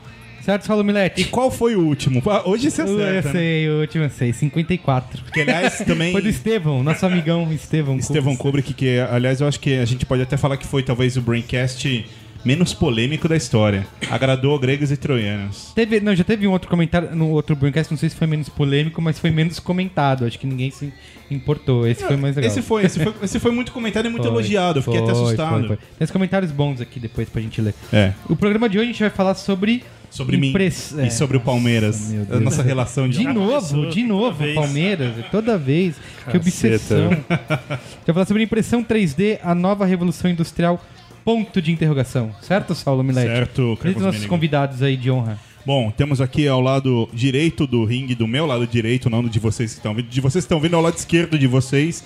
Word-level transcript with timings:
Certo, 0.42 0.66
Saulo 0.66 0.84
Milete? 0.86 1.22
E 1.22 1.26
qual 1.26 1.52
foi 1.52 1.76
o 1.76 1.82
último? 1.82 2.24
Ah, 2.26 2.48
Hoje 2.48 2.72
você 2.72 2.82
Eu 2.82 2.86
acerta, 2.86 3.28
né? 3.28 3.34
sei, 3.34 3.70
o 3.70 3.82
último 3.82 4.04
eu 4.06 4.10
sei, 4.10 4.32
54. 4.32 5.24
Que, 5.34 5.42
aliás, 5.42 5.80
também... 5.80 6.14
Foi 6.14 6.22
do 6.22 6.30
Estevão, 6.30 6.82
nosso 6.82 7.06
amigão 7.06 7.52
Estevão. 7.52 7.98
Estevão 7.98 8.36
Kubrick. 8.38 8.70
Kubrick, 8.70 8.74
que, 8.74 9.00
aliás, 9.00 9.42
eu 9.42 9.48
acho 9.48 9.60
que 9.60 9.78
a 9.78 9.86
gente 9.86 10.06
pode 10.06 10.22
até 10.22 10.38
falar 10.38 10.56
que 10.56 10.66
foi 10.66 10.82
talvez 10.82 11.18
o 11.18 11.22
Braincast 11.22 12.06
menos 12.44 12.74
polêmico 12.74 13.28
da 13.28 13.36
história. 13.36 13.86
Agradou 14.10 14.58
gregos 14.60 14.92
e 14.92 14.98
troianos. 14.98 15.72
Teve, 15.76 16.00
não, 16.00 16.16
já 16.16 16.24
teve 16.24 16.48
um 16.48 16.52
outro 16.52 16.70
comentário 16.70 17.16
no 17.16 17.30
outro 17.30 17.56
Braincast, 17.56 17.92
não 17.92 17.98
sei 17.98 18.10
se 18.10 18.16
foi 18.16 18.28
menos 18.28 18.50
polêmico, 18.50 19.02
mas 19.02 19.20
foi 19.20 19.32
menos 19.32 19.60
comentado. 19.60 20.26
Acho 20.26 20.40
que 20.40 20.48
ninguém 20.48 20.72
se 20.72 20.92
importou. 21.30 21.88
Esse 21.88 22.04
foi 22.04 22.16
mais 22.16 22.36
legal. 22.36 22.52
Esse 22.52 22.62
foi, 22.62 22.86
esse 22.86 23.00
foi, 23.04 23.14
esse 23.22 23.40
foi 23.40 23.52
muito 23.52 23.72
comentado 23.72 24.06
e 24.06 24.10
muito 24.10 24.24
Foi, 24.24 24.32
elogiado. 24.32 24.80
Eu 24.80 24.84
fiquei 24.84 25.00
até 25.00 25.14
foi, 25.14 25.24
assustado. 25.24 25.60
foi, 25.60 25.68
foi. 25.68 25.78
Tem 25.78 26.06
uns 26.06 26.12
comentários 26.12 26.52
bons 26.52 26.82
aqui 26.82 27.00
depois 27.00 27.30
pra 27.30 27.42
gente 27.42 27.62
ler. 27.62 27.74
É. 27.94 28.14
O 28.28 28.36
programa 28.36 28.68
de 28.70 28.78
hoje 28.78 28.90
a 28.90 28.92
gente 28.92 29.02
vai 29.02 29.10
falar 29.10 29.36
sobre. 29.36 29.84
Sobre 30.10 30.38
mim 30.38 30.50
impress- 30.50 30.96
e 30.98 31.12
sobre 31.12 31.38
o 31.38 31.40
Palmeiras. 31.40 32.12
A 32.32 32.40
nossa 32.40 32.64
relação 32.64 33.08
de... 33.08 33.20
De 33.20 33.26
novo, 33.26 33.48
começou, 33.52 33.90
de 33.92 34.04
novo, 34.04 34.32
toda 34.32 34.44
vez. 34.44 34.56
Palmeiras, 34.56 35.14
toda 35.30 35.58
vez. 35.58 35.96
Que 36.32 36.38
obsessão. 36.38 37.12
Já 38.08 38.14
falar 38.14 38.26
sobre 38.26 38.42
impressão 38.42 38.84
3D, 38.84 39.38
a 39.44 39.54
nova 39.54 39.86
revolução 39.86 40.32
industrial, 40.32 40.84
ponto 41.30 41.62
de 41.62 41.72
interrogação. 41.72 42.32
Certo, 42.42 42.74
Saulo 42.74 43.04
Milete? 43.04 43.28
Certo, 43.28 43.78
Carlos 43.80 43.98
os 43.98 44.06
nossos 44.08 44.26
convidados 44.26 44.82
aí 44.82 44.98
de 44.98 45.12
honra? 45.12 45.38
Bom, 45.64 45.92
temos 45.92 46.20
aqui 46.20 46.48
ao 46.48 46.60
lado 46.60 47.08
direito 47.14 47.68
do 47.68 47.86
ringue, 47.86 48.16
do 48.16 48.28
meu 48.28 48.48
lado 48.48 48.66
direito, 48.66 49.12
não 49.12 49.22
do 49.22 49.30
de 49.30 49.38
vocês 49.38 49.72
que 49.74 49.78
estão 49.78 49.94
vindo. 49.94 50.08
De 50.10 50.20
vocês 50.22 50.44
que 50.44 50.48
estão 50.48 50.60
vindo 50.60 50.76
ao 50.76 50.82
lado 50.82 50.98
esquerdo 50.98 51.38
de 51.38 51.46
vocês, 51.46 52.04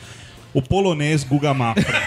o 0.53 0.61
polonês 0.61 1.23
Guga 1.23 1.53
Mafra. 1.53 1.85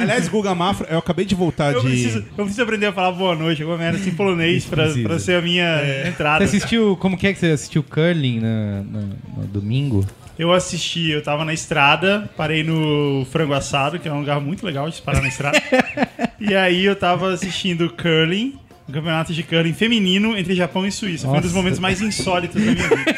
Aliás, 0.00 0.28
Guga 0.28 0.54
Mafra, 0.54 0.86
eu 0.90 0.98
acabei 0.98 1.26
de 1.26 1.34
voltar 1.34 1.74
Eu 1.74 1.80
de. 1.82 1.88
preciso, 1.88 2.18
eu 2.20 2.44
preciso 2.44 2.62
aprender 2.62 2.86
a 2.86 2.92
falar 2.92 3.12
boa 3.12 3.34
noite, 3.34 3.60
alguma 3.62 3.76
merda 3.78 3.98
assim 3.98 4.10
em 4.10 4.14
polonês 4.14 4.64
pra, 4.64 4.84
Precisa. 4.84 5.08
pra 5.08 5.18
ser 5.18 5.34
a 5.36 5.42
minha 5.42 5.78
Você 5.84 6.08
entrada. 6.08 6.44
assistiu, 6.44 6.96
como 6.98 7.18
que 7.18 7.26
é 7.26 7.34
que 7.34 7.38
você 7.40 7.48
assistiu 7.48 7.82
curling 7.82 8.40
na- 8.40 8.82
na- 8.84 9.00
no 9.38 9.46
domingo? 9.48 10.06
Eu 10.38 10.52
assisti, 10.52 11.10
eu 11.10 11.22
tava 11.22 11.44
na 11.44 11.54
estrada, 11.54 12.28
parei 12.36 12.62
no 12.62 13.26
Frango 13.30 13.54
Assado, 13.54 13.98
que 13.98 14.06
é 14.06 14.12
um 14.12 14.20
lugar 14.20 14.38
muito 14.40 14.66
legal 14.66 14.88
de 14.88 14.96
se 14.96 15.02
parar 15.02 15.22
na 15.22 15.28
estrada. 15.28 15.58
e 16.38 16.54
aí 16.54 16.84
eu 16.84 16.94
tava 16.94 17.32
assistindo 17.32 17.88
curling, 17.88 18.58
um 18.88 18.92
campeonato 18.92 19.32
de 19.32 19.42
curling 19.42 19.72
feminino 19.72 20.36
entre 20.36 20.54
Japão 20.54 20.86
e 20.86 20.92
Suíça. 20.92 21.26
Foi 21.26 21.36
um 21.38 21.40
dos 21.40 21.50
Nossa. 21.50 21.56
momentos 21.56 21.78
mais 21.78 22.00
insólitos 22.00 22.62
da 22.62 22.70
minha 22.72 22.88
vida. 22.88 23.16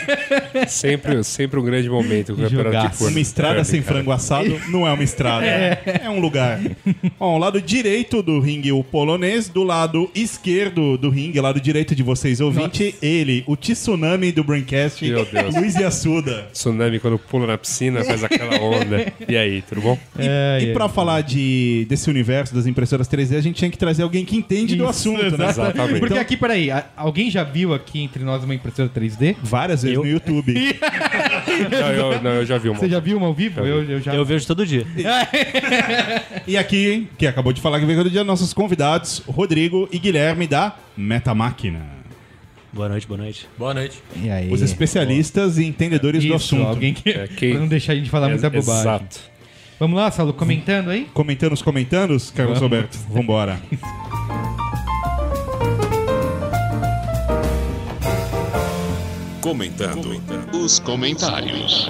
Sempre, 0.67 1.23
sempre 1.23 1.61
um 1.61 1.63
grande 1.65 1.89
momento 1.89 2.35
com 2.35 2.41
o 2.41 2.45
campeonato 2.45 2.69
Jogaço. 2.75 2.91
de 2.91 2.99
curling. 2.99 3.15
Uma 3.15 3.21
estrada 3.21 3.55
Curling, 3.57 3.65
sem 3.71 3.83
cara. 3.83 3.95
frango 3.95 4.13
assado 4.13 4.61
não 4.71 4.87
é 4.87 4.93
uma 4.93 5.03
estrada. 5.05 5.45
É, 5.47 6.09
um 6.11 6.21
lugar. 6.21 6.61
Bom, 7.19 7.39
lado 7.39 7.61
direito 7.61 8.23
do 8.23 8.41
ringue, 8.41 8.73
o 8.73 8.83
polonês. 8.83 9.49
Do 9.49 9.63
lado 9.63 10.11
esquerdo 10.15 10.97
do 10.99 11.11
ringue, 11.11 11.41
lado 11.41 11.61
direito 11.61 11.95
de 11.95 12.03
vocês, 12.03 12.41
ouvinte, 12.41 12.95
ele, 13.01 13.45
o 13.47 13.57
tsunami 13.57 14.33
do 14.33 14.43
Braincast, 14.43 15.05
Meu 15.09 15.25
Deus. 15.25 15.55
Luiz 15.55 15.75
Yassuda. 15.77 16.49
Tsunami 16.53 16.99
quando 16.99 17.19
pula 17.19 17.47
na 17.47 17.59
piscina, 17.59 18.05
faz 18.05 18.25
aquela 18.25 18.61
onda. 18.61 19.13
E 19.29 19.37
aí, 19.37 19.63
tudo 19.63 19.81
bom? 19.81 19.99
E, 20.19 20.23
É, 20.27 20.59
e 20.63 20.71
é. 20.71 20.73
pra 20.73 20.89
falar 20.89 21.21
de, 21.23 21.87
desse 21.89 22.11
universo 22.11 22.55
das 22.55 22.67
impressoras 22.67 23.09
3D, 23.09 23.37
a 23.37 23.41
gente 23.41 23.57
tinha 23.57 23.71
que 23.71 23.79
trazer 23.79 24.03
alguém 24.03 24.25
que 24.25 24.37
entende 24.37 24.75
do 24.77 24.83
Isso, 24.85 24.91
assunto, 24.91 25.39
né? 25.39 25.47
Exatamente. 25.65 25.99
Porque 26.01 26.15
Então- 26.15 26.23
aqui, 26.23 26.37
peraí, 26.37 26.69
alguém 26.97 27.31
já 27.31 27.43
viu 27.45 27.73
aqui 27.75 28.01
entre 28.03 28.23
nós 28.25 28.43
uma 28.45 28.55
impressora 28.55 28.89
3D? 28.89 29.37
Várias 29.43 29.83
vezes 29.83 29.99
no 29.99 30.07
YouTube. 30.07 30.55
Não, 31.71 31.89
eu, 31.93 32.23
não, 32.23 32.31
eu 32.35 32.47
já 32.47 32.57
vi 32.57 32.69
uma. 32.69 32.79
Você 32.79 32.89
já 32.89 33.01
viu 33.01 33.17
uma 33.17 33.27
ao 33.27 33.35
vivo? 33.35 33.61
Eu, 33.61 33.83
eu 33.83 34.01
já. 34.01 34.15
Eu 34.15 34.25
vejo 34.25 34.47
todo 34.47 34.65
dia. 34.65 34.87
E 36.47 36.57
aqui, 36.57 37.09
que 37.19 37.27
acabou 37.27 37.53
de 37.53 37.61
falar 37.61 37.79
que 37.81 37.85
veio 37.87 38.03
do 38.03 38.11
dia, 38.11 38.25
nossos 38.25 38.53
convidados, 38.55 39.23
Rodrigo 39.27 39.89
e 39.93 39.99
Guilherme 39.99 40.47
da 40.47 40.75
Metamáquina. 40.97 41.81
Boa 42.73 42.89
noite, 42.89 43.07
boa 43.07 43.19
noite. 43.19 43.49
Boa 43.59 43.75
noite. 43.75 43.99
E 44.17 44.31
aí? 44.31 44.51
Os 44.53 44.63
especialistas 44.63 45.59
e 45.59 45.65
entendedores 45.65 46.23
do 46.23 46.27
Isso, 46.35 46.55
assunto. 46.55 46.67
alguém 46.69 46.95
que. 46.95 47.11
É, 47.11 47.27
quem- 47.27 47.51
Pra 47.53 47.61
não 47.61 47.69
deixar 47.69 47.93
a 47.93 47.97
gente 47.97 48.09
falar 48.11 48.29
muita 48.29 48.47
É, 48.47 48.51
bobagem. 48.51 48.81
Exato. 48.81 49.21
Vamos 49.81 49.97
lá, 49.97 50.11
Saulo, 50.11 50.33
comentando 50.33 50.91
aí? 50.91 51.07
Comentando 51.13 51.53
os 51.53 51.63
comentandos, 51.63 52.31
Carlos 52.31 52.59
Vamos. 52.59 52.77
Roberto? 52.77 52.99
Vambora. 53.11 53.61
Comentando 59.41 60.21
os 60.53 60.81
comentários. 60.81 61.89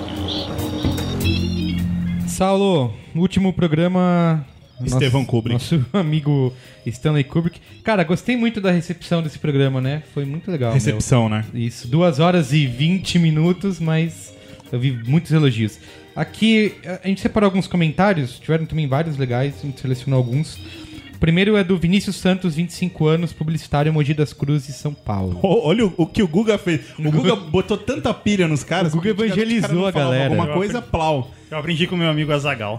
Saulo, 2.27 2.93
último 3.15 3.53
programa. 3.53 4.47
Estevão 4.85 5.23
nosso, 5.23 5.31
Kubrick. 5.31 5.53
Nosso 5.55 5.87
amigo 5.97 6.53
Stanley 6.87 7.25
Kubrick. 7.25 7.59
Cara, 7.83 8.05
gostei 8.05 8.37
muito 8.37 8.61
da 8.61 8.71
recepção 8.71 9.23
desse 9.23 9.39
programa, 9.39 9.81
né? 9.81 10.03
Foi 10.13 10.25
muito 10.25 10.51
legal. 10.51 10.73
Recepção, 10.73 11.29
né? 11.29 11.45
meu. 11.53 11.63
Isso, 11.63 11.89
2 11.89 12.21
horas 12.21 12.53
e 12.53 12.67
20 12.67 13.19
minutos, 13.19 13.81
mas 13.81 14.33
eu 14.71 14.79
vi 14.79 14.93
muitos 14.93 15.33
elogios. 15.33 15.79
Aqui, 16.15 16.75
a 17.03 17.09
gente 17.09 17.21
separou 17.21 17.47
alguns 17.47 17.67
comentários, 17.67 18.39
tiveram 18.39 18.67
também 18.67 18.87
vários 18.87 19.17
legais, 19.17 19.55
a 19.63 19.67
gente 19.67 19.81
selecionou 19.81 20.19
alguns. 20.19 20.59
O 21.19 21.21
primeiro 21.21 21.57
é 21.57 21.65
do 21.65 21.77
Vinícius 21.77 22.15
Santos, 22.15 22.55
25 22.55 23.07
anos, 23.09 23.33
publicitário 23.33 23.93
Mogi 23.93 24.15
das 24.15 24.33
Cruzes, 24.33 24.77
São 24.77 24.95
Paulo. 24.95 25.41
Ô, 25.43 25.67
Olha 25.67 25.85
o, 25.87 25.93
o 25.97 26.07
que 26.07 26.23
o 26.23 26.29
Guga 26.29 26.57
fez. 26.57 26.81
O 26.97 27.11
Guga 27.11 27.35
botou 27.35 27.77
tanta 27.77 28.15
pilha 28.15 28.47
nos 28.47 28.63
caras. 28.63 28.93
O 28.95 28.99
Guga 28.99 29.11
evangelizou 29.11 29.83
o 29.83 29.87
a 29.87 29.91
galera. 29.91 30.27
Alguma 30.35 30.47
coisa, 30.55 30.81
plau. 30.81 31.29
Eu 31.51 31.59
aprendi 31.59 31.89
com 31.89 31.97
meu 31.97 32.09
amigo 32.09 32.31
Azagal. 32.33 32.79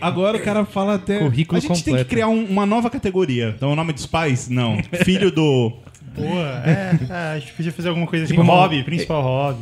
A- 0.00 0.06
agora 0.08 0.36
o 0.36 0.42
cara 0.42 0.66
fala 0.66 0.96
até. 0.96 1.20
Currículo 1.20 1.56
a 1.56 1.60
gente 1.62 1.70
tem 1.72 1.78
que 1.84 1.90
completo. 1.90 2.10
criar 2.10 2.28
um- 2.28 2.44
uma 2.44 2.66
nova 2.66 2.90
categoria. 2.90 3.54
Então, 3.56 3.72
o 3.72 3.76
nome 3.76 3.94
dos 3.94 4.04
pais? 4.04 4.46
Não. 4.46 4.76
Filho 5.02 5.30
do. 5.30 5.72
Boa, 6.14 6.62
é, 6.66 6.98
é, 7.08 7.16
a 7.34 7.38
gente 7.38 7.52
podia 7.54 7.72
fazer 7.72 7.88
alguma 7.88 8.06
coisa 8.06 8.26
assim. 8.26 8.34
Tipo 8.34 8.42
uma- 8.44 8.52
hobby, 8.54 8.82
principal 8.84 9.22
hobby. 9.22 9.60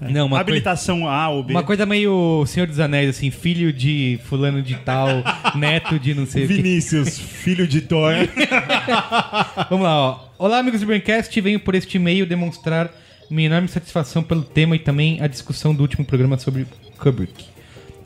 Não, 0.00 0.26
uma, 0.26 0.36
coi- 0.36 0.40
Habilitação 0.40 1.06
A 1.08 1.28
ou 1.28 1.42
B. 1.42 1.52
uma 1.52 1.62
coisa 1.62 1.84
meio 1.84 2.44
Senhor 2.46 2.66
dos 2.66 2.80
Anéis, 2.80 3.10
assim, 3.10 3.30
filho 3.30 3.72
de 3.72 4.18
fulano 4.24 4.62
de 4.62 4.74
tal, 4.76 5.08
neto 5.54 5.98
de 5.98 6.14
não 6.14 6.24
sei 6.26 6.44
o 6.44 6.48
que. 6.48 6.54
Vinícius, 6.54 7.18
filho 7.18 7.66
de 7.66 7.82
Thor. 7.82 8.12
Vamos 9.68 9.84
lá, 9.84 9.96
ó. 9.96 10.20
Olá, 10.38 10.58
amigos 10.58 10.80
do 10.80 10.86
Braincast. 10.86 11.38
Venho 11.40 11.60
por 11.60 11.74
este 11.74 11.96
e-mail 11.96 12.26
demonstrar 12.26 12.90
minha 13.30 13.46
enorme 13.46 13.68
satisfação 13.68 14.22
pelo 14.22 14.42
tema 14.42 14.74
e 14.74 14.78
também 14.78 15.20
a 15.20 15.26
discussão 15.26 15.74
do 15.74 15.82
último 15.82 16.04
programa 16.04 16.38
sobre 16.38 16.66
Kubrick. 16.98 17.44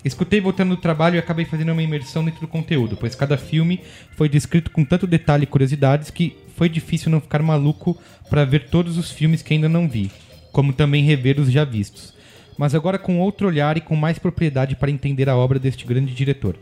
Escutei 0.05 0.39
voltando 0.39 0.71
do 0.71 0.77
trabalho 0.83 1.17
e 1.17 1.19
acabei 1.19 1.47
fazendo 1.47 1.73
uma 1.73 1.83
imersão 1.83 2.23
dentro 2.23 2.43
do 2.43 2.49
conteúdo, 2.49 2.95
pois 2.95 3.15
cada 3.15 3.39
filme 3.39 3.81
foi 4.17 4.29
descrito 4.29 4.71
com 4.71 4.85
tanto 4.85 5.07
detalhe 5.07 5.45
e 5.45 5.47
curiosidades 5.47 6.11
que 6.11 6.37
foi 6.57 6.69
difícil 6.69 7.11
não 7.11 7.23
ficar 7.23 7.41
maluco 7.43 7.99
para 8.29 8.45
ver 8.45 8.69
todos 8.69 8.99
os 8.99 9.11
filmes 9.11 9.41
que 9.41 9.55
ainda 9.55 9.67
não 9.69 9.89
vi, 9.89 10.11
como 10.55 10.73
também 10.73 11.03
rever 11.03 11.41
os 11.41 11.51
já 11.51 11.65
vistos. 11.65 12.15
Mas 12.57 12.77
agora 12.77 12.97
com 12.97 13.19
outro 13.19 13.49
olhar 13.49 13.77
e 13.77 13.81
com 13.81 13.97
mais 13.97 14.21
propriedade 14.21 14.77
para 14.77 14.91
entender 14.91 15.29
a 15.29 15.37
obra 15.37 15.59
deste 15.59 15.85
grande 15.85 16.15
diretor. 16.15 16.57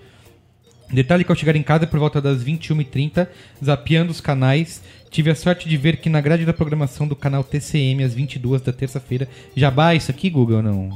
Detalhe 0.91 1.25
que 1.25 1.31
ao 1.31 1.37
chegar 1.37 1.55
em 1.55 1.63
casa 1.63 1.87
por 1.87 2.01
volta 2.01 2.21
das 2.21 2.43
21h30, 2.43 3.29
zapeando 3.63 4.11
os 4.11 4.21
canais, 4.21 4.83
tive 5.11 5.31
a 5.31 5.35
sorte 5.35 5.69
de 5.69 5.77
ver 5.77 5.99
que 5.99 6.09
na 6.09 6.23
grade 6.23 6.47
da 6.47 6.55
programação 6.55 7.07
do 7.07 7.15
canal 7.15 7.45
TCM, 7.45 8.03
às 8.03 8.15
22 8.15 8.63
da 8.63 8.73
terça-feira, 8.73 9.29
jabá 9.55 9.95
isso 9.95 10.11
aqui, 10.11 10.31
Google, 10.31 10.63
não? 10.63 10.89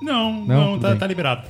Não, 0.00 0.46
Não? 0.46 0.70
não, 0.72 0.78
tá, 0.80 0.96
tá 0.96 1.06
liberado. 1.06 1.46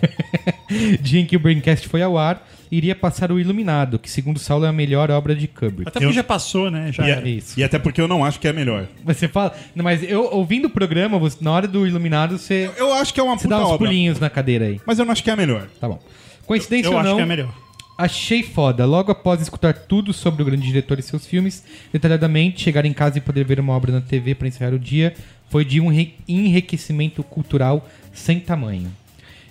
dia 1.00 1.20
em 1.20 1.26
que 1.26 1.36
o 1.36 1.40
Braincast 1.40 1.86
foi 1.88 2.02
ao 2.02 2.18
ar, 2.18 2.44
iria 2.70 2.94
passar 2.94 3.32
o 3.32 3.40
Iluminado, 3.40 3.98
que 3.98 4.08
segundo 4.10 4.38
Saulo 4.38 4.64
é 4.64 4.68
a 4.68 4.72
melhor 4.72 5.10
obra 5.10 5.34
de 5.34 5.48
Kubrick. 5.48 5.88
Até 5.88 6.00
porque 6.00 6.12
já 6.14 6.22
passou, 6.24 6.70
né? 6.70 6.90
Já 6.92 7.06
E, 7.06 7.10
é- 7.10 7.28
isso. 7.28 7.58
e 7.58 7.64
até 7.64 7.78
porque 7.78 8.00
eu 8.00 8.06
não 8.08 8.24
acho 8.24 8.38
que 8.38 8.46
é 8.46 8.52
melhor. 8.52 8.86
Você 9.04 9.26
fala. 9.26 9.54
Não, 9.74 9.82
mas 9.84 10.02
eu 10.02 10.24
ouvindo 10.32 10.66
o 10.66 10.70
programa, 10.70 11.18
você- 11.18 11.38
na 11.40 11.50
hora 11.50 11.66
do 11.66 11.86
Iluminado, 11.86 12.38
você, 12.38 12.70
Eu 12.76 12.92
acho 12.94 13.12
que 13.12 13.18
é 13.20 13.22
uma 13.22 13.36
você 13.36 13.44
puta 13.44 13.56
dá 13.56 13.62
uns 13.64 13.70
obra. 13.70 13.78
pulinhos 13.88 14.20
na 14.20 14.30
cadeira 14.30 14.66
aí. 14.66 14.80
Mas 14.86 14.98
eu 14.98 15.04
não 15.04 15.12
acho 15.12 15.22
que 15.24 15.30
é 15.30 15.32
a 15.32 15.36
melhor. 15.36 15.66
Tá 15.80 15.88
bom. 15.88 15.98
Coincidência 16.46 16.88
Eu 16.88 16.92
ou 16.92 16.98
acho 16.98 17.08
não, 17.08 17.16
que 17.16 17.22
é 17.22 17.26
melhor. 17.26 17.52
achei 17.98 18.42
foda. 18.42 18.84
Logo 18.86 19.10
após 19.12 19.40
escutar 19.40 19.72
tudo 19.74 20.12
sobre 20.12 20.42
o 20.42 20.44
grande 20.44 20.66
diretor 20.66 20.98
e 20.98 21.02
seus 21.02 21.26
filmes, 21.26 21.64
detalhadamente, 21.92 22.62
chegar 22.62 22.84
em 22.84 22.92
casa 22.92 23.18
e 23.18 23.20
poder 23.20 23.44
ver 23.44 23.58
uma 23.60 23.72
obra 23.74 23.92
na 23.92 24.00
TV 24.00 24.34
para 24.34 24.48
encerrar 24.48 24.72
o 24.74 24.78
dia 24.78 25.12
foi 25.48 25.64
de 25.64 25.80
um 25.80 25.90
enriquecimento 26.28 27.22
cultural 27.22 27.88
sem 28.12 28.38
tamanho. 28.40 28.90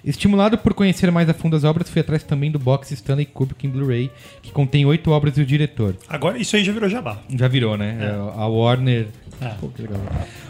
Estimulado 0.03 0.57
por 0.57 0.73
conhecer 0.73 1.11
mais 1.11 1.27
a 1.29 1.33
fundo 1.33 1.55
as 1.55 1.63
obras, 1.63 1.89
fui 1.89 2.01
atrás 2.01 2.23
também 2.23 2.49
do 2.49 2.57
box 2.57 2.91
Stanley 2.91 3.25
Kubrick 3.25 3.67
em 3.67 3.69
Blu-ray, 3.69 4.09
que 4.41 4.51
contém 4.51 4.85
oito 4.85 5.11
obras 5.11 5.35
do 5.35 5.45
diretor. 5.45 5.95
Agora 6.07 6.37
isso 6.37 6.55
aí 6.55 6.63
já 6.63 6.71
virou 6.71 6.89
jabá. 6.89 7.19
Já 7.29 7.47
virou, 7.47 7.77
né? 7.77 7.97
A 8.35 8.47
Warner. 8.47 9.07
É. 9.41 9.49
Pô, 9.59 9.67
que 9.67 9.81
legal. 9.81 10.01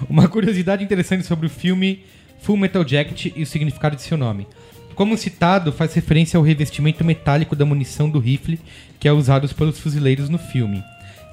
Uma 0.10 0.28
curiosidade 0.28 0.84
interessante 0.84 1.26
sobre 1.26 1.48
o 1.48 1.50
filme 1.50 2.04
Full 2.42 2.58
Metal 2.58 2.88
Jacket 2.88 3.34
e 3.36 3.42
o 3.42 3.46
significado 3.46 3.96
de 3.96 4.02
seu 4.02 4.18
nome. 4.18 4.48
Como 4.96 5.18
citado, 5.18 5.72
faz 5.72 5.94
referência 5.94 6.38
ao 6.38 6.44
revestimento 6.44 7.06
metálico 7.06 7.56
da 7.56 7.66
munição 7.66 8.10
do 8.10 8.20
rifle 8.20 8.60
que 9.00 9.08
é 9.08 9.12
usado 9.14 9.48
pelos 9.56 9.80
fuzileiros 9.80 10.30
no 10.30 10.38
filme. 10.38 10.84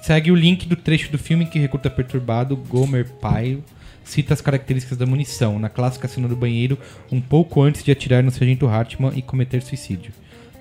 Segue 0.00 0.30
o 0.30 0.36
link 0.36 0.68
do 0.68 0.76
trecho 0.76 1.10
do 1.10 1.18
filme 1.18 1.46
que 1.46 1.58
o 1.58 1.62
recruta 1.62 1.90
perturbado 1.90 2.56
Gomer 2.56 3.06
Pyle 3.20 3.64
cita 4.06 4.32
as 4.32 4.41
características 4.41 4.97
da 4.97 5.05
munição 5.05 5.58
na 5.58 5.69
clássica 5.69 6.08
cena 6.08 6.26
do 6.29 6.35
banheiro 6.37 6.79
um 7.12 7.20
pouco 7.20 7.61
antes 7.61 7.82
de 7.85 7.91
atirar 7.91 8.23
no 8.23 8.31
Sargento 8.31 8.67
Hartman 8.67 9.12
e 9.14 9.20
cometer 9.20 9.61
suicídio. 9.61 10.12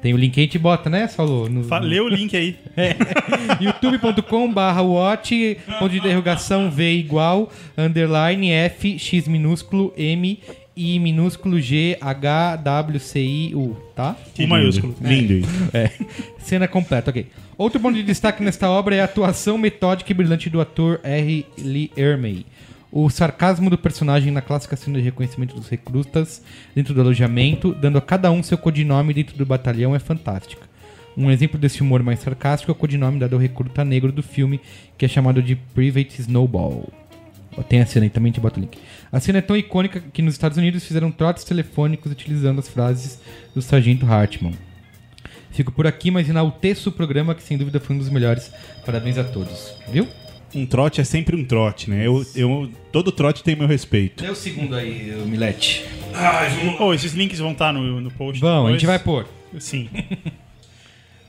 Tem 0.01 0.13
o 0.13 0.17
link 0.17 0.37
aí, 0.37 0.43
a 0.43 0.45
gente 0.45 0.59
bota, 0.59 0.89
né, 0.89 1.07
Saulo? 1.07 1.47
No- 1.49 1.65
Lê 1.79 1.99
o 1.99 2.07
link 2.09 2.35
aí. 2.35 2.57
youtube.com 3.61 4.51
barra 4.51 4.81
watch, 4.81 5.57
ponto 5.79 5.89
de 5.91 5.97
interrogação 5.97 6.69
V 6.69 6.91
igual, 6.93 7.51
underline 7.77 8.51
F, 8.51 8.99
X 8.99 9.27
minúsculo, 9.27 9.93
M, 9.97 10.39
I 10.77 10.99
minúsculo, 10.99 11.59
G, 11.59 11.97
H, 12.01 12.57
W, 12.57 12.99
C, 12.99 13.19
I, 13.21 13.55
U, 13.55 13.75
tá? 13.95 14.15
O 14.37 14.47
maiúsculo. 14.47 14.95
Lindo 15.01 15.33
isso. 15.33 15.49
É. 15.73 15.89
Cena 16.39 16.67
completa, 16.67 17.09
ok. 17.11 17.27
Outro 17.57 17.79
ponto 17.79 17.95
de 17.95 18.03
destaque 18.03 18.43
nesta 18.43 18.69
obra 18.69 18.95
é 18.95 19.01
a 19.01 19.05
atuação 19.05 19.57
metódica 19.57 20.11
e 20.11 20.13
brilhante 20.13 20.49
do 20.49 20.59
ator 20.59 20.99
R. 21.03 21.45
Lee 21.57 21.89
Ermey. 21.95 22.45
O 22.97 23.09
sarcasmo 23.09 23.69
do 23.69 23.77
personagem 23.77 24.31
na 24.31 24.41
clássica 24.41 24.77
cena 24.77 24.99
de 24.99 25.03
reconhecimento 25.03 25.53
dos 25.53 25.67
recrutas 25.67 26.41
dentro 26.73 26.93
do 26.93 27.01
alojamento, 27.01 27.73
dando 27.73 27.97
a 27.97 28.01
cada 28.01 28.31
um 28.31 28.41
seu 28.41 28.57
codinome 28.57 29.13
dentro 29.13 29.37
do 29.37 29.45
batalhão, 29.45 29.93
é 29.93 29.99
fantástica. 29.99 30.65
Um 31.17 31.29
exemplo 31.29 31.59
desse 31.59 31.81
humor 31.81 32.01
mais 32.01 32.21
sarcástico 32.21 32.71
é 32.71 32.73
o 32.73 32.75
codinome 32.75 33.19
dado 33.19 33.33
ao 33.33 33.39
recruta 33.41 33.83
negro 33.83 34.13
do 34.13 34.23
filme, 34.23 34.61
que 34.97 35.03
é 35.03 35.09
chamado 35.09 35.43
de 35.43 35.57
Private 35.57 36.21
Snowball. 36.21 36.87
Tem 37.67 37.81
a 37.81 37.85
cena 37.85 38.05
aí 38.05 38.09
também, 38.09 38.31
te 38.31 38.39
bota 38.39 38.59
o 38.59 38.61
link. 38.61 38.77
A 39.11 39.19
cena 39.19 39.39
é 39.39 39.41
tão 39.41 39.57
icônica 39.57 40.01
que 40.13 40.21
nos 40.21 40.35
Estados 40.35 40.57
Unidos 40.57 40.85
fizeram 40.85 41.11
trotes 41.11 41.43
telefônicos 41.43 42.09
utilizando 42.09 42.59
as 42.59 42.69
frases 42.69 43.19
do 43.53 43.61
Sargento 43.61 44.05
Hartman. 44.05 44.53
Fico 45.51 45.73
por 45.73 45.85
aqui, 45.85 46.09
mas 46.09 46.29
enalteço 46.29 46.87
o 46.87 46.93
programa 46.93 47.35
que 47.35 47.43
sem 47.43 47.57
dúvida 47.57 47.81
foi 47.81 47.93
um 47.93 47.99
dos 47.99 48.09
melhores. 48.09 48.53
Parabéns 48.85 49.17
a 49.17 49.23
todos. 49.25 49.73
Viu? 49.91 50.07
Um 50.55 50.65
trote 50.65 51.01
é 51.01 51.03
sempre 51.03 51.35
um 51.35 51.43
trote, 51.43 51.89
né? 51.89 52.07
Eu, 52.07 52.25
eu, 52.33 52.71
todo 52.91 53.11
trote 53.11 53.43
tem 53.43 53.55
meu 53.55 53.67
respeito. 53.67 54.23
Dê 54.23 54.29
o 54.29 54.35
segundo 54.35 54.73
aí, 54.73 55.13
Milete. 55.25 55.85
Pô, 56.77 56.93
esses 56.93 57.13
links 57.13 57.39
vão 57.39 57.51
estar 57.51 57.73
no, 57.73 57.99
no 57.99 58.09
post. 58.09 58.39
Bom, 58.39 58.67
a 58.67 58.71
gente 58.71 58.85
vai 58.85 58.97
pôr. 58.97 59.27
Sim. 59.59 59.89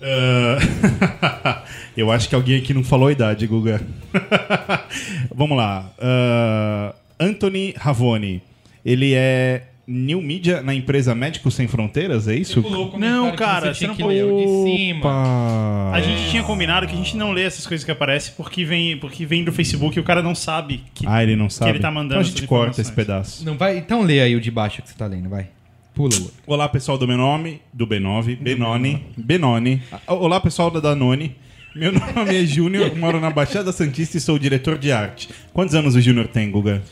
Ah, 0.00 1.64
eu 1.96 2.10
acho 2.10 2.28
que 2.28 2.34
alguém 2.34 2.58
aqui 2.58 2.74
não 2.74 2.84
falou 2.84 3.08
a 3.08 3.12
idade, 3.12 3.46
Guga. 3.46 3.80
Vamos 5.34 5.56
lá. 5.56 5.90
Ah, 5.98 6.94
Anthony 7.18 7.74
Ravoni. 7.76 8.42
Ele 8.84 9.14
é 9.14 9.62
new 9.86 10.20
media 10.20 10.62
na 10.62 10.74
empresa 10.74 11.14
Médicos 11.14 11.54
Sem 11.54 11.68
Fronteiras, 11.68 12.26
é 12.26 12.34
isso? 12.34 12.60
Não, 12.98 13.32
cara, 13.36 13.72
você 13.72 13.86
não 13.86 13.94
que 13.94 14.02
pode- 14.02 14.16
de 14.18 14.64
cima. 14.64 15.92
A 15.92 16.00
gente 16.00 16.28
tinha 16.30 16.42
combinado 16.42 16.86
que 16.86 16.92
a 16.92 16.96
gente 16.96 17.16
não 17.16 17.30
lê 17.32 17.42
essas 17.42 17.66
coisas 17.66 17.84
que 17.84 17.90
aparecem 17.90 18.34
porque 18.36 18.64
vem, 18.64 18.98
porque 18.98 19.24
vem 19.24 19.44
do 19.44 19.52
Facebook 19.52 19.96
e 19.96 20.00
o 20.00 20.04
cara 20.04 20.22
não 20.22 20.34
sabe 20.34 20.82
que. 20.94 21.06
Ah, 21.06 21.22
ele 21.22 21.36
não 21.36 21.48
sabe? 21.48 21.70
ele 21.72 21.78
tá 21.78 21.90
mandando 21.90 22.14
então 22.14 22.20
a 22.20 22.24
gente 22.24 22.46
corta 22.46 22.80
esse 22.80 22.92
pedaço. 22.92 23.44
Não 23.44 23.56
vai, 23.56 23.78
então 23.78 24.02
lê 24.02 24.20
aí 24.20 24.34
o 24.34 24.40
de 24.40 24.50
baixo 24.50 24.82
que 24.82 24.88
você 24.88 24.96
tá 24.96 25.06
lendo, 25.06 25.28
vai. 25.28 25.48
Pula 25.94 26.14
o 26.14 26.22
outro. 26.24 26.34
Olá, 26.46 26.68
pessoal 26.68 26.98
do 26.98 27.06
meu 27.08 27.16
nome, 27.16 27.60
do 27.72 27.86
B9, 27.86 28.36
Benoni, 28.38 29.02
Benoni. 29.16 29.82
Olá, 30.06 30.40
pessoal 30.40 30.70
da 30.70 30.80
Danone. 30.80 31.34
Meu 31.74 31.92
nome 32.14 32.34
é 32.34 32.44
Júnior, 32.44 32.94
moro 32.96 33.20
na 33.20 33.30
Baixada 33.30 33.70
Santista 33.72 34.16
e 34.16 34.20
sou 34.20 34.38
diretor 34.38 34.76
de 34.78 34.90
arte. 34.92 35.28
Quantos 35.54 35.74
anos 35.74 35.94
o 35.94 36.00
Júnior 36.00 36.26
tem, 36.26 36.50
Guga? 36.50 36.82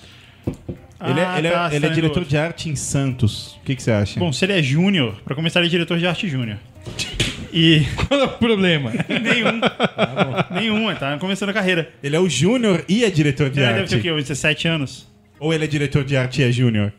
Ele 1.11 1.21
é, 1.21 1.25
Ah, 1.27 1.39
ele 1.39 1.47
é- 1.47 1.51
tá, 1.51 1.67
ele 1.69 1.77
é 1.77 1.81
saindo 1.81 1.95
diretor 1.95 2.19
outro. 2.21 2.31
de 2.31 2.37
arte 2.37 2.69
em 2.69 2.77
Santos. 2.77 3.57
O 3.61 3.65
que, 3.65 3.75
que 3.77 3.83
você 3.83 3.91
acha? 3.91 4.19
Bom, 4.21 4.33
se 4.33 4.45
ele 4.45 4.53
é 4.53 4.63
júnior, 4.63 5.21
pra 5.25 5.35
começar, 5.35 5.61
ele 5.61 5.69
é 5.69 5.71
diretor 5.71 5.99
de 5.99 6.07
arte 6.07 6.29
júnior. 6.29 6.59
E. 7.53 7.83
Qual 8.09 8.21
é 8.21 8.25
o 8.25 8.29
problema? 8.29 8.91
Nenhum. 9.09 9.61
Nenhum, 10.51 10.91
ele 10.91 10.99
tá 10.99 11.17
começando 11.19 11.51
a 11.51 11.53
carreira. 11.53 11.89
ele 12.03 12.17
é 12.17 12.21
o 12.21 12.29
Júnior 12.29 12.85
e 12.89 13.05
é 13.05 13.11
diretor 13.11 13.49
de 13.51 13.61
Ele 13.61 13.67
deve 13.69 13.81
arte. 13.81 13.91
ter 13.91 13.97
o 13.99 14.03
quê? 14.03 14.13
Uns 14.13 14.23
17 14.29 14.67
anos? 14.69 15.07
Ou 15.39 15.53
ele 15.55 15.65
é 15.65 15.67
diretor 15.67 16.05
de 16.05 16.17
arte 16.17 16.43
e 16.43 16.45
é 16.45 16.51
Júnior? 16.53 16.93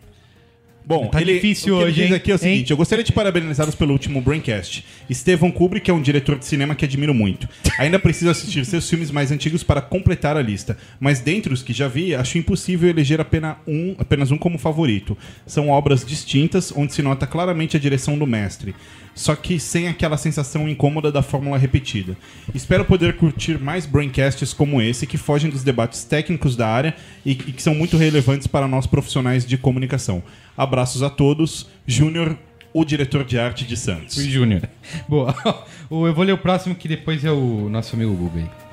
Bom, 0.88 1.08
Tá 1.08 1.20
ele, 1.20 1.34
difícil 1.34 1.76
o 1.76 1.80
que 1.80 1.84
hoje, 1.86 2.00
ele 2.02 2.08
diz 2.08 2.16
aqui 2.16 2.32
é 2.32 2.36
o 2.36 2.38
seguinte: 2.38 2.70
Hein? 2.70 2.74
eu 2.74 2.78
gostaria 2.78 3.04
de 3.04 3.12
parabenizá-los 3.12 3.74
pelo 3.74 3.92
último 3.92 4.22
Braincast. 4.22 4.86
Estevão 5.10 5.52
Kubrick 5.52 5.90
é 5.90 5.94
um 5.94 6.02
diretor 6.02 6.38
de 6.38 6.46
cinema 6.46 6.76
que 6.76 6.86
admiro 6.86 7.14
muito. 7.14 7.50
Ainda 7.80 7.98
preciso 7.98 8.30
assistir 8.30 8.64
seus 8.66 8.88
filmes 8.88 9.10
mais 9.10 9.32
antigos 9.32 9.64
para 9.64 9.82
completar 9.82 10.38
a 10.38 10.42
lista. 10.42 10.78
Mas 11.00 11.20
dentre 11.20 11.54
os 11.54 11.64
que 11.64 11.74
já 11.74 11.88
vi, 11.88 12.14
acho 12.14 12.38
impossível 12.38 12.90
eleger 12.90 13.20
apenas 13.20 13.56
um, 13.68 13.96
apenas 13.98 14.32
um 14.32 14.38
como 14.38 14.58
favorito. 14.60 15.18
São 15.48 15.70
obras 15.70 16.06
distintas, 16.06 16.72
onde 16.76 16.94
se 16.94 17.02
nota 17.02 17.26
claramente 17.26 17.76
a 17.76 17.80
direção 17.80 18.18
do 18.18 18.28
mestre. 18.28 18.76
Só 19.16 19.34
que 19.34 19.58
sem 19.60 19.88
aquela 19.88 20.18
sensação 20.18 20.68
incômoda 20.68 21.10
da 21.10 21.24
fórmula 21.24 21.58
repetida. 21.58 22.18
Espero 22.54 22.84
poder 22.84 23.16
curtir 23.16 23.58
mais 23.58 23.86
braincasts 23.86 24.54
como 24.54 24.82
esse, 24.82 25.08
que 25.08 25.18
fogem 25.18 25.50
dos 25.50 25.64
debates 25.64 26.04
técnicos 26.04 26.56
da 26.56 26.68
área 26.68 26.94
e, 27.26 27.34
que 27.34 27.64
são 27.64 27.74
muito 27.74 27.96
relevantes 27.96 28.46
para 28.46 28.68
nós 28.68 28.86
profissionais 28.86 29.46
de 29.46 29.58
comunicação. 29.58 30.22
Abraços 30.58 31.02
a 31.02 31.10
todos. 31.10 31.68
Júnior, 31.88 32.38
o 32.74 32.84
diretor 32.84 33.24
de 33.24 33.40
arte 33.40 33.64
de 33.66 33.78
Santos. 33.78 34.18
O 34.18 34.30
Júnior. 34.30 34.68
Boa. 35.08 35.34
Eu 35.90 36.14
vou 36.14 36.26
ler 36.26 36.34
o 36.34 36.38
próximo 36.38 36.76
que 36.76 36.90
depois 36.90 37.24
é 37.24 37.32
o 37.32 37.70
nosso 37.70 37.96
amigo 37.96 38.14
Google. 38.14 38.65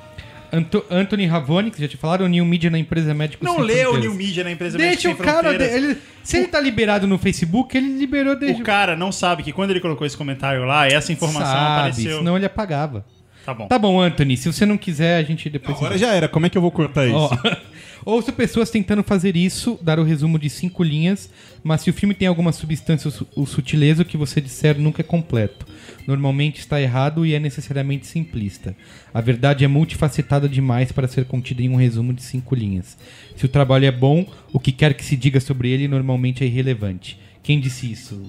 Anto- 0.55 0.85
Anthony 0.91 1.25
Ravoni, 1.25 1.71
que 1.71 1.81
já 1.81 1.87
te 1.87 1.97
falaram, 1.97 2.27
New 2.27 2.45
Media 2.45 2.69
na 2.69 2.77
empresa 2.77 3.11
Médicos 3.11 3.43
Não 3.45 3.55
Sem 3.55 3.63
lê 3.65 3.85
o. 3.87 3.97
New 3.97 4.13
Media 4.13 4.43
na 4.43 4.51
empresa 4.51 4.77
Deixa 4.77 5.09
o 5.09 5.15
Sem 5.15 5.25
cara. 5.25 5.49
Fronteiras. 5.49 5.75
ele- 5.75 5.97
se 6.23 6.37
ele 6.37 6.47
tá 6.47 6.59
liberado 6.59 7.07
no 7.07 7.17
Facebook, 7.17 7.75
ele 7.75 7.97
liberou 7.97 8.35
desde 8.35 8.61
O 8.61 8.63
cara 8.65 8.95
não 8.95 9.11
sabe 9.11 9.41
que 9.41 9.51
quando 9.51 9.71
ele 9.71 9.79
colocou 9.79 10.05
esse 10.05 10.15
comentário 10.15 10.63
lá, 10.63 10.87
essa 10.87 11.11
informação 11.11 11.47
Sabe, 11.51 11.79
apareceu. 11.89 12.19
senão 12.19 12.37
ele 12.37 12.45
apagava. 12.45 13.03
Tá 13.45 13.53
bom. 13.53 13.67
Tá 13.67 13.77
bom, 13.79 13.99
Anthony, 14.01 14.37
se 14.37 14.51
você 14.51 14.65
não 14.65 14.77
quiser, 14.77 15.17
a 15.17 15.23
gente 15.23 15.49
depois... 15.49 15.77
Agora 15.77 15.97
já 15.97 16.13
era, 16.13 16.27
como 16.29 16.45
é 16.45 16.49
que 16.49 16.57
eu 16.57 16.61
vou 16.61 16.71
cortar 16.71 17.05
isso? 17.07 17.15
Ó, 17.17 17.29
Ouço 18.05 18.33
pessoas 18.33 18.69
tentando 18.69 19.01
fazer 19.01 19.37
isso, 19.37 19.79
dar 19.81 19.97
o 19.97 20.03
resumo 20.03 20.37
de 20.37 20.49
cinco 20.49 20.83
linhas, 20.83 21.29
mas 21.63 21.81
se 21.81 21.89
o 21.89 21.93
filme 21.93 22.13
tem 22.13 22.27
alguma 22.27 22.51
substância 22.51 23.07
ou 23.07 23.11
su- 23.13 23.27
ou 23.33 23.45
sutileza, 23.45 24.01
o 24.01 24.05
que 24.05 24.17
você 24.17 24.41
disser 24.41 24.77
nunca 24.77 25.01
é 25.01 25.03
completo. 25.03 25.65
Normalmente 26.05 26.59
está 26.59 26.81
errado 26.81 27.25
e 27.25 27.33
é 27.33 27.39
necessariamente 27.39 28.05
simplista. 28.05 28.75
A 29.13 29.21
verdade 29.21 29.63
é 29.63 29.69
multifacetada 29.69 30.49
demais 30.49 30.91
para 30.91 31.07
ser 31.07 31.23
contida 31.23 31.61
em 31.61 31.69
um 31.69 31.77
resumo 31.77 32.11
de 32.11 32.21
cinco 32.23 32.53
linhas. 32.55 32.97
Se 33.37 33.45
o 33.45 33.49
trabalho 33.49 33.85
é 33.85 33.91
bom, 33.91 34.25
o 34.51 34.59
que 34.59 34.73
quer 34.73 34.93
que 34.95 35.05
se 35.05 35.15
diga 35.15 35.39
sobre 35.39 35.69
ele 35.69 35.87
normalmente 35.87 36.43
é 36.43 36.47
irrelevante. 36.47 37.17
Quem 37.41 37.57
disse 37.57 37.89
isso? 37.89 38.21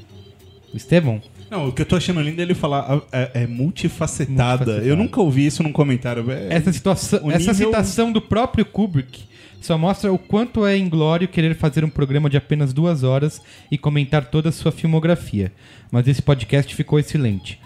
O 0.73 0.77
Estevão? 0.77 1.21
Não, 1.51 1.69
o 1.69 1.73
que 1.73 1.83
eu 1.83 1.87
tô 1.87 1.97
achando 1.97 2.21
lindo 2.21 2.41
é 2.41 2.45
ele 2.45 2.55
falar 2.55 2.81
ah, 2.89 3.03
é, 3.13 3.43
é 3.43 3.47
multifacetada. 3.47 4.33
Multifacetada. 4.65 4.87
Eu 4.87 4.97
nunca 4.97 5.21
ouvi 5.21 5.47
isso 5.47 5.63
num 5.63 5.73
comentário. 5.73 6.31
É- 6.31 6.49
Essa, 6.55 6.73
situação, 6.73 7.21
o 7.25 7.31
essa 7.31 7.53
nível- 7.53 7.69
citação 7.69 8.11
do 8.13 8.21
próprio 8.21 8.65
Kubrick 8.65 9.23
só 9.61 9.79
mostra 9.79 10.13
o 10.13 10.19
quanto 10.19 10.67
é 10.67 10.77
inglório 10.77 11.29
querer 11.29 11.55
fazer 11.55 11.85
um 11.85 11.89
programa 11.89 12.29
de 12.29 12.37
apenas 12.37 12.73
duas 12.73 13.03
horas 13.03 13.41
e 13.71 13.79
comentar 13.79 14.27
toda 14.27 14.49
a 14.49 14.53
sua 14.53 14.71
filmografia. 14.73 15.53
Mas 15.91 16.07
esse 16.09 16.21
podcast 16.21 16.75
ficou 16.75 16.99
excelente. 16.99 17.59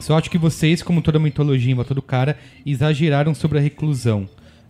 Só 0.00 0.16
acho 0.16 0.30
que 0.30 0.38
vocês, 0.38 0.82
como 0.82 1.02
toda 1.02 1.18
a 1.18 1.20
mitologia 1.20 1.70
em 1.72 1.74
volta 1.74 1.94
do 1.94 2.02
cara, 2.02 2.38
exageraram 2.64 3.34
sobre 3.34 3.58
a 3.58 3.60
reclusão 3.60 4.28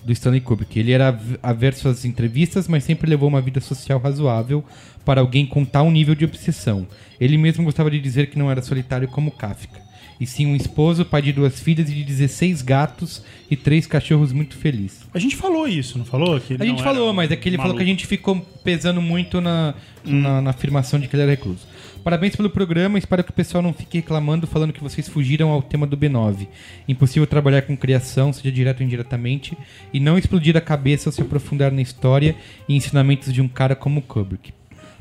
do 0.09 0.12
Stanley 0.12 0.41
Kubrick. 0.41 0.79
Ele 0.79 0.91
era 0.93 1.09
av- 1.09 1.38
averso 1.43 1.88
às 1.88 2.05
entrevistas, 2.05 2.67
mas 2.67 2.83
sempre 2.83 3.09
levou 3.09 3.29
uma 3.29 3.41
vida 3.41 3.61
social 3.61 4.00
razoável 4.00 4.65
para 5.05 5.21
alguém 5.21 5.47
com 5.47 5.65
tal 5.65 5.91
nível 5.91 6.15
de 6.15 6.25
obsessão. 6.25 6.87
Ele 7.21 7.37
mesmo 7.38 7.62
gostava 7.65 7.91
de 7.91 8.00
dizer 8.00 8.29
que 8.31 8.38
não 8.38 8.50
era 8.50 8.62
solitário 8.62 9.07
como 9.09 9.31
Kafka. 9.31 9.87
e 10.21 10.27
sim 10.27 10.47
um 10.47 10.57
esposo, 10.57 11.05
pai 11.05 11.23
de 11.23 11.33
duas 11.33 11.61
filhas 11.61 11.88
e 11.88 11.95
de 11.95 12.03
16 12.03 12.61
gatos 12.62 13.23
e 13.49 13.55
três 13.55 13.87
cachorros 13.87 14.33
muito 14.33 14.57
feliz. 14.57 15.00
A 15.15 15.19
gente 15.21 15.37
falou 15.37 15.69
isso, 15.69 15.97
não 15.97 16.05
falou? 16.05 16.41
Que 16.41 16.55
A 16.59 16.65
gente 16.65 16.83
falou, 16.83 17.12
mas 17.15 17.31
é 17.31 17.37
que 17.37 17.49
ele 17.49 17.57
falou 17.57 17.69
maluco. 17.75 17.85
que 17.85 17.88
a 17.88 17.93
gente 17.95 18.05
ficou 18.07 18.41
pesando 18.65 19.00
muito 19.00 19.41
na, 19.41 19.75
na, 20.05 20.43
na 20.43 20.50
afirmação 20.50 20.99
de 20.99 21.07
que 21.07 21.15
ele 21.15 21.23
era 21.23 21.31
recluso. 21.31 21.61
Parabéns 22.02 22.35
pelo 22.35 22.49
programa, 22.49 22.99
espero 22.99 23.23
que 23.23 23.31
o 23.31 23.35
pessoal 23.35 23.62
não 23.62 23.73
fique 23.73 23.99
reclamando 23.99 24.47
falando 24.47 24.73
que 24.73 24.83
vocês 24.83 25.09
fugiram 25.09 25.50
ao 25.50 25.61
tema 25.61 25.87
do 25.87 25.97
B9. 25.97 26.47
Impossível 26.88 27.26
trabalhar 27.26 27.62
com 27.62 27.76
criação, 27.76 28.33
seja 28.33 28.50
direto 28.50 28.81
ou 28.81 28.87
indiretamente, 28.87 29.57
e 29.93 30.00
não 30.00 30.17
explodir 30.17 30.57
a 30.57 30.61
cabeça 30.61 31.09
ao 31.09 31.12
se 31.12 31.21
aprofundar 31.21 31.71
na 31.71 31.83
história 31.83 32.35
e 32.69 32.75
ensinamentos 32.75 33.33
de 33.33 33.43
um 33.43 33.49
cara 33.49 33.75
como 33.75 34.00
Kubrick. 34.00 34.52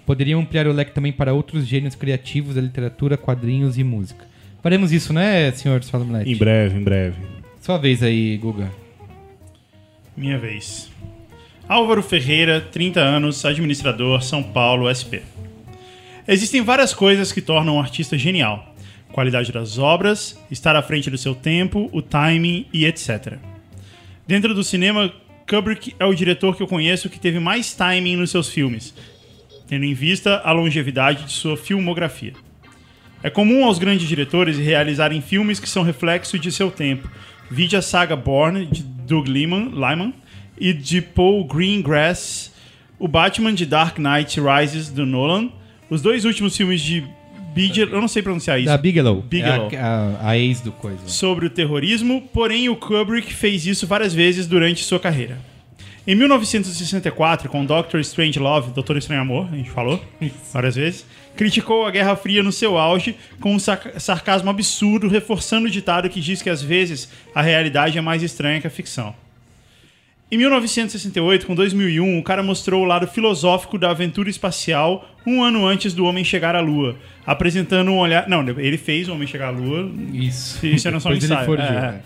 Poderiam 0.05 0.41
ampliar 0.41 0.67
o 0.67 0.73
leque 0.73 0.93
também 0.93 1.11
para 1.11 1.33
outros 1.33 1.65
gênios 1.65 1.95
criativos 1.95 2.55
da 2.55 2.61
literatura, 2.61 3.17
quadrinhos 3.17 3.77
e 3.77 3.83
música. 3.83 4.25
Faremos 4.61 4.91
isso, 4.91 5.13
né, 5.13 5.51
senhor 5.51 5.83
Salomete? 5.83 6.29
Em 6.29 6.35
breve, 6.35 6.77
em 6.77 6.83
breve. 6.83 7.17
Sua 7.61 7.77
vez 7.77 8.01
aí, 8.01 8.37
Guga. 8.37 8.71
Minha 10.15 10.37
vez. 10.37 10.89
Álvaro 11.67 12.01
Ferreira, 12.01 12.61
30 12.61 12.99
anos, 12.99 13.43
administrador, 13.43 14.21
São 14.23 14.41
Paulo, 14.41 14.87
SP. 14.87 15.21
Existem 16.27 16.61
várias 16.61 16.93
coisas 16.93 17.31
que 17.31 17.41
tornam 17.41 17.77
um 17.77 17.79
artista 17.79 18.17
genial. 18.17 18.75
Qualidade 19.13 19.49
das 19.49 19.77
obras, 19.77 20.37
estar 20.51 20.75
à 20.75 20.81
frente 20.81 21.09
do 21.09 21.17
seu 21.17 21.33
tempo, 21.33 21.89
o 21.93 22.01
timing 22.01 22.65
e 22.73 22.85
etc. 22.85 23.37
Dentro 24.27 24.53
do 24.53 24.61
cinema, 24.61 25.13
Kubrick 25.47 25.95
é 25.97 26.03
o 26.05 26.13
diretor 26.13 26.57
que 26.57 26.61
eu 26.61 26.67
conheço 26.67 27.09
que 27.09 27.17
teve 27.17 27.39
mais 27.39 27.73
timing 27.73 28.17
nos 28.17 28.29
seus 28.29 28.49
filmes, 28.49 28.93
tendo 29.67 29.85
em 29.85 29.93
vista 29.93 30.41
a 30.43 30.51
longevidade 30.51 31.23
de 31.23 31.31
sua 31.31 31.55
filmografia. 31.55 32.33
É 33.23 33.29
comum 33.29 33.63
aos 33.63 33.79
grandes 33.79 34.05
diretores 34.05 34.57
realizarem 34.57 35.21
filmes 35.21 35.61
que 35.61 35.69
são 35.69 35.81
reflexo 35.81 36.37
de 36.37 36.51
seu 36.51 36.69
tempo. 36.69 37.09
Vide 37.49 37.77
a 37.77 37.81
saga 37.81 38.17
Born, 38.17 38.65
de 38.65 38.83
Doug 38.83 39.29
Liman, 39.29 39.69
Lyman, 39.69 40.13
e 40.59 40.73
de 40.73 41.01
Paul 41.01 41.45
Greengrass, 41.45 42.51
o 42.99 43.07
Batman 43.07 43.53
de 43.53 43.65
Dark 43.65 43.97
Knight 43.97 44.41
Rises, 44.41 44.89
do 44.89 45.05
Nolan, 45.05 45.49
os 45.89 46.01
dois 46.01 46.25
últimos 46.25 46.55
filmes 46.55 46.81
de 46.81 47.03
Bigelow, 47.53 47.95
eu 47.95 48.01
não 48.01 48.07
sei 48.07 48.21
pronunciar 48.21 48.59
isso, 48.59 48.67
Da 48.67 48.77
Bigelow. 48.77 49.21
Bigelow. 49.21 49.69
É 49.71 49.77
a, 49.77 50.17
a- 50.21 50.29
a 50.29 50.37
ex 50.37 50.61
do 50.61 50.71
coisa. 50.71 50.99
sobre 51.07 51.47
o 51.47 51.49
terrorismo, 51.49 52.21
porém 52.33 52.69
o 52.69 52.75
Kubrick 52.75 53.33
fez 53.33 53.65
isso 53.65 53.87
várias 53.87 54.13
vezes 54.13 54.45
durante 54.45 54.83
sua 54.83 54.99
carreira. 54.99 55.39
Em 56.05 56.13
1964, 56.15 57.49
com 57.49 57.65
Doctor 57.65 57.99
Strange 57.99 58.39
Love, 58.39 58.71
Doutor 58.71 58.95
Estranho 58.97 59.21
Amor, 59.21 59.49
a 59.51 59.55
gente 59.55 59.69
falou 59.69 60.01
várias 60.53 60.75
vezes, 60.75 61.05
criticou 61.35 61.85
a 61.85 61.91
Guerra 61.91 62.15
Fria 62.15 62.41
no 62.43 62.51
seu 62.51 62.77
auge 62.77 63.15
com 63.41 63.53
um 63.55 63.59
sarcasmo 63.59 64.49
absurdo, 64.49 65.07
reforçando 65.07 65.67
o 65.67 65.69
ditado 65.69 66.09
que 66.09 66.21
diz 66.21 66.41
que 66.41 66.49
às 66.49 66.61
vezes 66.61 67.09
a 67.35 67.41
realidade 67.41 67.97
é 67.97 68.01
mais 68.01 68.23
estranha 68.23 68.61
que 68.61 68.67
a 68.67 68.69
ficção. 68.69 69.13
Em 70.29 70.37
1968, 70.37 71.45
com 71.47 71.55
2001, 71.55 72.19
o 72.19 72.23
cara 72.23 72.43
mostrou 72.43 72.83
o 72.83 72.85
lado 72.85 73.07
filosófico 73.07 73.77
da 73.77 73.91
aventura 73.91 74.29
espacial 74.29 75.09
um 75.25 75.41
ano 75.41 75.65
antes 75.65 75.93
do 75.93 76.03
homem 76.03 76.23
chegar 76.23 76.53
à 76.53 76.59
Lua, 76.59 76.97
apresentando 77.25 77.91
um 77.91 77.97
olhar. 77.97 78.27
Não, 78.27 78.41
ele 78.59 78.77
fez 78.77 79.07
o 79.07 79.13
homem 79.13 79.25
chegar 79.25 79.47
à 79.47 79.51
Lua. 79.51 79.89
Isso. 80.13 80.65
Isso 80.65 80.85
era 80.87 80.99
só 80.99 81.09
um 81.09 81.13
ensaio. 81.13 81.45
forjou, 81.45 81.65
É, 81.65 81.71
né? 81.81 82.01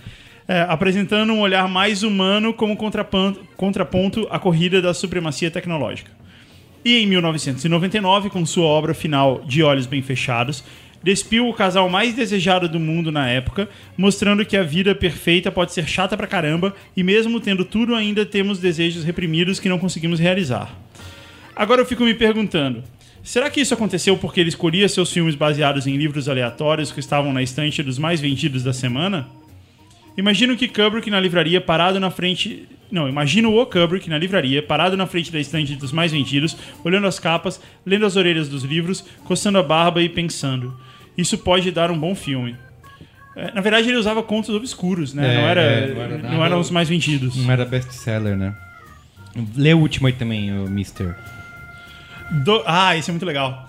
é, 0.47 0.61
apresentando 0.69 1.33
um 1.33 1.39
olhar 1.39 1.67
mais 1.67 2.03
humano 2.03 2.53
como 2.53 2.75
contraponto, 2.77 3.41
contraponto 3.57 4.27
à 4.29 4.37
corrida 4.37 4.81
da 4.83 4.93
supremacia 4.93 5.49
tecnológica. 5.49 6.11
E 6.85 6.97
em 6.99 7.07
1999, 7.07 8.29
com 8.29 8.45
sua 8.45 8.65
obra 8.65 8.93
final 8.93 9.41
De 9.47 9.63
Olhos 9.63 9.87
Bem 9.87 10.01
Fechados, 10.03 10.63
despiu 11.03 11.47
o 11.47 11.53
casal 11.53 11.89
mais 11.89 12.13
desejado 12.13 12.69
do 12.69 12.79
mundo 12.79 13.11
na 13.11 13.27
época, 13.27 13.67
mostrando 13.97 14.45
que 14.45 14.55
a 14.55 14.63
vida 14.63 14.93
perfeita 14.93 15.51
pode 15.51 15.73
ser 15.73 15.87
chata 15.87 16.15
pra 16.15 16.27
caramba 16.27 16.75
e 16.95 17.03
mesmo 17.03 17.39
tendo 17.39 17.65
tudo 17.65 17.95
ainda 17.95 18.25
temos 18.25 18.59
desejos 18.59 19.03
reprimidos 19.03 19.59
que 19.59 19.69
não 19.69 19.79
conseguimos 19.79 20.19
realizar. 20.19 20.73
Agora 21.55 21.81
eu 21.81 21.85
fico 21.85 22.03
me 22.03 22.13
perguntando, 22.13 22.83
será 23.23 23.49
que 23.49 23.61
isso 23.61 23.73
aconteceu 23.73 24.17
porque 24.17 24.39
ele 24.39 24.49
escolhia 24.49 24.87
seus 24.87 25.11
filmes 25.11 25.35
baseados 25.35 25.87
em 25.87 25.97
livros 25.97 26.29
aleatórios 26.29 26.91
que 26.91 26.99
estavam 26.99 27.33
na 27.33 27.41
estante 27.41 27.83
dos 27.83 27.97
mais 27.97 28.19
vendidos 28.19 28.63
da 28.63 28.73
semana? 28.73 29.27
Imagino 30.17 30.57
que 30.57 30.67
Kubrick 30.67 31.09
na 31.09 31.19
livraria 31.19 31.61
parado 31.61 31.99
na 31.99 32.11
frente. 32.11 32.67
Não, 32.91 33.07
imagino 33.07 33.57
o 33.57 33.65
Kubrick 33.65 34.09
na 34.09 34.17
livraria, 34.17 34.61
parado 34.61 34.97
na 34.97 35.07
frente 35.07 35.31
da 35.31 35.39
estante 35.39 35.75
dos 35.75 35.93
mais 35.93 36.11
vendidos, 36.11 36.57
olhando 36.83 37.07
as 37.07 37.17
capas, 37.17 37.61
lendo 37.85 38.05
as 38.05 38.17
orelhas 38.17 38.49
dos 38.49 38.63
livros, 38.63 39.05
coçando 39.23 39.57
a 39.57 39.63
barba 39.63 40.01
e 40.01 40.09
pensando: 40.09 40.77
Isso 41.17 41.37
pode 41.37 41.71
dar 41.71 41.91
um 41.91 41.97
bom 41.99 42.15
filme. 42.15 42.55
É, 43.35 43.51
na 43.53 43.61
verdade, 43.61 43.87
ele 43.89 43.97
usava 43.97 44.21
contos 44.23 44.49
obscuros, 44.53 45.13
né? 45.13 45.33
É, 45.33 45.37
não, 45.37 45.47
era, 45.47 45.61
é, 45.61 45.93
não 45.93 46.01
era 46.01 46.17
não 46.17 46.45
eram 46.45 46.59
os 46.59 46.69
mais 46.69 46.89
vendidos. 46.89 47.35
Não 47.37 47.51
era 47.51 47.63
best-seller, 47.65 48.35
né? 48.35 48.55
Lê 49.55 49.73
o 49.73 49.79
último 49.79 50.07
aí 50.07 50.13
também, 50.13 50.51
o 50.57 50.69
Mister. 50.69 51.15
Do- 52.43 52.63
Ah, 52.65 52.95
esse 52.97 53.09
é 53.09 53.13
muito 53.13 53.25
legal. 53.25 53.67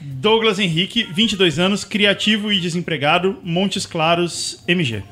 Douglas 0.00 0.58
Henrique, 0.58 1.04
22 1.12 1.58
anos, 1.58 1.84
criativo 1.84 2.50
e 2.52 2.58
desempregado, 2.58 3.38
Montes 3.44 3.84
Claros, 3.86 4.62
MG. 4.66 5.02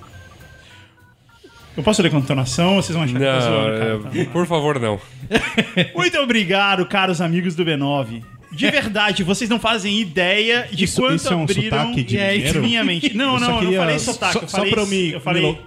Eu 1.77 1.83
posso 1.83 2.03
ler 2.03 2.11
com 2.11 2.19
entonação 2.19 2.77
vocês 2.77 2.95
vão 2.95 3.05
achar 3.05 3.17
que 3.19 3.25
eu 3.25 3.33
tô 3.33 3.41
zoando, 3.41 3.79
cara? 3.79 3.95
Não, 3.95 4.03
Tá. 4.03 4.19
é, 4.19 4.25
por 4.25 4.47
favor, 4.47 4.79
não. 4.81 5.01
Muito 5.95 6.19
obrigado, 6.19 6.85
caros 6.87 7.21
amigos 7.21 7.55
do 7.55 7.65
B9. 7.65 8.23
De 8.53 8.69
verdade, 8.71 9.23
vocês 9.23 9.49
não 9.49 9.61
fazem 9.61 10.01
ideia 10.01 10.67
de 10.73 10.85
Isso- 10.85 11.01
quanto 11.01 11.15
isso 11.17 11.33
é 11.33 11.37
um 11.37 11.43
abriram 11.45 11.79
sotaque 11.79 12.03
de 12.03 12.19
é, 12.19 12.53
minha 12.55 12.83
mente. 12.85 13.15
Não, 13.17 13.35
Eu 13.35 13.39
só 13.39 13.45
não, 13.45 13.49
eu 13.49 13.55
não 13.55 13.61
queria- 13.61 13.79
falei 13.81 13.99
sotaque. 13.99 14.33
só- 14.33 14.41
eu 14.41 14.49
só 14.49 14.57
falei, 14.59 14.73
pra 14.73 14.83
eu 14.83 14.87
me- 14.87 15.13
eu 15.13 15.21
falei. 15.21 15.43
me 15.43 15.59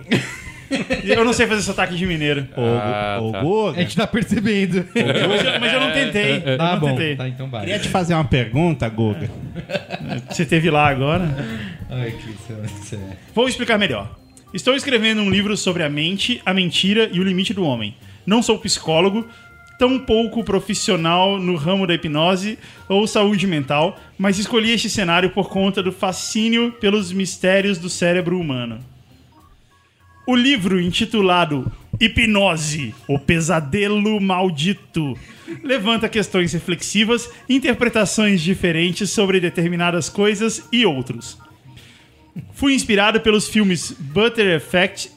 eu 1.15 1.23
não 1.23 1.33
sei 1.33 1.47
fazer 1.47 1.61
sotaque 1.61 1.95
de 1.95 2.05
mineiro. 2.05 2.47
Ô, 2.57 2.61
Ah, 2.61 3.19
ô, 3.21 3.31
tá. 3.31 3.41
Guga, 3.41 3.79
A 3.79 3.81
gente 3.83 3.95
tá 3.95 4.05
percebendo. 4.07 4.85
Mas 4.95 5.43
eu, 5.45 5.59
mas 5.59 5.73
eu 5.73 5.79
não 5.79 5.91
tentei. 5.91 6.41
eu 6.45 6.57
Tá 6.57 6.71
não 6.73 6.79
bom. 6.79 6.87
tentei. 6.89 7.15
Tá, 7.15 7.27
então 7.29 7.49
vai. 7.49 7.61
queria 7.61 7.79
te 7.79 7.87
fazer 7.89 8.13
uma 8.15 8.25
pergunta, 8.25 8.89
Guga. 8.89 9.29
Você 10.29 10.45
teve 10.45 10.69
lá 10.69 10.87
agora. 10.87 11.29
Ai, 11.89 12.11
que 12.11 12.31
isso 12.31 12.95
é. 12.95 12.99
Vou 13.33 13.47
explicar 13.47 13.77
melhor. 13.77 14.15
Estou 14.53 14.75
escrevendo 14.75 15.21
um 15.21 15.29
livro 15.29 15.55
sobre 15.57 15.83
a 15.83 15.89
mente, 15.89 16.41
a 16.45 16.53
mentira 16.53 17.09
e 17.11 17.19
o 17.19 17.23
limite 17.23 17.53
do 17.53 17.63
homem. 17.63 17.95
Não 18.25 18.41
sou 18.41 18.57
psicólogo, 18.59 19.27
tão 19.83 19.99
pouco 19.99 20.45
profissional 20.45 21.37
no 21.37 21.57
ramo 21.57 21.85
da 21.85 21.93
hipnose 21.93 22.57
ou 22.87 23.05
saúde 23.05 23.45
mental, 23.45 23.99
mas 24.17 24.39
escolhi 24.39 24.71
este 24.71 24.89
cenário 24.89 25.31
por 25.31 25.49
conta 25.49 25.83
do 25.83 25.91
fascínio 25.91 26.71
pelos 26.79 27.11
mistérios 27.11 27.77
do 27.77 27.89
cérebro 27.89 28.39
humano. 28.39 28.79
O 30.25 30.37
livro 30.37 30.79
intitulado 30.79 31.69
Hipnose, 31.99 32.95
o 33.09 33.19
pesadelo 33.19 34.21
maldito, 34.21 35.19
levanta 35.61 36.07
questões 36.07 36.53
reflexivas, 36.53 37.29
interpretações 37.49 38.41
diferentes 38.41 39.09
sobre 39.09 39.41
determinadas 39.41 40.07
coisas 40.07 40.65
e 40.71 40.85
outros. 40.85 41.37
Fui 42.53 42.73
inspirado 42.73 43.19
pelos 43.19 43.49
filmes 43.49 43.91
Butter 43.99 44.55
Effect. 44.55 45.11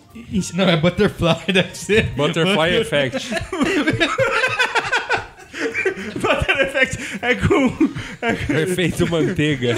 Não, 0.54 0.68
é 0.68 0.76
Butterfly, 0.76 1.52
deve 1.54 1.78
ser. 1.78 2.06
Butterfly. 2.16 2.56
Butter 2.56 2.80
Effect 2.80 3.28
é 7.22 7.34
com, 7.34 7.90
é 8.22 8.32
com, 8.34 8.52
Efeito 8.54 9.10
manteiga. 9.10 9.74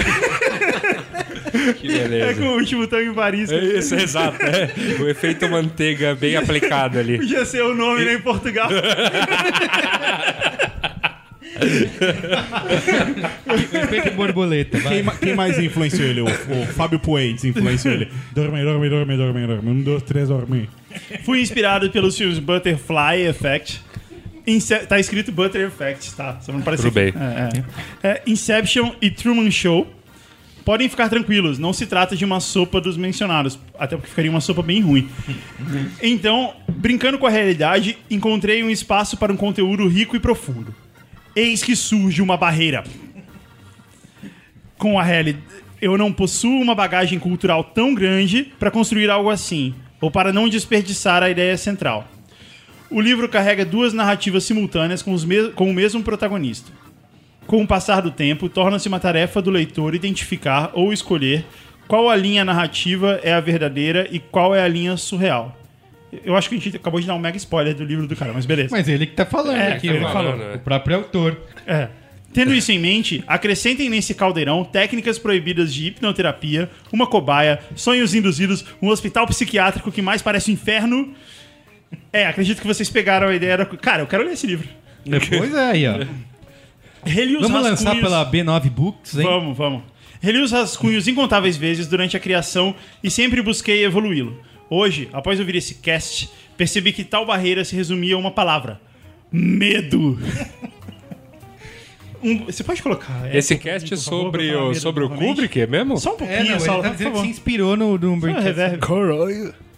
que 1.77 1.87
é 1.87 2.07
beleza. 2.07 2.41
com 2.41 2.47
o 2.47 2.53
último 2.55 2.87
tango 2.87 3.11
em 3.11 3.13
Paris. 3.13 3.51
É 3.51 3.57
isso, 3.57 3.95
exato. 3.95 4.37
É. 4.43 5.01
O 5.01 5.07
efeito 5.09 5.47
manteiga 5.49 6.15
bem 6.15 6.35
aplicado 6.35 6.99
ali. 6.99 7.17
Podia 7.17 7.45
ser 7.45 7.63
o 7.63 7.75
nome 7.75 8.05
né, 8.05 8.13
em 8.13 8.21
Portugal. 8.21 8.69
Efeito 13.83 14.11
borboleta. 14.15 14.79
Quem, 14.79 15.05
quem 15.19 15.35
mais 15.35 15.57
influenciou 15.59 16.07
ele? 16.07 16.21
O, 16.21 16.25
o 16.25 16.65
Fábio 16.67 16.99
Puentes 16.99 17.43
influenciou 17.43 17.93
ele. 17.93 18.07
Dorme, 18.33 18.63
dorme, 18.63 18.89
dorme, 18.89 19.17
dorme, 19.17 19.47
dorme. 19.47 19.69
Um, 19.69 19.81
dois, 19.81 20.03
três, 20.03 20.29
dorme. 20.29 20.69
Fui 21.23 21.41
inspirado 21.41 21.89
pelos 21.89 22.17
filmes 22.17 22.39
Butterfly 22.39 23.27
Effect. 23.27 23.81
Ince 24.45 24.77
tá 24.79 24.99
escrito 24.99 25.31
Butter 25.31 25.67
Effect, 25.67 26.15
tá? 26.15 26.39
Só 26.41 26.51
não 26.51 26.61
parece 26.61 26.83
Tudo 26.83 26.93
bem. 26.93 27.13
É, 27.15 27.49
é. 28.03 28.09
É, 28.11 28.23
Inception 28.27 28.91
e 29.01 29.09
Truman 29.09 29.49
Show. 29.51 29.87
Podem 30.65 30.87
ficar 30.87 31.09
tranquilos, 31.09 31.57
não 31.57 31.73
se 31.73 31.87
trata 31.87 32.15
de 32.15 32.23
uma 32.23 32.39
sopa 32.39 32.79
dos 32.79 32.95
mencionados, 32.95 33.57
até 33.79 33.95
porque 33.95 34.09
ficaria 34.09 34.29
uma 34.29 34.41
sopa 34.41 34.61
bem 34.61 34.81
ruim. 34.81 35.09
Então, 35.99 36.53
brincando 36.67 37.17
com 37.17 37.25
a 37.25 37.29
realidade, 37.29 37.97
encontrei 38.09 38.63
um 38.63 38.69
espaço 38.69 39.17
para 39.17 39.33
um 39.33 39.37
conteúdo 39.37 39.87
rico 39.87 40.15
e 40.15 40.19
profundo. 40.19 40.75
Eis 41.35 41.63
que 41.63 41.75
surge 41.75 42.21
uma 42.21 42.37
barreira. 42.37 42.83
Com 44.77 44.99
a 44.99 45.03
realidade. 45.03 45.43
Eu 45.81 45.97
não 45.97 46.11
possuo 46.11 46.61
uma 46.61 46.75
bagagem 46.75 47.17
cultural 47.17 47.63
tão 47.63 47.95
grande 47.95 48.51
para 48.59 48.69
construir 48.69 49.09
algo 49.09 49.29
assim, 49.29 49.73
ou 49.99 50.11
para 50.11 50.31
não 50.31 50.49
desperdiçar 50.49 51.23
a 51.23 51.29
ideia 51.29 51.57
central. 51.57 52.07
O 52.89 52.99
livro 52.99 53.29
carrega 53.29 53.63
duas 53.63 53.93
narrativas 53.93 54.43
simultâneas 54.43 55.01
com, 55.01 55.15
com 55.55 55.69
o 55.69 55.73
mesmo 55.73 56.01
protagonista. 56.03 56.71
Com 57.45 57.61
o 57.63 57.67
passar 57.67 58.01
do 58.01 58.11
tempo, 58.11 58.49
torna-se 58.49 58.87
uma 58.87 58.99
tarefa 58.99 59.41
do 59.41 59.49
leitor 59.49 59.95
identificar 59.95 60.71
ou 60.73 60.91
escolher 60.93 61.45
Qual 61.87 62.09
a 62.09 62.15
linha 62.15 62.45
narrativa 62.45 63.19
é 63.23 63.33
a 63.33 63.39
verdadeira 63.39 64.07
e 64.11 64.19
qual 64.19 64.53
é 64.55 64.61
a 64.61 64.67
linha 64.67 64.95
surreal? 64.97 65.55
Eu 66.23 66.35
acho 66.35 66.49
que 66.49 66.55
a 66.55 66.59
gente 66.59 66.75
acabou 66.75 66.99
de 66.99 67.05
dar 67.07 67.13
um 67.15 67.19
mega 67.19 67.37
spoiler 67.37 67.75
do 67.75 67.83
livro 67.83 68.07
do 68.07 68.15
cara, 68.15 68.31
mas 68.33 68.45
beleza. 68.45 68.69
Mas 68.71 68.87
ele 68.87 69.05
que 69.05 69.13
tá 69.15 69.25
falando 69.25 69.57
É, 69.57 69.73
aqui, 69.73 69.87
ele 69.87 70.03
ó. 70.03 70.11
falou. 70.11 70.35
né? 70.37 70.53
o 70.55 70.59
próprio 70.59 70.97
autor. 70.97 71.39
É. 71.67 71.87
Tendo 72.33 72.53
isso 72.53 72.71
em 72.71 72.77
mente, 72.79 73.23
acrescentem 73.27 73.89
nesse 73.89 74.13
caldeirão 74.13 74.63
técnicas 74.63 75.17
proibidas 75.17 75.73
de 75.73 75.87
hipnoterapia, 75.87 76.69
uma 76.93 77.07
cobaia, 77.07 77.59
sonhos 77.75 78.13
induzidos, 78.13 78.63
um 78.81 78.89
hospital 78.89 79.25
psiquiátrico 79.27 79.91
que 79.91 80.01
mais 80.01 80.21
parece 80.21 80.51
um 80.51 80.53
inferno. 80.53 81.13
É, 82.11 82.25
acredito 82.27 82.61
que 82.61 82.67
vocês 82.67 82.89
pegaram 82.89 83.27
a 83.27 83.35
ideia 83.35 83.57
da. 83.57 83.65
Cara, 83.65 84.01
eu 84.03 84.07
quero 84.07 84.23
ler 84.23 84.33
esse 84.33 84.47
livro. 84.47 84.67
Depois 85.05 85.53
é 85.53 85.71
aí, 85.71 85.87
ó. 85.87 86.05
Reli 87.03 87.37
os 87.37 87.43
Vamos 87.43 87.63
lançar 87.63 87.95
pela 87.99 88.29
B9 88.29 88.69
Books, 88.69 89.17
hein? 89.17 89.23
Vamos, 89.23 89.57
vamos. 89.57 89.83
Reli 90.21 90.39
os 90.41 90.51
rascunhos 90.51 91.07
incontáveis 91.07 91.55
vezes 91.55 91.87
durante 91.87 92.17
a 92.17 92.19
criação 92.19 92.75
e 93.03 93.09
sempre 93.09 93.41
busquei 93.41 93.85
evoluí-lo. 93.85 94.39
Hoje, 94.69 95.07
após 95.13 95.39
ouvir 95.39 95.55
esse 95.55 95.75
cast, 95.75 96.29
percebi 96.57 96.91
que 96.91 97.03
tal 97.03 97.25
barreira 97.25 97.63
se 97.63 97.75
resumia 97.75 98.15
a 98.15 98.17
uma 98.17 98.31
palavra: 98.31 98.79
medo. 99.31 100.19
Um- 102.21 102.45
você 102.45 102.65
pode 102.65 102.83
colocar. 102.83 103.33
Esse 103.33 103.53
é, 103.53 103.57
cast 103.57 103.89
por 103.89 103.97
favor, 103.97 104.23
sobre, 104.25 104.51
falar 104.51 104.63
o, 104.67 104.75
sobre 104.75 105.03
o? 105.05 105.09
Kubrick, 105.09 105.61
é 105.61 105.65
mesmo? 105.65 105.97
Só 105.97 106.11
um 106.11 106.13
É, 106.15 106.17
pouquinho, 106.17 106.51
não, 106.51 106.59
só, 106.59 106.73
ele 106.79 106.89
tá 106.89 106.93
favor. 106.95 107.21
se 107.21 107.27
inspirou 107.27 107.77
no, 107.77 107.97
no 107.97 108.11
um 108.11 108.19
reverb. 108.19 108.77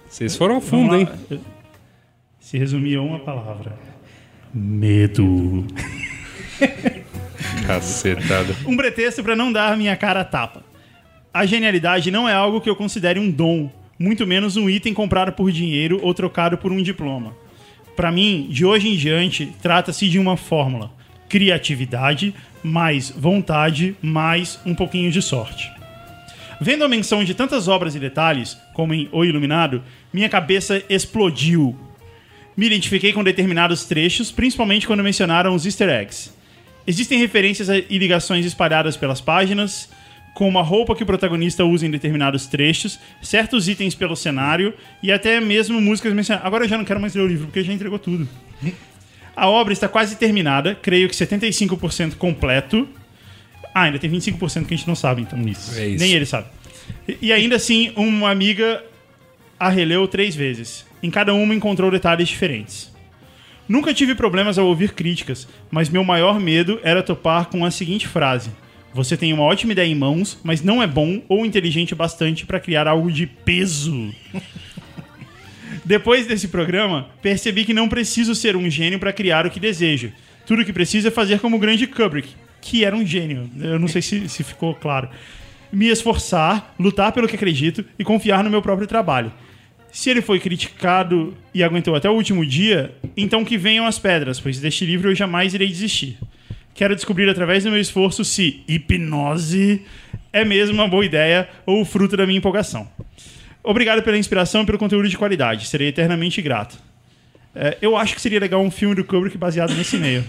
Vocês 0.10 0.36
foram 0.36 0.60
fundo, 0.60 0.96
hein? 0.96 1.08
Se 2.52 2.58
resumia 2.58 3.00
a 3.00 3.02
uma 3.02 3.20
palavra: 3.20 3.80
medo. 4.54 5.66
Cacetada. 7.66 8.54
Um 8.68 8.76
pretexto 8.76 9.24
para 9.24 9.38
não 9.38 9.54
dar 9.54 9.78
minha 9.78 9.96
cara 9.96 10.20
a 10.20 10.26
tapa. 10.26 10.62
A 11.34 11.46
genialidade 11.46 12.12
não 12.12 12.28
é 12.28 12.34
algo 12.34 12.60
que 12.60 12.70
eu 12.70 12.76
considere 12.76 13.18
um 13.18 13.32
dom, 13.32 13.72
muito 13.98 14.28
menos 14.28 14.58
um 14.58 14.70
item 14.70 14.94
comprado 14.94 15.32
por 15.32 15.50
dinheiro 15.50 15.98
ou 16.04 16.14
trocado 16.14 16.58
por 16.58 16.74
um 16.74 16.84
diploma. 16.84 17.34
Para 17.96 18.12
mim, 18.12 18.48
de 18.50 18.66
hoje 18.66 18.90
em 18.90 18.98
diante, 18.98 19.54
trata-se 19.62 20.10
de 20.10 20.20
uma 20.20 20.36
fórmula: 20.36 20.92
criatividade 21.30 22.36
mais 22.62 23.12
vontade 23.12 23.96
mais 24.02 24.60
um 24.66 24.76
pouquinho 24.76 25.10
de 25.10 25.22
sorte. 25.22 25.72
Vendo 26.60 26.84
a 26.84 26.90
menção 26.90 27.24
de 27.24 27.34
tantas 27.34 27.70
obras 27.70 27.96
e 27.96 28.00
detalhes, 28.00 28.58
como 28.74 28.94
em 28.94 29.08
O 29.14 29.24
Iluminado, 29.24 29.82
minha 30.12 30.28
cabeça 30.28 30.84
explodiu. 30.90 31.91
Me 32.56 32.66
identifiquei 32.66 33.14
com 33.14 33.24
determinados 33.24 33.86
trechos, 33.86 34.32
principalmente 34.32 34.86
quando 34.86 35.04
mencionaram 35.04 35.56
os 35.56 35.66
easter 35.66 35.90
eggs. 35.90 36.32
Existem 36.86 37.20
referências 37.20 37.70
e 37.70 37.98
ligações 37.98 38.46
espalhadas 38.46 38.98
pelas 38.98 39.22
páginas, 39.22 39.90
como 40.34 40.58
a 40.60 40.62
roupa 40.62 40.96
que 40.96 41.04
o 41.04 41.06
protagonista 41.06 41.64
usa 41.66 41.86
em 41.86 41.92
determinados 41.92 42.48
trechos, 42.48 43.00
certos 43.22 43.68
itens 43.68 43.94
pelo 43.94 44.16
cenário 44.16 44.74
e 45.04 45.12
até 45.12 45.40
mesmo 45.40 45.80
músicas 45.80 46.14
mencionadas. 46.14 46.48
Agora 46.48 46.66
eu 46.66 46.70
já 46.70 46.78
não 46.78 46.86
quero 46.86 47.00
mais 47.00 47.14
ler 47.14 47.22
o 47.22 47.28
livro, 47.28 47.46
porque 47.46 47.64
já 47.64 47.74
entregou 47.74 48.00
tudo. 48.00 48.28
A 49.36 49.48
obra 49.48 49.74
está 49.74 49.88
quase 49.88 50.16
terminada, 50.18 50.76
creio 50.76 51.08
que 51.08 51.16
75% 51.16 52.16
completo. 52.16 52.88
Ah, 53.74 53.84
ainda 53.84 54.00
tem 54.00 54.10
25% 54.10 54.66
que 54.66 54.74
a 54.74 54.78
gente 54.78 54.88
não 54.88 54.96
sabe, 54.96 55.22
então 55.22 55.40
isso. 55.48 55.78
É 55.78 55.88
isso. 55.88 56.04
Nem 56.04 56.14
ele 56.14 56.26
sabe. 56.26 56.48
E 57.22 57.32
ainda 57.32 57.56
assim, 57.56 57.92
uma 57.96 58.30
amiga 58.30 58.84
a 59.62 59.70
releu 59.70 60.08
três 60.08 60.36
vezes. 60.36 60.88
Em 61.04 61.12
cada 61.12 61.36
uma 61.36 61.54
encontrou 61.54 61.92
detalhes 61.92 62.28
diferentes. 62.28 62.92
Nunca 63.70 63.94
tive 63.94 64.16
problemas 64.16 64.58
ao 64.58 64.66
ouvir 64.66 64.94
críticas, 64.94 65.48
mas 65.70 65.88
meu 65.88 66.04
maior 66.04 66.40
medo 66.40 66.80
era 66.82 67.04
topar 67.04 67.46
com 67.46 67.64
a 67.64 67.70
seguinte 67.70 68.08
frase: 68.08 68.50
Você 68.92 69.16
tem 69.16 69.32
uma 69.32 69.44
ótima 69.44 69.74
ideia 69.74 69.88
em 69.88 69.94
mãos, 69.94 70.40
mas 70.44 70.64
não 70.64 70.82
é 70.82 70.88
bom 70.88 71.22
ou 71.30 71.46
inteligente 71.46 71.94
o 71.94 71.96
bastante 71.96 72.44
para 72.44 72.60
criar 72.60 72.88
algo 72.88 73.12
de 73.12 73.28
peso. 73.28 74.12
Depois 75.86 76.26
desse 76.26 76.48
programa, 76.48 77.10
percebi 77.22 77.64
que 77.64 77.74
não 77.74 77.88
preciso 77.88 78.34
ser 78.34 78.56
um 78.56 78.68
gênio 78.68 78.98
para 78.98 79.14
criar 79.14 79.46
o 79.46 79.52
que 79.52 79.60
desejo. 79.60 80.12
Tudo 80.44 80.66
que 80.66 80.74
preciso 80.74 81.08
é 81.08 81.12
fazer 81.12 81.40
como 81.40 81.58
o 81.58 81.60
grande 81.60 81.86
Kubrick, 81.86 82.30
que 82.60 82.84
era 82.84 82.96
um 82.96 83.06
gênio. 83.06 83.48
Eu 83.60 83.78
não 83.78 83.88
sei 83.88 84.02
se, 84.02 84.28
se 84.28 84.44
ficou 84.44 84.74
claro. 84.74 85.08
Me 85.72 85.88
esforçar, 85.88 86.74
lutar 86.80 87.12
pelo 87.12 87.28
que 87.28 87.36
acredito 87.36 87.86
e 88.00 88.04
confiar 88.04 88.44
no 88.44 88.50
meu 88.50 88.62
próprio 88.62 88.88
trabalho. 88.88 89.32
Se 89.92 90.10
ele 90.10 90.22
foi 90.22 90.40
criticado 90.40 91.36
e 91.54 91.64
aguentou 91.64 91.96
até 91.96 92.10
o 92.10 92.14
último 92.14 92.46
dia, 92.46 92.94
então 93.16 93.44
que 93.44 93.58
venham 93.58 93.86
as 93.86 94.00
pedras, 94.00 94.40
pois 94.40 94.60
deste 94.60 94.86
livro 94.86 95.10
eu 95.12 95.16
jamais 95.16 95.54
irei 95.54 95.68
desistir. 95.68 96.18
Quero 96.74 96.96
descobrir 96.96 97.30
através 97.30 97.64
do 97.64 97.70
meu 97.70 97.80
esforço 97.80 98.24
se 98.24 98.64
hipnose 98.68 99.82
é 100.34 100.46
mesmo 100.46 100.76
uma 100.76 100.88
boa 100.88 101.06
ideia 101.06 101.50
ou 101.66 101.82
o 101.82 101.86
fruto 101.86 102.16
da 102.16 102.26
minha 102.26 102.38
empolgação. 102.38 102.88
Obrigado 103.64 104.02
pela 104.02 104.18
inspiração 104.18 104.64
e 104.64 104.66
pelo 104.66 104.78
conteúdo 104.78 105.08
de 105.08 105.18
qualidade. 105.18 105.68
Serei 105.68 105.90
eternamente 105.90 106.42
grato. 106.42 106.78
É, 107.54 107.78
eu 107.82 107.98
acho 107.98 108.16
que 108.16 108.22
seria 108.22 108.40
legal 108.40 108.62
um 108.62 108.72
filme 108.72 108.96
do 108.96 109.04
Kubrick 109.04 109.38
baseado 109.38 109.74
nesse 109.74 109.98
e-mail. 109.98 110.24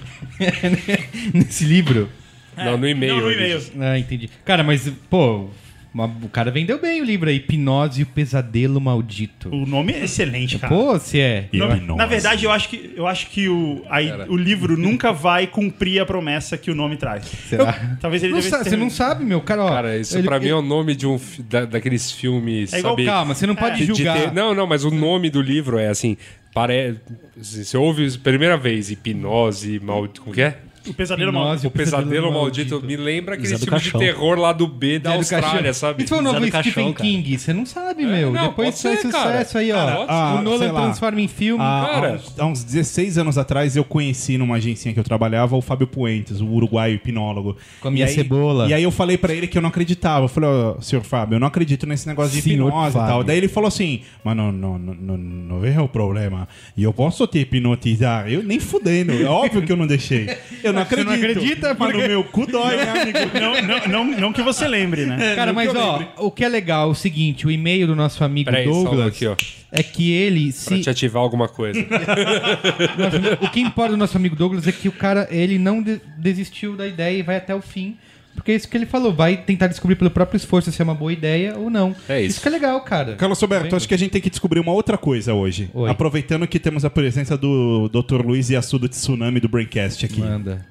Nesse 1.33 1.65
livro. 1.65 2.11
Não, 2.57 2.77
no 2.77 2.87
e-mail. 2.87 3.15
Não, 3.15 3.23
no 3.23 3.33
e-mail. 3.33 3.63
Ah, 3.81 3.97
entendi. 3.97 4.29
Cara, 4.45 4.65
mas, 4.65 4.93
pô, 5.09 5.49
uma- 5.95 6.07
o 6.07 6.29
cara 6.29 6.51
vendeu 6.51 6.81
bem 6.81 7.01
o 7.03 7.05
livro 7.05 7.29
aí. 7.29 7.37
Hipnose 7.37 8.01
e 8.01 8.03
o 8.03 8.07
Pesadelo 8.07 8.81
Maldito. 8.81 9.49
O 9.55 9.67
nome 9.67 9.93
é 9.93 10.05
excelente, 10.05 10.59
cara. 10.59 10.73
Pô, 10.75 10.99
se 10.99 11.21
é. 11.21 11.49
Nome- 11.53 11.81
na 11.97 12.07
verdade, 12.07 12.45
eu 12.45 12.51
acho 12.51 12.69
que, 12.69 12.93
eu 12.97 13.07
acho 13.07 13.29
que 13.29 13.49
o, 13.49 13.83
aí, 13.91 14.11
o 14.29 14.37
livro 14.37 14.77
nunca 14.79 15.13
vai 15.13 15.47
cumprir 15.47 16.01
a 16.01 16.07
promessa 16.07 16.57
que 16.57 16.71
o 16.71 16.75
nome 16.75 16.97
traz. 16.97 17.25
Será? 17.49 17.97
Talvez 18.01 18.23
ele 18.23 18.33
Não 18.33 18.39
devesse 18.41 18.57
sa- 18.57 18.65
ter- 18.65 18.71
você 18.71 18.77
não 18.77 18.91
sabe, 18.91 19.25
meu. 19.25 19.41
Cara, 19.41 19.65
ó, 19.65 19.69
Cara, 19.69 19.99
isso 19.99 20.17
ele- 20.17 20.27
pra 20.27 20.39
mim 20.39 20.47
ele- 20.47 20.53
é 20.55 20.57
o 20.57 20.63
nome 20.63 20.95
de 20.95 21.07
um 21.07 21.21
da- 21.49 21.65
daqueles 21.67 22.11
filmes. 22.11 22.73
É 22.73 22.79
igual 22.79 22.95
sabe? 22.95 23.05
Calma, 23.07 23.35
você 23.35 23.47
não 23.47 23.55
pode 23.55 23.77
De- 23.77 23.87
de 23.87 23.95
julgar. 23.95 24.19
ter- 24.19 24.33
não, 24.33 24.55
não, 24.55 24.67
mas 24.67 24.85
o 24.85 24.91
nome 24.91 25.29
do 25.31 25.43
livro 25.43 25.79
é 25.79 25.89
assim. 25.89 26.17
Pare... 26.55 26.97
Você 27.37 27.77
ouve 27.79 28.07
a 28.07 28.19
primeira 28.23 28.57
vez, 28.59 28.91
hipnose, 28.91 29.81
mal... 29.81 30.07
como 30.21 30.35
que 30.35 30.43
é? 30.43 30.59
O 30.89 30.95
pesadelo 30.95 31.31
Hipnose. 31.31 31.63
mal. 31.65 31.69
O 31.69 31.71
Pesadelo 31.71 32.33
Maldito. 32.33 32.83
Me 32.83 32.97
lembra 32.97 33.35
aquele 33.35 33.57
filme 33.59 33.81
de 33.81 33.93
terror 33.93 34.39
lá 34.39 34.53
do 34.53 34.67
B 34.67 34.99
da 34.99 35.11
Zé 35.11 35.17
Austrália, 35.17 35.73
sabe? 35.75 36.03
Isso 36.05 36.09
foi 36.15 36.19
o 36.19 36.23
novo 36.23 36.37
Stephen 36.39 36.51
Caixão, 36.51 36.93
cara. 36.93 37.09
King. 37.09 37.39
Você 37.39 37.53
não 37.53 37.67
sabe, 37.67 38.05
meu. 38.05 38.33
não, 38.33 38.49
Depois 38.49 38.81
faz 38.83 39.01
ser, 39.01 39.11
cara. 39.11 39.31
sucesso 39.33 39.59
aí, 39.59 39.73
ó. 39.73 39.77
Cara, 39.77 40.05
ah, 40.09 40.35
o 40.39 40.43
Nolan 40.43 40.73
transforma 40.75 41.21
em 41.21 41.29
filme. 41.29 41.63
Há, 41.63 41.83
há 41.83 41.89
Cara. 41.89 42.13
uns, 42.15 42.39
há 42.39 42.47
uns 42.47 42.65
16 42.65 43.19
anos 43.19 43.39
atrás 43.39 43.77
eu 43.77 43.85
conheci 43.85 44.37
numa 44.39 44.57
agência 44.57 44.93
que 44.93 44.99
eu 44.99 45.05
trabalhava 45.05 45.57
o 45.57 45.61
Fábio 45.63 45.87
Puentes, 45.87 46.41
o 46.41 46.47
uruguaio 46.47 46.95
hipnólogo. 46.95 47.57
Com 47.81 47.89
a 47.89 47.91
minha 47.91 48.07
E 48.07 48.09
aí- 48.09 48.15
cebola. 48.15 48.69
E 48.69 48.75
aí 48.75 48.83
eu 48.83 48.91
falei 48.91 49.17
pra 49.19 49.33
ele 49.33 49.47
que 49.47 49.57
eu 49.59 49.63
não 49.63 49.69
acreditava. 49.69 50.25
Eu 50.25 50.29
falei, 50.29 50.49
ó, 50.51 50.81
senhor 50.81 51.03
Fábio, 51.05 51.37
eu 51.37 51.41
não 51.41 51.47
acredito 51.47 51.87
nesse 51.87 52.07
negócio 52.07 52.33
de 52.35 52.43
Senhor 52.43 52.69
hipnose 52.69 52.91
e 52.91 52.99
tal. 52.99 53.09
Fábio. 53.09 53.25
Daí 53.25 53.37
ele 53.39 53.49
falou 53.49 53.69
assim, 53.69 54.03
mas 54.25 54.37
não, 54.37 54.51
não, 54.53 54.79
não, 54.79 54.95
não, 54.95 55.17
não 55.17 55.61
veja 55.61 55.83
o 55.83 55.89
problema. 55.89 56.49
E 56.77 56.83
eu 56.83 56.93
posso 56.93 57.27
te 57.27 57.39
hipnotizar. 57.41 58.29
Eu 58.29 58.43
nem 58.43 58.59
fudendo. 58.61 59.13
É 59.13 59.25
óbvio 59.25 59.63
que 59.63 59.73
eu 59.73 59.77
não 59.77 59.87
deixei. 59.87 60.29
Eu 60.63 60.72
não 60.73 60.85
Você 60.85 60.95
acredito. 60.95 61.07
não 61.09 61.15
acredita? 61.15 61.77
Mas 61.79 61.93
no 61.93 61.99
meu 61.99 62.25
cu 62.25 62.47
dói, 62.47 62.77
né, 62.77 62.91
amigo? 63.03 63.19
Não, 63.41 63.63
não, 63.63 63.87
não, 63.89 64.21
não 64.21 64.33
que 64.33 64.43
você 64.43 64.67
lembre, 64.67 65.07
né? 65.07 65.35
Cara, 65.35 65.53
mas 65.53 65.75
ó, 65.75 66.03
o 66.19 66.31
que 66.31 66.45
é 66.45 66.49
legal 66.49 66.89
é 66.89 66.91
o 66.91 66.95
seguinte: 66.95 67.47
o 67.47 67.51
e-mail 67.51 67.87
do 67.87 67.95
nosso 67.97 68.23
amigo 68.25 68.51
Peraí, 68.51 68.65
Douglas 68.65 69.07
aqui, 69.07 69.27
ó. 69.27 69.37
é 69.71 69.83
que 69.83 70.13
ele 70.13 70.53
Pra 70.53 70.77
se. 70.77 70.81
te 70.81 70.91
ativar 70.91 71.23
alguma 71.23 71.49
coisa. 71.49 71.79
o 73.41 73.49
que 73.51 73.61
importa 73.61 73.91
do 73.93 73.97
nosso 73.97 74.17
amigo 74.17 74.37
Douglas 74.37 74.67
é 74.67 74.73
que 74.73 74.89
o 74.89 74.93
cara, 74.93 75.27
ele 75.31 75.59
não 75.59 75.83
de- 75.83 76.01
desistiu 76.19 76.77
da 76.77 76.87
ideia 76.87 77.19
e 77.19 77.23
vai 77.23 77.37
até 77.37 77.55
o 77.55 77.61
fim. 77.63 77.97
Porque 78.35 78.53
é 78.53 78.55
isso 78.55 78.69
que 78.69 78.77
ele 78.77 78.87
falou, 78.87 79.13
vai 79.13 79.37
tentar 79.37 79.67
descobrir 79.67 79.95
pelo 79.95 80.11
próprio 80.11 80.37
esforço 80.37 80.73
se 80.73 80.81
é 80.81 80.85
uma 80.85 80.95
boa 80.95 81.13
ideia 81.13 81.57
ou 81.57 81.71
não. 81.71 81.95
É 82.09 82.21
isso. 82.21 82.41
que 82.41 82.49
é 82.49 82.51
legal, 82.51 82.81
cara. 82.81 83.15
Carlos 83.15 83.41
Roberto, 83.41 83.77
acho 83.77 83.87
que 83.87 83.95
a 83.95 83.97
gente 83.99 84.11
tem 84.11 84.21
que 84.21 84.31
descobrir 84.31 84.59
uma 84.61 84.73
outra 84.73 84.99
coisa 84.99 85.35
hoje. 85.35 85.71
Oi. 85.73 85.91
Aproveitando 85.91 86.47
que 86.47 86.59
temos 86.59 86.85
a 86.85 86.91
presença 86.91 87.37
do 87.37 87.89
Dr. 87.89 88.25
Luiz 88.25 88.51
Yasu 88.51 88.79
do 88.79 88.89
Tsunami 88.89 89.39
do 89.39 89.49
Braincast 89.49 90.05
aqui. 90.05 90.21
Manda. 90.21 90.65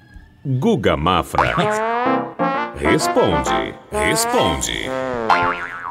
Guga 0.44 0.96
Mafra. 0.96 1.54
Responde, 2.76 3.74
responde. 3.92 4.90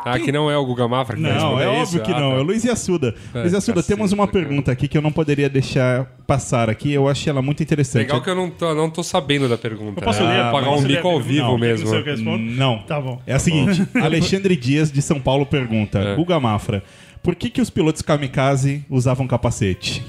Ah, 0.06 0.20
que 0.20 0.32
não 0.32 0.50
é 0.50 0.58
o 0.58 0.66
Guga 0.66 0.88
Mafra 0.88 1.16
que 1.16 1.22
vai 1.22 1.32
Não, 1.34 1.40
responder 1.56 1.64
é 1.64 1.74
isso? 1.74 1.82
óbvio 1.98 2.02
que 2.04 2.12
Ah, 2.12 2.20
não. 2.20 2.30
tá. 2.32 2.36
É 2.38 2.40
o 2.40 2.44
Luiz 2.44 2.66
Assuda. 2.66 3.16
É, 3.34 3.40
Luiz 3.42 3.54
Assuda, 3.54 3.76
cacete, 3.76 3.96
temos 3.96 4.12
uma 4.12 4.28
cara. 4.28 4.40
pergunta 4.46 4.72
aqui 4.72 4.88
que 4.88 4.98
eu 4.98 5.02
não 5.02 5.12
poderia 5.12 5.50
deixar 5.50 6.06
passar 6.26 6.70
aqui. 6.70 6.92
Eu 6.92 7.08
achei 7.08 7.30
ela 7.30 7.42
muito 7.42 7.62
interessante. 7.62 8.04
Legal 8.08 8.22
que 8.22 8.30
eu 8.30 8.36
não 8.36 8.50
tô, 8.50 8.74
não 8.74 8.90
tô 8.90 9.04
sabendo 9.04 9.48
da 9.48 9.58
pergunta. 9.58 10.00
Eu 10.00 10.04
posso 10.04 10.22
É, 10.24 10.28
ler? 10.28 10.52
Pagar 10.52 10.68
Posso 10.68 10.84
um 10.84 10.88
ler 10.88 10.96
mico 10.96 11.08
ao 11.08 11.20
vivo 11.20 11.48
Não, 11.48 11.58
mesmo. 11.58 11.92
Não 11.94 12.04
sei 12.04 12.14
o? 12.26 12.38
Não. 12.38 12.80
Tá 12.84 13.00
bom. 13.00 13.22
É 13.28 13.34
a 13.34 13.40
seguinte: 13.40 13.88
Alexandre 14.02 14.56
Dias 14.56 14.92
de 14.92 15.02
São 15.02 15.20
Paulo 15.20 15.46
pergunta: 15.46 16.00
É. 16.00 16.16
Guga 16.16 16.40
Mafra, 16.40 16.84
por 17.22 17.36
que, 17.36 17.50
que 17.50 17.62
os 17.62 17.70
pilotos 17.70 18.02
kamikaze 18.02 18.84
usavam 18.90 19.28
capacete? 19.28 20.04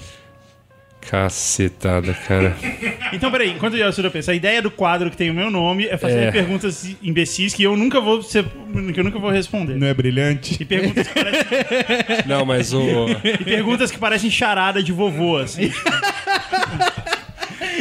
Cacetada, 1.10 2.14
cara. 2.14 2.56
Então, 3.12 3.30
peraí, 3.30 3.50
enquanto 3.50 3.74
o 3.74 3.76
Yasuda 3.76 4.10
pensa, 4.10 4.32
a 4.32 4.34
ideia 4.34 4.62
do 4.62 4.70
quadro 4.70 5.10
que 5.10 5.16
tem 5.18 5.28
o 5.30 5.34
meu 5.34 5.50
nome 5.50 5.84
é 5.86 5.98
fazer 5.98 6.28
É. 6.28 6.30
perguntas 6.30 6.96
imbecis 7.02 7.52
que 7.52 7.62
eu 7.62 7.76
nunca 7.76 8.00
vou 8.00 8.22
ser, 8.22 8.42
que 8.94 8.98
eu 8.98 9.04
nunca 9.04 9.18
vou 9.18 9.30
responder. 9.30 9.76
Não 9.76 9.86
é 9.86 9.92
brilhante? 9.92 10.56
E 10.58 10.64
perguntas 10.64 11.06
que 11.08 11.12
parecem, 11.22 11.46
Não, 12.26 12.46
mas 12.46 12.72
o. 12.72 12.80
e 13.22 13.44
perguntas 13.44 13.90
que 13.90 13.98
parecem 13.98 14.30
charada 14.30 14.82
de 14.82 14.92
vovô, 14.92 15.36
assim. 15.36 15.70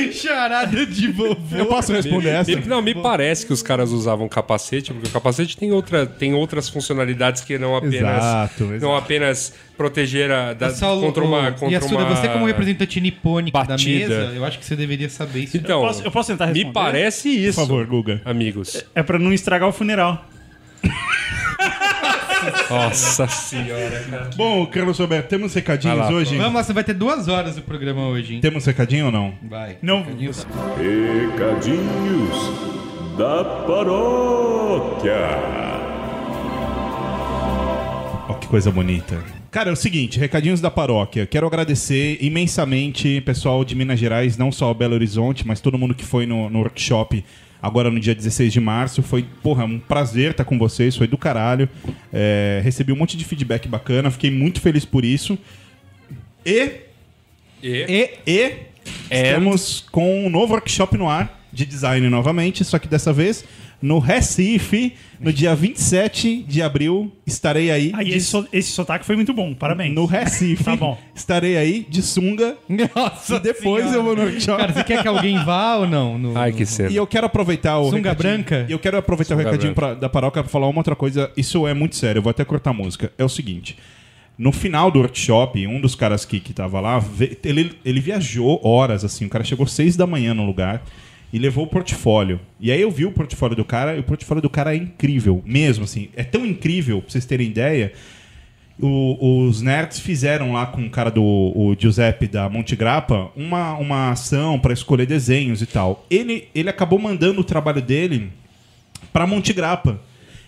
Charada 0.14 0.86
de 0.86 1.08
vovô. 1.12 1.56
Eu 1.58 1.66
posso 1.68 1.92
responder 1.94 2.30
essa? 2.30 2.52
Me- 2.52 2.66
não, 2.66 2.82
me 2.82 2.96
parece 2.96 3.46
que 3.46 3.54
os 3.54 3.62
caras 3.62 3.92
usavam 3.92 4.28
capacete, 4.28 4.92
porque 4.94 5.08
o 5.08 5.12
capacete 5.12 5.56
tem, 5.58 5.72
outra, 5.72 6.06
tem 6.06 6.34
outras 6.34 6.68
funcionalidades 6.70 7.44
que 7.44 7.58
não 7.58 7.76
apenas, 7.76 7.96
Exato, 8.18 8.64
não 8.66 8.76
exato. 8.76 8.94
apenas 8.96 9.54
proteger 9.78 10.32
a, 10.32 10.54
da, 10.54 10.70
Saulo, 10.70 11.02
contra 11.02 11.24
uma. 11.24 11.52
Contra 11.52 11.70
Yasuda, 11.70 11.96
uma 12.06 12.16
você 12.16 12.28
como 12.30 12.46
representante 12.46 13.02
nipônica 13.02 13.58
da 13.58 13.66
batida. 13.66 14.08
mesa, 14.08 14.32
eu 14.36 14.46
acho 14.46 14.60
que 14.60 14.66
você 14.66 14.76
deveria 14.76 15.10
saber 15.10 15.42
isso. 15.42 15.58
Então, 15.58 15.82
Eu 15.82 15.88
posso- 15.88 16.04
eu 16.04 16.12
posso 16.12 16.32
tentar 16.32 16.48
me 16.48 16.54
responder? 16.54 16.74
parece 16.74 17.30
isso. 17.30 17.60
Por 17.60 17.68
favor, 17.68 17.86
Guga. 17.88 18.22
Amigos. 18.26 18.84
É 18.96 19.02
pra 19.04 19.18
não 19.20 19.34
estragar 19.34 19.68
o 19.68 19.72
funeral. 19.72 20.26
Nossa 22.70 23.28
senhora, 23.28 24.04
cara. 24.10 24.30
Bom, 24.36 24.66
Carlos 24.66 24.98
Roberto, 25.00 25.28
temos 25.28 25.54
recadinhos 25.54 25.98
lá. 25.98 26.10
hoje? 26.10 26.38
Vamos 26.38 26.54
lá, 26.54 26.64
você 26.64 26.74
vai 26.74 26.84
ter 26.84 26.94
duas 26.94 27.28
horas 27.28 27.56
do 27.56 27.62
programa 27.62 28.08
hoje, 28.08 28.36
hein? 28.36 28.42
Temos 28.42 28.66
recadinho 28.66 29.08
ou 29.08 29.12
não? 29.12 29.34
Vai. 29.44 29.78
Não, 29.82 30.04
Recadinhos 30.78 32.36
da 33.18 33.44
paróquia. 33.66 35.16
Ó, 38.30 38.34
que 38.36 38.48
coisa 38.48 38.72
bonita. 38.72 39.18
Cara, 39.52 39.70
é 39.70 39.74
o 39.74 39.76
seguinte, 39.76 40.18
recadinhos 40.18 40.62
da 40.62 40.72
paróquia. 40.72 41.26
Quero 41.26 41.46
agradecer 41.46 42.18
imensamente 42.22 43.20
pessoal 43.22 43.66
de 43.66 43.76
Minas 43.76 44.00
Gerais, 44.00 44.38
não 44.38 44.52
só 44.52 44.72
o 44.72 44.74
Belo 44.74 44.94
Horizonte, 44.94 45.46
mas 45.46 45.60
todo 45.60 45.78
mundo 45.78 45.94
que 45.94 46.06
foi 46.06 46.26
no, 46.26 46.50
no 46.50 46.60
workshop 46.60 47.24
agora 47.62 47.92
no 47.92 48.00
dia 48.00 48.16
16 48.16 48.52
de 48.52 48.60
março. 48.60 49.04
Foi, 49.04 49.26
porra, 49.44 49.66
um 49.66 49.80
prazer 49.80 50.32
estar 50.32 50.44
com 50.44 50.58
vocês, 50.58 50.96
foi 50.96 51.08
do 51.08 51.18
caralho. 51.18 51.70
É, 52.12 52.62
recebi 52.64 52.92
um 52.92 52.96
monte 52.96 53.16
de 53.16 53.26
feedback 53.26 53.68
bacana, 53.68 54.10
fiquei 54.10 54.32
muito 54.32 54.60
feliz 54.62 54.86
por 54.86 55.06
isso. 55.06 55.38
E 56.46 56.72
E, 57.62 58.10
E 58.26 58.54
estamos 59.12 59.86
com 59.92 60.26
um 60.26 60.30
novo 60.30 60.54
workshop 60.54 60.98
no 60.98 61.08
ar 61.10 61.40
de 61.54 61.66
design 61.66 62.10
novamente, 62.10 62.64
só 62.64 62.80
que 62.80 62.88
dessa 62.88 63.12
vez 63.12 63.44
no 63.82 63.98
Recife, 64.00 64.94
no 65.20 65.34
dia 65.34 65.56
27 65.56 66.44
de 66.48 66.62
abril, 66.62 67.12
estarei 67.26 67.72
aí. 67.72 67.92
Aí 67.96 68.06
de- 68.06 68.12
esse, 68.18 68.28
so- 68.28 68.48
esse 68.54 68.72
sotaque 68.72 69.06
foi 69.06 69.16
muito 69.16 69.34
bom, 69.34 69.54
parabéns. 69.54 69.94
No 69.96 70.06
Recife. 70.06 70.64
Tá 70.64 70.76
bom. 70.76 70.98
Estarei 71.16 71.58
aí 71.58 71.86
de 71.90 72.02
sunga. 72.02 72.56
Nossa 72.96 73.36
E 73.36 73.40
depois 73.40 73.84
Senhora. 73.86 73.98
eu 73.98 74.04
vou 74.04 74.16
no 74.16 74.22
workshop. 74.24 74.60
Cara, 74.60 74.74
você 74.74 74.84
quer 74.84 75.02
que 75.02 75.08
alguém 75.08 75.44
vá 75.44 75.78
ou 75.78 75.88
não? 75.88 76.18
No- 76.18 76.38
Ai, 76.38 76.52
que 76.52 76.66
cena. 76.66 76.90
E 76.92 76.96
eu 76.96 77.08
quero 77.08 77.26
aproveitar 77.26 77.80
o. 77.80 77.86
Sunga 77.90 78.12
recadinho- 78.12 78.34
branca? 78.44 78.66
E 78.70 78.72
eu 78.72 78.80
quero 78.80 78.98
aproveitar 78.98 79.34
o 79.36 79.38
Sunga 79.38 79.50
recadinho 79.50 79.74
branca. 79.74 79.94
pra- 79.96 80.00
da 80.02 80.10
paróquia 80.10 80.44
pra 80.44 80.52
falar 80.52 80.68
uma 80.68 80.80
outra 80.80 80.96
coisa. 80.96 81.32
Isso 81.36 81.66
é 81.68 81.74
muito 81.74 81.96
sério, 81.96 82.20
eu 82.20 82.24
vou 82.24 82.30
até 82.32 82.46
cortar 82.46 82.70
a 82.70 82.74
música. 82.74 83.12
É 83.18 83.24
o 83.24 83.30
seguinte. 83.30 83.78
No 84.38 84.52
final 84.52 84.90
do 84.90 85.00
workshop, 85.00 85.68
um 85.68 85.80
dos 85.80 85.94
caras 85.94 86.26
que, 86.26 86.40
que 86.40 86.52
tava 86.54 86.80
lá, 86.80 87.04
ele, 87.44 87.74
ele 87.86 88.00
viajou 88.00 88.60
horas, 88.64 89.04
assim. 89.04 89.26
O 89.26 89.30
cara 89.30 89.44
chegou 89.44 89.68
seis 89.68 89.96
da 89.96 90.08
manhã 90.08 90.34
no 90.34 90.46
lugar 90.46 90.84
e 91.34 91.40
levou 91.40 91.64
o 91.64 91.68
portfólio. 91.68 92.40
E 92.60 92.72
aí 92.72 92.82
eu 92.82 92.92
vi 92.92 93.06
o 93.06 93.12
portfólio 93.12 93.56
do 93.56 93.64
cara, 93.66 93.96
e 93.96 94.00
o 94.00 94.04
portfólio 94.04 94.42
do 94.42 94.50
cara 94.50 94.74
é 94.74 94.78
incrível, 94.78 95.42
mesmo, 95.46 95.84
assim. 95.86 96.10
É 96.16 96.24
tão 96.24 96.46
incrível, 96.46 97.02
pra 97.02 97.10
vocês 97.12 97.26
terem 97.26 97.48
ideia, 97.48 97.94
o- 98.80 99.46
os 99.48 99.62
nerds 99.62 100.00
fizeram 100.00 100.54
lá 100.54 100.66
com 100.66 100.84
o 100.86 100.90
cara 100.90 101.12
do 101.12 101.22
o 101.24 101.76
Giuseppe 101.78 102.28
da 102.28 102.50
Monte 102.50 102.76
Grappa 102.76 103.30
uma, 103.36 103.74
uma 103.78 104.12
ação 104.12 104.58
para 104.60 104.74
escolher 104.74 105.06
desenhos 105.06 105.62
e 105.62 105.66
tal. 105.66 106.06
Ele, 106.10 106.48
ele 106.56 106.70
acabou 106.70 106.98
mandando 106.98 107.42
o 107.42 107.44
trabalho 107.44 107.82
dele 107.82 108.32
para 109.14 109.28
Monte 109.28 109.54
Grappa. 109.54 110.00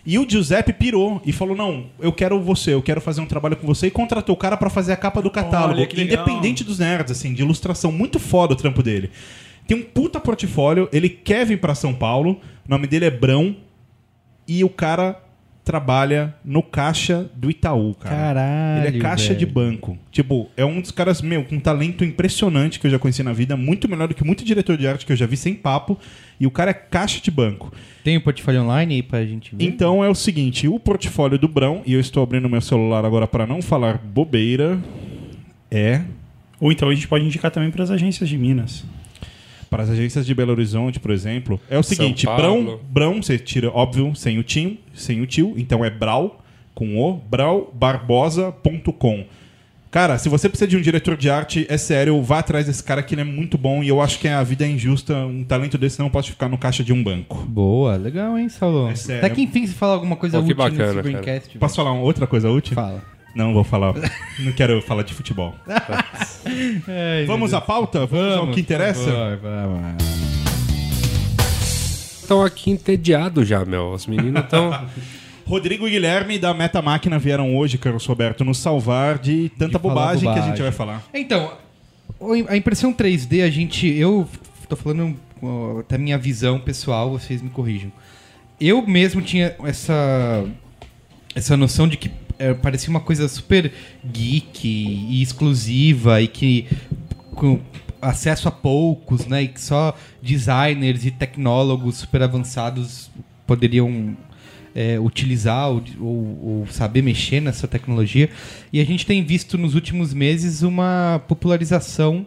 E 0.05 0.19
o 0.19 0.29
Giuseppe 0.29 0.73
pirou 0.73 1.21
e 1.25 1.31
falou: 1.31 1.55
Não, 1.55 1.85
eu 1.99 2.11
quero 2.11 2.37
você, 2.41 2.73
eu 2.73 2.81
quero 2.81 2.99
fazer 2.99 3.21
um 3.21 3.25
trabalho 3.25 3.55
com 3.55 3.65
você. 3.65 3.87
E 3.87 3.91
contratou 3.91 4.35
o 4.35 4.37
cara 4.37 4.57
para 4.57 4.69
fazer 4.69 4.91
a 4.91 4.97
capa 4.97 5.21
do 5.21 5.29
catálogo. 5.31 5.75
Olha. 5.79 5.87
Independente 6.25 6.61
dos 6.63 6.77
nerds, 6.79 7.11
assim, 7.17 7.33
de 7.33 7.41
ilustração. 7.41 7.89
Muito 7.89 8.19
foda 8.19 8.51
o 8.53 8.55
trampo 8.57 8.83
dele. 8.83 9.09
Tem 9.67 9.77
um 9.77 9.83
puta 9.83 10.19
portfólio, 10.19 10.89
ele 10.91 11.09
quer 11.09 11.45
vir 11.45 11.59
pra 11.59 11.75
São 11.75 11.93
Paulo, 11.93 12.41
o 12.67 12.69
nome 12.69 12.87
dele 12.87 13.05
é 13.05 13.11
Brão, 13.11 13.55
e 14.47 14.63
o 14.63 14.69
cara 14.69 15.23
trabalha 15.63 16.35
no 16.43 16.61
caixa 16.61 17.29
do 17.35 17.49
Itaú, 17.49 17.95
cara. 17.95 18.15
Caralho, 18.15 18.87
Ele 18.87 18.97
é 18.97 18.99
caixa 18.99 19.27
velho. 19.27 19.39
de 19.39 19.45
banco. 19.45 19.97
Tipo, 20.11 20.49
é 20.57 20.65
um 20.65 20.81
dos 20.81 20.91
caras, 20.91 21.21
meu, 21.21 21.45
com 21.45 21.55
um 21.55 21.59
talento 21.59 22.03
impressionante 22.03 22.79
que 22.79 22.87
eu 22.87 22.91
já 22.91 22.99
conheci 22.99 23.23
na 23.23 23.31
vida, 23.31 23.55
muito 23.55 23.89
melhor 23.89 24.09
do 24.09 24.13
que 24.13 24.25
muito 24.25 24.43
diretor 24.43 24.75
de 24.75 24.85
arte 24.85 25.05
que 25.05 25.13
eu 25.13 25.15
já 25.15 25.25
vi 25.25 25.37
sem 25.37 25.53
papo, 25.53 25.97
e 26.37 26.45
o 26.45 26.51
cara 26.51 26.71
é 26.71 26.73
caixa 26.73 27.21
de 27.21 27.31
banco. 27.31 27.71
Tem 28.03 28.17
o 28.17 28.21
portfólio 28.21 28.63
online 28.63 28.95
aí 28.95 29.03
pra 29.03 29.25
gente 29.25 29.55
ver? 29.55 29.63
Então 29.63 30.03
é 30.03 30.09
o 30.09 30.15
seguinte, 30.15 30.67
o 30.67 30.77
portfólio 30.77 31.39
do 31.39 31.47
Brão, 31.47 31.81
e 31.85 31.93
eu 31.93 31.99
estou 31.99 32.21
abrindo 32.21 32.49
meu 32.49 32.61
celular 32.61 33.05
agora 33.05 33.25
para 33.25 33.47
não 33.47 33.61
falar 33.61 33.97
bobeira, 33.97 34.77
é 35.71 36.01
Ou 36.59 36.71
então 36.71 36.89
a 36.89 36.93
gente 36.93 37.07
pode 37.07 37.25
indicar 37.25 37.51
também 37.51 37.71
para 37.71 37.83
as 37.83 37.91
agências 37.91 38.27
de 38.27 38.37
Minas. 38.37 38.83
Para 39.73 39.81
as 39.81 39.89
agências 39.89 40.23
de 40.23 40.35
Belo 40.35 40.51
Horizonte, 40.51 40.99
por 40.99 41.09
exemplo, 41.09 41.59
é 41.67 41.79
o 41.79 41.81
seguinte. 41.81 42.27
Brão, 42.27 42.79
Brão, 42.87 43.23
você 43.23 43.39
tira, 43.39 43.71
óbvio, 43.71 44.15
sem 44.15 44.37
o 44.37 44.43
tio, 44.43 44.77
sem 44.93 45.19
o 45.19 45.25
tio, 45.25 45.55
então 45.57 45.83
é 45.83 45.89
Brau, 45.89 46.43
com 46.75 46.95
o, 46.95 47.17
braubarbosa.com. 47.17 49.25
Cara, 49.89 50.19
se 50.19 50.29
você 50.29 50.47
precisa 50.47 50.67
de 50.67 50.77
um 50.77 50.81
diretor 50.81 51.17
de 51.17 51.27
arte, 51.27 51.65
é 51.67 51.77
sério, 51.79 52.21
vá 52.21 52.37
atrás 52.37 52.67
desse 52.67 52.83
cara 52.83 53.01
que 53.01 53.15
ele 53.15 53.21
é 53.21 53.23
muito 53.23 53.57
bom 53.57 53.83
e 53.83 53.87
eu 53.87 53.99
acho 53.99 54.19
que 54.19 54.27
a 54.27 54.43
vida 54.43 54.63
é 54.63 54.67
injusta, 54.67 55.15
um 55.25 55.43
talento 55.43 55.75
desse 55.75 55.99
não 55.99 56.09
pode 56.09 56.29
ficar 56.29 56.47
no 56.47 56.57
caixa 56.57 56.83
de 56.83 56.93
um 56.93 57.03
banco. 57.03 57.43
Boa, 57.47 57.95
legal, 57.95 58.37
hein, 58.37 58.49
Saulo? 58.49 58.91
É 58.91 58.95
sério. 58.95 59.25
Até 59.25 59.33
que 59.33 59.41
enfim 59.41 59.65
você 59.65 59.73
fala 59.73 59.95
alguma 59.95 60.15
coisa 60.15 60.37
Pô, 60.37 60.45
que 60.45 60.51
útil 60.51 60.69
bacana, 60.69 61.01
nesse. 61.01 61.57
Posso 61.57 61.75
falar 61.75 61.93
uma 61.93 62.03
outra 62.03 62.27
coisa 62.27 62.47
útil? 62.47 62.75
Fala. 62.75 63.01
Não 63.35 63.53
vou 63.53 63.63
falar. 63.63 63.93
não 64.39 64.51
quero 64.51 64.81
falar 64.81 65.03
de 65.03 65.13
futebol. 65.13 65.55
Ai, 65.67 67.25
Vamos 67.25 67.53
à 67.53 67.61
pauta? 67.61 68.05
Vamos, 68.05 68.37
ao 68.37 68.47
que 68.51 68.61
interessa? 68.61 69.03
Deus. 69.05 69.39
Vamos, 69.41 69.81
vamos. 69.81 70.03
Estão 72.21 72.43
aqui 72.43 72.71
entediados 72.71 73.47
já, 73.47 73.65
meu. 73.65 73.91
Os 73.91 74.07
meninos 74.07 74.43
estão. 74.43 74.87
Rodrigo 75.45 75.85
e 75.87 75.91
Guilherme 75.91 76.39
da 76.39 76.53
Meta 76.53 76.81
Máquina 76.81 77.19
vieram 77.19 77.57
hoje, 77.57 77.77
Carlos 77.77 78.05
Roberto, 78.05 78.45
nos 78.45 78.59
salvar 78.59 79.17
de 79.17 79.49
tanta 79.57 79.77
De 79.77 79.81
falar 79.81 79.93
bobagem, 79.93 80.21
que 80.21 80.27
a 80.27 80.31
bobagem. 80.31 80.49
gente 80.51 80.61
vai 80.61 80.71
falar. 80.71 81.03
Então, 81.13 81.51
a 82.47 82.55
impressão 82.55 82.93
3D, 82.93 83.43
a 83.43 83.49
gente. 83.49 83.87
Eu 83.87 84.27
tô 84.69 84.75
falando 84.75 85.17
até 85.81 85.97
minha 85.97 86.17
visão 86.17 86.59
pessoal, 86.59 87.11
vocês 87.11 87.41
me 87.41 87.49
corrijam. 87.49 87.91
Eu 88.59 88.85
mesmo 88.87 89.21
tinha 89.21 89.55
essa. 89.65 90.45
Essa 91.35 91.57
noção 91.57 91.87
de 91.87 91.97
que 91.97 92.09
é, 92.39 92.53
parecia 92.53 92.89
uma 92.89 92.99
coisa 92.99 93.27
super 93.27 93.71
geek 94.05 94.67
e 94.67 95.21
exclusiva 95.21 96.21
e 96.21 96.27
que 96.27 96.67
com 97.35 97.59
acesso 98.01 98.47
a 98.47 98.51
poucos, 98.51 99.25
né? 99.25 99.43
E 99.43 99.47
que 99.47 99.61
só 99.61 99.95
designers 100.21 101.05
e 101.05 101.11
tecnólogos 101.11 101.97
super 101.97 102.21
avançados 102.21 103.09
poderiam 103.47 104.15
é, 104.75 104.99
utilizar 104.99 105.69
ou, 105.69 105.83
ou- 105.99 106.39
ou 106.61 106.67
saber 106.69 107.01
mexer 107.01 107.39
nessa 107.39 107.67
tecnologia. 107.67 108.29
E 108.71 108.79
a 108.81 108.85
gente 108.85 109.05
tem 109.05 109.23
visto 109.23 109.57
nos 109.57 109.75
últimos 109.75 110.13
meses 110.13 110.63
uma 110.63 111.21
popularização 111.27 112.25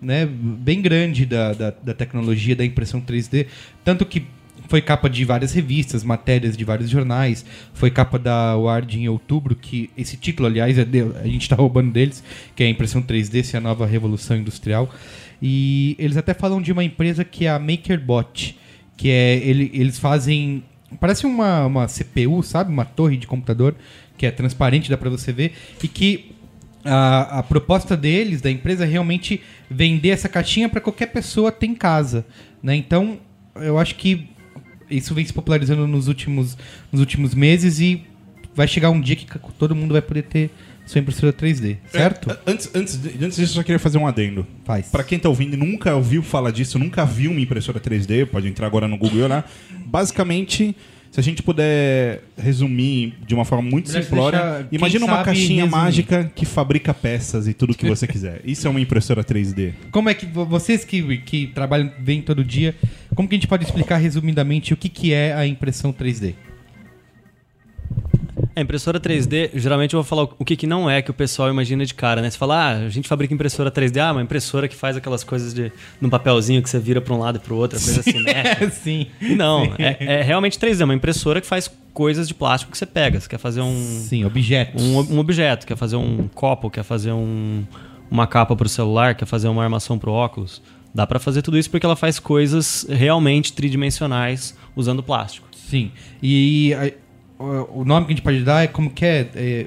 né, 0.00 0.26
bem 0.26 0.82
grande 0.82 1.24
da, 1.24 1.52
da, 1.52 1.70
da 1.70 1.94
tecnologia 1.94 2.56
da 2.56 2.64
impressão 2.64 3.00
3D. 3.00 3.46
Tanto 3.84 4.04
que 4.04 4.24
foi 4.72 4.80
capa 4.80 5.10
de 5.10 5.22
várias 5.22 5.52
revistas, 5.52 6.02
matérias 6.02 6.56
de 6.56 6.64
vários 6.64 6.88
jornais, 6.88 7.44
foi 7.74 7.90
capa 7.90 8.18
da 8.18 8.56
Ward 8.56 8.98
em 8.98 9.06
outubro, 9.06 9.54
que 9.54 9.90
esse 9.98 10.16
título, 10.16 10.48
aliás, 10.48 10.78
é 10.78 10.84
de- 10.86 11.02
a 11.22 11.26
gente 11.26 11.42
está 11.42 11.54
roubando 11.54 11.92
deles, 11.92 12.24
que 12.56 12.62
é 12.62 12.66
a 12.68 12.70
impressão 12.70 13.02
3D, 13.02 13.42
se 13.44 13.54
é 13.54 13.58
a 13.58 13.60
nova 13.60 13.84
revolução 13.84 14.34
industrial. 14.34 14.88
E 15.42 15.94
eles 15.98 16.16
até 16.16 16.32
falam 16.32 16.62
de 16.62 16.72
uma 16.72 16.82
empresa 16.82 17.22
que 17.22 17.44
é 17.44 17.50
a 17.50 17.58
MakerBot, 17.58 18.58
que 18.96 19.10
é 19.10 19.36
ele, 19.44 19.70
eles 19.74 19.98
fazem 19.98 20.64
parece 20.98 21.26
uma, 21.26 21.66
uma 21.66 21.86
CPU, 21.86 22.42
sabe, 22.42 22.72
uma 22.72 22.86
torre 22.86 23.18
de 23.18 23.26
computador 23.26 23.74
que 24.16 24.24
é 24.24 24.30
transparente, 24.30 24.88
dá 24.88 24.96
para 24.96 25.10
você 25.10 25.34
ver 25.34 25.52
e 25.82 25.86
que 25.88 26.32
a, 26.82 27.40
a 27.40 27.42
proposta 27.42 27.94
deles, 27.94 28.40
da 28.40 28.50
empresa, 28.50 28.84
é 28.84 28.88
realmente 28.88 29.38
vender 29.70 30.08
essa 30.08 30.30
caixinha 30.30 30.66
para 30.66 30.80
qualquer 30.80 31.08
pessoa 31.08 31.52
ter 31.52 31.66
em 31.66 31.74
casa, 31.74 32.24
né? 32.62 32.74
Então, 32.74 33.18
eu 33.56 33.78
acho 33.78 33.96
que 33.96 34.31
isso 34.96 35.14
vem 35.14 35.24
se 35.24 35.32
popularizando 35.32 35.86
nos 35.86 36.08
últimos, 36.08 36.56
nos 36.90 37.00
últimos 37.00 37.34
meses 37.34 37.80
e 37.80 38.02
vai 38.54 38.68
chegar 38.68 38.90
um 38.90 39.00
dia 39.00 39.16
que 39.16 39.26
todo 39.58 39.74
mundo 39.74 39.92
vai 39.92 40.02
poder 40.02 40.22
ter 40.22 40.50
sua 40.84 41.00
impressora 41.00 41.32
3D, 41.32 41.76
certo? 41.90 42.30
É, 42.30 42.38
antes, 42.46 42.68
antes, 42.74 42.96
antes 42.96 43.36
disso, 43.36 43.40
eu 43.40 43.46
só 43.46 43.62
queria 43.62 43.78
fazer 43.78 43.98
um 43.98 44.06
adendo. 44.06 44.46
Faz. 44.64 44.88
Pra 44.88 45.04
quem 45.04 45.18
tá 45.18 45.28
ouvindo 45.28 45.54
e 45.54 45.56
nunca 45.56 45.94
ouviu 45.94 46.22
falar 46.22 46.50
disso, 46.50 46.78
nunca 46.78 47.04
viu 47.06 47.30
uma 47.30 47.40
impressora 47.40 47.78
3D, 47.80 48.26
pode 48.26 48.48
entrar 48.48 48.66
agora 48.66 48.88
no 48.88 48.96
Google 48.98 49.20
e 49.20 49.22
olhar. 49.22 49.50
Basicamente, 49.86 50.74
se 51.10 51.20
a 51.20 51.22
gente 51.22 51.42
puder 51.42 52.22
resumir 52.36 53.14
de 53.26 53.34
uma 53.34 53.44
forma 53.44 53.70
muito 53.70 53.90
simplória, 53.90 54.66
imagina 54.72 55.04
uma 55.06 55.22
caixinha 55.22 55.64
resumir. 55.64 55.70
mágica 55.70 56.32
que 56.34 56.44
fabrica 56.46 56.92
peças 56.92 57.46
e 57.46 57.52
tudo 57.54 57.74
que 57.74 57.86
você 57.86 58.06
quiser. 58.06 58.40
Isso 58.44 58.66
é 58.66 58.70
uma 58.70 58.80
impressora 58.80 59.22
3D. 59.22 59.74
Como 59.90 60.08
é 60.08 60.14
que 60.14 60.26
vo- 60.26 60.46
vocês 60.46 60.84
que, 60.84 61.18
que 61.18 61.46
trabalham 61.48 61.92
bem 61.98 62.22
todo 62.22 62.42
dia, 62.42 62.74
como 63.14 63.28
que 63.28 63.34
a 63.34 63.38
gente 63.38 63.48
pode 63.48 63.64
explicar 63.64 63.96
resumidamente 63.96 64.72
o 64.72 64.76
que, 64.76 64.88
que 64.88 65.12
é 65.12 65.34
a 65.34 65.46
impressão 65.46 65.92
3D? 65.92 66.34
A 68.54 68.60
impressora 68.60 69.00
3D, 69.00 69.50
geralmente 69.54 69.94
eu 69.94 70.02
vou 70.02 70.04
falar 70.04 70.24
o 70.38 70.44
que, 70.44 70.56
que 70.56 70.66
não 70.66 70.88
é 70.88 71.00
que 71.00 71.10
o 71.10 71.14
pessoal 71.14 71.48
imagina 71.48 71.86
de 71.86 71.94
cara, 71.94 72.20
né? 72.20 72.28
Você 72.28 72.36
fala, 72.36 72.56
ah, 72.56 72.70
a 72.84 72.88
gente 72.90 73.08
fabrica 73.08 73.32
impressora 73.32 73.70
3D, 73.70 73.98
ah, 73.98 74.12
uma 74.12 74.22
impressora 74.22 74.68
que 74.68 74.76
faz 74.76 74.94
aquelas 74.94 75.24
coisas 75.24 75.54
de 75.54 75.72
num 75.98 76.10
papelzinho 76.10 76.62
que 76.62 76.68
você 76.68 76.78
vira 76.78 77.00
pra 77.00 77.14
um 77.14 77.18
lado 77.18 77.36
e 77.36 77.38
pro 77.38 77.56
outro, 77.56 77.78
a 77.78 77.80
coisa 77.80 78.00
assim, 78.00 78.22
né? 78.22 78.54
Sim. 78.70 79.06
Não, 79.20 79.74
é, 79.78 79.96
é 80.00 80.22
realmente 80.22 80.58
3D, 80.58 80.82
é 80.82 80.84
uma 80.84 80.94
impressora 80.94 81.40
que 81.40 81.46
faz 81.46 81.70
coisas 81.94 82.28
de 82.28 82.34
plástico 82.34 82.72
que 82.72 82.76
você 82.76 82.84
pega. 82.84 83.18
Você 83.18 83.28
quer 83.28 83.38
fazer 83.38 83.62
um, 83.62 84.00
Sim, 84.06 84.24
objetos. 84.24 84.82
um, 84.82 85.14
um 85.14 85.18
objeto, 85.18 85.66
quer 85.66 85.76
fazer 85.76 85.96
um 85.96 86.28
copo, 86.34 86.68
quer 86.68 86.82
fazer 86.82 87.12
um, 87.12 87.64
uma 88.10 88.26
capa 88.26 88.54
pro 88.54 88.68
celular, 88.68 89.14
quer 89.14 89.26
fazer 89.26 89.48
uma 89.48 89.62
armação 89.62 89.98
pro 89.98 90.12
óculos. 90.12 90.60
Dá 90.94 91.06
pra 91.06 91.18
fazer 91.18 91.42
tudo 91.42 91.56
isso 91.58 91.70
porque 91.70 91.86
ela 91.86 91.96
faz 91.96 92.18
coisas 92.18 92.86
realmente 92.88 93.52
tridimensionais 93.52 94.56
usando 94.76 95.02
plástico. 95.02 95.48
Sim. 95.56 95.90
E 96.22 96.74
a- 96.74 96.92
o 97.72 97.84
nome 97.84 98.06
que 98.06 98.12
a 98.12 98.14
gente 98.16 98.22
pode 98.24 98.40
dar 98.42 98.62
é 98.62 98.66
como 98.66 98.90
que 98.90 99.04
é, 99.04 99.28
é, 99.34 99.66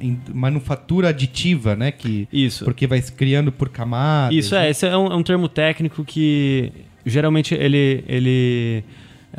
em- 0.00 0.18
manufatura 0.32 1.08
aditiva, 1.08 1.74
né? 1.76 1.90
Que, 1.92 2.26
Isso. 2.32 2.64
Porque 2.64 2.86
vai 2.86 3.00
se 3.02 3.12
criando 3.12 3.50
por 3.52 3.68
camadas. 3.68 4.34
Isso 4.36 4.54
é, 4.54 4.60
né? 4.62 4.70
esse 4.70 4.86
é 4.86 4.96
um, 4.96 5.06
é 5.08 5.16
um 5.16 5.22
termo 5.22 5.48
técnico 5.48 6.04
que 6.04 6.72
geralmente 7.04 7.54
ele, 7.54 8.04
ele 8.06 8.84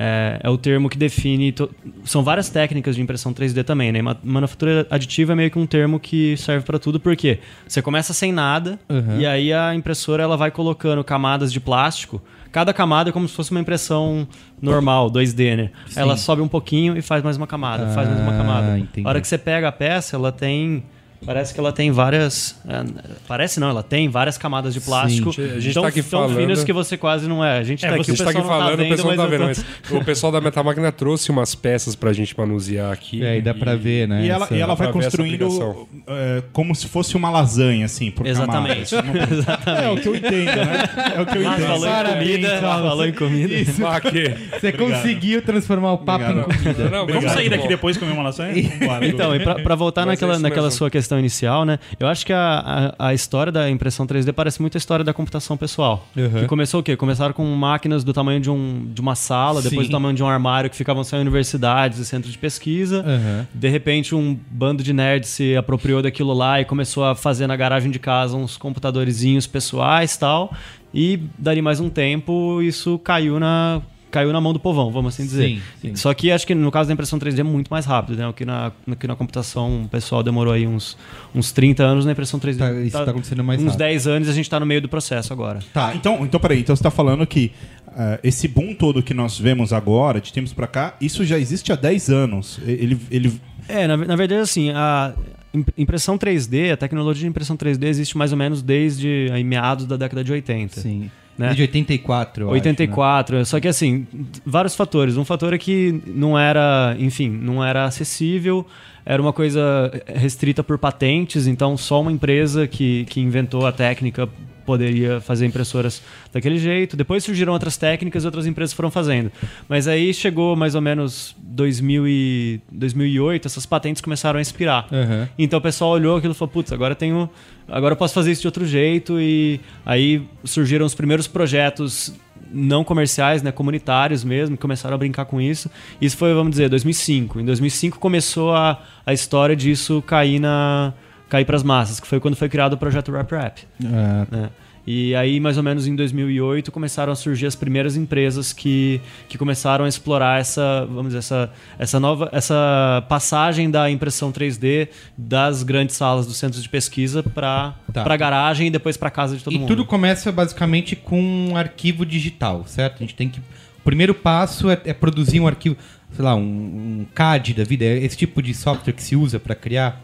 é, 0.04 0.40
é 0.44 0.50
o 0.50 0.58
termo 0.58 0.90
que 0.90 0.98
define. 0.98 1.52
to- 1.52 1.70
São 2.04 2.24
várias 2.24 2.50
técnicas 2.50 2.96
de 2.96 3.02
impressão 3.02 3.32
3D 3.34 3.64
também, 3.64 3.92
né? 3.92 4.02
Ma- 4.02 4.18
Manufatura 4.24 4.88
aditiva 4.90 5.34
é 5.34 5.36
meio 5.36 5.52
que 5.52 5.60
um 5.60 5.68
termo 5.68 6.00
que 6.00 6.36
serve 6.38 6.66
para 6.66 6.80
tudo, 6.80 7.00
porque 7.00 7.38
você 7.68 7.82
começa 7.82 8.14
sem 8.14 8.32
nada 8.32 8.80
Uhum. 8.90 9.20
e 9.20 9.26
aí 9.26 9.54
a 9.54 9.76
impressora 9.76 10.24
ela 10.24 10.36
vai 10.36 10.50
colocando 10.50 11.04
camadas 11.04 11.54
de 11.54 11.60
plástico. 11.60 12.22
Cada 12.52 12.74
camada 12.74 13.10
é 13.10 13.14
como 13.14 13.28
se 13.28 13.36
fosse 13.36 13.52
uma 13.52 13.60
impressão 13.62 14.28
normal, 14.62 15.10
2D, 15.10 15.56
né? 15.56 15.70
Ela 15.96 16.18
sobe 16.18 16.42
um 16.42 16.48
pouquinho 16.48 16.98
e 16.98 17.02
faz 17.02 17.24
mais 17.24 17.38
uma 17.38 17.48
camada, 17.48 17.88
faz 17.94 18.08
mais 18.10 18.20
uma 18.20 18.34
Ah, 18.34 18.38
camada. 18.38 18.80
entendi. 18.80 19.06
A 19.08 19.10
hora 19.10 19.22
que 19.22 19.28
você 19.28 19.38
pega 19.38 19.68
a 19.68 19.72
peça, 19.72 20.16
ela 20.18 20.32
tem. 20.32 20.84
Parece 21.26 21.54
que 21.54 21.60
ela 21.60 21.72
tem 21.72 21.92
várias. 21.92 22.56
é, 22.68 22.84
parece 23.28 23.60
não, 23.60 23.70
ela 23.70 23.84
tem 23.84 24.10
várias 24.10 24.38
camadas 24.38 24.74
de 24.74 24.82
plástico. 24.82 25.32
Sim, 25.32 25.44
a 25.56 25.60
gente 25.60 25.74
tão, 25.74 25.84
tá 25.84 25.90
aqui 25.90 26.02
tão 26.02 26.22
falando- 26.22 26.38
finas 26.38 26.64
que 26.64 26.74
você 26.74 26.98
quase 26.98 27.28
não 27.28 27.46
é. 27.46 27.60
A 27.60 27.64
gente 27.64 27.86
É, 27.86 27.90
tá 27.90 27.96
você 27.96 28.02
aqui, 28.02 28.12
gente 28.12 28.24
tá 28.24 28.30
aqui 28.32 28.40
pessoal 28.40 28.60
não 28.60 28.66
falando, 28.66 28.82
o 28.82 28.90
pessoal 28.90 29.10
não 29.10 29.18
tá 29.18 29.24
eu 29.24 29.30
vendo, 29.30 29.40
tô- 29.42 29.46
mas 29.92 30.02
o 30.02 30.06
pessoal 30.06 30.32
da 30.32 30.42
Metamáquina 30.42 30.92
trouxe 30.92 31.30
umas 31.30 31.54
peças 31.54 31.96
pra 31.96 32.12
gente 32.12 32.36
manusear 32.38 32.92
aqui. 32.92 33.24
É, 33.24 33.38
e 33.38 33.42
dá 33.42 33.54
pra 33.54 33.76
ver, 33.76 34.08
né? 34.08 34.26
E 34.26 34.30
ela, 34.30 34.46
essa- 34.46 34.56
e 34.56 34.60
ela 34.60 34.74
vai 34.76 34.92
construindo 34.92 35.88
é, 36.08 36.42
como 36.52 36.74
se 36.74 36.88
fosse 36.88 37.16
uma 37.16 37.30
lasanha, 37.30 37.86
assim, 37.86 38.10
por 38.10 38.26
Exatamente. 38.26 38.90
camadas. 38.96 39.32
Exatamente. 39.32 39.86
É 39.86 39.90
o 39.92 39.98
que 39.98 40.08
eu 40.08 40.16
entendo, 40.16 40.46
né? 40.46 40.84
É 41.18 41.22
o 41.22 41.26
que 41.28 41.38
eu 41.38 41.44
entendo. 41.44 41.68
falou 41.68 41.86
em 41.88 42.14
comida, 42.18 42.58
falou 42.62 43.06
em 43.06 43.14
comida. 43.14 43.56
Ah, 43.88 44.02
que- 44.02 44.60
Você 44.60 44.72
conseguiu 44.72 45.42
transformar 45.44 45.94
o 45.94 45.98
papo 46.00 46.26
Obrigado. 46.26 46.52
em 46.52 46.58
comida. 46.58 46.84
Não, 46.86 46.90
Vamos 46.90 47.04
obrigado, 47.16 47.34
sair 47.36 47.50
daqui 47.50 47.64
bom. 47.64 47.70
depois 47.70 47.96
e 47.96 48.00
comer 48.00 48.12
uma 48.14 48.24
lasanha? 48.24 48.52
Então, 49.12 49.36
e 49.36 49.40
pra, 49.40 49.56
pra 49.56 49.76
voltar 49.76 50.02
Mas 50.06 50.14
naquela, 50.20 50.34
isso 50.34 50.42
naquela 50.42 50.72
sua 50.72 50.90
questão 50.90 51.11
inicial, 51.19 51.65
né? 51.65 51.80
Eu 52.00 52.08
acho 52.08 52.26
que 52.26 52.34
a, 52.34 52.93
a, 52.97 53.08
a 53.08 53.13
história 53.13 53.52
da 53.52 53.69
impressão 53.69 54.06
3D 54.06 54.32
parece 54.34 54.62
muito 54.62 54.76
a 54.76 54.80
história 54.80 55.04
da 55.04 55.13
computação 55.13 55.58
pessoal. 55.58 56.08
Uhum. 56.15 56.41
Que 56.41 56.45
começou 56.45 56.80
o 56.80 56.84
quê? 56.84 56.95
Começaram 56.95 57.34
com 57.34 57.45
máquinas 57.45 58.04
do 58.04 58.13
tamanho 58.13 58.39
de, 58.39 58.50
um, 58.50 58.88
de 58.93 59.02
uma 59.02 59.15
sala, 59.15 59.62
depois 59.62 59.88
Sim. 59.88 59.91
do 59.91 59.91
tamanho 59.91 60.15
de 60.15 60.24
um 60.24 60.28
armário 60.28 60.69
que 60.69 60.76
ficavam 60.76 61.04
só 61.04 61.17
em 61.17 61.21
universidades 61.21 62.00
e 62.00 62.06
centros 62.06 62.32
de 62.32 62.38
pesquisa. 62.38 63.04
Uhum. 63.06 63.45
De 63.54 63.69
repente, 63.69 64.15
um 64.15 64.38
bando 64.50 64.84
de 64.84 64.93
nerds 64.93 65.30
se 65.30 65.56
apropriou 65.56 66.02
daquilo 66.02 66.34
lá 66.34 66.62
e 66.62 66.65
começou 66.65 67.06
a 67.06 67.15
fazer 67.15 67.47
na 67.47 67.56
garagem 67.56 67.91
de 67.91 68.00
casa 68.00 68.36
uns 68.36 68.58
computadorzinhos 68.58 69.47
pessoais 69.47 70.15
e 70.15 70.19
tal. 70.19 70.54
E 70.93 71.19
dali 71.38 71.62
mais 71.62 71.80
um 71.80 71.89
tempo, 71.89 72.62
isso 72.62 73.00
caiu 73.00 73.39
na. 73.39 73.82
Caiu 74.12 74.32
na 74.34 74.39
mão 74.41 74.54
do 74.54 74.60
povão, 74.60 74.91
vamos 74.91 75.13
assim 75.15 75.24
dizer. 75.24 75.47
Sim, 75.47 75.62
sim. 75.82 75.95
Só 75.95 76.13
que 76.13 76.30
acho 76.32 76.45
que 76.45 76.54
no 76.54 76.69
caso 76.69 76.88
da 76.88 76.93
impressão 76.93 77.17
3D 77.17 77.39
é 77.39 77.43
muito 77.43 77.69
mais 77.69 77.86
rápido, 77.86 78.17
né? 78.17 78.28
O 78.28 78.34
que 78.34 78.45
na, 78.45 78.71
que 79.00 79.08
na 79.08 79.15
computação 79.15 79.84
o 79.84 79.88
pessoal 79.89 80.21
demorou 80.21 80.54
aí 80.54 80.67
uns, 80.67 80.97
uns 81.34 81.52
30 81.52 81.84
anos, 81.84 82.06
na 82.06 82.12
impressão 82.12 82.39
3D. 82.39 82.58
Tá, 82.58 82.71
isso 82.74 83.04
tá 83.04 83.10
acontecendo 83.10 83.43
mais 83.43 83.60
Uns 83.62 83.65
rápido. 83.67 83.80
10 83.80 84.08
anos 84.08 84.28
e 84.28 84.32
a 84.32 84.34
gente 84.34 84.50
tá 84.50 84.60
no 84.60 84.65
meio 84.65 84.82
do 84.82 84.89
processo 84.89 85.32
agora. 85.34 85.60
Tá, 85.74 85.95
então, 85.95 86.24
então 86.26 86.39
peraí, 86.39 86.60
então 86.60 86.76
você 86.76 86.84
tá 86.84 86.91
falando 86.91 87.26
que 87.26 87.52
ah, 87.88 88.19
esse 88.24 88.47
boom 88.47 88.74
todo 88.74 89.02
que 89.02 89.13
nós 89.13 89.39
vemos 89.39 89.74
agora, 89.74 90.19
de 90.21 90.32
tempos 90.32 90.54
pra 90.54 90.67
cá, 90.67 90.95
isso 91.02 91.24
já 91.26 91.39
existe 91.39 91.71
há 91.71 91.76
10 91.76 92.10
anos. 92.10 92.60
Ele, 92.65 93.00
ele 93.10 93.34
É, 93.67 93.88
na, 93.88 93.97
na 93.97 94.15
verdade, 94.15 94.41
assim, 94.41 94.69
a 94.71 95.13
im- 95.54 95.65
impressão 95.78 96.17
3D, 96.17 96.71
a 96.71 96.78
tecnologia 96.78 97.21
de 97.24 97.28
impressão 97.28 97.58
3D 97.58 97.86
existe 97.86 98.17
mais 98.17 98.32
ou 98.32 98.38
menos 98.38 98.62
desde 98.62 99.30
aí, 99.34 99.43
meados 99.43 99.86
da 99.86 99.97
década 99.97 100.24
de 100.24 100.32
80. 100.32 100.80
Sim. 100.82 101.10
Né? 101.42 101.48
Desde 101.48 101.64
84, 101.64 102.44
eu 102.44 102.48
acho, 102.48 102.54
né? 102.54 102.60
84, 102.60 103.46
só 103.46 103.60
que 103.60 103.68
assim, 103.68 104.08
vários 104.46 104.76
fatores. 104.76 105.18
Um 105.18 105.26
fator 105.26 105.54
é 105.54 105.58
que 105.58 106.02
não 106.06 106.38
era, 106.38 106.96
enfim, 107.00 107.30
não 107.30 107.64
era 107.64 107.86
acessível, 107.86 108.66
era 109.06 109.22
uma 109.22 109.34
coisa 109.34 109.92
restrita 110.08 110.64
por 110.64 110.78
patentes, 110.78 111.48
então 111.48 111.76
só 111.78 112.02
uma 112.02 112.12
empresa 112.12 112.68
que, 112.68 113.06
que 113.06 113.20
inventou 113.20 113.66
a 113.66 113.72
técnica 113.72 114.30
poderia 114.66 115.20
fazer 115.20 115.46
impressoras 115.46 116.02
daquele 116.32 116.58
jeito. 116.58 116.96
Depois 116.96 117.24
surgiram 117.24 117.54
outras 117.54 117.78
técnicas 117.78 118.24
e 118.24 118.26
outras 118.26 118.46
empresas 118.46 118.74
foram 118.74 118.92
fazendo. 118.92 119.32
Mas 119.68 119.88
aí 119.88 120.14
chegou 120.14 120.56
mais 120.56 120.76
ou 120.76 120.82
menos 120.82 121.36
2000 121.40 122.08
e 122.08 122.62
2008, 122.72 123.48
essas 123.48 123.66
patentes 123.66 124.02
começaram 124.02 124.40
a 124.40 124.42
expirar. 124.42 124.88
Uhum. 124.92 125.28
Então 125.38 125.60
o 125.60 125.62
pessoal 125.62 125.92
olhou 125.92 126.18
aquilo 126.18 126.34
e 126.34 126.38
falou, 126.38 126.52
putz, 126.54 126.72
agora 126.72 126.96
tenho. 126.96 127.30
Agora 127.68 127.94
eu 127.94 127.98
posso 127.98 128.14
fazer 128.14 128.32
isso 128.32 128.42
de 128.42 128.48
outro 128.48 128.66
jeito. 128.66 129.20
E 129.20 129.60
aí 129.86 130.24
surgiram 130.44 130.86
os 130.86 130.96
primeiros 130.96 131.28
projetos 131.28 132.14
não 132.54 132.84
comerciais, 132.84 133.42
né, 133.42 133.52
comunitários 133.52 134.24
mesmo, 134.24 134.56
que 134.56 134.62
começaram 134.62 134.96
a 134.96 134.98
brincar 134.98 135.26
com 135.26 135.40
isso. 135.40 135.70
Isso 136.00 136.18
foi, 136.18 136.34
vamos 136.34 136.52
dizer, 136.52 136.70
2005. 136.70 137.40
Em 137.40 137.46
2005 137.46 138.00
começou 138.00 138.54
a, 138.54 138.82
a 139.06 139.14
história 139.14 139.56
disso 139.56 140.02
cair 140.02 140.40
na 140.40 140.94
cair 141.30 141.46
para 141.46 141.56
as 141.56 141.64
massas, 141.64 141.98
que 141.98 142.06
foi 142.06 142.20
quando 142.20 142.36
foi 142.36 142.50
criado 142.50 142.74
o 142.74 142.78
projeto 142.78 143.10
Rap 143.10 143.32
Rap. 143.32 143.66
Ah, 143.86 144.28
né? 144.30 144.50
E 144.86 145.13
aí, 145.15 145.39
mais 145.39 145.58
ou 145.58 145.63
menos 145.63 145.86
em 145.86 145.96
2008, 145.96 146.72
começaram 146.72 147.13
a 147.13 147.15
surgir 147.15 147.46
as 147.46 147.56
primeiras 147.56 147.96
empresas 147.96 148.52
que, 148.52 149.00
que 149.30 149.38
começaram 149.38 149.86
a 149.86 149.88
explorar 149.88 150.39
essa, 150.41 150.86
vamos 150.88 151.08
dizer, 151.13 151.20
essa, 151.20 151.52
essa 151.78 152.00
nova, 152.00 152.30
essa 152.32 153.06
passagem 153.08 153.70
da 153.70 153.89
impressão 153.91 154.32
3D 154.32 154.88
das 155.15 155.62
grandes 155.62 155.96
salas 155.96 156.26
dos 156.26 156.38
centros 156.38 156.63
de 156.63 156.70
pesquisa 156.70 157.22
para 157.22 157.76
Tá. 157.94 158.04
para 158.04 158.15
garagem 158.17 158.67
e 158.67 158.72
depois 158.72 158.96
para 158.98 159.12
casa 159.12 159.36
de 159.38 159.44
todo 159.44 159.54
e 159.54 159.60
mundo. 159.60 159.67
tudo 159.67 159.86
começa 159.86 160.32
basicamente 160.32 160.96
com 160.96 161.22
um 161.22 161.56
arquivo 161.58 162.06
digital, 162.06 162.63
certo? 162.65 162.96
A 162.96 163.00
gente 163.00 163.13
tem 163.15 163.28
que. 163.30 163.39
O 163.39 163.84
primeiro 163.84 164.13
passo 164.15 164.70
é, 164.70 164.80
é 164.86 164.94
produzir 164.94 165.39
um 165.39 165.48
arquivo, 165.48 165.76
sei 166.13 166.24
lá, 166.26 166.34
um, 166.36 166.41
um 166.41 167.06
CAD 167.13 167.54
da 167.54 167.63
vida, 167.63 167.84
é 167.86 167.98
esse 168.04 168.15
tipo 168.17 168.41
de 168.41 168.54
software 168.54 168.94
que 168.94 169.04
se 169.04 169.15
usa 169.15 169.39
para 169.39 169.54
criar. 169.56 170.02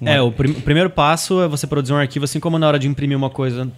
um 0.00 0.06
É, 0.08 0.14
ar- 0.16 0.22
o, 0.24 0.30
prim- 0.32 0.52
o 0.52 0.60
primeiro 0.60 0.88
passo 0.90 1.40
é 1.42 1.48
você 1.48 1.66
produzir 1.66 1.92
um 1.94 1.96
arquivo, 1.96 2.24
assim 2.26 2.38
como 2.38 2.58
na 2.58 2.66
hora 2.68 2.78
de 2.78 2.86
imprimir 2.86 3.16
uma 3.16 3.30
coisa 3.30 3.68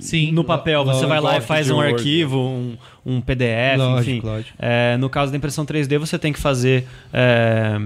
Sim, 0.00 0.32
no 0.32 0.42
papel. 0.44 0.84
Você 0.84 1.06
vai 1.06 1.20
lá 1.20 1.36
e 1.36 1.40
faz 1.40 1.70
um 1.70 1.76
Word, 1.76 1.94
arquivo, 1.94 2.38
um, 2.38 2.76
um 3.04 3.20
PDF, 3.20 3.78
Lógico, 3.78 4.10
enfim. 4.10 4.26
lógico. 4.26 4.56
É, 4.58 4.96
no 4.96 5.08
caso 5.08 5.30
da 5.30 5.38
impressão 5.38 5.64
3D, 5.64 5.98
você 5.98 6.18
tem 6.18 6.32
que 6.32 6.40
fazer. 6.40 6.86
é, 7.12 7.80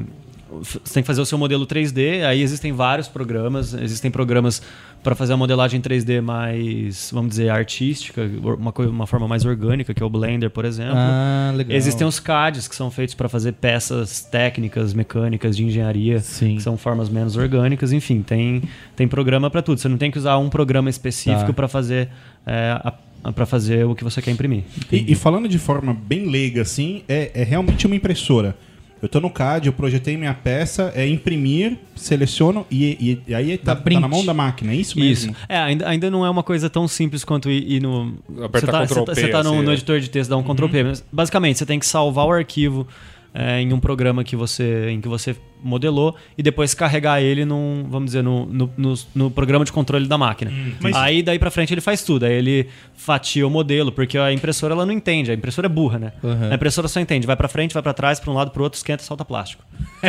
você 0.51 0.79
tem 0.95 1.03
que 1.03 1.07
fazer 1.07 1.21
o 1.21 1.27
seu 1.27 1.37
modelo 1.37 1.67
3D. 1.67 2.25
Aí 2.25 2.41
existem 2.41 2.73
vários 2.73 3.09
programas. 3.09 3.75
Existem 3.75 4.11
programas 4.11 4.63
para 5.03 5.15
fazer 5.15 5.33
a 5.33 5.37
modelagem 5.37 5.81
3D 5.81 6.21
mais, 6.21 7.11
vamos 7.13 7.31
dizer, 7.31 7.49
artística, 7.49 8.29
uma, 8.43 8.73
uma 8.89 9.07
forma 9.07 9.29
mais 9.29 9.45
orgânica, 9.45 9.93
que 9.95 10.03
é 10.03 10.07
o 10.07 10.11
Blender, 10.11 10.51
por 10.51 10.65
exemplo. 10.65 10.97
Ah, 10.97 11.53
legal. 11.55 11.77
Existem 11.77 12.07
os 12.07 12.19
CADs, 12.19 12.67
que 12.69 12.75
são 12.75 12.91
feitos 12.91 13.15
para 13.15 13.29
fazer 13.29 13.53
peças 13.53 14.23
técnicas, 14.23 14.95
mecânicas, 14.95 15.57
de 15.57 15.65
engenharia, 15.65 16.21
Sim. 16.21 16.57
que 16.57 16.63
são 16.63 16.77
formas 16.77 17.09
menos 17.09 17.37
orgânicas. 17.37 17.93
Enfim, 17.93 18.23
tem, 18.23 18.63
tem 18.95 19.07
programa 19.07 19.51
para 19.51 19.63
tudo. 19.63 19.81
Você 19.81 19.89
não 19.89 19.99
tem 19.99 20.11
que 20.11 20.19
usar 20.19 20.39
um 20.39 20.49
programa 20.49 20.91
específico 20.91 21.47
Tá. 21.47 21.53
para 21.53 21.69
fazer, 21.69 22.09
é, 22.47 22.93
para 23.35 23.47
fazer 23.47 23.85
o 23.85 23.95
que 23.95 24.03
você 24.05 24.21
quer 24.23 24.31
imprimir. 24.31 24.65
E, 24.91 25.13
e 25.13 25.15
falando 25.15 25.49
de 25.49 25.59
forma 25.59 25.93
bem 25.95 26.29
leiga, 26.29 26.63
assim, 26.63 27.03
é, 27.09 27.31
é 27.35 27.45
realmente 27.45 27.87
uma 27.87 27.95
impressora. 27.97 28.57
Eu 29.03 29.09
tô 29.09 29.21
no 29.21 29.29
CAD, 29.31 29.67
eu 29.67 29.73
projetei 29.73 30.17
minha 30.17 30.33
peça, 30.33 30.91
é 30.95 31.07
imprimir, 31.07 31.77
seleciono 31.95 32.67
e, 32.71 32.85
e- 32.85 33.23
e 33.29 33.35
aí 33.35 33.59
tá, 33.59 33.77
tá 33.77 33.91
na 34.01 34.09
mão 34.09 34.25
da 34.25 34.33
máquina, 34.33 34.73
é 34.73 34.77
isso 34.77 34.99
Isso. 34.99 35.27
mesmo? 35.27 35.37
É, 35.49 35.59
ainda, 35.59 35.87
ainda 35.89 36.11
não 36.11 36.25
é 36.25 36.31
uma 36.31 36.43
coisa 36.43 36.71
tão 36.71 36.89
simples 36.89 37.23
quanto 37.23 37.51
ir, 37.51 37.73
ir 37.73 37.81
no. 37.83 38.15
Apertar 38.43 38.87
você 38.87 38.95
tá, 38.95 39.03
Ctrl 39.03 39.15
você 39.15 39.29
tá, 39.29 39.39
tá 39.39 39.45
no, 39.45 39.51
assim, 39.55 39.63
no 39.63 39.71
é. 39.71 39.75
editor 39.75 40.01
de 40.01 40.09
texto, 40.11 40.31
dá 40.31 40.37
um 40.37 40.43
Ctrl 40.43 40.69
P. 40.69 40.83
Mas, 40.85 41.05
basicamente, 41.13 41.59
você 41.59 41.67
tem 41.67 41.79
que 41.79 41.87
salvar 41.87 42.27
o 42.27 42.33
arquivo 42.33 42.87
é, 43.39 43.61
em 43.61 43.71
um 43.73 43.79
programa 43.79 44.25
que 44.25 44.35
você, 44.35 44.89
em 44.89 44.99
que 45.01 45.09
você 45.09 45.37
modelou 45.63 46.15
e 46.39 46.43
depois 46.43 46.73
carregar 46.75 47.21
ele 47.21 47.45
num, 47.45 47.87
vamos 47.91 48.07
dizer, 48.07 48.23
no, 48.23 48.47
no, 48.47 48.71
no- 48.77 48.95
no 49.15 49.31
programa 49.31 49.65
de 49.65 49.73
controle 49.73 50.07
da 50.07 50.17
máquina. 50.17 50.51
mas- 50.81 50.97
Aí 50.97 51.23
daí 51.23 51.39
pra 51.39 51.51
frente 51.51 51.75
ele 51.75 51.81
faz 51.83 52.03
tudo. 52.03 52.25
Aí 52.25 52.33
ele 52.33 52.67
fatia 52.95 53.47
o 53.47 53.51
modelo, 53.51 53.93
porque 53.93 54.17
a 54.17 54.33
impressora 54.33 54.73
ela 54.75 54.87
não 54.87 54.93
entende. 54.93 55.31
A 55.31 55.35
impressora 55.35 55.67
é 55.67 55.69
burra, 55.69 55.99
né? 55.99 56.13
Uhum. 56.23 56.51
A 56.51 56.55
impressora 56.55 56.89
só 56.89 56.99
entende. 57.01 57.27
Vai 57.27 57.37
pra 57.37 57.49
frente, 57.49 57.75
vai 57.75 57.83
pra 57.83 57.93
trás, 57.93 58.19
pra 58.21 58.31
um 58.31 58.35
lado, 58.35 58.51
pro 58.53 58.63
outro, 58.63 58.77
esquenta, 58.79 59.03
solta 59.03 59.25
plástico. 59.25 59.63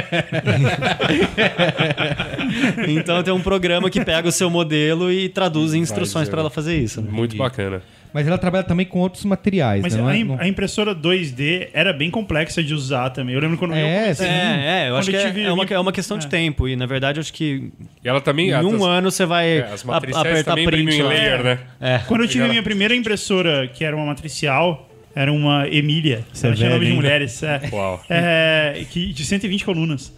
então 2.87 3.21
tem 3.23 3.33
um 3.33 3.41
programa 3.41 3.89
que 3.89 4.03
pega 4.03 4.27
o 4.27 4.31
seu 4.31 4.49
modelo 4.49 5.11
e 5.11 5.29
traduz 5.29 5.73
em 5.73 5.79
instruções 5.79 6.27
Faz, 6.27 6.29
pra 6.29 6.41
ela 6.41 6.49
fazer 6.49 6.77
isso. 6.77 7.01
né? 7.01 7.09
Muito 7.11 7.35
bacana. 7.35 7.81
Mas 8.17 8.27
ela 8.27 8.37
trabalha 8.39 8.63
também 8.63 8.83
com 8.83 8.97
outros 8.97 9.23
materiais, 9.25 9.83
Mas 9.83 9.93
né? 9.95 10.01
Não 10.01 10.07
a, 10.07 10.17
é- 10.17 10.23
não- 10.23 10.39
a 10.39 10.47
impressora 10.47 10.95
2D 10.95 11.67
era 11.71 11.93
bem 11.93 12.09
complexa 12.09 12.63
de 12.63 12.73
usar 12.73 13.11
também. 13.11 13.35
Eu 13.35 13.39
lembro 13.41 13.59
quando 13.59 13.75
eu 13.75 13.77
É, 13.85 14.01
comecei- 14.05 14.25
sim. 14.25 14.31
É, 14.33 14.85
é, 14.85 14.89
eu 14.89 14.95
acho 14.97 15.09
que 15.11 15.15
eu 15.15 15.19
é, 15.19 15.41
é 15.43 15.51
uma, 15.51 15.63
é 15.65 15.79
uma 15.79 15.91
questão 15.91 16.17
de 16.17 16.25
é. 16.25 16.29
tempo. 16.29 16.67
E 16.67 16.75
na 16.75 16.87
verdade, 16.87 17.19
eu 17.19 17.21
acho 17.21 17.31
que 17.31 17.71
E 18.03 18.07
ela 18.09 18.19
também. 18.19 18.49
em 18.49 18.53
a- 18.53 18.61
um 18.63 18.77
as- 18.77 18.81
ano 18.81 19.11
você 19.11 19.23
vai 19.23 19.59
é, 19.59 19.71
as 19.71 19.87
apertar 19.87 20.43
também 20.45 20.65
print 20.65 20.95
em 20.95 21.03
layer, 21.03 21.43
né? 21.43 21.59
É. 21.79 21.99
Quando 22.07 22.21
eu 22.21 22.27
tive 22.27 22.39
Legal. 22.39 22.53
minha 22.53 22.63
primeira 22.63 22.95
impressora, 22.95 23.67
que 23.67 23.85
era 23.85 23.95
uma 23.95 24.07
matricial, 24.07 24.89
era 25.15 25.31
uma 25.31 25.67
Emília. 25.67 26.25
Você 26.33 26.47
ela 26.47 26.55
é 26.55 26.57
tinha 26.57 26.69
nome 26.71 26.85
de 26.87 26.93
mulheres. 26.93 27.43
É, 27.43 27.61
Uau. 27.71 28.03
É, 28.09 28.83
que, 28.89 29.13
de 29.13 29.25
120 29.25 29.63
colunas. 29.63 30.11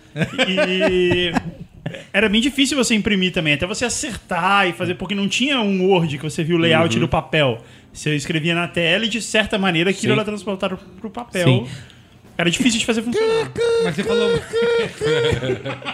E 0.47 1.31
era 2.13 2.29
bem 2.29 2.41
difícil 2.41 2.77
você 2.77 2.93
imprimir 2.95 3.31
também, 3.31 3.53
até 3.53 3.65
você 3.65 3.85
acertar 3.85 4.67
e 4.67 4.73
fazer, 4.73 4.95
porque 4.95 5.15
não 5.15 5.27
tinha 5.27 5.59
um 5.62 5.85
Word 5.85 6.17
que 6.17 6.23
você 6.23 6.43
viu 6.43 6.55
o 6.57 6.59
layout 6.59 6.93
Uhum. 6.95 7.01
do 7.01 7.07
papel. 7.07 7.62
Você 7.91 8.15
escrevia 8.15 8.56
na 8.56 8.67
tela 8.67 9.06
e 9.06 9.10
de 9.10 9.21
certa 9.21 9.58
maneira 9.58 9.89
aquilo 9.89 10.13
Sim. 10.13 10.19
era 10.19 10.25
transportado 10.25 10.80
pro 10.99 11.10
papel. 11.10 11.47
Sim. 11.47 11.67
Era 12.38 12.49
difícil 12.49 12.80
de 12.80 12.86
fazer 12.86 13.02
funcionar. 13.02 13.52
Mas 13.84 13.95
você 13.95 14.04
falou. 14.04 14.30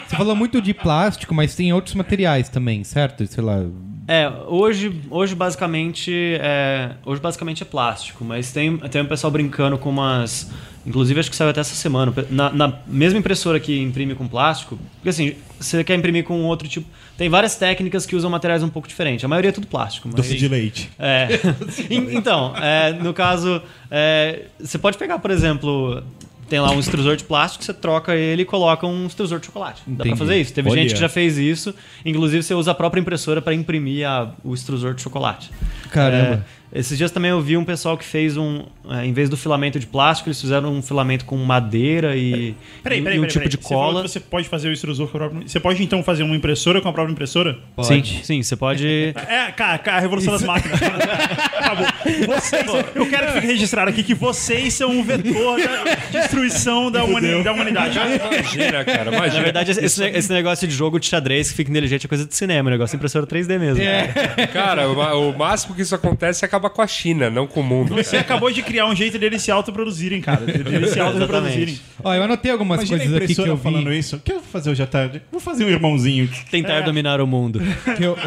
você 0.07 0.15
falou 0.15 0.35
muito 0.35 0.61
de 0.61 0.75
plástico, 0.75 1.33
mas 1.33 1.55
tem 1.55 1.73
outros 1.73 1.95
materiais 1.95 2.49
também, 2.49 2.83
certo? 2.83 3.25
Sei 3.25 3.43
lá. 3.43 3.65
É, 4.07 4.29
hoje, 4.45 5.01
hoje 5.09 5.33
basicamente 5.33 6.37
é, 6.39 6.91
hoje 7.03 7.19
basicamente 7.19 7.63
é 7.63 7.65
plástico, 7.65 8.23
mas 8.23 8.51
tem, 8.51 8.77
tem 8.77 9.01
um 9.01 9.07
pessoal 9.07 9.31
brincando 9.31 9.79
com 9.79 9.89
umas, 9.89 10.51
inclusive 10.85 11.19
acho 11.19 11.29
que 11.29 11.35
saiu 11.35 11.49
até 11.49 11.61
essa 11.61 11.75
semana, 11.75 12.13
na, 12.29 12.49
na 12.51 12.73
mesma 12.87 13.19
impressora 13.19 13.59
que 13.59 13.79
imprime 13.81 14.13
com 14.15 14.27
plástico, 14.27 14.77
porque 14.97 15.09
assim, 15.09 15.33
você 15.59 15.83
quer 15.83 15.95
imprimir 15.95 16.23
com 16.23 16.41
outro 16.43 16.67
tipo, 16.67 16.87
tem 17.17 17.29
várias 17.29 17.55
técnicas 17.55 18.05
que 18.05 18.15
usam 18.15 18.29
materiais 18.29 18.61
um 18.63 18.69
pouco 18.69 18.87
diferentes, 18.87 19.23
a 19.23 19.27
maioria 19.27 19.49
é 19.49 19.51
tudo 19.51 19.67
plástico. 19.67 20.07
Mas, 20.07 20.15
Doce 20.17 20.35
de 20.35 20.47
leite. 20.47 20.89
É. 20.99 21.27
En- 21.89 22.13
então, 22.17 22.53
é, 22.57 22.93
no 22.93 23.13
caso, 23.13 23.61
é, 23.89 24.43
você 24.59 24.77
pode 24.77 24.97
pegar, 24.97 25.19
por 25.19 25.31
exemplo, 25.31 26.03
tem 26.49 26.59
lá 26.59 26.69
um 26.71 26.79
extrusor 26.79 27.15
de 27.15 27.23
plástico, 27.23 27.63
você 27.63 27.73
troca 27.73 28.15
ele 28.15 28.43
e 28.43 28.45
coloca 28.45 28.85
um 28.85 29.07
extrusor 29.07 29.39
de 29.39 29.47
chocolate. 29.47 29.81
Dá 29.87 29.95
pra 30.03 30.05
Entendi. 30.07 30.19
fazer 30.19 30.39
isso. 30.39 30.53
Teve 30.53 30.69
Olha. 30.69 30.81
gente 30.81 30.93
que 30.93 30.99
já 30.99 31.09
fez 31.09 31.37
isso. 31.39 31.73
Inclusive, 32.05 32.43
você 32.43 32.53
usa 32.53 32.69
a 32.69 32.75
própria 32.75 33.01
impressora 33.01 33.41
para 33.41 33.53
imprimir 33.55 34.07
a- 34.07 34.31
o 34.43 34.53
extrusor 34.53 34.93
de 34.93 35.01
chocolate. 35.01 35.49
Caramba. 35.89 36.35
É, 36.35 36.41
esses 36.75 36.97
dias 36.97 37.09
também 37.11 37.31
eu 37.31 37.41
vi 37.41 37.55
um 37.57 37.63
pessoal 37.65 37.97
que 37.97 38.03
fez 38.05 38.35
um. 38.37 38.63
é, 38.89 39.05
em 39.05 39.13
vez 39.13 39.29
do 39.29 39.37
filamento 39.37 39.79
de 39.79 39.87
plástico, 39.87 40.29
eles 40.29 40.39
fizeram 40.39 40.71
um 40.73 40.81
filamento 40.81 41.25
com 41.25 41.35
madeira 41.37 42.15
e, 42.15 42.53
Peraí, 42.83 43.01
peraí, 43.01 43.17
e 43.17 43.19
um 43.19 43.23
peraí. 43.23 43.27
tipo 43.27 43.33
peraí. 43.39 43.49
de 43.49 43.57
Você 43.57 43.73
cola. 43.73 44.01
que 44.03 44.09
você 44.09 44.19
pode 44.19 44.47
fazer 44.49 44.69
o 44.69 44.73
extrusor 44.73 45.07
com 45.07 45.17
a 45.17 45.19
própria... 45.21 45.47
Você 45.47 45.59
pode 45.59 45.81
então 45.83 46.03
fazer 46.03 46.23
uma 46.23 46.35
impressora 46.35 46.81
com 46.81 46.89
a 46.89 46.93
própria 46.93 47.11
impressora? 47.13 47.57
Sim, 47.83 48.03
sim, 48.03 48.43
você 48.43 48.55
pode. 48.55 48.85
É, 49.27 49.51
cara, 49.51 49.77
cara, 49.77 49.97
a 49.97 49.99
revolução 50.01 50.33
das 50.33 50.43
máquinas. 50.43 50.79
Acabou. 50.81 51.87
Vocês, 52.27 52.65
eu 52.95 53.09
quero 53.09 53.27
que 53.27 53.33
fique 53.33 53.47
registrado 53.47 53.89
aqui 53.89 54.03
que 54.03 54.13
vocês 54.13 54.73
são 54.73 54.99
o 54.99 55.03
vetor 55.03 55.57
da 55.59 56.19
destruição 56.19 56.91
da, 56.91 57.03
humani- 57.03 57.43
da 57.43 57.51
humanidade. 57.53 57.97
Imagina, 57.97 58.83
cara. 58.85 59.11
Na 59.11 59.17
Imagina. 59.17 59.43
verdade, 59.43 59.71
esse, 59.71 60.03
esse 60.05 60.31
negócio 60.31 60.67
de 60.67 60.73
jogo 60.73 60.99
de 60.99 61.05
xadrez 61.07 61.49
que 61.49 61.55
fica 61.57 61.71
inteligente 61.71 62.05
é 62.05 62.09
coisa 62.09 62.25
de 62.25 62.35
cinema, 62.35 62.69
é 62.69 62.71
um 62.71 62.73
negócio 62.73 62.91
de 62.95 62.97
impressora 62.97 63.25
3D 63.25 63.59
mesmo. 63.59 63.83
Cara, 64.53 64.87
o, 64.89 65.29
o 65.31 65.37
máximo 65.37 65.75
que 65.75 65.81
isso 65.81 65.95
acontece 65.95 66.43
é 66.45 66.47
acabar 66.65 66.69
com 66.69 66.81
a 66.81 66.87
China, 66.87 67.29
não 67.29 67.47
com 67.47 67.59
o 67.61 67.63
mundo. 67.63 67.95
Você 67.95 68.17
acabou 68.17 68.51
de 68.51 68.61
criar 68.61 68.87
um 68.87 68.95
jeito 68.95 69.17
deles 69.17 69.41
se 69.41 69.51
autoproduzirem, 69.51 70.21
cara. 70.21 70.45
Deles 70.45 70.91
se 70.91 70.99
autoproduzirem. 70.99 71.79
Ó, 72.03 72.13
eu 72.13 72.23
anotei 72.23 72.51
algumas 72.51 72.79
Imagina 72.79 72.97
a 72.97 72.99
coisas 72.99 73.23
aqui 73.23 73.35
que 73.35 73.49
eu 73.49 73.55
vi. 73.55 73.63
falando 73.63 73.93
isso. 73.93 74.15
O 74.17 74.19
que 74.19 74.31
eu 74.31 74.39
vou 74.39 74.45
fazer 74.45 74.69
hoje 74.71 74.83
à 74.83 74.87
tarde? 74.87 75.21
Vou 75.31 75.39
fazer 75.39 75.65
um 75.65 75.69
irmãozinho. 75.69 76.29
Tentar 76.49 76.81
dominar 76.81 77.21
o 77.21 77.27
mundo. 77.27 77.61
que 77.97 78.03
eu, 78.03 78.17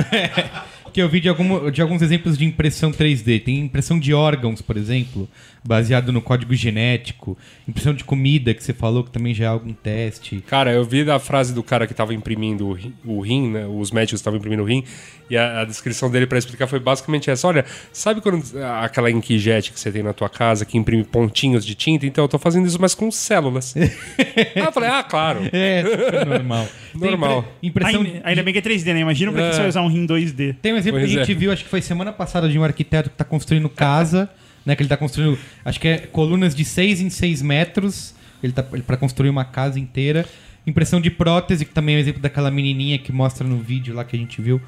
que 0.92 1.02
eu 1.02 1.08
vi 1.08 1.20
de, 1.20 1.28
algum, 1.28 1.70
de 1.70 1.82
alguns 1.82 2.02
exemplos 2.02 2.36
de 2.38 2.44
impressão 2.44 2.92
3D. 2.92 3.42
Tem 3.42 3.58
impressão 3.58 3.98
de 3.98 4.12
órgãos, 4.12 4.62
por 4.62 4.76
exemplo, 4.76 5.28
baseado 5.64 6.12
no 6.12 6.20
código 6.22 6.54
genético. 6.54 7.36
Impressão 7.66 7.92
de 7.94 8.04
comida, 8.04 8.54
que 8.54 8.62
você 8.62 8.72
falou 8.72 9.04
que 9.04 9.10
também 9.10 9.34
já 9.34 9.44
é 9.44 9.48
algum 9.48 9.72
teste. 9.72 10.42
Cara, 10.46 10.72
eu 10.72 10.84
vi 10.84 11.04
da 11.04 11.18
frase 11.18 11.52
do 11.54 11.62
cara 11.62 11.86
que 11.86 11.94
tava 11.94 12.14
imprimindo 12.14 12.66
o 12.68 12.72
rim, 12.72 12.94
o 13.04 13.20
rim, 13.20 13.50
né? 13.50 13.66
Os 13.66 13.90
médicos 13.90 14.20
estavam 14.20 14.38
imprimindo 14.38 14.62
o 14.62 14.66
rim, 14.66 14.84
e 15.28 15.36
a, 15.36 15.60
a 15.60 15.64
descrição 15.64 16.10
dele 16.10 16.26
pra 16.26 16.38
explicar 16.38 16.66
foi 16.66 16.78
basicamente 16.78 17.30
essa. 17.30 17.46
Olha, 17.48 17.64
sabe 17.92 18.20
quando 18.20 18.42
ah, 18.58 18.84
aquela 18.84 19.10
inkjet 19.10 19.72
que 19.72 19.78
você 19.78 19.90
tem 19.92 20.02
na 20.02 20.12
tua 20.12 20.28
casa 20.28 20.64
que 20.64 20.78
imprime 20.78 21.04
pontinhos 21.04 21.64
de 21.66 21.74
tinta? 21.74 22.06
Então 22.06 22.24
eu 22.24 22.28
tô 22.28 22.38
fazendo 22.38 22.66
isso, 22.66 22.80
mas 22.80 22.94
com 22.94 23.10
células. 23.10 23.74
ah, 24.56 24.60
eu 24.66 24.72
falei, 24.72 24.88
ah, 24.90 25.02
claro. 25.02 25.40
É, 25.52 25.82
super 25.84 26.26
normal. 26.26 26.68
Normal. 26.94 27.38
impre- 27.62 27.82
impressão 27.84 28.00
Ainda, 28.02 28.20
ainda 28.24 28.42
bem 28.42 28.52
que 28.52 28.58
é 28.58 28.62
3D, 28.62 28.86
né? 28.92 29.00
Imagina 29.00 29.30
pra 29.30 29.42
que 29.42 29.48
É. 29.48 29.52
você 29.52 29.58
vai 29.60 29.68
usar 29.68 29.82
um 29.82 29.88
rim 29.88 30.06
2D. 30.06 30.56
Tem 30.60 30.72
um 30.72 30.76
exemplo 30.76 30.98
Pois 30.98 31.10
que 31.12 31.16
a 31.16 31.20
gente 31.24 31.32
é. 31.32 31.38
viu, 31.38 31.52
acho 31.52 31.62
que 31.62 31.70
foi 31.70 31.80
semana 31.80 32.12
passada, 32.12 32.48
de 32.48 32.58
um 32.58 32.64
arquiteto 32.64 33.08
que 33.10 33.14
está 33.14 33.24
construindo 33.24 33.68
casa, 33.70 34.28
né? 34.68 34.76
Que 34.76 34.82
ele 34.82 34.86
está 34.86 34.98
construindo, 34.98 35.38
acho 35.64 35.80
que 35.80 35.88
é 35.88 35.96
colunas 35.96 36.54
de 36.54 36.62
6 36.62 37.00
em 37.00 37.08
6 37.08 37.40
metros. 37.40 38.14
Ele 38.42 38.52
tá 38.52 38.62
para 38.62 38.98
construir 38.98 39.30
uma 39.30 39.44
casa 39.44 39.80
inteira. 39.80 40.26
Impressão 40.66 41.00
de 41.00 41.10
prótese, 41.10 41.64
que 41.64 41.72
também 41.72 41.94
é 41.94 41.98
um 41.98 42.00
exemplo 42.02 42.20
daquela 42.20 42.50
menininha 42.50 42.98
que 42.98 43.10
mostra 43.10 43.48
no 43.48 43.56
vídeo 43.56 43.94
lá 43.94 44.04
que 44.04 44.14
a 44.14 44.18
gente 44.18 44.42
viu, 44.42 44.60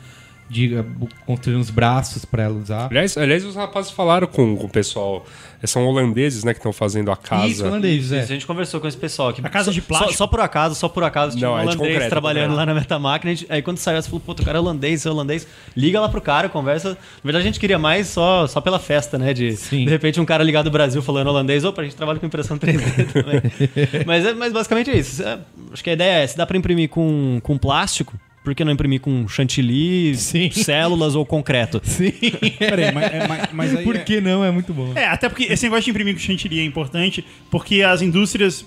de 0.51 0.83
bu- 0.83 1.09
construir 1.25 1.55
uns 1.57 1.71
braços 1.71 2.25
para 2.25 2.43
ela 2.43 2.59
usar. 2.59 2.89
Aliás, 2.91 3.17
aliás, 3.17 3.45
os 3.45 3.55
rapazes 3.55 3.93
falaram 3.93 4.27
com, 4.27 4.57
com 4.57 4.67
o 4.67 4.69
pessoal. 4.69 5.25
São 5.63 5.87
holandeses, 5.87 6.43
né, 6.43 6.53
que 6.55 6.59
estão 6.59 6.73
fazendo 6.73 7.11
a 7.13 7.17
casa. 7.17 7.47
Isso, 7.47 7.67
holandês, 7.67 8.11
é. 8.13 8.21
A 8.23 8.25
gente 8.27 8.47
conversou 8.47 8.81
com 8.81 8.89
esse 8.89 8.97
pessoal 8.97 9.29
aqui. 9.29 9.43
A 9.45 9.49
casa 9.51 9.67
Só- 9.67 9.73
de 9.73 9.83
plástico? 9.83 10.13
Só, 10.13 10.19
só 10.19 10.27
por 10.27 10.41
acaso, 10.41 10.75
só 10.75 10.89
por 10.89 11.05
acaso, 11.05 11.37
tinha 11.37 11.47
Não, 11.49 11.55
um 11.55 11.59
é 11.59 11.63
de 11.63 11.69
holandês 11.69 11.89
concreto, 11.93 12.11
trabalhando 12.11 12.49
concreto. 12.51 12.57
lá 12.69 12.75
na 12.75 12.81
Metamáquina. 12.81 13.35
Gente- 13.35 13.53
aí 13.53 13.61
quando 13.63 13.77
saiu, 13.79 14.01
você 14.03 14.09
falou, 14.09 14.21
pô, 14.25 14.33
o 14.33 14.45
cara 14.45 14.57
é 14.59 14.61
holandês, 14.61 15.05
é 15.07 15.11
holandês. 15.11 15.47
Liga 15.77 16.01
lá 16.01 16.09
pro 16.09 16.21
cara, 16.21 16.49
conversa. 16.49 16.91
Na 16.91 16.97
verdade, 17.23 17.43
a 17.43 17.47
gente 17.47 17.61
queria 17.61 17.79
mais 17.79 18.09
só, 18.09 18.47
só 18.47 18.61
pela 18.61 18.79
festa, 18.79 19.19
né? 19.19 19.33
De, 19.35 19.55
Sim. 19.55 19.85
de 19.85 19.91
repente, 19.91 20.19
um 20.19 20.25
cara 20.25 20.43
ligado 20.43 20.65
do 20.65 20.71
Brasil 20.73 21.01
falando 21.03 21.29
holandês. 21.29 21.63
Opa, 21.65 21.83
a 21.83 21.85
gente 21.85 21.95
trabalha 21.95 22.19
com 22.19 22.27
impressão 22.27 22.57
3D 22.59 23.05
também. 23.13 23.43
mas, 24.07 24.25
é, 24.27 24.33
mas 24.33 24.53
basicamente 24.55 24.91
é 24.91 24.97
isso. 24.97 25.23
É, 25.23 25.39
acho 25.73 25.85
que 25.85 25.91
a 25.91 25.93
ideia 25.93 26.23
é, 26.25 26.27
se 26.27 26.37
dá 26.39 26.47
pra 26.47 26.57
imprimir 26.57 26.89
com, 26.89 27.39
com 27.43 27.57
plástico, 27.59 28.15
por 28.43 28.55
que 28.55 28.65
não 28.65 28.73
imprimir 28.73 29.01
com 29.01 29.29
chantilly, 29.29 30.15
Sim. 30.17 30.51
células 30.51 31.15
ou 31.15 31.27
concreto? 31.27 31.81
Sim. 31.85 32.11
Peraí, 32.59 32.91
mas, 32.93 33.13
é, 33.13 33.29
mas, 33.29 33.49
mas 33.53 33.77
aí 33.77 33.85
Por 33.85 33.97
é- 33.97 33.99
que 33.99 34.21
não? 34.21 34.43
É 34.45 34.51
muito 34.51 34.73
bom. 34.73 34.93
É, 34.95 35.07
até 35.07 35.29
porque 35.29 35.45
esse 35.45 35.65
negócio 35.65 35.85
de 35.85 35.91
imprimir 35.91 36.15
com 36.15 36.21
chantilly 36.21 36.61
é 36.61 36.65
importante, 36.65 37.25
porque 37.51 37.83
as 37.83 38.01
indústrias, 38.01 38.65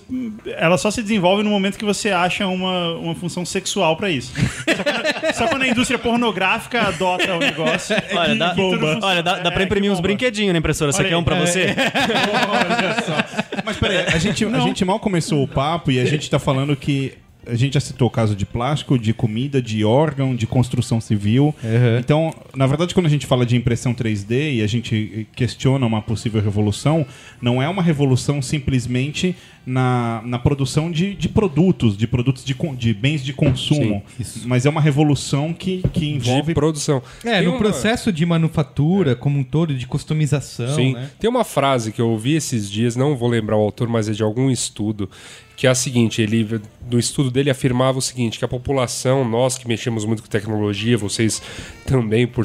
elas 0.56 0.80
só 0.80 0.90
se 0.90 1.02
desenvolvem 1.02 1.44
no 1.44 1.50
momento 1.50 1.76
que 1.76 1.84
você 1.84 2.10
acha 2.10 2.46
uma, 2.46 2.94
uma 2.94 3.14
função 3.16 3.44
sexual 3.44 3.96
pra 3.96 4.08
isso. 4.10 4.32
Só 4.34 4.82
quando, 4.84 5.34
só 5.34 5.46
quando 5.48 5.62
a 5.62 5.68
indústria 5.68 5.98
pornográfica 5.98 6.80
adota 6.82 7.34
o 7.34 7.38
negócio. 7.40 7.94
é 7.96 8.14
Olha, 8.14 8.32
que- 8.32 8.38
dá, 8.38 8.54
que 8.54 8.60
olha, 8.60 9.22
dá, 9.22 9.38
dá 9.40 9.50
pra 9.50 9.62
É, 9.62 9.64
imprimir 9.64 9.90
uns 9.90 10.00
brinquedinhos 10.00 10.52
na 10.52 10.58
impressora. 10.58 10.92
Você 10.92 10.98
Olha 11.00 11.08
quer 11.08 11.14
aí. 11.16 11.20
um 11.20 11.24
pra 11.24 11.34
você? 11.40 11.66
Olha 11.74 13.02
só. 13.02 13.62
Mas 13.64 13.76
peraí, 13.76 13.98
a 14.06 14.18
gente, 14.18 14.44
a 14.44 14.60
gente 14.60 14.84
mal 14.84 14.98
começou 15.00 15.42
o 15.42 15.48
papo 15.48 15.90
e 15.90 15.98
a 15.98 16.04
gente 16.04 16.28
tá 16.30 16.38
falando 16.38 16.76
que. 16.76 17.12
A 17.46 17.54
gente 17.54 17.74
já 17.74 17.80
citou 17.80 18.08
o 18.08 18.10
caso 18.10 18.34
de 18.34 18.46
plástico, 18.46 18.98
de 18.98 19.12
comida, 19.12 19.60
de 19.60 19.84
órgão, 19.84 20.34
de 20.34 20.46
construção 20.46 21.00
civil. 21.00 21.54
Então, 21.98 22.34
na 22.54 22.66
verdade, 22.66 22.94
quando 22.94 23.06
a 23.06 23.10
gente 23.10 23.26
fala 23.26 23.44
de 23.44 23.56
impressão 23.56 23.94
3D 23.94 24.56
e 24.56 24.62
a 24.62 24.66
gente 24.66 25.26
questiona 25.34 25.84
uma 25.84 26.00
possível 26.00 26.40
revolução, 26.40 27.06
não 27.40 27.62
é 27.62 27.68
uma 27.68 27.82
revolução 27.82 28.40
simplesmente 28.40 29.36
na, 29.66 30.20
na 30.24 30.38
produção 30.38 30.90
de, 30.90 31.14
de 31.14 31.28
produtos, 31.28 31.96
de 31.96 32.06
produtos 32.06 32.44
de, 32.44 32.54
de 32.76 32.92
bens 32.94 33.24
de 33.24 33.32
consumo. 33.32 34.02
mas 34.44 34.66
é 34.66 34.70
uma 34.70 34.80
revolução 34.80 35.52
que, 35.54 35.82
que 35.92 36.00
De 36.00 36.06
envolve 36.30 36.52
produção. 36.54 37.02
É, 37.24 37.36
Tem 37.38 37.44
no 37.44 37.50
uma- 37.52 37.58
processo 37.58 38.12
de 38.12 38.26
manufatura 38.26 39.16
como 39.16 39.38
um 39.38 39.44
todo, 39.44 39.74
de 39.74 39.86
customização, 39.86 40.74
Sim. 40.74 40.92
né? 40.94 41.10
Tem 41.18 41.28
uma 41.30 41.44
frase 41.44 41.92
que 41.92 42.00
eu 42.00 42.08
ouvi 42.10 42.34
esses 42.34 42.70
dias, 42.70 42.94
não 42.96 43.16
vou 43.16 43.28
lembrar 43.28 43.56
o 43.56 43.60
autor, 43.60 43.88
mas 43.88 44.08
é 44.08 44.12
de 44.12 44.22
algum 44.22 44.50
estudo, 44.50 45.08
que 45.56 45.66
é 45.66 45.70
a 45.70 45.74
seguinte, 45.74 46.20
ele 46.20 46.60
no 46.90 46.98
estudo 46.98 47.30
dele 47.30 47.48
afirmava 47.48 47.98
o 47.98 48.02
seguinte, 48.02 48.38
que 48.38 48.44
a 48.44 48.48
população, 48.48 49.26
nós 49.26 49.56
que 49.56 49.66
mexemos 49.68 50.04
muito 50.04 50.22
com 50.22 50.28
tecnologia, 50.28 50.98
vocês 50.98 51.40
também 51.86 52.26
por 52.26 52.44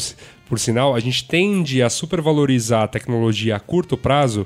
por 0.49 0.59
sinal, 0.59 0.95
a 0.95 0.99
gente 0.99 1.23
tende 1.25 1.81
a 1.83 1.89
supervalorizar 1.89 2.83
a 2.83 2.87
tecnologia 2.87 3.55
a 3.55 3.59
curto 3.59 3.95
prazo 3.95 4.45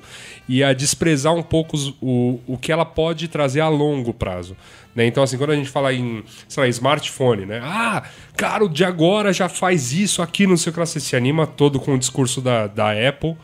e 0.49 0.61
a 0.63 0.73
desprezar 0.73 1.33
um 1.33 1.41
pouco 1.41 1.75
os- 1.77 1.93
o, 2.01 2.39
o 2.45 2.57
que 2.57 2.71
ela 2.71 2.83
pode 2.85 3.27
trazer 3.29 3.61
a 3.61 3.69
longo 3.69 4.13
prazo. 4.13 4.55
né? 4.95 5.07
Então, 5.07 5.23
assim, 5.23 5.37
quando 5.39 5.51
a 5.51 5.55
gente 5.55 5.69
fala 5.69 5.91
em, 5.93 6.23
sei 6.47 6.61
lá, 6.61 6.69
smartphone, 6.69 7.45
né? 7.47 7.59
Ah, 7.63 8.03
cara, 8.37 8.63
o 8.65 8.69
de 8.69 8.83
agora 8.85 9.33
já 9.33 9.49
faz 9.49 9.91
isso 9.91 10.21
aqui, 10.21 10.45
não 10.45 10.55
sei 10.57 10.69
o 10.69 10.73
que 10.73 10.79
lá. 10.79 10.85
Você 10.85 10.99
se 10.99 11.15
anima 11.15 11.47
todo 11.47 11.79
com 11.79 11.95
o 11.95 11.97
discurso 11.97 12.39
da, 12.41 12.67
da 12.67 12.91
Apple, 12.91 13.35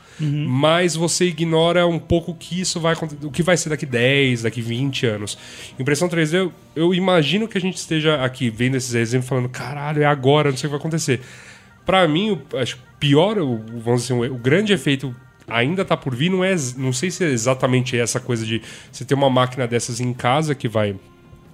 mas 0.48 0.96
você 0.96 1.26
ignora 1.26 1.88
um 1.88 1.98
pouco 1.98 2.32
o 2.32 2.36
que 2.36 2.60
isso 2.62 2.80
vai 2.80 2.94
o 3.24 3.32
que 3.32 3.42
vai 3.42 3.56
ser 3.58 3.70
daqui 3.70 3.86
10, 3.86 4.44
daqui 4.44 4.62
20 4.62 5.06
anos. 5.08 5.38
Impressão 5.80 6.08
3D, 6.10 6.34
eu, 6.36 6.54
eu 6.76 6.94
imagino 6.94 7.48
que 7.48 7.58
a 7.58 7.62
gente 7.62 7.78
esteja 7.78 8.24
aqui 8.24 8.50
vendo 8.50 8.76
esses 8.76 8.94
exemplos 8.94 9.28
falando, 9.30 9.50
caralho, 9.50 10.04
é 10.04 10.06
agora, 10.06 10.52
não 10.52 10.58
sei 10.58 10.68
o 10.68 10.70
que 10.70 10.78
vai 10.78 10.80
acontecer. 10.80 11.22
Pra 11.90 12.08
mim, 12.08 12.32
o- 12.32 12.58
acho 12.58 12.78
pior, 13.00 13.40
o- 13.40 13.60
vamos 13.84 14.04
dizer, 14.04 14.14
o, 14.14 14.36
grande 14.38 14.74
efeito 14.74 15.16
ainda 15.48 15.84
tá 15.84 15.98
por 15.98 16.14
vir, 16.16 16.30
não 16.30 16.44
é, 16.44 16.54
não 16.78 16.94
sei 16.94 17.10
se 17.10 17.24
é 17.24 17.28
exatamente 17.30 17.98
essa 17.98 18.20
coisa 18.20 18.46
de 18.46 18.62
você 18.92 19.04
ter 19.04 19.16
uma 19.16 19.30
máquina 19.30 19.66
dessas 19.68 20.00
em 20.00 20.14
casa 20.14 20.54
que 20.54 20.68
vai 20.68 20.96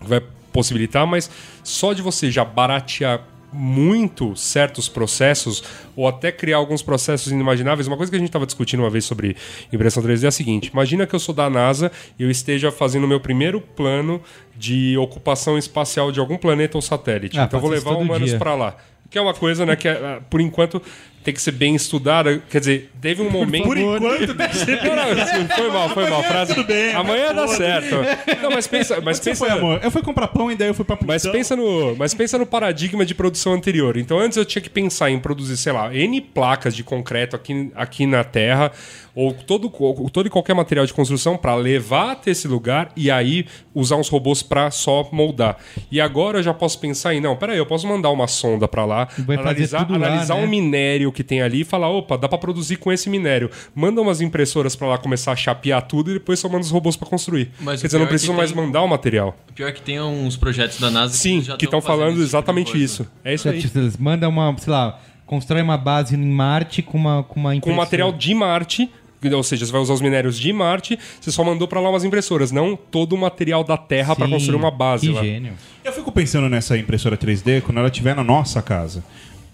vai 0.01 0.21
possibilitar, 0.51 1.07
mas 1.07 1.29
só 1.63 1.93
de 1.93 2.01
você 2.01 2.29
já 2.29 2.43
baratear 2.43 3.21
muito 3.53 4.35
certos 4.35 4.89
processos 4.89 5.63
ou 5.95 6.05
até 6.07 6.29
criar 6.31 6.57
alguns 6.57 6.81
processos 6.81 7.31
inimagináveis. 7.31 7.87
Uma 7.87 7.95
coisa 7.95 8.11
que 8.11 8.15
a 8.17 8.19
gente 8.19 8.27
estava 8.27 8.45
discutindo 8.45 8.81
uma 8.81 8.89
vez 8.89 9.05
sobre 9.05 9.37
impressão 9.71 10.03
3D 10.03 10.25
é 10.25 10.27
a 10.27 10.31
seguinte: 10.31 10.67
imagina 10.73 11.07
que 11.07 11.15
eu 11.15 11.19
sou 11.19 11.33
da 11.33 11.49
NASA 11.49 11.89
e 12.19 12.23
eu 12.23 12.29
esteja 12.29 12.71
fazendo 12.71 13.05
o 13.05 13.07
meu 13.07 13.21
primeiro 13.21 13.61
plano 13.61 14.21
de 14.57 14.97
ocupação 14.97 15.57
espacial 15.57 16.11
de 16.11 16.19
algum 16.19 16.37
planeta 16.37 16.77
ou 16.77 16.81
satélite. 16.81 17.39
Ah, 17.39 17.43
então 17.45 17.57
eu 17.57 17.61
vou 17.61 17.69
levar 17.71 17.91
humanos 18.05 18.31
para 18.39 18.55
lá. 18.55 18.75
Que 19.15 19.19
é 19.19 19.21
uma 19.21 19.33
coisa, 19.33 19.65
né, 19.65 19.77
que 19.77 19.87
é, 19.87 20.19
por 20.29 20.41
enquanto 20.41 20.81
tem 21.25 21.33
que 21.33 21.41
ser 21.41 21.51
bem 21.51 21.75
estudada. 21.75 22.39
Quer 22.49 22.59
dizer, 22.59 22.91
teve 23.01 23.21
um 23.23 23.31
momento. 23.31 23.63
Por 23.63 23.77
enquanto, 23.77 24.35
tem 24.35 24.47
que 24.47 24.57
ser 24.57 24.83
Não, 24.83 24.95
não, 24.95 25.23
assim, 25.23 25.47
foi 25.47 25.71
mal, 25.71 25.89
foi 25.89 26.07
mal. 26.07 26.23
Frase... 26.23 26.53
tudo 26.53 26.67
bem, 26.67 26.93
Amanhã 26.93 27.33
dá 27.33 27.47
certo. 27.47 27.95
Não, 28.43 28.51
mas 28.51 28.67
pensa, 28.67 29.01
mas 29.01 29.17
Você 29.17 29.31
pensa, 29.31 29.45
foi, 29.45 29.57
amor? 29.57 29.79
Eu 29.83 29.89
fui 29.89 30.03
comprar 30.03 30.27
pão 30.27 30.51
e 30.51 30.55
daí 30.55 30.67
eu 30.67 30.73
fui 30.75 30.85
pra 30.85 30.95
mas 31.03 31.25
pensa 31.25 31.55
no, 31.55 31.95
mas 31.95 32.13
pensa 32.13 32.37
no 32.37 32.45
paradigma 32.45 33.03
de 33.03 33.15
produção 33.15 33.53
anterior. 33.53 33.97
Então 33.97 34.19
antes 34.19 34.37
eu 34.37 34.45
tinha 34.45 34.61
que 34.61 34.69
pensar 34.69 35.09
em 35.09 35.19
produzir, 35.19 35.57
sei 35.57 35.73
lá, 35.73 35.93
N 35.93 36.21
placas 36.21 36.75
de 36.75 36.83
concreto 36.83 37.35
aqui, 37.35 37.71
aqui 37.75 38.05
na 38.05 38.23
Terra 38.23 38.71
ou 39.15 39.33
todo, 39.33 39.71
ou 39.79 40.09
todo 40.09 40.27
e 40.27 40.29
qualquer 40.29 40.53
material 40.53 40.85
de 40.85 40.93
construção 40.93 41.37
para 41.37 41.55
levar 41.55 42.11
até 42.11 42.31
esse 42.31 42.47
lugar 42.47 42.91
e 42.97 43.09
aí 43.09 43.45
usar 43.73 43.95
uns 43.95 44.09
robôs 44.09 44.43
para 44.43 44.69
só 44.69 45.07
moldar. 45.11 45.57
E 45.89 46.01
agora 46.01 46.39
eu 46.39 46.43
já 46.43 46.53
posso 46.53 46.77
pensar 46.79 47.13
em, 47.15 47.21
não, 47.21 47.35
peraí, 47.37 47.57
eu 47.57 47.65
posso 47.65 47.87
mandar 47.87 48.09
uma 48.09 48.27
sonda 48.27 48.67
para 48.67 48.83
lá, 48.83 49.07
Vai 49.19 49.37
analisar, 49.37 49.85
tudo 49.85 49.97
lá, 49.97 50.07
analisar 50.07 50.35
né? 50.35 50.43
um 50.43 50.47
minério 50.47 51.11
que 51.15 51.23
tem 51.23 51.41
ali 51.41 51.61
e 51.61 51.63
falar, 51.63 51.89
opa, 51.89 52.17
dá 52.17 52.27
para 52.29 52.37
produzir 52.37 52.75
com 52.75 52.91
esse 52.91 53.09
minério. 53.09 53.49
Manda 53.73 53.99
umas 54.01 54.21
impressoras 54.21 54.75
para 54.75 54.87
lá 54.87 54.97
começar 54.99 55.31
a 55.31 55.35
chapear 55.35 55.81
tudo 55.81 56.11
e 56.11 56.13
depois 56.15 56.37
só 56.39 56.47
manda 56.47 56.61
os 56.63 56.69
robôs 56.69 56.95
para 56.95 57.07
construir. 57.07 57.49
Mas 57.59 57.81
Quer 57.81 57.87
dizer, 57.87 57.97
não 57.99 58.05
pior 58.05 58.15
é 58.33 58.35
mais 58.37 58.51
tem- 58.51 58.61
mandar 58.63 58.81
o 58.83 58.87
material. 58.87 59.35
O 59.49 59.53
pior 59.53 59.67
é 59.69 59.71
que 59.71 59.81
tem 59.81 59.99
uns 59.99 60.35
projetos 60.37 60.79
da 60.79 60.91
NASA 60.91 61.13
Sim, 61.15 61.41
que 61.57 61.65
estão 61.65 61.81
falando 61.81 62.11
tipo 62.11 62.23
exatamente 62.23 62.81
isso. 62.81 63.07
É 63.23 63.33
isso 63.33 63.49
aí. 63.49 63.63
Eles 63.75 63.97
mandam 63.97 64.29
uma, 64.29 64.55
sei 64.57 64.71
lá, 64.71 64.99
constrói 65.25 65.61
uma 65.61 65.77
base 65.77 66.15
em 66.15 66.19
Marte 66.19 66.81
com 66.81 66.97
uma 66.97 67.23
com 67.23 67.39
uma 67.39 67.49
Com 67.51 67.55
impressora. 67.55 67.77
material 67.81 68.11
de 68.11 68.33
Marte, 68.35 68.89
ou 69.33 69.41
seja, 69.43 69.65
você 69.65 69.71
vai 69.71 69.81
usar 69.81 69.93
os 69.93 70.01
minérios 70.01 70.37
de 70.37 70.53
Marte, 70.53 70.99
você 71.19 71.31
só 71.31 71.43
mandou 71.43 71.67
para 71.67 71.79
lá 71.79 71.89
umas 71.89 72.03
impressoras, 72.03 72.51
não 72.51 72.75
todo 72.75 73.13
o 73.13 73.17
material 73.17 73.63
da 73.63 73.75
Terra 73.75 74.15
para 74.15 74.27
construir 74.27 74.55
uma 74.57 74.69
base 74.69 75.07
Que 75.07 75.13
lá. 75.13 75.23
gênio. 75.23 75.53
Eu 75.83 75.91
fico 75.93 76.11
pensando 76.11 76.47
nessa 76.47 76.77
impressora 76.77 77.17
3D 77.17 77.61
quando 77.61 77.79
ela 77.79 77.87
estiver 77.87 78.15
na 78.15 78.23
nossa 78.23 78.61
casa. 78.61 79.03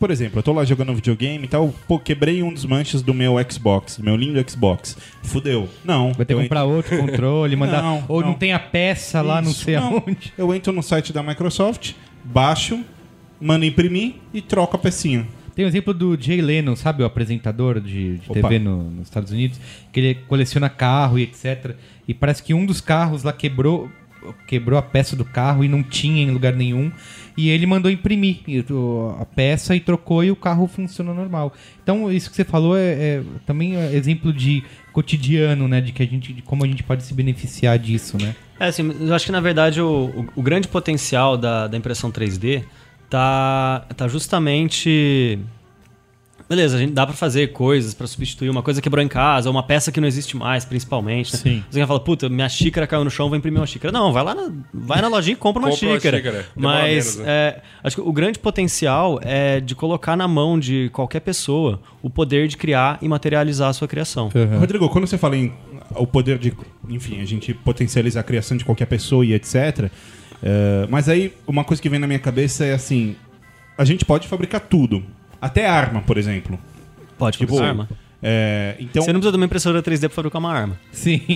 Por 0.01 0.09
exemplo, 0.09 0.39
eu 0.39 0.43
tô 0.43 0.51
lá 0.51 0.65
jogando 0.65 0.95
videogame 0.95 1.45
e 1.45 1.47
tal, 1.47 1.71
pô, 1.87 1.99
quebrei 1.99 2.41
um 2.41 2.51
dos 2.51 2.65
manches 2.65 3.03
do 3.03 3.13
meu 3.13 3.35
Xbox, 3.47 3.97
do 3.97 4.03
meu 4.03 4.15
lindo 4.15 4.43
Xbox. 4.49 4.97
Fudeu. 5.21 5.69
Não. 5.85 6.11
Vai 6.13 6.25
ter 6.25 6.35
que 6.35 6.41
comprar 6.41 6.63
outro 6.63 6.97
controle, 6.97 7.55
mandar. 7.55 7.83
Não, 7.83 8.03
ou 8.07 8.21
não. 8.21 8.29
não. 8.29 8.33
tem 8.33 8.51
a 8.51 8.57
peça 8.57 9.21
lá, 9.21 9.39
não 9.43 9.51
Isso, 9.51 9.63
sei 9.63 9.75
não. 9.75 9.97
aonde. 9.97 10.33
Eu 10.35 10.55
entro 10.55 10.73
no 10.73 10.81
site 10.81 11.13
da 11.13 11.21
Microsoft, 11.21 11.91
baixo, 12.23 12.83
mando 13.39 13.63
imprimir 13.63 14.15
e 14.33 14.41
troco 14.41 14.75
a 14.75 14.79
pecinha. 14.79 15.27
Tem 15.53 15.65
o 15.65 15.67
exemplo 15.67 15.93
do 15.93 16.17
Jay 16.19 16.41
Leno, 16.41 16.75
sabe, 16.75 17.03
o 17.03 17.05
apresentador 17.05 17.79
de, 17.79 18.17
de. 18.17 18.27
TV 18.27 18.57
no- 18.57 18.89
nos 18.89 19.03
Estados 19.03 19.31
Unidos, 19.31 19.59
que 19.93 19.99
ele 19.99 20.15
coleciona 20.27 20.67
carro 20.67 21.19
e 21.19 21.21
etc. 21.21 21.75
E 22.07 22.13
parece 22.15 22.41
que 22.41 22.55
um 22.55 22.65
dos 22.65 22.81
carros 22.81 23.21
lá 23.21 23.31
quebrou, 23.31 23.87
quebrou 24.47 24.79
a 24.79 24.81
peça 24.81 25.15
do 25.15 25.25
carro 25.25 25.63
e 25.63 25.67
não 25.67 25.83
tinha 25.83 26.23
em 26.23 26.31
lugar 26.31 26.53
nenhum. 26.55 26.91
E 27.37 27.49
ele 27.49 27.65
mandou 27.65 27.89
imprimir 27.89 28.39
a 29.19 29.25
peça 29.25 29.75
e 29.75 29.79
trocou 29.79 30.23
e 30.23 30.31
o 30.31 30.35
carro 30.35 30.67
funcionou 30.67 31.13
normal. 31.13 31.53
Então, 31.81 32.11
isso 32.11 32.29
que 32.29 32.35
você 32.35 32.43
falou 32.43 32.77
é, 32.77 32.91
é 32.91 33.23
também 33.45 33.75
é 33.75 33.93
exemplo 33.95 34.33
de 34.33 34.63
cotidiano, 34.91 35.67
né? 35.67 35.81
De 35.81 35.91
que 35.91 36.03
a 36.03 36.05
gente, 36.05 36.33
de 36.33 36.41
como 36.41 36.63
a 36.63 36.67
gente 36.67 36.83
pode 36.83 37.03
se 37.03 37.13
beneficiar 37.13 37.79
disso, 37.79 38.17
né? 38.21 38.35
É, 38.59 38.67
assim, 38.67 38.93
eu 38.99 39.13
acho 39.13 39.25
que 39.25 39.31
na 39.31 39.39
verdade 39.39 39.81
o, 39.81 40.05
o, 40.05 40.27
o 40.37 40.41
grande 40.41 40.67
potencial 40.67 41.37
da, 41.37 41.67
da 41.67 41.77
impressão 41.77 42.11
3D 42.11 42.63
tá, 43.09 43.85
tá 43.95 44.07
justamente. 44.07 45.39
Beleza, 46.51 46.75
a 46.75 46.79
gente 46.81 46.91
dá 46.91 47.07
pra 47.07 47.15
fazer 47.15 47.53
coisas 47.53 47.93
pra 47.93 48.05
substituir 48.05 48.49
uma 48.49 48.61
coisa 48.61 48.81
que 48.81 48.83
quebrou 48.83 49.01
em 49.01 49.07
casa, 49.07 49.49
uma 49.49 49.63
peça 49.63 49.89
que 49.89 50.01
não 50.01 50.07
existe 50.07 50.35
mais, 50.35 50.65
principalmente. 50.65 51.31
Né? 51.31 51.39
Sim. 51.39 51.63
Você 51.71 51.87
fala, 51.87 51.97
puta, 52.01 52.27
minha 52.27 52.49
xícara 52.49 52.85
caiu 52.85 53.05
no 53.05 53.09
chão, 53.09 53.29
vou 53.29 53.37
imprimir 53.37 53.57
uma 53.57 53.65
xícara. 53.65 53.89
Não, 53.89 54.11
vai 54.11 54.21
lá 54.21 54.35
na, 54.35 54.51
vai 54.73 55.01
na 55.01 55.07
lojinha 55.07 55.31
e 55.31 55.37
compra 55.37 55.61
uma 55.61 55.69
Compra 55.69 55.93
xícara. 55.95 56.17
xícara. 56.17 56.45
Mas 56.53 57.15
menos, 57.15 57.15
né? 57.19 57.25
é, 57.25 57.61
acho 57.81 57.95
que 57.95 58.01
o 58.01 58.11
grande 58.11 58.37
potencial 58.37 59.17
é 59.23 59.61
de 59.61 59.73
colocar 59.73 60.17
na 60.17 60.27
mão 60.27 60.59
de 60.59 60.89
qualquer 60.91 61.21
pessoa 61.21 61.79
o 62.01 62.09
poder 62.09 62.49
de 62.49 62.57
criar 62.57 62.97
e 63.01 63.07
materializar 63.07 63.69
a 63.69 63.73
sua 63.73 63.87
criação. 63.87 64.29
Rodrigo, 64.59 64.89
quando 64.89 65.07
você 65.07 65.17
fala 65.17 65.37
em 65.37 65.53
o 65.95 66.05
poder 66.05 66.37
de, 66.37 66.51
enfim, 66.89 67.21
a 67.21 67.25
gente 67.25 67.53
potencializar 67.53 68.19
a 68.19 68.23
criação 68.23 68.57
de 68.57 68.65
qualquer 68.65 68.87
pessoa 68.87 69.25
e 69.25 69.33
etc. 69.33 69.89
eh, 70.43 70.85
mas 70.89 71.07
aí 71.07 71.31
uma 71.47 71.63
coisa 71.63 71.81
que 71.81 71.87
vem 71.87 71.97
na 71.97 72.07
minha 72.07 72.19
cabeça 72.19 72.65
é 72.65 72.73
assim: 72.73 73.15
a 73.77 73.85
gente 73.85 74.03
pode 74.03 74.27
fabricar 74.27 74.59
tudo, 74.59 75.01
até 75.41 75.67
arma, 75.67 76.01
por 76.01 76.17
exemplo. 76.17 76.59
Pode 77.17 77.37
Tipo, 77.37 77.55
fazer 77.55 77.67
arma. 77.67 77.89
É, 78.23 78.75
então, 78.79 79.01
Você 79.01 79.11
não 79.11 79.19
precisa 79.19 79.31
de 79.31 79.37
uma 79.37 79.45
impressora 79.45 79.81
3D 79.81 80.01
pra 80.01 80.09
fabricar 80.11 80.39
uma 80.39 80.53
arma. 80.53 80.77
Sim. 80.91 81.21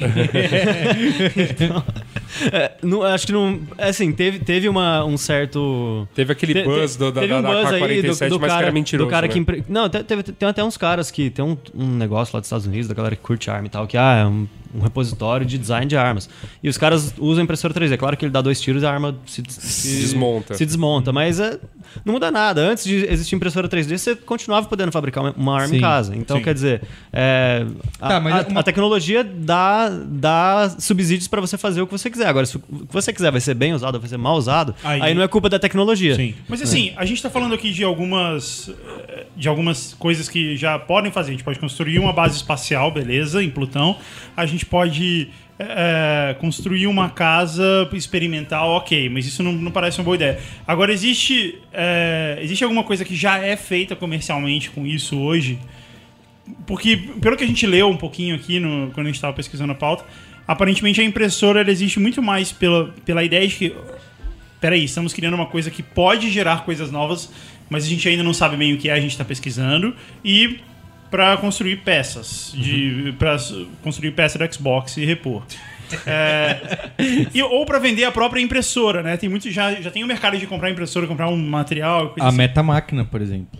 É, 2.51 2.71
não, 2.83 3.01
acho 3.03 3.25
que 3.27 3.31
não. 3.31 3.59
é 3.77 3.89
Assim, 3.89 4.11
teve, 4.11 4.39
teve 4.39 4.67
uma, 4.67 5.05
um 5.05 5.17
certo. 5.17 6.07
Teve 6.13 6.33
aquele 6.33 6.53
Te- 6.53 6.63
buzz 6.63 6.93
te- 6.93 6.99
do, 6.99 7.11
da, 7.11 7.21
teve 7.21 7.33
um 7.33 7.41
da 7.41 7.47
buzz 7.49 7.71
aí 7.71 7.79
K-47, 8.01 8.29
do, 8.29 8.29
do 8.29 8.39
mas 8.41 8.49
cara, 8.49 8.59
que 8.59 8.63
era 8.65 8.71
mentiroso. 8.73 9.07
do 9.07 9.09
cara 9.11 9.27
né? 9.27 9.33
que 9.33 9.39
impre- 9.39 9.63
Não, 9.69 9.87
te- 9.87 10.03
teve, 10.03 10.23
tem 10.23 10.49
até 10.49 10.63
uns 10.63 10.75
caras 10.75 11.09
que 11.11 11.29
tem 11.29 11.45
um, 11.45 11.57
um 11.73 11.87
negócio 11.95 12.35
lá 12.35 12.39
dos 12.41 12.47
Estados 12.47 12.65
Unidos, 12.65 12.87
da 12.87 12.93
galera 12.93 13.15
que 13.15 13.21
curte 13.21 13.49
arma 13.49 13.67
e 13.67 13.69
tal, 13.69 13.87
que 13.87 13.97
ah, 13.97 14.15
é 14.17 14.25
um, 14.25 14.47
um 14.75 14.81
repositório 14.81 15.45
de 15.45 15.57
design 15.57 15.85
de 15.85 15.95
armas. 15.95 16.29
E 16.61 16.67
os 16.67 16.77
caras 16.77 17.13
usam 17.17 17.43
impressora 17.43 17.73
3D. 17.73 17.93
É 17.93 17.97
claro 17.97 18.17
que 18.17 18.25
ele 18.25 18.31
dá 18.33 18.41
dois 18.41 18.59
tiros 18.59 18.83
e 18.83 18.85
a 18.85 18.91
arma 18.91 19.15
se, 19.25 19.41
se- 19.47 20.01
Desmonta. 20.01 20.55
Se 20.55 20.65
desmonta, 20.65 21.13
mas 21.13 21.39
é, 21.39 21.57
não 22.03 22.13
muda 22.13 22.31
nada. 22.31 22.61
Antes 22.61 22.83
de 22.83 23.05
existir 23.05 23.35
impressora 23.35 23.67
3D, 23.69 23.97
você 23.97 24.15
continuava 24.15 24.67
podendo 24.67 24.91
fabricar 24.91 25.33
uma, 25.37 25.55
arma 25.55 25.67
Sim, 25.67 25.77
em 25.77 25.81
casa. 25.81 26.15
Então, 26.15 26.37
sim. 26.37 26.43
quer 26.43 26.53
dizer, 26.53 26.81
é, 27.13 27.65
a, 28.01 28.07
Tá, 28.09 28.19
mas 28.19 28.33
a- 28.45 28.47
uma- 28.49 28.59
a 28.59 28.63
tecnologia 28.63 29.23
dá, 29.23 29.89
dá 29.89 30.75
subsídios 30.79 31.27
para 31.27 31.39
você 31.41 31.57
fazer 31.57 31.81
o 31.81 31.85
que 31.87 31.91
você 31.91 32.09
quiser. 32.09 32.27
Agora, 32.27 32.45
se 32.45 32.57
o 32.57 32.59
que 32.59 32.91
você 32.93 33.13
quiser 33.13 33.31
vai 33.31 33.41
ser 33.41 33.53
bem 33.53 33.73
usado 33.73 33.95
ou 33.95 33.99
vai 34.01 34.09
ser 34.09 34.17
mal 34.17 34.35
usado, 34.35 34.73
Aí- 34.83 35.01
aí, 35.01 35.13
não 35.13 35.21
é 35.21 35.27
culpa 35.27 35.49
da 35.49 35.59
tecnologia. 35.59 36.15
sim. 36.15 36.33
Mas 36.49 36.61
assim, 36.61 36.93
a 36.97 37.05
gente 37.05 37.21
tá 37.21 37.29
falando 37.29 37.53
aqui 37.53 37.71
de 37.71 37.83
algumas 37.83 38.69
eh, 39.07 39.25
de 39.35 39.49
algumas 39.49 39.93
coisas 39.93 40.29
que 40.29 40.55
já 40.55 40.79
podem 40.79 41.11
fazer. 41.11 41.29
A 41.29 41.33
gente 41.33 41.43
pode 41.43 41.59
construir 41.59 41.99
uma 41.99 42.13
base 42.13 42.35
espacial, 42.37 42.89
beleza, 42.91 43.43
em 43.43 43.49
Plutão. 43.49 43.97
A 44.35 44.45
gente 44.45 44.65
pode 44.65 45.29
eh, 45.57 46.35
construir 46.39 46.87
uma 46.87 47.09
casa 47.09 47.89
experimental, 47.93 48.69
ok, 48.71 49.09
mas 49.09 49.25
isso 49.25 49.41
não, 49.41 49.53
não 49.53 49.71
parece 49.71 49.99
uma 49.99 50.03
boa 50.03 50.15
ideia. 50.15 50.39
Agora, 50.67 50.91
existe, 50.91 51.59
eh, 51.71 52.39
existe 52.41 52.63
alguma 52.63 52.83
coisa 52.83 53.05
que 53.05 53.15
já 53.15 53.37
é 53.37 53.55
feita 53.55 53.95
comercialmente 53.95 54.69
com 54.69 54.85
isso 54.85 55.17
hoje? 55.17 55.59
Porque, 56.67 56.97
pelo 57.21 57.37
que 57.37 57.43
a 57.43 57.47
gente 57.47 57.65
leu 57.65 57.89
um 57.89 57.97
pouquinho 57.97 58.35
aqui 58.35 58.59
no, 58.59 58.91
quando 58.91 59.07
a 59.07 59.09
gente 59.09 59.15
estava 59.15 59.33
pesquisando 59.33 59.71
a 59.71 59.75
pauta, 59.75 60.05
aparentemente 60.47 61.01
a 61.01 61.03
impressora 61.03 61.69
existe 61.69 61.99
muito 61.99 62.21
mais 62.21 62.51
pela, 62.51 62.93
pela 63.05 63.23
ideia 63.23 63.47
de 63.47 63.55
que 63.55 63.75
peraí, 64.59 64.83
estamos 64.83 65.13
criando 65.13 65.35
uma 65.35 65.45
coisa 65.45 65.69
que 65.69 65.83
pode 65.83 66.29
gerar 66.31 66.65
coisas 66.65 66.91
novas, 66.91 67.31
mas 67.69 67.85
a 67.85 67.87
gente 67.87 68.07
ainda 68.09 68.23
não 68.23 68.33
sabe 68.33 68.57
bem 68.57 68.73
o 68.73 68.77
que 68.77 68.89
é, 68.89 68.93
a 68.93 68.99
gente 68.99 69.11
está 69.11 69.23
pesquisando. 69.23 69.95
E 70.23 70.59
para 71.11 71.37
construir 71.37 71.77
peças, 71.77 72.53
de 72.55 73.13
para 73.17 73.37
construir 73.83 74.11
peça 74.11 74.37
do 74.37 74.53
Xbox 74.53 74.97
e 74.97 75.05
repor. 75.05 75.43
É, 76.05 76.89
e- 77.33 77.41
ou 77.43 77.65
para 77.65 77.77
vender 77.79 78.05
a 78.05 78.11
própria 78.11 78.41
impressora, 78.41 79.03
né? 79.03 79.17
Tem 79.17 79.29
muito 79.29 79.49
já 79.51 79.73
já 79.81 79.91
tem 79.91 80.03
o 80.03 80.07
mercado 80.07 80.37
de 80.37 80.47
comprar 80.47 80.69
impressora, 80.71 81.05
comprar 81.07 81.27
um 81.29 81.37
material, 81.37 82.09
coisa 82.09 82.25
A 82.25 82.29
assim. 82.29 82.37
meta 82.37 82.63
máquina, 82.63 83.05
por 83.05 83.21
exemplo. 83.21 83.59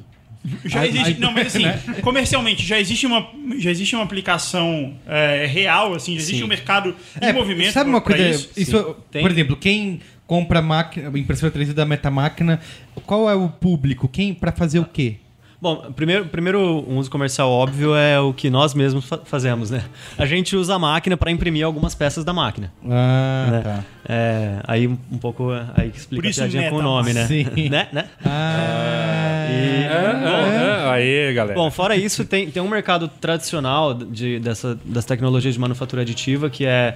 Já 0.64 0.82
A- 0.82 0.88
existe, 0.88 1.14
a- 1.14 1.20
não, 1.20 1.32
mas 1.32 1.48
assim, 1.48 1.64
comercialmente 2.02 2.64
já 2.66 2.80
existe 2.80 3.06
uma 3.06 3.28
já 3.60 3.70
existe 3.72 3.96
uma 3.96 4.04
aplicação 4.04 4.96
é, 5.08 5.46
real, 5.46 5.93
assim, 5.93 6.14
já 6.16 6.20
existe 6.22 6.43
um 6.43 6.48
mercado 6.48 6.96
em 7.22 7.32
movimento. 7.34 7.70
É, 7.70 7.72
Sabe 7.72 7.89
uma 7.89 8.02
coisa? 8.02 8.28
isso? 8.28 8.50
Isso, 8.58 8.96
por 9.12 9.32
exemplo, 9.32 9.56
quem 9.56 10.00
compra 10.28 10.62
máquina, 10.62 11.16
impressora 11.18 11.52
3D 11.52 11.74
da 11.74 11.86
Meta 11.86 12.10
Máquina, 12.10 12.60
qual 13.06 13.30
é 13.30 13.36
o 13.36 13.50
público? 13.50 14.08
Quem 14.08 14.34
para 14.34 14.52
fazer 14.52 14.80
o 14.80 14.86
quê? 14.86 15.18
Bom, 15.62 15.91
primeiro, 15.95 16.26
primeiro 16.26 16.60
um 16.88 16.97
uso 16.97 17.10
comercial 17.10 17.49
óbvio 17.49 17.95
é 17.95 18.20
o 18.20 18.34
que 18.34 18.49
nós 18.49 18.74
mesmos 18.74 19.06
fa- 19.06 19.20
fazemos, 19.24 19.72
né? 19.72 19.84
A 20.18 20.26
gente 20.26 20.56
usa 20.56 20.76
a 20.76 20.80
máquina 20.80 21.16
para 21.18 21.32
imprimir 21.32 21.66
algumas 21.66 21.95
peças 21.95 22.24
da 22.24 22.34
máquina. 22.34 22.72
Ah, 22.88 23.47
né? 23.51 23.62
tá. 23.62 23.84
É, 24.08 24.60
aí 24.68 24.88
um 24.88 25.18
pouco 25.20 25.49
aí 25.76 25.89
que 25.89 25.97
explica 25.97 26.22
Por 26.24 26.30
isso 26.30 26.41
a 26.41 26.43
piadinha 26.43 26.70
com 26.70 26.78
o 26.78 26.82
nome, 26.82 27.14
né? 27.14 27.26
sim. 27.26 27.45
né? 27.70 27.88
né? 27.91 28.06
Ah, 28.24 29.47
E- 29.49 29.86
Ah, 29.88 30.86
ah, 30.88 30.91
Aê, 30.93 31.34
galera. 31.34 31.56
Bom, 31.60 31.70
fora 31.72 31.95
isso, 31.95 32.24
tem, 32.26 32.49
tem 32.49 32.62
um 32.62 32.68
mercado 32.68 33.08
tradicional 33.08 33.93
de, 33.93 34.39
dessa, 34.39 34.78
das 34.86 35.03
tecnologias 35.06 35.53
de 35.53 35.60
manufatura 35.60 36.01
aditiva 36.03 36.49
que 36.49 36.66
é 36.66 36.95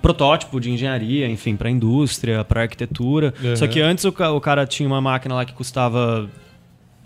protótipo 0.00 0.60
de 0.60 0.70
engenharia, 0.70 1.28
enfim, 1.28 1.56
para 1.56 1.68
indústria, 1.70 2.44
para 2.44 2.62
arquitetura. 2.62 3.34
Só 3.56 3.66
que 3.66 3.80
antes 3.80 4.04
o, 4.04 4.12
ca- 4.12 4.30
o 4.32 4.40
cara 4.40 4.66
tinha 4.66 4.86
uma 4.88 5.00
máquina 5.00 5.34
lá 5.34 5.44
que 5.44 5.52
custava 5.52 6.28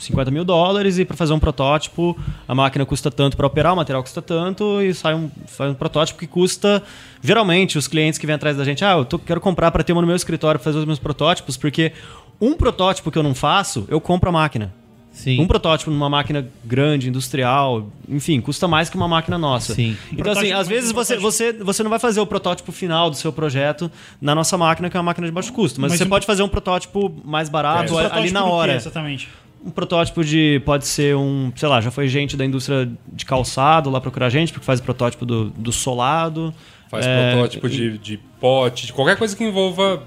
50 0.00 0.30
mil 0.30 0.44
dólares 0.44 0.98
e 0.98 1.04
para 1.04 1.16
fazer 1.16 1.32
um 1.32 1.38
protótipo 1.38 2.16
a 2.48 2.54
máquina 2.54 2.84
custa 2.86 3.10
tanto 3.10 3.36
para 3.36 3.46
operar, 3.46 3.72
o 3.72 3.76
material 3.76 4.02
custa 4.02 4.20
tanto 4.22 4.80
e 4.82 4.92
sai 4.94 5.14
um, 5.14 5.30
faz 5.46 5.70
um 5.70 5.74
protótipo 5.74 6.18
que 6.18 6.26
custa. 6.26 6.82
Geralmente, 7.22 7.76
os 7.78 7.86
clientes 7.86 8.18
que 8.18 8.26
vêm 8.26 8.34
atrás 8.34 8.56
da 8.56 8.64
gente, 8.64 8.84
ah, 8.84 8.92
eu 8.98 9.04
tô- 9.04 9.18
quero 9.18 9.40
comprar 9.40 9.70
para 9.70 9.84
ter 9.84 9.92
uma 9.92 10.00
no 10.00 10.06
meu 10.06 10.16
escritório 10.16 10.58
para 10.58 10.64
fazer 10.64 10.78
os 10.78 10.84
meus 10.84 10.98
protótipos, 10.98 11.56
porque 11.56 11.92
um 12.40 12.54
protótipo 12.54 13.10
que 13.10 13.18
eu 13.18 13.22
não 13.22 13.34
faço, 13.34 13.84
eu 13.88 14.00
compro 14.00 14.28
a 14.30 14.32
máquina. 14.32 14.72
Sim. 15.12 15.40
Um 15.40 15.46
protótipo 15.46 15.90
numa 15.90 16.08
máquina 16.08 16.48
grande, 16.64 17.08
industrial, 17.08 17.88
enfim, 18.08 18.40
custa 18.40 18.66
mais 18.68 18.88
que 18.88 18.96
uma 18.96 19.08
máquina 19.08 19.36
nossa. 19.36 19.74
Sim. 19.74 19.96
Então, 20.12 20.32
assim, 20.32 20.52
às 20.52 20.66
vezes 20.68 20.92
você, 20.92 21.16
você, 21.18 21.52
você 21.52 21.82
não 21.82 21.90
vai 21.90 21.98
fazer 21.98 22.20
o 22.20 22.26
protótipo 22.26 22.70
final 22.72 23.10
do 23.10 23.16
seu 23.16 23.32
projeto 23.32 23.90
na 24.22 24.34
nossa 24.36 24.56
máquina, 24.56 24.88
que 24.88 24.96
é 24.96 25.00
uma 25.00 25.04
máquina 25.06 25.26
de 25.26 25.32
baixo 25.32 25.52
custo. 25.52 25.80
Mas, 25.80 25.90
Mas 25.90 25.98
você 25.98 26.04
um- 26.04 26.08
pode 26.08 26.24
fazer 26.24 26.42
um 26.44 26.48
protótipo 26.48 27.12
mais 27.24 27.48
barato 27.50 27.86
Esse 27.86 27.94
ali 27.98 28.08
protótipo 28.08 28.32
na 28.32 28.40
do 28.40 28.46
quê, 28.46 28.52
hora. 28.52 28.74
exatamente. 28.76 29.28
Um 29.64 29.70
protótipo 29.70 30.24
de. 30.24 30.62
Pode 30.64 30.86
ser 30.86 31.16
um. 31.16 31.52
Sei 31.54 31.68
lá, 31.68 31.80
já 31.80 31.90
foi 31.90 32.08
gente 32.08 32.36
da 32.36 32.44
indústria 32.44 32.90
de 33.12 33.24
calçado 33.24 33.90
lá 33.90 34.00
procurar 34.00 34.30
gente, 34.30 34.52
porque 34.52 34.64
faz 34.64 34.80
protótipo 34.80 35.26
do, 35.26 35.50
do 35.50 35.70
solado. 35.70 36.54
Faz 36.88 37.06
É, 37.06 37.32
protótipo 37.32 37.68
de, 37.68 37.98
de 37.98 38.16
pote, 38.40 38.86
de 38.86 38.92
qualquer 38.92 39.16
coisa 39.16 39.36
que 39.36 39.44
envolva 39.44 40.02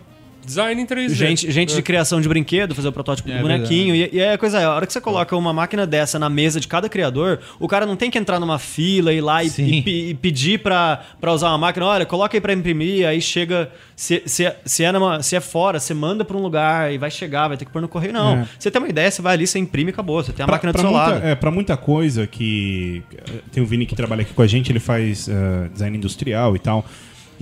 design 0.45 0.81
em 0.81 0.85
3D. 0.85 1.09
Gente, 1.13 1.51
gente 1.51 1.73
de 1.75 1.81
criação 1.81 2.19
de 2.21 2.27
brinquedo, 2.27 2.73
fazer 2.75 2.87
o 2.87 2.91
protótipo 2.91 3.29
É 3.29 3.35
do 3.37 3.41
bonequinho. 3.41 3.95
E, 3.95 4.09
e 4.13 4.21
aí 4.21 4.33
a 4.33 4.37
coisa 4.37 4.59
é, 4.59 4.63
a 4.65 4.71
hora 4.73 4.85
que 4.85 4.93
você 4.93 5.01
coloca 5.01 5.35
uma 5.35 5.53
máquina 5.53 5.85
dessa 5.87 6.17
na 6.19 6.29
mesa 6.29 6.59
de 6.59 6.67
cada 6.67 6.87
criador, 6.89 7.39
o 7.59 7.67
cara 7.67 7.85
não 7.85 7.95
tem 7.95 8.09
que 8.11 8.17
entrar 8.17 8.39
numa 8.39 8.59
fila, 8.59 9.11
ir 9.13 9.21
lá 9.21 9.43
e, 9.43 9.51
e 9.57 10.09
e 10.09 10.13
pedir 10.15 10.59
pra, 10.59 11.01
pra 11.19 11.31
usar 11.33 11.49
uma 11.49 11.57
máquina. 11.57 11.85
Olha, 11.85 12.05
coloca 12.05 12.35
aí 12.35 12.41
pra 12.41 12.53
imprimir, 12.53 13.07
aí 13.07 13.21
chega. 13.21 13.69
Se, 13.95 14.23
se, 14.25 14.45
é- 14.45 14.59
se, 14.65 14.83
é 14.83 14.91
numa- 14.91 15.21
se 15.21 15.35
é 15.35 15.39
fora, 15.39 15.79
você 15.79 15.93
manda 15.93 16.25
pra 16.25 16.35
um 16.35 16.41
lugar 16.41 16.91
e 16.91 16.97
vai 16.97 17.11
chegar, 17.11 17.47
vai 17.47 17.57
ter 17.57 17.65
que 17.65 17.71
pôr 17.71 17.81
no 17.81 17.87
correio. 17.87 18.11
Não. 18.13 18.37
É. 18.37 18.47
Você 18.57 18.69
tem 18.71 18.81
uma 18.81 18.89
ideia, 18.89 19.09
você 19.11 19.21
vai 19.21 19.33
ali, 19.35 19.45
você 19.47 19.59
imprime 19.59 19.91
e 19.91 19.93
acabou. 19.93 20.23
Você 20.23 20.33
tem 20.33 20.43
a 20.43 20.47
Pra- 20.47 20.55
máquina 20.55 20.71
do 20.71 20.75
pra 20.75 20.81
seu 20.81 20.91
muita, 20.91 21.07
lado. 21.13 21.25
É, 21.25 21.35
pra 21.35 21.51
muita 21.51 21.77
coisa 21.77 22.25
que. 22.27 23.03
eh, 23.15 23.39
Tem 23.51 23.61
o 23.61 23.65
Vini 23.65 23.85
que 23.85 23.95
trabalha 23.95 24.21
aqui 24.23 24.33
com 24.33 24.41
a 24.41 24.47
gente, 24.47 24.71
ele 24.71 24.79
faz 24.79 25.27
eh, 25.29 25.69
design 25.71 25.95
industrial 25.97 26.55
e 26.55 26.59
tal. 26.59 26.85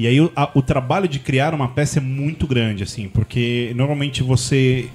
E 0.01 0.07
aí 0.07 0.19
o, 0.19 0.31
a- 0.35 0.49
o 0.55 0.61
trabalho 0.61 1.07
de 1.07 1.19
criar 1.19 1.53
uma 1.53 1.67
peça 1.67 1.99
é 1.99 2.01
muito 2.01 2.47
grande, 2.47 2.83
assim, 2.83 3.07
porque 3.07 3.71
normalmente 3.75 4.23
você 4.23 4.89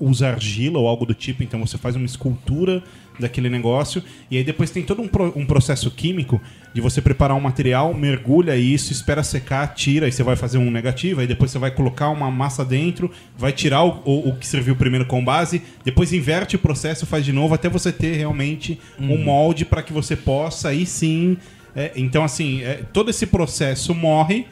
usa 0.00 0.28
argila 0.28 0.78
ou 0.78 0.88
algo 0.88 1.06
do 1.06 1.14
tipo, 1.14 1.42
então 1.42 1.60
você 1.64 1.78
faz 1.78 1.94
uma 1.96 2.04
escultura 2.04 2.82
daquele 3.18 3.48
negócio, 3.48 4.02
e 4.28 4.36
aí 4.36 4.42
depois 4.42 4.70
tem 4.72 4.82
todo 4.82 5.00
um, 5.00 5.06
pro- 5.06 5.32
um 5.36 5.46
processo 5.46 5.88
químico 5.88 6.40
de 6.74 6.80
você 6.80 7.00
preparar 7.00 7.36
um 7.36 7.40
material, 7.40 7.94
mergulha 7.94 8.56
isso, 8.56 8.90
espera 8.90 9.22
secar, 9.22 9.68
tira, 9.72 10.08
e 10.08 10.12
você 10.12 10.24
vai 10.24 10.34
fazer 10.34 10.58
um 10.58 10.68
negativo, 10.68 11.20
aí 11.20 11.26
depois 11.28 11.52
você 11.52 11.58
vai 11.60 11.70
colocar 11.70 12.08
uma 12.08 12.28
massa 12.28 12.64
dentro, 12.64 13.08
vai 13.38 13.52
tirar 13.52 13.84
o, 13.84 14.02
o- 14.04 14.28
o 14.30 14.36
que 14.36 14.44
serviu 14.48 14.74
primeiro 14.74 15.06
com 15.06 15.24
base, 15.24 15.62
depois 15.84 16.12
inverte 16.12 16.56
o 16.56 16.58
processo, 16.58 17.06
faz 17.06 17.24
de 17.24 17.32
novo, 17.32 17.54
até 17.54 17.68
você 17.68 17.92
ter 17.92 18.16
realmente 18.16 18.80
um 18.98 19.16
molde 19.24 19.64
para 19.64 19.80
que 19.80 19.92
você 19.92 20.16
possa 20.16 20.70
aí 20.70 20.84
sim. 20.84 21.36
É, 21.76 21.92
então, 21.96 22.22
assim, 22.24 22.62
é, 22.62 22.82
todo 22.92 23.10
esse 23.10 23.26
processo 23.26 23.94
morre. 23.94 24.46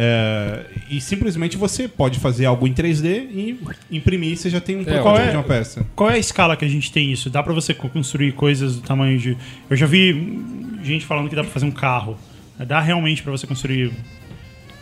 é, 0.00 0.64
e 0.88 1.00
simplesmente 1.00 1.56
você 1.56 1.88
pode 1.88 2.20
fazer 2.20 2.46
algo 2.46 2.68
em 2.68 2.72
3D 2.72 3.06
e 3.32 3.58
imprimir, 3.90 4.36
você 4.36 4.48
já 4.48 4.60
tem 4.60 4.76
um 4.76 4.84
qual 4.84 5.18
é- 5.18 5.30
de 5.30 5.36
uma 5.36 5.42
peça. 5.42 5.84
Qual 5.96 6.08
é 6.08 6.14
a 6.14 6.18
escala 6.18 6.56
que 6.56 6.64
a 6.64 6.68
gente 6.68 6.92
tem 6.92 7.10
isso? 7.10 7.28
Dá 7.28 7.42
pra 7.42 7.52
você 7.52 7.74
co- 7.74 7.88
construir 7.88 8.30
coisas 8.32 8.76
do 8.76 8.82
tamanho 8.82 9.18
de. 9.18 9.36
Eu 9.68 9.76
já 9.76 9.86
vi 9.86 10.40
gente 10.84 11.04
falando 11.04 11.28
que 11.28 11.34
dá 11.34 11.42
pra 11.42 11.50
fazer 11.50 11.66
um 11.66 11.72
carro. 11.72 12.16
Dá 12.64 12.80
realmente 12.80 13.22
pra 13.24 13.32
você 13.32 13.44
construir. 13.46 13.90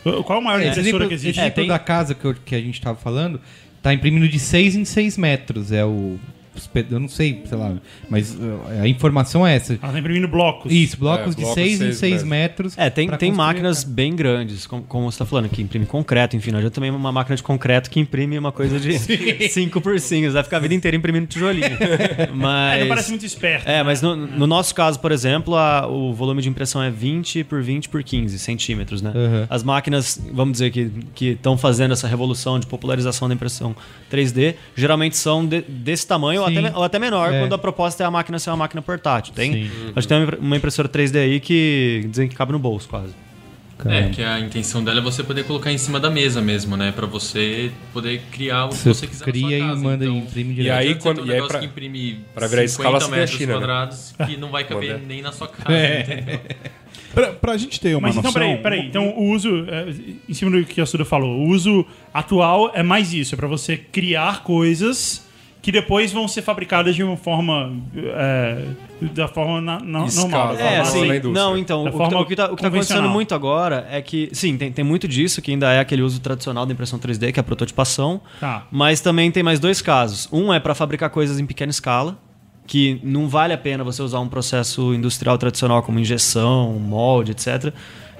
Qual 0.03 0.37
é 0.37 0.41
a 0.41 0.41
maior 0.41 0.59
Esse 0.59 0.69
impressora 0.69 0.87
exemplo, 0.89 1.07
que 1.07 1.13
existe? 1.15 1.39
exemplo 1.39 1.55
tem- 1.55 1.67
da 1.67 1.79
casa 1.79 2.13
que, 2.13 2.23
eu- 2.25 2.35
que 2.35 2.53
a 2.53 2.61
gente 2.61 2.79
tava 2.79 2.97
falando 2.99 3.41
tá 3.81 3.91
imprimindo 3.93 4.27
de 4.27 4.37
6 4.37 4.75
em 4.75 4.85
6 4.85 5.17
metros. 5.17 5.71
É 5.71 5.83
o. 5.83 6.19
Eu 6.89 6.99
não 6.99 7.07
sei, 7.07 7.43
sei 7.45 7.57
lá. 7.57 7.73
Mas 8.09 8.33
uh, 8.35 8.59
a 8.81 8.87
informação 8.87 9.45
é 9.45 9.55
essa. 9.55 9.73
Ela 9.81 9.91
tá 9.93 9.99
imprimindo 9.99 10.27
blocos. 10.27 10.71
Isso, 10.71 10.97
blocos 10.97 11.33
É, 11.33 11.35
de 11.37 11.41
blocos 11.41 11.53
6 11.55 11.73
em 11.73 11.77
seis 11.77 11.97
6 11.97 12.23
metros. 12.23 12.77
É, 12.77 12.89
tem, 12.89 13.09
tem 13.09 13.31
máquinas 13.31 13.83
casa. 13.83 13.93
bem 13.93 14.15
grandes, 14.15 14.65
como, 14.67 14.83
como 14.83 15.11
você 15.11 15.15
está 15.15 15.25
falando, 15.25 15.49
que 15.49 15.61
imprime 15.61 15.85
concreto, 15.85 16.35
enfim, 16.35 16.51
não 16.51 16.57
adianta 16.59 16.75
também 16.75 16.89
uma 16.91 17.11
máquina 17.11 17.35
de 17.35 17.43
concreto 17.43 17.89
que 17.89 17.99
imprime 17.99 18.37
uma 18.37 18.51
coisa 18.51 18.79
de 18.79 18.97
5 19.49 19.81
por 19.81 19.99
5, 19.99 20.27
você 20.27 20.31
vai 20.33 20.43
ficar 20.43 20.57
a 20.57 20.59
vida 20.59 20.73
inteira 20.73 20.95
imprimindo 20.97 21.27
tijolinho. 21.27 21.77
Mas... 22.33 22.77
É, 22.77 22.81
não 22.81 22.87
parece 22.89 23.09
muito 23.09 23.25
esperto. 23.25 23.67
É, 23.67 23.83
mas 23.83 24.01
no, 24.01 24.15
no 24.15 24.47
nosso 24.47 24.73
caso, 24.73 24.99
por 24.99 25.11
exemplo, 25.11 25.55
a- 25.55 25.87
o 25.87 26.13
volume 26.13 26.41
de 26.41 26.49
impressão 26.49 26.81
é 26.81 26.89
20 26.89 27.43
por 27.43 27.61
20 27.61 27.89
por 27.89 28.03
15 28.03 28.37
centímetros, 28.39 29.01
né? 29.01 29.11
Uhum. 29.13 29.45
As 29.49 29.63
máquinas, 29.63 30.19
vamos 30.31 30.53
dizer, 30.53 30.71
que 30.71 31.25
estão 31.25 31.57
fazendo 31.57 31.93
essa 31.93 32.07
revolução 32.07 32.59
de 32.59 32.67
popularização 32.67 33.27
da 33.27 33.33
impressão 33.33 33.75
3D, 34.11 34.55
geralmente 34.75 35.17
são 35.17 35.45
de- 35.45 35.61
desse 35.61 36.05
tamanho 36.07 36.43
ou 36.49 36.57
até, 36.67 36.77
ou 36.77 36.83
até 36.83 36.99
menor, 36.99 37.33
É. 37.33 37.39
quando 37.39 37.53
a 37.53 37.57
proposta 37.57 38.03
é 38.03 38.05
a 38.05 38.11
máquina 38.11 38.39
ser 38.39 38.49
uma 38.49 38.57
máquina 38.57 38.81
portátil. 38.81 39.33
Tem, 39.33 39.51
Sim. 39.53 39.71
acho 39.95 40.07
que 40.07 40.07
tem 40.07 40.17
uma 40.17 40.23
impre- 40.23 40.37
uma 40.39 40.57
impressora 40.57 40.87
3D 40.87 41.17
aí 41.19 41.39
que 41.39 42.05
dizem 42.09 42.27
que 42.27 42.35
cabe 42.35 42.51
no 42.51 42.59
bolso 42.59 42.87
quase. 42.89 43.13
É, 43.85 44.09
que 44.09 44.23
a 44.23 44.39
intenção 44.39 44.83
dela 44.83 44.97
é 44.97 45.03
você 45.03 45.23
poder 45.23 45.43
colocar 45.43 45.71
em 45.71 45.77
cima 45.77 45.99
da 45.99 46.09
mesa 46.09 46.41
mesmo, 46.41 46.75
né? 46.75 46.91
Pra 46.91 47.05
você 47.05 47.69
poder 47.93 48.21
criar 48.31 48.65
o 48.65 48.69
que 48.69 48.75
Você 48.77 48.89
você 48.91 49.05
quiser 49.05 49.23
cria 49.25 49.43
na 49.43 49.49
sua 49.49 49.57
e 49.57 49.69
casa. 49.69 49.81
manda 49.83 50.05
então, 50.05 50.17
imprime 50.17 50.51
E 50.51 50.55
direto. 50.55 50.73
aí, 50.79 50.85
não 50.85 50.91
adianta 50.95 51.03
quando- 51.03 51.17
um 51.21 51.25
e 51.25 51.29
aí 51.29 51.35
negócio 51.35 51.51
pra- 51.51 51.59
que 51.59 51.65
imprime 51.67 52.19
pra 52.33 52.47
virar 52.47 52.67
50 52.67 52.97
escala, 52.97 52.99
você 52.99 53.11
metros 53.11 53.37
China, 53.37 53.53
né? 53.53 53.59
quadrados 53.59 54.15
que 54.25 54.37
não 54.37 54.49
vai 54.49 54.63
caber 54.63 54.99
nem 55.07 55.21
na 55.21 55.31
sua 55.31 55.47
casa, 55.47 55.71
É. 55.77 56.01
entendeu? 56.01 56.39
Pra, 57.13 57.27
pra 57.33 57.57
gente 57.57 57.79
ter 57.79 57.95
uma 57.95 58.01
Mas 58.07 58.17
então, 58.17 58.23
noção... 58.31 58.41
peraí, 58.41 58.57
peraí. 58.61 58.87
Então, 58.87 59.09
o 59.09 59.31
uso, 59.31 59.65
é, 59.69 59.87
em 60.29 60.33
cima 60.33 60.51
do 60.51 60.63
que 60.65 60.79
a 60.81 60.85
Suda 60.85 61.03
falou, 61.05 61.39
o 61.39 61.47
uso 61.49 61.85
atual 62.13 62.69
é 62.75 62.83
mais 62.83 63.11
isso, 63.13 63.33
é 63.33 63.37
pra 63.37 63.47
você 63.47 63.75
criar 63.77 64.43
coisas 64.43 65.26
que 65.67 65.71
depois 65.73 66.13
vão 66.13 66.29
ser 66.29 66.41
fabricadas 66.43 66.95
de 66.95 67.03
uma 67.03 67.17
forma. 67.17 67.73
é, 67.93 68.63
da 69.13 69.27
forma 69.27 69.59
na, 69.59 69.79
na, 69.81 70.05
Escala. 70.05 70.29
normal. 70.29 70.55
da 70.55 70.63
É, 70.63 70.67
forma- 70.85 71.11
assim, 71.11 71.21
sim. 71.21 71.31
Não, 71.33 71.57
então, 71.57 71.83
Da 71.83 71.89
o 71.89 71.91
que, 71.91 71.97
forma 71.97 72.17
tá- 72.19 72.25
que 72.25 72.35
tá, 72.37 72.45
o 72.45 72.55
que 72.55 72.61
tá 72.61 72.67
acontecendo 72.69 73.09
muito 73.09 73.35
agora 73.35 73.85
é 73.91 74.01
que, 74.01 74.29
sim, 74.31 74.57
tem, 74.57 74.71
tem 74.71 74.85
muito 74.85 75.09
disso, 75.09 75.41
que 75.41 75.51
ainda 75.51 75.69
é 75.73 75.81
aquele 75.81 76.01
uso 76.03 76.21
tradicional 76.21 76.65
da 76.65 76.71
impressão 76.71 76.97
3D, 76.97 77.33
que 77.33 77.39
é 77.39 77.41
a 77.41 77.43
prototipação. 77.43 78.21
Tá. 78.39 78.65
Mas 78.71 79.01
também 79.01 79.29
tem 79.29 79.43
mais 79.43 79.59
dois 79.59 79.81
casos. 79.81 80.29
Um 80.31 80.53
é 80.53 80.59
para 80.61 80.73
fabricar 80.73 81.09
coisas 81.09 81.37
em 81.37 81.45
pequena 81.45 81.69
escala, 81.69 82.17
que 82.65 83.01
não 83.03 83.27
vale 83.27 83.51
a 83.53 83.57
pena 83.57 83.83
você 83.83 84.01
usar 84.01 84.21
um 84.21 84.29
processo 84.29 84.93
industrial 84.93 85.37
tradicional 85.37 85.83
como 85.83 85.99
injeção, 85.99 86.71
molde, 86.79 87.31
etc. 87.33 87.73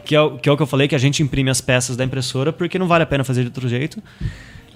Que 0.03 0.15
é, 0.17 0.21
o, 0.21 0.37
que 0.37 0.49
é 0.49 0.51
o 0.51 0.57
que 0.57 0.63
eu 0.63 0.67
falei, 0.67 0.89
que 0.89 0.95
a 0.95 0.99
gente 0.99 1.23
imprime 1.23 1.49
as 1.49 1.61
peças 1.61 1.95
da 1.95 2.03
impressora 2.03 2.51
porque 2.51 2.77
não 2.77 2.87
vale 2.89 3.03
a 3.03 3.07
pena 3.07 3.23
fazer 3.23 3.39
de 3.43 3.47
outro 3.47 3.69
jeito. 3.69 4.03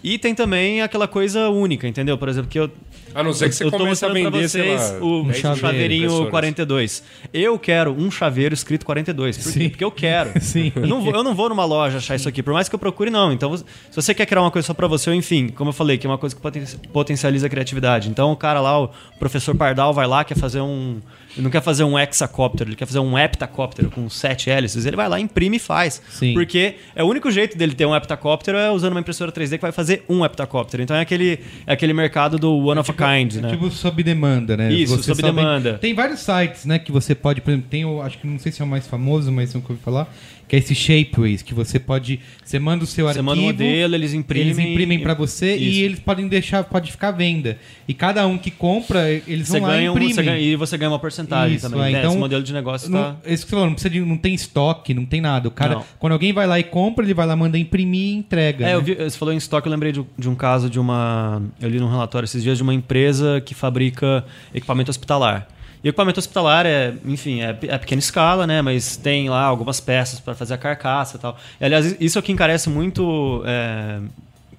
E 0.03 0.17
tem 0.17 0.33
também 0.33 0.81
aquela 0.81 1.07
coisa 1.07 1.49
única, 1.49 1.87
entendeu? 1.87 2.17
Por 2.17 2.27
exemplo, 2.27 2.49
que 2.49 2.57
eu, 2.59 2.71
A 3.13 3.21
não 3.21 3.33
ser 3.33 3.49
que 3.49 3.55
você 3.55 3.63
eu 3.63 3.69
tô 3.71 3.77
comece 3.77 4.03
a 4.03 4.07
mostrando 4.09 4.29
pra 4.31 4.39
vender, 4.39 4.49
sei 4.49 4.61
vocês 4.77 4.91
lá, 4.99 5.05
o 5.05 5.23
10 5.25 5.37
chaveiro, 5.37 5.59
chaveirinho 5.61 6.03
impressoras. 6.05 6.31
42. 6.31 7.03
Eu 7.33 7.59
quero 7.59 7.91
um 7.91 8.09
chaveiro 8.09 8.53
escrito 8.53 8.83
42. 8.85 9.37
Por 9.37 9.43
quê? 9.43 9.49
Sim. 9.59 9.69
Porque 9.69 9.83
eu 9.83 9.91
quero. 9.91 10.31
Sim. 10.41 10.71
Eu 10.75 10.87
não, 10.87 11.01
vou, 11.01 11.13
eu 11.13 11.23
não 11.23 11.35
vou 11.35 11.49
numa 11.49 11.65
loja 11.65 11.99
achar 11.99 12.15
isso 12.15 12.27
aqui, 12.27 12.41
por 12.41 12.53
mais 12.53 12.67
que 12.67 12.73
eu 12.73 12.79
procure, 12.79 13.09
não. 13.11 13.31
Então, 13.31 13.55
se 13.55 13.63
você 13.93 14.13
quer 14.15 14.25
criar 14.25 14.41
uma 14.41 14.49
coisa 14.51 14.65
só 14.65 14.73
pra 14.73 14.87
você, 14.87 15.09
ou 15.11 15.15
enfim, 15.15 15.49
como 15.49 15.69
eu 15.69 15.73
falei, 15.73 15.97
que 15.99 16.07
é 16.07 16.09
uma 16.09 16.17
coisa 16.17 16.35
que 16.35 16.41
poten- 16.41 16.63
potencializa 16.91 17.45
a 17.45 17.49
criatividade. 17.49 18.09
Então, 18.09 18.31
o 18.31 18.35
cara 18.35 18.59
lá, 18.59 18.81
o 18.81 18.89
professor 19.19 19.55
Pardal, 19.55 19.93
vai 19.93 20.07
lá, 20.07 20.23
quer 20.23 20.37
fazer 20.37 20.61
um. 20.61 20.99
Ele 21.35 21.43
não 21.43 21.51
quer 21.51 21.61
fazer 21.61 21.83
um 21.83 21.97
hexacóptero, 21.97 22.69
ele 22.69 22.75
quer 22.75 22.85
fazer 22.85 22.99
um 22.99 23.17
heptacóptero 23.17 23.89
com 23.89 24.09
sete 24.09 24.49
hélices. 24.49 24.85
Ele 24.85 24.95
vai 24.95 25.07
lá, 25.07 25.19
imprime 25.19 25.57
e 25.57 25.59
faz. 25.59 26.01
Sim. 26.09 26.33
Porque 26.33 26.75
é 26.95 27.03
o 27.03 27.07
único 27.07 27.31
jeito 27.31 27.57
dele 27.57 27.73
ter 27.73 27.85
um 27.85 27.95
heptacóptero 27.95 28.57
é 28.57 28.69
usando 28.71 28.91
uma 28.91 28.99
impressora 28.99 29.31
3D 29.31 29.55
que 29.55 29.61
vai 29.61 29.71
fazer 29.71 30.03
um 30.09 30.25
heptacóptero. 30.25 30.83
Então 30.83 30.95
é 30.95 31.01
aquele, 31.01 31.39
é 31.65 31.73
aquele 31.73 31.93
mercado 31.93 32.37
do 32.37 32.57
one 32.57 32.79
of 32.79 32.91
a 32.91 32.93
kind, 32.93 33.35
né? 33.35 33.51
Tipo 33.51 33.69
sob 33.69 34.03
demanda, 34.03 34.57
né? 34.57 34.71
Isso, 34.71 34.97
Você 34.97 35.15
sob 35.15 35.21
demanda. 35.21 35.77
Tem 35.77 35.93
vários 35.93 36.19
sites, 36.19 36.65
né, 36.65 36.79
que 36.79 36.91
você 36.91 37.15
pode, 37.15 37.41
por 37.41 37.51
exemplo, 37.51 37.67
tem 37.69 37.85
o, 37.85 38.01
acho 38.01 38.17
que 38.17 38.27
não 38.27 38.37
sei 38.37 38.51
se 38.51 38.61
é 38.61 38.65
o 38.65 38.67
mais 38.67 38.87
famoso, 38.87 39.31
mas 39.31 39.53
nunca 39.53 39.71
ouvi 39.71 39.81
falar, 39.81 40.13
que 40.51 40.57
é 40.57 40.59
esse 40.59 40.75
Shapeways, 40.75 41.41
que 41.41 41.53
você 41.53 41.79
pode, 41.79 42.19
você 42.43 42.59
manda 42.59 42.83
o 42.83 42.87
seu 42.87 43.05
Você 43.05 43.19
arquivo, 43.19 43.23
manda 43.23 43.41
um 43.41 43.45
modelo, 43.45 43.95
eles 43.95 44.13
imprimem. 44.13 44.47
eles 44.47 44.59
imprimem 44.59 44.99
pra 44.99 45.13
você 45.13 45.55
Isso. 45.55 45.63
e 45.63 45.81
eles 45.81 45.97
podem 45.97 46.27
deixar, 46.27 46.61
pode 46.65 46.91
ficar 46.91 47.07
à 47.07 47.11
venda. 47.11 47.57
E 47.87 47.93
cada 47.93 48.27
um 48.27 48.37
que 48.37 48.51
compra, 48.51 49.09
eles 49.09 49.47
Você 49.47 49.61
vão 49.61 49.69
lá 49.69 49.75
e 49.75 49.77
ganha, 49.77 49.91
um, 49.91 49.93
imprimem. 49.93 50.13
você 50.13 50.23
ganha, 50.23 50.37
e 50.39 50.55
você 50.57 50.77
ganha 50.77 50.91
uma 50.91 50.99
porcentagem 50.99 51.55
Isso, 51.55 51.69
também. 51.69 51.87
é, 51.87 51.91
né? 51.93 51.99
então, 51.99 52.11
Esse 52.11 52.19
modelo 52.19 52.43
de 52.43 52.51
negócio 52.51 52.89
Não, 52.89 53.01
tá. 53.01 53.15
Isso 53.27 53.45
que 53.45 53.49
você 53.49 53.55
falou, 53.55 53.65
não, 53.67 53.73
precisa 53.75 53.93
de, 53.93 54.01
não 54.01 54.17
tem 54.17 54.33
estoque, 54.33 54.93
não 54.93 55.05
tem 55.05 55.21
nada. 55.21 55.47
O 55.47 55.51
cara, 55.51 55.75
Não. 55.75 55.85
quando 55.97 56.11
alguém 56.11 56.33
vai 56.33 56.45
lá 56.45 56.59
e 56.59 56.63
compra, 56.65 57.05
ele 57.05 57.13
vai 57.13 57.25
lá, 57.25 57.33
manda 57.33 57.57
imprimir 57.57 58.09
e 58.09 58.13
entrega. 58.15 58.65
É, 58.65 58.67
né? 58.71 58.75
eu 58.75 58.81
vi, 58.81 58.95
você 58.95 59.17
falou 59.17 59.33
em 59.33 59.37
estoque, 59.37 59.69
eu 59.69 59.71
lembrei 59.71 59.93
de, 59.93 60.05
de 60.19 60.27
um 60.27 60.35
caso 60.35 60.69
de 60.69 60.81
uma. 60.81 61.41
Eu 61.61 61.69
li 61.69 61.79
num 61.79 61.89
relatório 61.89 62.25
esses 62.25 62.43
dias 62.43 62.57
de 62.57 62.63
uma 62.63 62.73
empresa 62.73 63.39
que 63.39 63.55
fabrica 63.55 64.25
equipamento 64.53 64.91
hospitalar. 64.91 65.47
E 65.83 65.87
o 65.87 65.89
equipamento 65.89 66.19
hospitalar 66.19 66.65
é, 66.65 66.93
enfim, 67.05 67.41
é, 67.41 67.49
é 67.63 67.77
pequena 67.77 67.99
escala, 67.99 68.45
né? 68.45 68.61
Mas 68.61 68.97
tem 68.97 69.29
lá 69.29 69.43
algumas 69.43 69.79
peças 69.79 70.19
para 70.19 70.35
fazer 70.35 70.53
a 70.53 70.57
carcaça 70.57 71.17
e 71.17 71.19
tal. 71.19 71.37
E, 71.59 71.65
aliás, 71.65 71.95
isso 71.99 72.17
é 72.17 72.19
o 72.19 72.23
que 72.23 72.31
encarece 72.31 72.69
muito 72.69 73.41
é, 73.45 73.99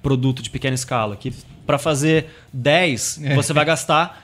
produto 0.03 0.43
de 0.43 0.51
pequena 0.51 0.75
escala. 0.75 1.14
Que 1.16 1.33
para 1.64 1.79
fazer 1.79 2.27
10, 2.53 3.20
É. 3.23 3.35
você 3.37 3.53
vai 3.53 3.64
gastar 3.64 4.20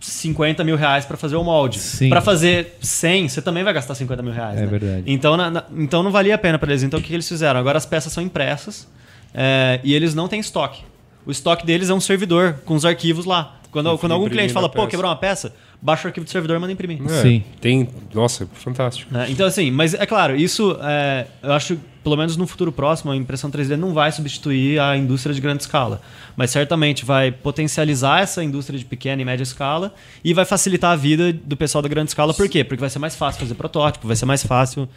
50 0.00 0.62
mil 0.64 0.76
reais 0.76 1.06
para 1.06 1.16
fazer 1.16 1.36
o 1.36 1.42
molde. 1.42 1.80
Para 2.10 2.20
fazer 2.20 2.76
100, 2.82 3.28
você 3.30 3.40
também 3.40 3.64
vai 3.64 3.72
gastar 3.72 3.94
50 3.94 4.22
mil 4.22 4.32
reais. 4.32 4.58
É 4.58 4.60
né? 4.60 4.66
verdade. 4.66 5.02
Então, 5.06 5.36
na- 5.36 5.50
na- 5.50 5.64
então 5.78 6.02
não 6.02 6.10
valia 6.10 6.34
a 6.34 6.38
pena 6.38 6.58
para 6.58 6.70
eles. 6.70 6.82
Então 6.82 7.00
o 7.00 7.02
que, 7.02 7.08
que 7.08 7.14
eles 7.14 7.26
fizeram? 7.28 7.58
Agora 7.58 7.78
as 7.78 7.86
peças 7.86 8.12
são 8.12 8.22
impressas 8.22 8.86
é, 9.32 9.80
e 9.82 9.94
eles 9.94 10.14
não 10.14 10.28
têm 10.28 10.40
estoque. 10.40 10.82
O 11.24 11.30
estoque 11.30 11.64
deles 11.64 11.88
é 11.88 11.94
um 11.94 12.00
servidor 12.00 12.56
com 12.66 12.74
os 12.74 12.84
arquivos 12.84 13.24
lá. 13.24 13.56
Quando, 13.70 13.96
quando 13.98 14.12
algum 14.12 14.28
cliente 14.28 14.52
fala, 14.52 14.68
pô, 14.68 14.86
quebrou 14.86 15.10
uma 15.10 15.16
peça, 15.16 15.54
baixa 15.84 16.04
o 16.04 16.08
arquivo 16.08 16.24
do 16.24 16.30
servidor 16.30 16.56
e 16.56 16.60
manda 16.60 16.72
imprimir. 16.72 16.98
É, 17.04 17.22
Sim. 17.22 17.44
Tem. 17.60 17.86
Nossa, 18.14 18.46
fantástico. 18.54 19.12
né? 19.12 19.26
Então, 19.28 19.46
assim, 19.46 19.70
mas 19.70 19.92
é 19.92 20.06
claro, 20.06 20.34
isso 20.34 20.76
é, 20.82 21.26
eu 21.42 21.52
acho, 21.52 21.78
pelo 22.04 22.16
menos 22.16 22.36
no 22.36 22.46
futuro 22.46 22.70
próximo, 22.70 23.10
a 23.10 23.16
impressão 23.16 23.50
3D 23.50 23.76
não 23.76 23.92
vai 23.92 24.12
substituir 24.12 24.78
a 24.78 24.96
indústria 24.96 25.34
de 25.34 25.40
grande 25.40 25.62
escala. 25.62 26.00
Mas 26.36 26.50
certamente 26.50 27.04
vai 27.04 27.32
potencializar 27.32 28.20
essa 28.20 28.44
indústria 28.44 28.78
de 28.78 28.84
pequena 28.84 29.22
e 29.22 29.24
média 29.24 29.42
escala 29.42 29.94
e 30.22 30.34
vai 30.34 30.44
facilitar 30.44 30.92
a 30.92 30.96
vida 30.96 31.32
do 31.32 31.56
pessoal 31.56 31.80
da 31.82 31.88
grande 31.88 32.10
escala. 32.10 32.34
Por 32.34 32.48
quê? 32.48 32.62
Porque 32.62 32.80
vai 32.80 32.90
ser 32.90 32.98
mais 32.98 33.16
fácil 33.16 33.40
fazer 33.40 33.54
protótipo, 33.54 34.06
vai 34.06 34.16
ser 34.16 34.26
mais 34.26 34.44
fácil 34.44 34.88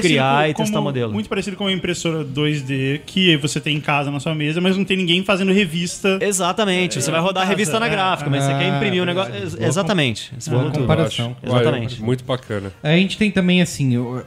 criar 0.00 0.44
com, 0.44 0.50
e 0.50 0.54
testar 0.54 0.72
como- 0.74 0.84
modelo. 0.84 1.12
Muito 1.12 1.28
parecido 1.28 1.56
com 1.56 1.64
uma 1.64 1.72
impressora 1.72 2.24
2D 2.24 3.00
que 3.06 3.36
você 3.38 3.60
tem 3.60 3.76
em 3.76 3.80
casa 3.80 4.10
na 4.10 4.20
sua 4.20 4.34
mesa, 4.34 4.60
mas 4.60 4.76
não 4.76 4.84
tem 4.84 4.96
ninguém 4.96 5.24
fazendo 5.24 5.52
revista. 5.52 6.18
Exatamente, 6.20 7.00
você 7.00 7.10
vai 7.10 7.20
rodar 7.20 7.42
a 7.44 7.46
casa, 7.46 7.56
revista 7.56 7.80
na 7.80 7.86
é. 7.86 7.90
gráfica, 7.90 8.28
mas 8.28 8.44
você 8.44 8.50
quer 8.54 8.70
Ah, 8.70 8.76
imprimir 8.76 9.02
o 9.02 9.06
negócio. 9.06 9.32
verdade. 9.32 9.56
Ex- 9.56 9.68
Exatamente. 9.68 10.32
Boa 10.48 10.70
comparação. 10.70 11.36
Eu. 11.42 11.50
Exatamente. 11.56 12.02
Muito 12.02 12.24
bacana. 12.24 12.72
A 12.82 12.90
gente 12.96 13.16
tem 13.16 13.30
também, 13.30 13.62
assim, 13.62 13.96
o- 13.96 14.22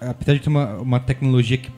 apesar 0.00 0.34
de 0.34 0.40
ter 0.40 0.48
uma, 0.48 0.76
uma 0.76 1.00
tecnologia 1.00 1.56
que 1.58 1.70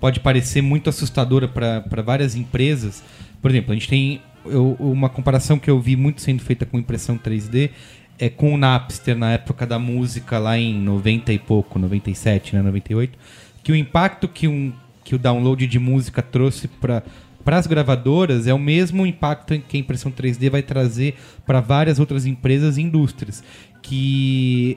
pode 0.00 0.20
parecer 0.20 0.62
muito 0.62 0.88
assustadora 0.88 1.46
para 1.46 2.02
várias 2.02 2.34
empresas, 2.34 3.02
por 3.40 3.50
exemplo, 3.50 3.72
a 3.72 3.74
gente 3.74 3.88
tem 3.88 4.20
eu- 4.46 4.76
uma 4.80 5.08
comparação 5.08 5.58
que 5.58 5.70
eu 5.70 5.78
vi 5.80 5.96
muito 5.96 6.20
sendo 6.22 6.42
feita 6.42 6.64
com 6.64 6.78
impressão 6.78 7.18
3D 7.18 7.70
é 8.18 8.28
com 8.28 8.54
o 8.54 8.56
Napster 8.58 9.16
na 9.16 9.32
época 9.32 9.66
da 9.66 9.78
música 9.78 10.38
lá 10.38 10.58
em 10.58 10.74
90 10.78 11.32
e 11.32 11.38
pouco, 11.38 11.78
97, 11.78 12.54
né, 12.54 12.62
98, 12.62 13.18
que 13.62 13.72
o 13.72 13.76
impacto 13.76 14.28
que, 14.28 14.46
um, 14.48 14.72
que 15.04 15.14
o 15.14 15.18
download 15.18 15.66
de 15.66 15.78
música 15.78 16.22
trouxe 16.22 16.68
para 16.68 17.02
para 17.42 17.56
as 17.56 17.66
gravadoras 17.66 18.46
é 18.46 18.52
o 18.52 18.58
mesmo 18.58 19.06
impacto 19.06 19.58
que 19.66 19.78
a 19.78 19.80
impressão 19.80 20.12
3D 20.12 20.50
vai 20.50 20.62
trazer 20.62 21.14
para 21.46 21.58
várias 21.58 21.98
outras 21.98 22.26
empresas 22.26 22.76
e 22.76 22.82
indústrias 22.82 23.42
que 23.80 24.76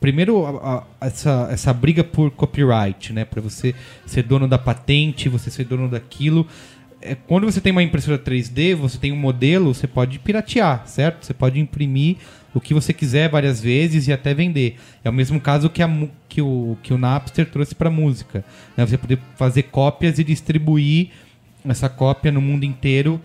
primeiro 0.00 0.44
a- 0.46 0.84
a- 1.00 1.06
essa, 1.06 1.48
essa 1.50 1.72
briga 1.72 2.02
por 2.04 2.30
copyright, 2.30 3.12
né, 3.12 3.24
para 3.24 3.40
você 3.40 3.74
ser 4.06 4.22
dono 4.22 4.46
da 4.48 4.58
patente, 4.58 5.28
você 5.28 5.50
ser 5.50 5.64
dono 5.64 5.88
daquilo. 5.88 6.46
É, 7.00 7.14
quando 7.14 7.44
você 7.44 7.60
tem 7.60 7.70
uma 7.70 7.82
impressora 7.82 8.18
3D, 8.18 8.74
você 8.74 8.98
tem 8.98 9.12
um 9.12 9.16
modelo, 9.16 9.72
você 9.72 9.86
pode 9.86 10.18
piratear, 10.18 10.86
certo? 10.86 11.24
Você 11.24 11.32
pode 11.32 11.60
imprimir 11.60 12.16
o 12.52 12.60
que 12.60 12.74
você 12.74 12.92
quiser 12.92 13.28
várias 13.30 13.60
vezes 13.60 14.08
e 14.08 14.12
até 14.12 14.34
vender. 14.34 14.76
É 15.04 15.10
o 15.10 15.12
mesmo 15.12 15.40
caso 15.40 15.70
que, 15.70 15.82
a, 15.82 16.08
que, 16.28 16.42
o, 16.42 16.76
que 16.82 16.92
o 16.92 16.98
Napster 16.98 17.46
trouxe 17.46 17.74
para 17.74 17.88
música. 17.90 18.44
Né? 18.76 18.84
Você 18.84 18.98
poder 18.98 19.18
fazer 19.36 19.64
cópias 19.64 20.18
e 20.18 20.24
distribuir 20.24 21.10
essa 21.68 21.88
cópia 21.88 22.32
no 22.32 22.40
mundo 22.40 22.64
inteiro 22.64 23.20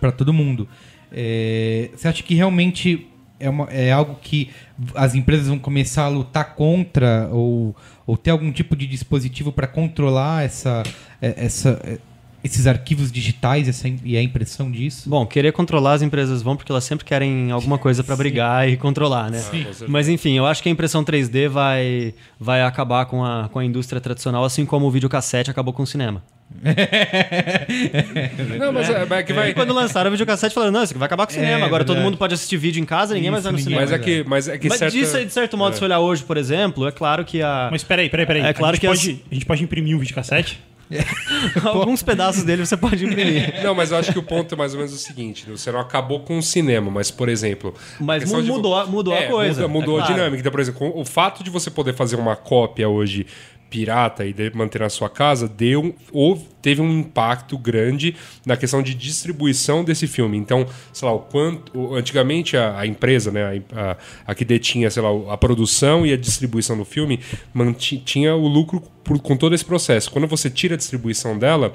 para 0.00 0.10
todo 0.10 0.32
mundo. 0.32 0.68
É, 1.12 1.90
você 1.94 2.08
acha 2.08 2.22
que 2.22 2.34
realmente 2.34 3.06
é, 3.40 3.48
uma- 3.50 3.68
é 3.70 3.92
algo 3.92 4.16
que 4.22 4.50
as 4.94 5.14
empresas 5.14 5.48
vão 5.48 5.58
começar 5.58 6.04
a 6.04 6.08
lutar 6.08 6.54
contra 6.54 7.28
ou, 7.32 7.74
ou 8.06 8.16
ter 8.16 8.30
algum 8.30 8.50
tipo 8.52 8.74
de 8.76 8.86
dispositivo 8.86 9.50
para 9.52 9.66
controlar 9.66 10.44
essa, 10.44 10.82
é, 11.20 11.34
essa, 11.44 11.80
é, 11.84 11.98
esses 12.42 12.66
arquivos 12.66 13.10
digitais 13.10 13.68
essa, 13.68 13.88
e 13.88 14.16
a 14.16 14.22
impressão 14.22 14.70
disso? 14.70 15.08
Bom, 15.08 15.24
querer 15.26 15.52
controlar 15.52 15.94
as 15.94 16.02
empresas 16.02 16.42
vão 16.42 16.56
porque 16.56 16.70
elas 16.70 16.84
sempre 16.84 17.04
querem 17.04 17.50
alguma 17.50 17.78
coisa 17.78 18.04
para 18.04 18.14
brigar 18.16 18.68
e 18.68 18.76
controlar, 18.76 19.30
né? 19.30 19.38
certeza. 19.38 19.86
Mas 19.88 20.08
enfim, 20.08 20.32
eu 20.34 20.46
acho 20.46 20.62
que 20.62 20.68
a 20.68 20.72
impressão 20.72 21.02
3D 21.02 21.48
vai, 21.48 22.14
vai 22.38 22.62
acabar 22.62 23.06
com 23.06 23.24
a, 23.24 23.48
com 23.50 23.58
a 23.58 23.64
indústria 23.64 24.00
tradicional, 24.00 24.44
assim 24.44 24.64
como 24.66 24.86
o 24.86 24.90
videocassete 24.90 25.50
acabou 25.50 25.72
com 25.72 25.82
o 25.82 25.86
cinema. 25.86 26.22
Não, 28.58 28.72
mas 28.72 28.88
é, 28.88 29.04
mas 29.04 29.18
é 29.18 29.22
que 29.22 29.32
vai. 29.32 29.50
E 29.50 29.54
quando 29.54 29.72
lançaram 29.72 30.08
o 30.08 30.12
videocassete, 30.12 30.54
falaram, 30.54 30.72
não, 30.72 30.82
isso 30.82 30.92
aqui 30.92 30.98
vai 30.98 31.06
acabar 31.06 31.26
com 31.26 31.32
o 31.32 31.34
cinema. 31.34 31.60
É, 31.60 31.64
Agora 31.64 31.84
todo 31.84 31.96
verdade. 31.96 32.10
mundo 32.10 32.18
pode 32.18 32.34
assistir 32.34 32.56
vídeo 32.56 32.80
em 32.80 32.84
casa, 32.86 33.14
ninguém 33.14 33.30
mais 33.30 33.42
Isso, 33.44 33.52
vai 33.52 33.52
no 33.52 33.58
cinema. 33.64 33.80
Mas 33.82 33.92
é 33.92 33.98
que, 33.98 34.24
mas 34.26 34.48
é 34.48 34.58
que 34.58 34.68
Mas 34.68 34.78
certa... 34.78 34.96
disso, 34.96 35.24
de 35.24 35.32
certo 35.32 35.56
modo, 35.56 35.76
se 35.76 35.84
olhar 35.84 36.00
hoje, 36.00 36.22
por 36.22 36.36
exemplo, 36.36 36.86
é 36.86 36.92
claro 36.92 37.24
que 37.24 37.42
a... 37.42 37.68
Mas 37.70 37.82
peraí, 37.82 38.08
peraí, 38.08 38.26
peraí. 38.26 38.42
É 38.42 38.52
claro 38.52 38.72
a, 38.72 38.76
gente 38.76 38.80
que 38.80 38.86
pode, 38.86 39.10
as- 39.10 39.16
a 39.30 39.34
gente 39.34 39.46
pode 39.46 39.64
imprimir 39.64 39.96
um 39.96 39.98
videocassete? 39.98 40.60
alguns 41.64 42.02
pedaços 42.02 42.44
dele 42.44 42.64
você 42.64 42.76
pode 42.76 43.04
imprimir. 43.06 43.62
Não, 43.64 43.74
mas 43.74 43.90
eu 43.90 43.96
acho 43.96 44.12
que 44.12 44.18
o 44.18 44.22
ponto 44.22 44.54
é 44.54 44.58
mais 44.58 44.74
ou 44.74 44.78
menos 44.80 44.92
o 44.94 44.98
seguinte: 44.98 45.46
você 45.50 45.72
não 45.72 45.80
acabou 45.80 46.20
com 46.20 46.36
o 46.36 46.42
cinema, 46.42 46.90
mas, 46.90 47.10
por 47.10 47.28
exemplo. 47.30 47.74
Mas 47.98 48.22
a 48.22 48.26
questão 48.26 48.42
mu- 48.42 48.56
mudou 48.56 48.78
a- 48.78 48.86
mudou 48.86 49.14
a 49.14 49.18
É, 49.18 49.26
coisa, 49.26 49.62
Mudou, 49.66 49.80
mudou 49.80 49.98
é 49.98 50.02
a 50.02 50.06
claro. 50.06 50.14
dinâmica. 50.14 50.40
Então, 50.40 50.52
por 50.52 50.60
exemplo, 50.60 50.92
o 50.94 51.02
fato 51.04 51.42
de 51.42 51.48
você 51.48 51.70
poder 51.70 51.94
fazer 51.94 52.16
uma 52.16 52.36
cópia 52.36 52.86
hoje 52.86 53.26
pirata 53.74 54.24
e 54.24 54.32
de- 54.32 54.52
manter 54.54 54.80
na 54.80 54.88
sua 54.88 55.10
casa 55.10 55.48
deu 55.48 55.94
houve, 56.12 56.44
teve 56.62 56.80
um 56.80 57.00
impacto 57.00 57.58
grande 57.58 58.14
na 58.46 58.56
questão 58.56 58.80
de 58.80 58.94
distribuição 58.94 59.82
desse 59.82 60.06
filme. 60.06 60.38
Então, 60.38 60.64
sei 60.92 61.08
lá, 61.08 61.14
o 61.14 61.18
quanto 61.18 61.94
antigamente 61.94 62.56
a, 62.56 62.78
a 62.78 62.86
empresa, 62.86 63.32
né, 63.32 63.60
a, 63.74 63.90
a, 63.90 63.96
a 64.28 64.34
que 64.34 64.44
detinha, 64.44 64.88
sei 64.90 65.02
lá, 65.02 65.08
a 65.32 65.36
produção 65.36 66.06
e 66.06 66.12
a 66.12 66.16
distribuição 66.16 66.76
do 66.78 66.84
filme 66.84 67.18
manti- 67.52 67.98
tinha 67.98 68.34
o 68.36 68.46
lucro 68.46 68.80
por- 69.02 69.18
com 69.20 69.36
todo 69.36 69.54
esse 69.56 69.64
processo. 69.64 70.10
Quando 70.10 70.28
você 70.28 70.48
tira 70.48 70.74
a 70.74 70.78
distribuição 70.78 71.36
dela, 71.36 71.74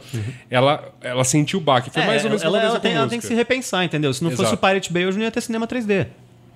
ela 0.50 0.93
ela 1.02 1.24
sentiu 1.26 1.60
o 1.60 1.62
baque. 1.62 1.89
Foi 1.89 2.02
É, 2.02 2.06
mais 2.08 2.24
ou 2.24 2.30
menos 2.30 2.43
ela, 2.43 2.62
ela, 2.62 2.80
tem, 2.80 2.93
ela 2.93 3.08
tem 3.10 3.20
que 3.20 3.26
se 3.28 3.34
repensar, 3.34 3.84
entendeu? 3.84 4.14
Se 4.14 4.24
não 4.24 4.32
fosse 4.32 4.43
Exato. 4.43 4.56
o 4.56 4.58
Pirate 4.68 4.91
Bay, 4.93 5.06
hoje 5.06 5.18
não 5.18 5.26
ia 5.26 5.32
ter 5.32 5.41
cinema 5.41 5.68
3D. 5.68 6.08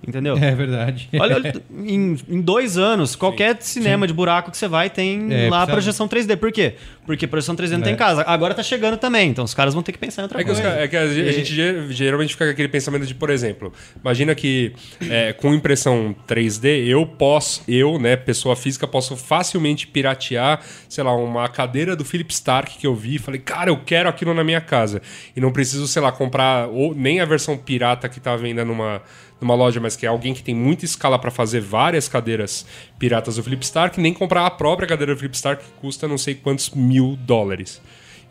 Entendeu? 0.07 0.37
É 0.37 0.53
verdade. 0.53 1.07
Olha, 1.17 1.35
olha, 1.35 1.53
em, 1.85 2.17
em 2.27 2.41
dois 2.41 2.77
anos, 2.77 3.15
qualquer 3.15 3.57
cinema 3.61 4.05
de 4.05 4.13
buraco 4.13 4.51
que 4.51 4.57
você 4.57 4.67
vai 4.67 4.89
tem 4.89 5.31
É, 5.33 5.49
lá 5.49 5.65
projeção 5.65 6.07
3D. 6.07 6.35
Por 6.37 6.51
quê? 6.51 6.75
Porque 7.05 7.25
projeção 7.27 7.55
3D 7.55 7.71
não 7.71 7.81
tem 7.81 7.93
em 7.93 7.97
casa. 7.97 8.21
Agora 8.27 8.53
tá 8.53 8.63
chegando 8.63 8.97
também, 8.97 9.29
então 9.29 9.43
os 9.45 9.53
caras 9.53 9.73
vão 9.73 9.81
ter 9.83 9.91
que 9.93 9.97
pensar 9.97 10.21
em 10.21 10.23
outra 10.23 10.41
É 10.41 10.43
que, 10.43 10.51
os 10.51 10.59
coisa. 10.59 10.75
é 10.77 10.87
que 10.87 10.95
a, 10.97 11.01
a 11.01 11.07
gente 11.31 11.53
ge- 11.53 11.87
geralmente 11.91 12.33
fica 12.33 12.45
com 12.45 12.51
aquele 12.51 12.67
pensamento 12.69 13.05
de, 13.05 13.15
por 13.15 13.29
exemplo, 13.29 13.71
imagina 14.01 14.33
que 14.35 14.73
é, 15.09 15.31
com 15.33 15.53
impressão 15.53 16.15
3D 16.27 16.85
eu 16.87 17.05
posso, 17.05 17.61
eu, 17.67 17.97
né, 17.99 18.15
pessoa 18.15 18.55
física, 18.55 18.85
posso 18.87 19.15
facilmente 19.15 19.87
piratear, 19.87 20.61
sei 20.89 21.03
lá, 21.03 21.15
uma 21.15 21.47
cadeira 21.49 21.95
do 21.95 22.03
Philip 22.05 22.31
Stark 22.33 22.77
que 22.77 22.87
eu 22.87 22.95
vi 22.95 23.15
e 23.15 23.19
falei, 23.19 23.39
cara, 23.39 23.69
eu 23.69 23.77
quero 23.77 24.07
aquilo 24.09 24.33
na 24.33 24.43
minha 24.43 24.61
casa. 24.61 25.01
E 25.35 25.39
não 25.41 25.51
preciso, 25.51 25.87
sei 25.87 26.01
lá, 26.01 26.11
comprar 26.11 26.67
ou 26.67 26.93
nem 26.95 27.19
a 27.21 27.25
versão 27.25 27.57
pirata 27.57 28.07
que 28.09 28.19
tá 28.19 28.35
venda 28.35 28.63
numa, 28.65 29.01
numa 29.43 29.55
loja, 29.55 29.79
mas 29.79 29.95
que 29.95 30.05
é 30.05 30.09
alguém 30.09 30.33
que 30.33 30.41
tem 30.41 30.55
muita 30.55 30.85
escala 30.85 31.19
para 31.19 31.29
fazer 31.29 31.61
várias 31.61 32.07
cadeiras 32.07 32.65
piratas 32.97 33.35
do 33.35 33.43
Philip 33.43 33.63
Stark, 33.63 33.99
nem 33.99 34.13
comprar 34.13 34.45
a 34.45 34.49
própria 34.51 34.87
cadeira 34.87 35.13
do 35.13 35.17
Philip 35.17 35.35
Stark 35.35 35.63
que 35.63 35.71
custa 35.81 36.07
não 36.07 36.17
sei 36.17 36.35
quantos 36.35 36.69
mil 36.71 37.17
dólares. 37.21 37.81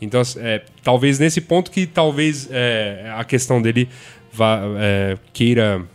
Então, 0.01 0.21
é, 0.39 0.63
talvez 0.83 1.19
nesse 1.21 1.41
ponto 1.41 1.71
que 1.71 1.87
talvez 1.87 2.49
é, 2.51 3.13
a 3.15 3.23
questão 3.23 3.63
dele 3.63 3.89
vá, 4.33 4.61
é, 4.79 5.17
queira 5.33 5.87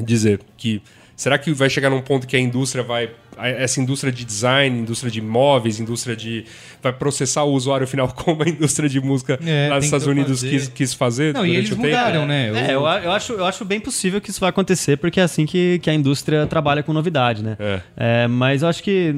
dizer 0.00 0.40
que 0.56 0.82
será 1.14 1.38
que 1.38 1.52
vai 1.52 1.70
chegar 1.70 1.90
num 1.90 2.00
ponto 2.00 2.26
que 2.26 2.36
a 2.36 2.40
indústria 2.40 2.82
vai 2.82 3.10
essa 3.40 3.80
indústria 3.80 4.12
de 4.12 4.24
design, 4.24 4.80
indústria 4.80 5.10
de 5.10 5.20
móveis, 5.20 5.78
indústria 5.80 6.16
de 6.16 6.44
vai 6.82 6.92
processar 6.92 7.44
o 7.44 7.52
usuário 7.52 7.86
final 7.86 8.08
como 8.14 8.42
a 8.42 8.48
indústria 8.48 8.88
de 8.88 9.00
música 9.00 9.38
É, 9.44 9.68
lá 9.68 9.76
nos 9.76 9.84
Estados 9.84 10.06
Unidos 10.06 10.40
fazer. 10.40 10.50
quis, 10.50 10.68
quis 10.68 10.94
fazer 10.94 11.34
Não, 11.34 11.44
e 11.46 11.54
eles 11.56 11.70
o 11.70 11.76
tempo? 11.76 11.86
mudaram, 11.86 12.26
né? 12.26 12.68
É, 12.70 12.74
eu, 12.74 12.86
a- 12.86 13.00
eu 13.00 13.12
acho, 13.12 13.32
eu 13.34 13.44
acho 13.46 13.64
bem 13.64 13.80
possível 13.80 14.20
que 14.20 14.30
isso 14.30 14.40
vai 14.40 14.50
acontecer, 14.50 14.96
porque 14.96 15.20
é 15.20 15.22
assim 15.22 15.46
que, 15.46 15.78
que 15.80 15.88
a 15.90 15.94
indústria 15.94 16.46
trabalha 16.46 16.82
com 16.82 16.92
novidade, 16.92 17.42
né? 17.42 17.56
É. 17.60 17.80
É, 17.96 18.26
mas 18.28 18.62
eu 18.62 18.68
acho 18.68 18.82
que, 18.82 19.14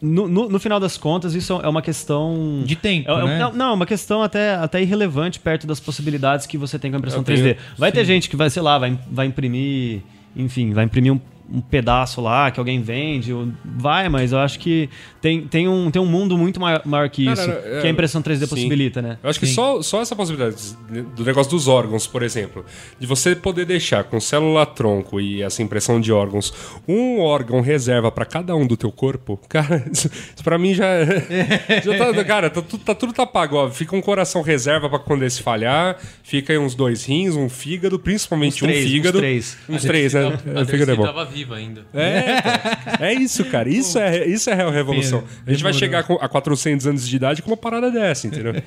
no, 0.00 0.28
no, 0.28 0.48
no 0.48 0.58
final 0.60 0.78
das 0.78 0.96
contas, 0.98 1.34
isso 1.34 1.58
é 1.62 1.68
uma 1.68 1.80
questão... 1.82 2.62
De 2.64 2.76
tempo, 2.76 3.10
É- 3.10 3.14
é- 3.20 3.24
né? 3.24 3.38
Não, 3.38 3.52
não, 3.52 3.70
é 3.70 3.74
uma 3.74 3.86
questão 3.86 4.22
até, 4.22 4.54
até 4.54 4.82
irrelevante 4.82 5.40
perto 5.40 5.66
das 5.66 5.80
possibilidades 5.80 6.46
que 6.46 6.58
você 6.58 6.78
tem 6.78 6.90
com 6.90 6.96
a 6.96 6.98
impressão 6.98 7.20
Eu 7.20 7.24
tenho- 7.24 7.38
3D. 7.38 7.56
Vai 7.78 7.90
ter 7.92 8.04
gente 8.04 8.28
que 8.28 8.36
vai, 8.36 8.50
sei 8.50 8.62
lá, 8.62 8.78
vai, 8.78 8.98
vai 9.10 9.26
imprimir... 9.26 10.02
Enfim, 10.38 10.74
vai 10.74 10.84
imprimir 10.84 11.14
um, 11.14 11.20
um 11.52 11.60
pedaço 11.60 12.20
lá 12.20 12.50
que 12.50 12.58
alguém 12.58 12.80
vende. 12.82 13.32
ou- 13.32 13.48
Vai, 13.64 14.08
mas 14.08 14.32
eu 14.32 14.38
acho 14.38 14.58
que 14.58 14.88
tem, 15.20 15.42
tem, 15.46 15.68
um, 15.68 15.90
tem 15.90 16.00
um 16.02 16.06
mundo 16.06 16.36
muito 16.36 16.60
maior, 16.60 16.82
maior 16.84 17.08
que 17.08 17.24
Não, 17.24 17.32
isso, 17.32 17.46
não, 17.46 17.54
não, 17.54 17.78
é, 17.78 17.80
que 17.80 17.86
a 17.86 17.90
impressão 17.90 18.22
3D 18.22 18.40
sim. 18.44 18.46
possibilita, 18.48 19.00
né? 19.02 19.18
Eu 19.22 19.30
acho 19.30 19.38
que 19.40 19.46
só, 19.46 19.80
só 19.82 20.00
essa 20.02 20.14
possibilidade 20.16 20.56
do 21.14 21.24
negócio 21.24 21.50
dos 21.50 21.68
órgãos, 21.68 22.06
por 22.06 22.22
exemplo, 22.22 22.64
de 22.98 23.06
você 23.06 23.34
poder 23.36 23.64
deixar 23.64 24.04
com 24.04 24.18
célula-tronco 24.20 25.20
e 25.20 25.42
essa 25.42 25.62
impressão 25.62 26.00
de 26.00 26.12
órgãos 26.12 26.52
um 26.88 27.20
órgão 27.20 27.60
reserva 27.60 28.10
para 28.10 28.24
cada 28.24 28.54
um 28.56 28.66
do 28.66 28.76
teu 28.76 28.90
corpo, 28.90 29.38
cara, 29.48 29.84
isso, 29.92 30.08
isso 30.34 30.42
pra 30.44 30.58
mim 30.58 30.74
já, 30.74 30.86
já 31.84 31.96
tá, 32.12 32.24
cara, 32.24 32.50
tá, 32.50 32.62
tudo- 32.62 32.84
tá 32.84 32.94
tudo 32.94 33.12
tá 33.12 33.26
pago, 33.26 33.56
ó. 33.56 33.70
Fica 33.70 33.94
um 33.96 34.00
coração 34.00 34.42
reserva 34.42 34.88
para 34.88 34.98
quando 34.98 35.22
esse 35.24 35.42
falhar, 35.42 35.96
fica 36.22 36.52
aí 36.52 36.58
uns 36.58 36.74
dois 36.74 37.04
rins, 37.04 37.34
um 37.34 37.48
fígado, 37.48 37.98
principalmente 37.98 38.64
Uns 38.64 38.68
três, 38.68 38.84
um 38.84 38.86
uns 38.88 38.92
fígado, 38.92 39.18
três. 39.18 39.58
uns 39.68 39.82
três, 39.82 40.14
né? 40.14 40.38
A 40.56 40.62
O 40.62 40.66
fígado 40.66 40.90
é 40.92 40.94
bom. 40.94 41.02
Viva 41.36 41.56
ainda. 41.56 41.86
É, 41.92 42.38
então. 42.38 43.06
é 43.06 43.14
isso, 43.14 43.44
cara. 43.44 43.68
Isso 43.68 43.98
é, 43.98 44.26
isso 44.26 44.48
é 44.48 44.54
a 44.54 44.56
real 44.56 44.70
revolução. 44.70 45.22
A 45.46 45.50
gente 45.50 45.62
vai 45.62 45.72
chegar 45.72 46.00
a 46.20 46.28
400 46.28 46.86
anos 46.86 47.06
de 47.06 47.14
idade 47.14 47.42
com 47.42 47.50
uma 47.50 47.56
parada 47.56 47.90
dessa, 47.90 48.26
entendeu? 48.26 48.54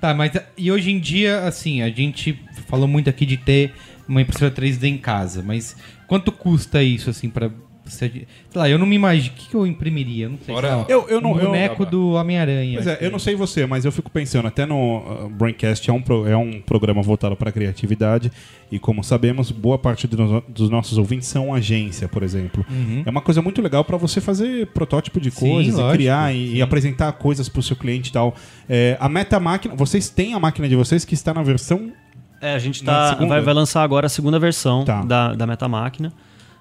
Tá, 0.00 0.14
mas 0.14 0.30
e 0.56 0.70
hoje 0.70 0.92
em 0.92 1.00
dia, 1.00 1.40
assim, 1.40 1.82
a 1.82 1.90
gente 1.90 2.40
falou 2.68 2.86
muito 2.86 3.10
aqui 3.10 3.26
de 3.26 3.36
ter 3.36 3.72
uma 4.06 4.22
impressora 4.22 4.48
3D 4.48 4.84
em 4.84 4.96
casa, 4.96 5.42
mas 5.42 5.74
quanto 6.06 6.30
custa 6.30 6.80
isso, 6.80 7.10
assim, 7.10 7.28
para 7.28 7.50
Sei 7.92 8.26
lá, 8.54 8.68
eu 8.68 8.78
não 8.78 8.86
me 8.86 8.96
imagino. 8.96 9.34
O 9.34 9.38
que, 9.38 9.48
que 9.48 9.54
eu 9.54 9.66
imprimiria? 9.66 10.26
Eu 10.26 10.30
não 10.30 10.38
sei. 10.44 10.54
Ora, 10.54 10.84
Eu, 10.88 11.06
eu 11.08 11.20
não. 11.20 11.32
um 11.32 11.38
eu- 11.38 11.46
boneco 11.46 11.84
do 11.86 12.12
Homem-Aranha. 12.12 12.74
Pois 12.74 12.86
é, 12.86 12.98
eu 13.00 13.10
não 13.10 13.18
sei 13.18 13.34
você, 13.34 13.66
mas 13.66 13.84
eu 13.84 13.92
fico 13.92 14.10
pensando, 14.10 14.46
até 14.48 14.64
no 14.66 14.98
uh, 14.98 15.28
Braincast 15.28 15.88
é 15.88 15.92
um, 15.92 16.00
pro- 16.02 16.26
é 16.26 16.36
um 16.36 16.60
programa 16.60 17.02
voltado 17.02 17.34
para 17.36 17.50
criatividade 17.52 18.30
e 18.70 18.78
como 18.78 19.02
sabemos, 19.02 19.50
boa 19.50 19.78
parte 19.78 20.06
do 20.06 20.40
dos 20.48 20.68
nossos 20.68 20.98
ouvintes 20.98 21.28
são 21.28 21.54
agência, 21.54 22.08
por 22.08 22.22
exemplo. 22.22 22.64
É 23.06 23.10
uma 23.10 23.20
coisa 23.20 23.40
muito 23.40 23.62
legal 23.62 23.84
para 23.84 23.96
você 23.96 24.20
fazer 24.20 24.66
protótipo 24.68 25.20
de 25.20 25.28
Uhum. 25.28 25.34
Sim, 25.34 25.50
coisas, 25.52 25.74
e 25.74 25.76
lógico, 25.76 25.94
criar 25.94 26.34
e, 26.34 26.56
e 26.56 26.62
apresentar 26.62 27.12
coisas 27.12 27.48
para 27.48 27.60
o 27.60 27.62
seu 27.62 27.76
cliente 27.76 28.10
e 28.10 28.12
tal. 28.12 28.34
É, 28.68 28.96
a 29.00 29.08
Meta 29.08 29.38
Máquina, 29.40 29.74
vocês 29.74 30.08
têm 30.10 30.34
a 30.34 30.38
máquina 30.40 30.68
de 30.68 30.74
vocês 30.76 31.04
que 31.04 31.14
está 31.14 31.32
na 31.34 31.42
versão 31.42 31.92
É, 32.40 32.54
a 32.54 32.58
gente 32.58 32.82
tá, 32.84 33.14
vai, 33.14 33.40
vai 33.40 33.54
lançar 33.54 33.82
agora 33.82 34.06
a 34.06 34.08
segunda 34.08 34.38
versão 34.38 34.84
Tá. 34.84 35.02
da, 35.02 35.34
da 35.34 35.46
Metamáquina. 35.46 36.12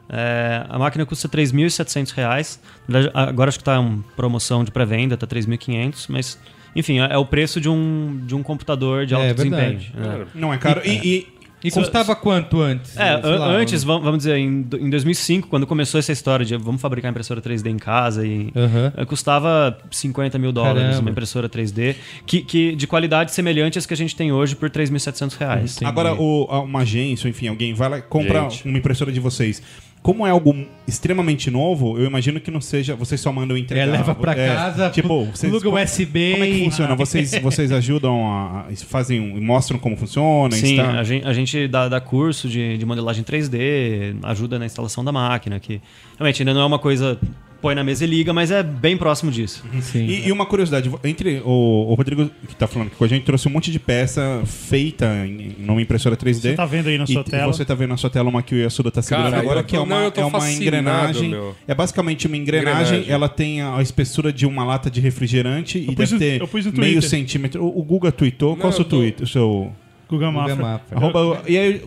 É, 0.10 0.66
a 0.70 0.80
máquina 0.80 1.05
custa 1.05 1.28
3.700 1.28 2.12
reais. 2.14 2.60
Na 2.88 2.99
verdade, 3.01 3.30
Agora 3.30 3.49
acho 3.49 3.58
que 3.58 3.62
está 3.64 3.78
em 3.82 4.03
promoção 4.16 4.64
de 4.64 4.72
pré-venda, 4.72 5.18
tá 5.18 5.28
3.500, 5.28 6.05
mas 6.10 6.39
enfim, 6.76 6.99
é 6.99 7.08
é 7.14 7.18
o 7.18 7.26
preço 7.26 7.60
de 7.60 7.68
um, 7.70 8.22
de 8.26 8.36
um 8.36 8.43
computador 8.43 9.05
de 9.05 9.14
alto 9.16 9.26
É, 9.28 9.34
desempenho. 9.34 9.80
né? 9.95 10.26
não 10.36 10.53
é 10.53 10.58
caro 10.58 10.82
e, 10.86 10.91
e- 11.24 11.38
E 11.64 11.72
custava 11.72 12.16
quanto 12.16 12.62
antes? 12.62 12.95
É, 12.95 13.16
lá, 13.16 13.47
antes, 13.47 13.84
vam- 13.84 13.99
vamos 13.99 14.20
dizer, 14.20 14.38
em, 14.38 14.60
em 14.80 14.89
2005, 14.91 15.47
quando 15.47 15.66
começou 15.66 15.97
essa 15.99 16.12
história 16.12 16.45
de 16.45 16.55
vamos 16.55 16.80
fabricar 16.80 17.10
impressora 17.10 17.41
3D 17.41 17.66
em 17.72 17.78
casa, 17.80 18.26
e 18.28 18.53
eh, 18.95 19.05
custava 19.05 19.76
50 19.89 20.38
mil 20.38 20.51
dólares 20.51 20.82
Caramba. 20.84 21.01
uma 21.01 21.10
impressora 21.10 21.49
3D, 21.49 21.95
que, 22.28 22.43
que 22.43 22.76
de 22.76 22.86
qualidade 22.86 23.32
semelhante 23.34 23.80
às 23.80 23.88
que 23.88 23.93
a 23.93 23.97
gente 23.97 24.16
tem 24.16 24.32
hoje 24.32 24.55
por 24.55 24.70
3.700 24.70 25.36
reais. 25.36 25.76
Entendi. 25.78 25.89
agora 25.89 26.14
o- 26.14 26.45
uma 26.64 26.82
agência, 26.82 27.28
enfim, 27.28 27.47
alguém 27.47 27.74
vai 27.74 27.89
lá 27.89 27.97
e 27.97 28.01
compra 28.03 28.41
Gente. 28.43 28.68
uma 28.68 28.78
impressora 28.78 29.12
de 29.12 29.20
vocês. 29.20 29.62
Como 30.08 30.26
é 30.26 30.30
algo 30.30 30.55
extremamente 30.88 31.51
novo, 31.51 31.97
eu 31.99 32.05
imagino 32.05 32.39
que 32.39 32.49
não 32.49 32.62
seja. 32.62 32.95
Vocês 32.95 33.20
só 33.20 33.30
mandam 33.30 33.58
entregar. 33.58 33.86
É, 33.89 33.91
leva 33.91 34.16
pra 34.16 34.32
É, 34.32 34.55
casa, 34.55 34.89
Tipo, 34.89 35.26
vocês, 35.36 35.51
pluga 35.51 35.70
USB. 35.84 36.32
Como 36.32 36.43
é 36.45 36.47
que 36.47 36.64
funciona? 36.64 36.95
Vocês, 36.95 37.32
vocês 37.43 37.72
ajudam 37.74 38.26
a. 38.26 38.68
fazem. 38.86 39.20
mostram 39.41 39.78
como 39.78 39.97
funciona? 39.97 40.55
Sim, 40.55 40.78
está- 40.80 40.91
a 40.97 41.03
gente, 41.03 41.28
a 41.28 41.34
gente 41.34 41.68
dá, 41.68 41.89
dá 41.89 41.99
curso 41.99 42.47
de, 42.47 42.78
de 42.78 42.86
modelagem 42.86 43.22
3D, 43.22 44.16
ajuda 44.24 44.58
na 44.58 44.66
instalação 44.66 45.03
da 45.03 45.12
máquina, 45.12 45.60
que 45.60 45.82
realmente 46.18 46.41
ainda 46.41 46.53
não 46.53 46.62
é 46.62 46.66
uma 46.66 46.80
coisa 46.80 47.20
põe 47.62 47.74
na 47.76 47.84
mesa 47.84 48.03
e 48.03 48.08
liga, 48.08 48.32
mas 48.34 48.51
é 48.51 48.62
bem 48.64 48.95
próximo 48.97 49.32
disso. 49.32 49.64
Sim. 49.82 50.05
E, 50.05 50.28
e 50.28 50.32
uma 50.32 50.45
curiosidade, 50.45 50.91
entre 51.03 51.41
o, 51.43 51.88
o 51.89 51.93
Rodrigo 51.95 52.30
que 52.47 52.55
tá 52.55 52.68
falando 52.68 52.88
aqui 52.88 52.95
com 52.97 53.03
a 53.03 53.08
gente 53.08 53.24
trouxe 53.24 53.47
um 53.47 53.51
monte 53.51 53.72
de 53.72 53.80
peça 53.80 54.41
feita 54.45 55.05
em, 55.26 55.55
em 55.60 55.68
uma 55.70 55.82
impressora 55.82 56.16
3D. 56.16 56.34
Você 56.41 56.53
tá 56.53 56.66
vendo 56.66 56.88
aí 56.89 56.97
na 56.97 57.03
E 57.05 57.14
sua 57.14 57.24
tela? 57.24 57.51
Você 57.53 57.66
tá 57.66 57.74
vendo 57.76 57.89
na 57.89 57.97
sua 57.97 58.10
tela 58.10 58.30
uma 58.30 58.41
que 58.43 58.55
o 58.55 58.58
Yasuda 58.58 58.91
tá 58.91 59.01
segurando 59.01 59.32
Cara, 59.32 59.41
agora, 59.41 59.60
eu 59.62 59.64
que 59.64 59.76
é 59.76 59.80
tô- 59.80 59.86
uma, 59.86 59.95
não, 59.95 60.03
eu 60.05 60.12
tô 60.12 60.22
é 60.22 60.26
uma 60.26 60.51
engrenagem. 60.51 61.30
meu. 61.30 61.55
É 61.68 61.74
basicamente 61.76 62.28
uma 62.28 62.38
engrenagem, 62.38 62.82
Engrenagem. 62.99 63.12
ela 63.14 63.30
tem 63.30 63.62
a, 63.62 63.82
espessura 63.82 64.32
de 64.32 64.45
uma 64.45 64.64
lata 64.64 64.89
de 64.89 65.01
refrigerante 65.01 65.78
e 65.80 65.86
pus 65.88 65.95
deve 65.95 66.14
no- 66.14 66.20
ter 66.20 66.41
eu 66.41 66.74
meio 66.80 67.01
centímetro. 67.01 67.64
O, 67.64 67.80
o 67.80 67.84
Guga 67.84 68.12
tweetou. 68.12 68.55
Qual 68.55 68.64
é 68.64 68.66
o 68.66 68.70
Não, 68.70 68.72
seu 68.72 68.84
eu 68.86 68.89
tô- 68.89 68.97
tweet? 68.97 69.24
O 69.24 69.28
seu. 69.28 69.72
Guga 70.10 70.28
Guga 70.28 70.32
Mafra. 70.32 70.55
Mafra. 70.55 70.97
Arroba- 70.97 71.41
e 71.47 71.58
aí, 71.58 71.82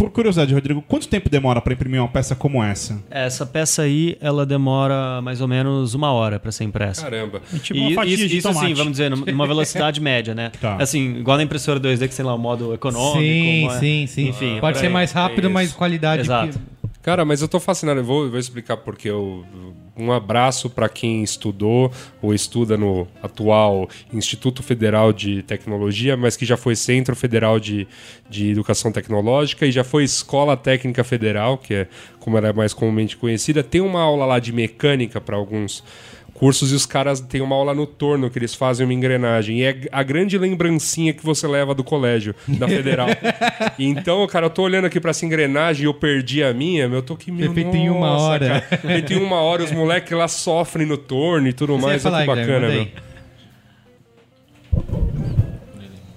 por 0.00 0.10
curiosidade, 0.10 0.54
Rodrigo, 0.54 0.80
quanto 0.88 1.06
tempo 1.06 1.28
demora 1.28 1.60
pra 1.60 1.74
imprimir 1.74 2.00
uma 2.00 2.08
peça 2.08 2.34
como 2.34 2.64
essa? 2.64 2.98
Essa 3.10 3.44
peça 3.44 3.82
aí, 3.82 4.16
ela 4.18 4.46
demora 4.46 5.20
mais 5.20 5.42
ou 5.42 5.46
menos 5.46 5.92
uma 5.92 6.10
hora 6.10 6.40
para 6.40 6.50
ser 6.50 6.64
impressa. 6.64 7.02
Caramba. 7.02 7.42
Tipo 7.62 7.78
uma 7.78 7.90
fatia 7.92 8.14
isso, 8.14 8.26
de 8.28 8.38
isso 8.38 8.48
tomate. 8.48 8.64
assim, 8.64 8.74
vamos 8.74 8.92
dizer, 8.92 9.10
numa 9.10 9.46
velocidade 9.46 10.00
média, 10.02 10.34
né? 10.34 10.52
Tá. 10.58 10.76
Assim, 10.76 11.16
igual 11.18 11.36
na 11.36 11.42
impressora 11.42 11.78
2D, 11.78 12.08
que 12.08 12.14
sei 12.14 12.24
lá, 12.24 12.34
o 12.34 12.38
modo 12.38 12.72
econômico. 12.72 13.18
Sim, 13.20 13.64
uma- 13.64 13.78
sim, 13.78 14.06
sim. 14.06 14.28
Enfim, 14.30 14.56
é 14.56 14.60
Pode 14.60 14.74
por 14.76 14.80
ser 14.80 14.86
aí. 14.86 14.92
mais 14.94 15.12
rápido, 15.12 15.48
É 15.48 15.50
mas 15.50 15.72
qualidade. 15.74 16.22
Exato. 16.22 16.58
Cara, 17.02 17.22
mas 17.26 17.42
eu 17.42 17.48
tô 17.48 17.60
fascinado. 17.60 18.00
Eu 18.00 18.04
vou, 18.04 18.30
vou 18.30 18.38
explicar 18.38 18.78
porque 18.78 19.10
eu. 19.10 19.44
Um 20.00 20.12
abraço 20.12 20.70
para 20.70 20.88
quem 20.88 21.22
estudou 21.22 21.92
ou 22.22 22.34
estuda 22.34 22.76
no 22.76 23.06
atual 23.22 23.88
Instituto 24.12 24.62
Federal 24.62 25.12
de 25.12 25.42
Tecnologia, 25.42 26.16
mas 26.16 26.36
que 26.36 26.44
já 26.44 26.56
foi 26.56 26.74
Centro 26.74 27.14
Federal 27.14 27.60
de, 27.60 27.86
de 28.28 28.50
Educação 28.50 28.90
Tecnológica 28.90 29.66
e 29.66 29.72
já 29.72 29.84
foi 29.84 30.04
Escola 30.04 30.56
Técnica 30.56 31.04
Federal, 31.04 31.58
que 31.58 31.74
é 31.74 31.88
como 32.18 32.36
ela 32.38 32.48
é 32.48 32.52
mais 32.52 32.72
comumente 32.72 33.16
conhecida. 33.16 33.62
Tem 33.62 33.80
uma 33.80 34.00
aula 34.00 34.24
lá 34.24 34.38
de 34.38 34.52
mecânica 34.52 35.20
para 35.20 35.36
alguns 35.36 35.84
cursos 36.40 36.72
e 36.72 36.74
os 36.74 36.86
caras 36.86 37.20
têm 37.20 37.42
uma 37.42 37.54
aula 37.54 37.74
no 37.74 37.86
torno 37.86 38.30
que 38.30 38.38
eles 38.38 38.54
fazem 38.54 38.86
uma 38.86 38.94
engrenagem. 38.94 39.58
E 39.60 39.62
é 39.62 39.76
a 39.92 40.02
grande 40.02 40.38
lembrancinha 40.38 41.12
que 41.12 41.22
você 41.22 41.46
leva 41.46 41.74
do 41.74 41.84
colégio, 41.84 42.34
da 42.48 42.66
federal. 42.68 43.08
Então, 43.78 44.26
cara, 44.26 44.46
eu 44.46 44.50
tô 44.50 44.62
olhando 44.62 44.86
aqui 44.86 44.98
pra 44.98 45.10
essa 45.10 45.26
engrenagem 45.26 45.82
e 45.82 45.86
eu 45.86 45.92
perdi 45.92 46.42
a 46.42 46.54
minha, 46.54 46.88
meu, 46.88 46.98
eu 46.98 47.02
tô 47.02 47.12
aqui, 47.12 47.30
meu, 47.30 47.52
feito 47.52 47.76
em 47.76 47.90
uma 47.90 48.18
hora. 48.18 48.62
Feito 48.80 49.12
em 49.12 49.18
uma 49.22 49.36
hora, 49.36 49.62
os 49.62 49.70
moleques 49.70 50.16
lá 50.16 50.26
sofrem 50.28 50.86
no 50.86 50.96
torno 50.96 51.46
e 51.46 51.52
tudo 51.52 51.76
Você 51.76 51.86
mais. 51.86 52.02
falar, 52.02 52.18
Olha 52.18 52.26
que 52.26 52.34
bacana, 52.40 52.68
meu. 52.68 52.88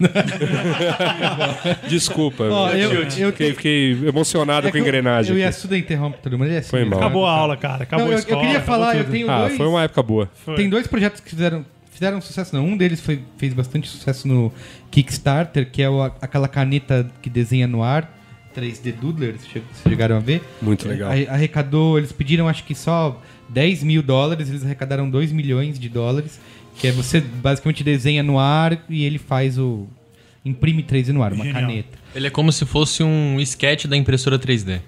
Desculpa, 1.88 2.44
Ó, 2.46 2.70
eu- 2.72 2.92
eu- 2.94 3.32
fiquei, 3.32 3.54
fiquei 3.54 3.92
emocionado 4.08 4.68
É 4.68 4.72
com 4.72 4.78
a 4.78 4.80
engrenagem. 4.80 5.32
Eu, 5.32 5.38
eu 5.40 5.44
ia 5.72 5.78
interromper 5.78 6.20
todo 6.22 6.38
mundo. 6.38 6.48
ele 6.48 6.56
é 6.56 6.60
assim, 6.60 6.70
Foi 6.70 6.84
né? 6.84 6.90
mal. 6.90 7.00
Acabou 7.00 7.26
a 7.26 7.32
aula, 7.32 7.58
cara. 7.58 7.84
Acabou 7.84 8.06
Não, 8.06 8.12
a 8.12 8.16
eu, 8.16 8.20
escola. 8.20 8.38
eu 8.38 8.42
queria 8.46 8.62
falar, 8.62 8.96
eu 8.98 9.04
tenho 9.06 9.30
Ah, 9.30 9.40
dois. 9.46 9.58
foi 9.58 9.68
uma 9.68 9.84
época 9.84 10.04
boa. 10.04 10.30
Foi. 10.46 10.56
Tem 10.56 10.70
dois 10.70 10.88
projetos 10.88 11.20
que 11.22 11.30
fizeram, 11.30 11.66
fizeram 11.92 12.22
sucesso, 12.22 12.56
não. 12.56 12.66
Um 12.66 12.78
deles 12.78 13.00
foi, 13.02 13.20
fez 13.38 13.54
bastante 13.54 13.88
sucesso 13.88 14.28
no 14.28 14.52
Kickstarter, 14.92 15.70
que 15.72 15.82
é 15.82 15.90
o- 15.90 16.02
aquela 16.04 16.48
caneta 16.48 17.10
que 17.22 17.30
desenha 17.30 17.68
no 17.68 17.84
ar, 17.84 18.20
3D 18.56 18.92
Doodler, 18.92 19.34
vocês 19.34 19.48
che- 19.52 19.60
vocês 19.60 19.84
chegaram 19.90 20.18
a 20.18 20.20
ver? 20.20 20.42
Muito 20.62 20.88
legal. 20.88 21.10
Arre- 21.12 21.28
Arrecadou, 21.28 21.98
eles 21.98 22.12
pediram 22.12 22.48
acho 22.48 22.64
que 22.64 22.76
só 22.76 23.20
10 23.50 23.82
mil 23.84 24.04
dólares, 24.04 24.48
eles 24.50 24.64
arrecadaram 24.64 25.10
2 25.10 25.32
milhões 25.32 25.80
de 25.80 25.90
dólares, 25.90 26.40
que 26.78 26.88
é 26.88 26.92
você 26.92 27.20
basicamente 27.22 27.84
desenha 27.84 28.24
no 28.24 28.38
ar 28.40 28.84
e 28.90 29.04
ele 29.06 29.18
faz 29.18 29.58
o. 29.58 29.88
imprime 30.46 30.84
3D 30.84 31.10
no 31.10 31.24
ar, 31.24 31.34
uma 31.34 31.44
Genial. 31.46 31.62
caneta. 31.62 31.98
Ele 32.16 32.28
é 32.28 32.30
como 32.30 32.52
se 32.52 32.66
fosse 32.66 33.04
um 33.04 33.40
sketch 33.40 33.86
da 33.86 33.96
impressora 33.98 34.38
3D. 34.38 34.80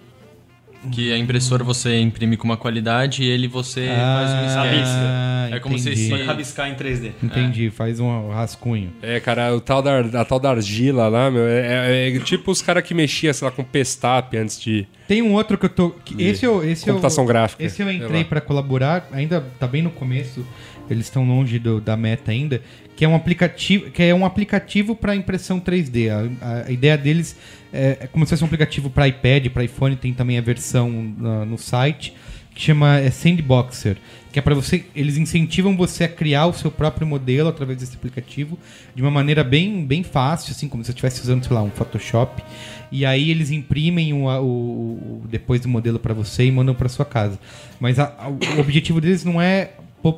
Que 0.92 1.12
a 1.12 1.18
impressora 1.18 1.64
você 1.64 2.00
imprime 2.00 2.38
com 2.38 2.44
uma 2.44 2.58
qualidade 2.58 3.24
e 3.24 3.28
ele 3.28 3.48
você 3.48 3.88
faz 3.88 4.30
um 4.32 4.48
sketch. 4.48 4.88
Ah, 4.88 5.50
É 5.52 5.60
como 5.60 5.80
se 5.80 6.10
Pode 6.10 6.22
rabiscar 6.24 6.70
em 6.70 6.76
3D. 6.76 7.12
Entendi, 7.24 7.72
faz 7.72 8.00
um 8.00 8.30
rascunho. 8.30 8.94
É, 9.02 9.20
cara, 9.20 9.56
o 9.56 9.60
tal 9.60 9.82
da, 9.82 10.00
a 10.02 10.24
tal 10.26 10.40
da 10.40 10.52
argila 10.52 11.08
lá, 11.08 11.32
meu, 11.32 11.48
é, 11.48 12.12
é- 12.12 12.16
é 12.16 12.20
tipo 12.20 12.52
os 12.52 12.62
caras 12.62 12.84
que 12.84 12.94
mexiam, 12.94 13.34
sei 13.34 13.46
lá, 13.48 13.52
com 13.52 13.64
pestap 13.64 14.38
antes 14.38 14.62
de. 14.62 14.86
Tem 15.08 15.24
um 15.24 15.34
outro 15.34 15.58
que 15.58 15.66
eu 15.66 15.70
tô. 15.70 15.90
que 15.90 16.22
esse 16.22 16.46
eu, 16.46 16.64
esse 16.64 16.86
Computação 16.86 17.24
eu, 17.24 17.28
gráfica, 17.28 17.64
Esse 17.64 17.82
eu 17.82 17.92
entrei 17.92 18.24
pra 18.24 18.40
colaborar, 18.40 19.10
ainda 19.12 19.42
tá 19.60 19.66
bem 19.66 19.82
no 19.82 19.90
começo, 19.90 20.46
eles 20.90 21.06
estão 21.06 21.26
longe 21.28 21.58
do- 21.60 21.80
da 21.82 21.96
meta 21.98 22.32
ainda, 22.32 22.62
que 22.96 23.04
é 23.04 23.08
um 23.08 23.16
aplicativo, 23.16 23.90
que 23.92 24.02
é 24.04 24.14
um 24.16 24.26
aplicativo 24.26 24.96
para 24.96 25.16
impressão 25.16 25.60
3D. 25.60 26.10
A, 26.42 26.66
a 26.68 26.72
ideia 26.72 26.98
deles 26.98 27.36
é, 27.74 27.98
é 28.02 28.08
como 28.08 28.26
se 28.26 28.30
fosse 28.32 28.44
um 28.44 28.48
aplicativo 28.48 28.90
para 28.90 29.08
iPad, 29.08 29.48
para 29.50 29.64
iPhone, 29.64 29.96
tem 29.96 30.14
também 30.14 30.38
a 30.38 30.42
versão 30.42 30.90
no 30.90 31.58
site 31.58 32.14
que 32.54 32.62
chama 32.62 33.00
é, 33.00 33.12
Sandboxer, 33.12 33.98
que 34.32 34.40
é 34.40 34.42
para 34.42 34.56
você, 34.56 34.86
eles 34.96 35.18
incentivam 35.18 35.76
você 35.76 36.06
a 36.06 36.08
criar 36.08 36.46
o 36.46 36.54
seu 36.54 36.72
próprio 36.72 37.06
modelo 37.06 37.50
através 37.50 37.80
desse 37.80 37.96
aplicativo 37.98 38.58
de 38.96 39.02
uma 39.02 39.12
maneira 39.12 39.44
bem, 39.44 39.86
bem 39.86 40.04
fácil, 40.04 40.52
assim 40.52 40.70
como 40.70 40.82
se 40.82 40.88
você 40.88 40.92
estivesse 40.94 41.22
usando, 41.22 41.44
sei 41.44 41.54
lá, 41.54 41.62
um 41.62 41.70
Photoshop. 41.70 42.42
E 42.90 43.06
aí 43.06 43.30
eles 43.30 43.52
imprimem 43.52 44.14
o, 44.14 44.24
o- 44.28 44.42
o- 44.44 45.24
depois 45.30 45.60
do 45.60 45.68
modelo 45.68 46.00
para 46.00 46.14
você 46.14 46.46
e 46.46 46.52
mandam 46.52 46.74
para 46.74 46.88
sua 46.88 47.04
casa. 47.04 47.38
Mas 47.78 48.00
a- 48.00 48.14
a- 48.18 48.30
o 48.30 48.60
objetivo 48.62 49.02
deles 49.02 49.26
não 49.26 49.42
é 49.42 49.72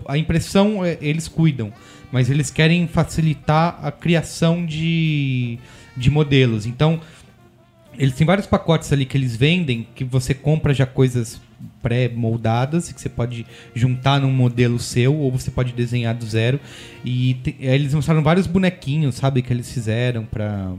a 0.08 0.18
impressão, 0.18 0.84
é, 0.84 0.98
eles 1.02 1.28
cuidam, 1.28 1.72
mas 2.12 2.30
eles 2.30 2.50
querem 2.50 2.88
facilitar 2.88 3.80
a 3.82 3.92
criação 3.92 4.66
de, 4.66 5.58
de 5.96 6.10
modelos. 6.10 6.66
Então 6.66 7.00
eles 7.98 8.16
têm 8.16 8.28
vários 8.28 8.46
pacotes 8.46 8.92
ali 8.94 9.06
que 9.06 9.18
eles 9.18 9.36
vendem 9.36 9.88
que 9.96 10.04
você 10.04 10.34
compra 10.34 10.74
já 10.74 10.86
coisas 10.86 11.42
pré-moldadas 11.82 12.92
que 12.92 13.02
você 13.02 13.10
pode 13.10 13.46
juntar 13.74 14.22
num 14.22 14.32
modelo 14.32 14.78
seu 14.78 15.16
ou 15.16 15.32
você 15.32 15.50
pode 15.50 15.74
desenhar 15.74 16.14
do 16.14 16.26
zero. 16.26 16.60
E 17.04 17.36
te- 17.36 17.56
aí 17.62 17.68
eles 17.70 17.94
mostraram 17.94 18.22
vários 18.22 18.46
bonequinhos, 18.46 19.16
sabe, 19.16 19.42
que 19.42 19.52
eles 19.52 19.72
fizeram 19.72 20.26
para 20.26 20.74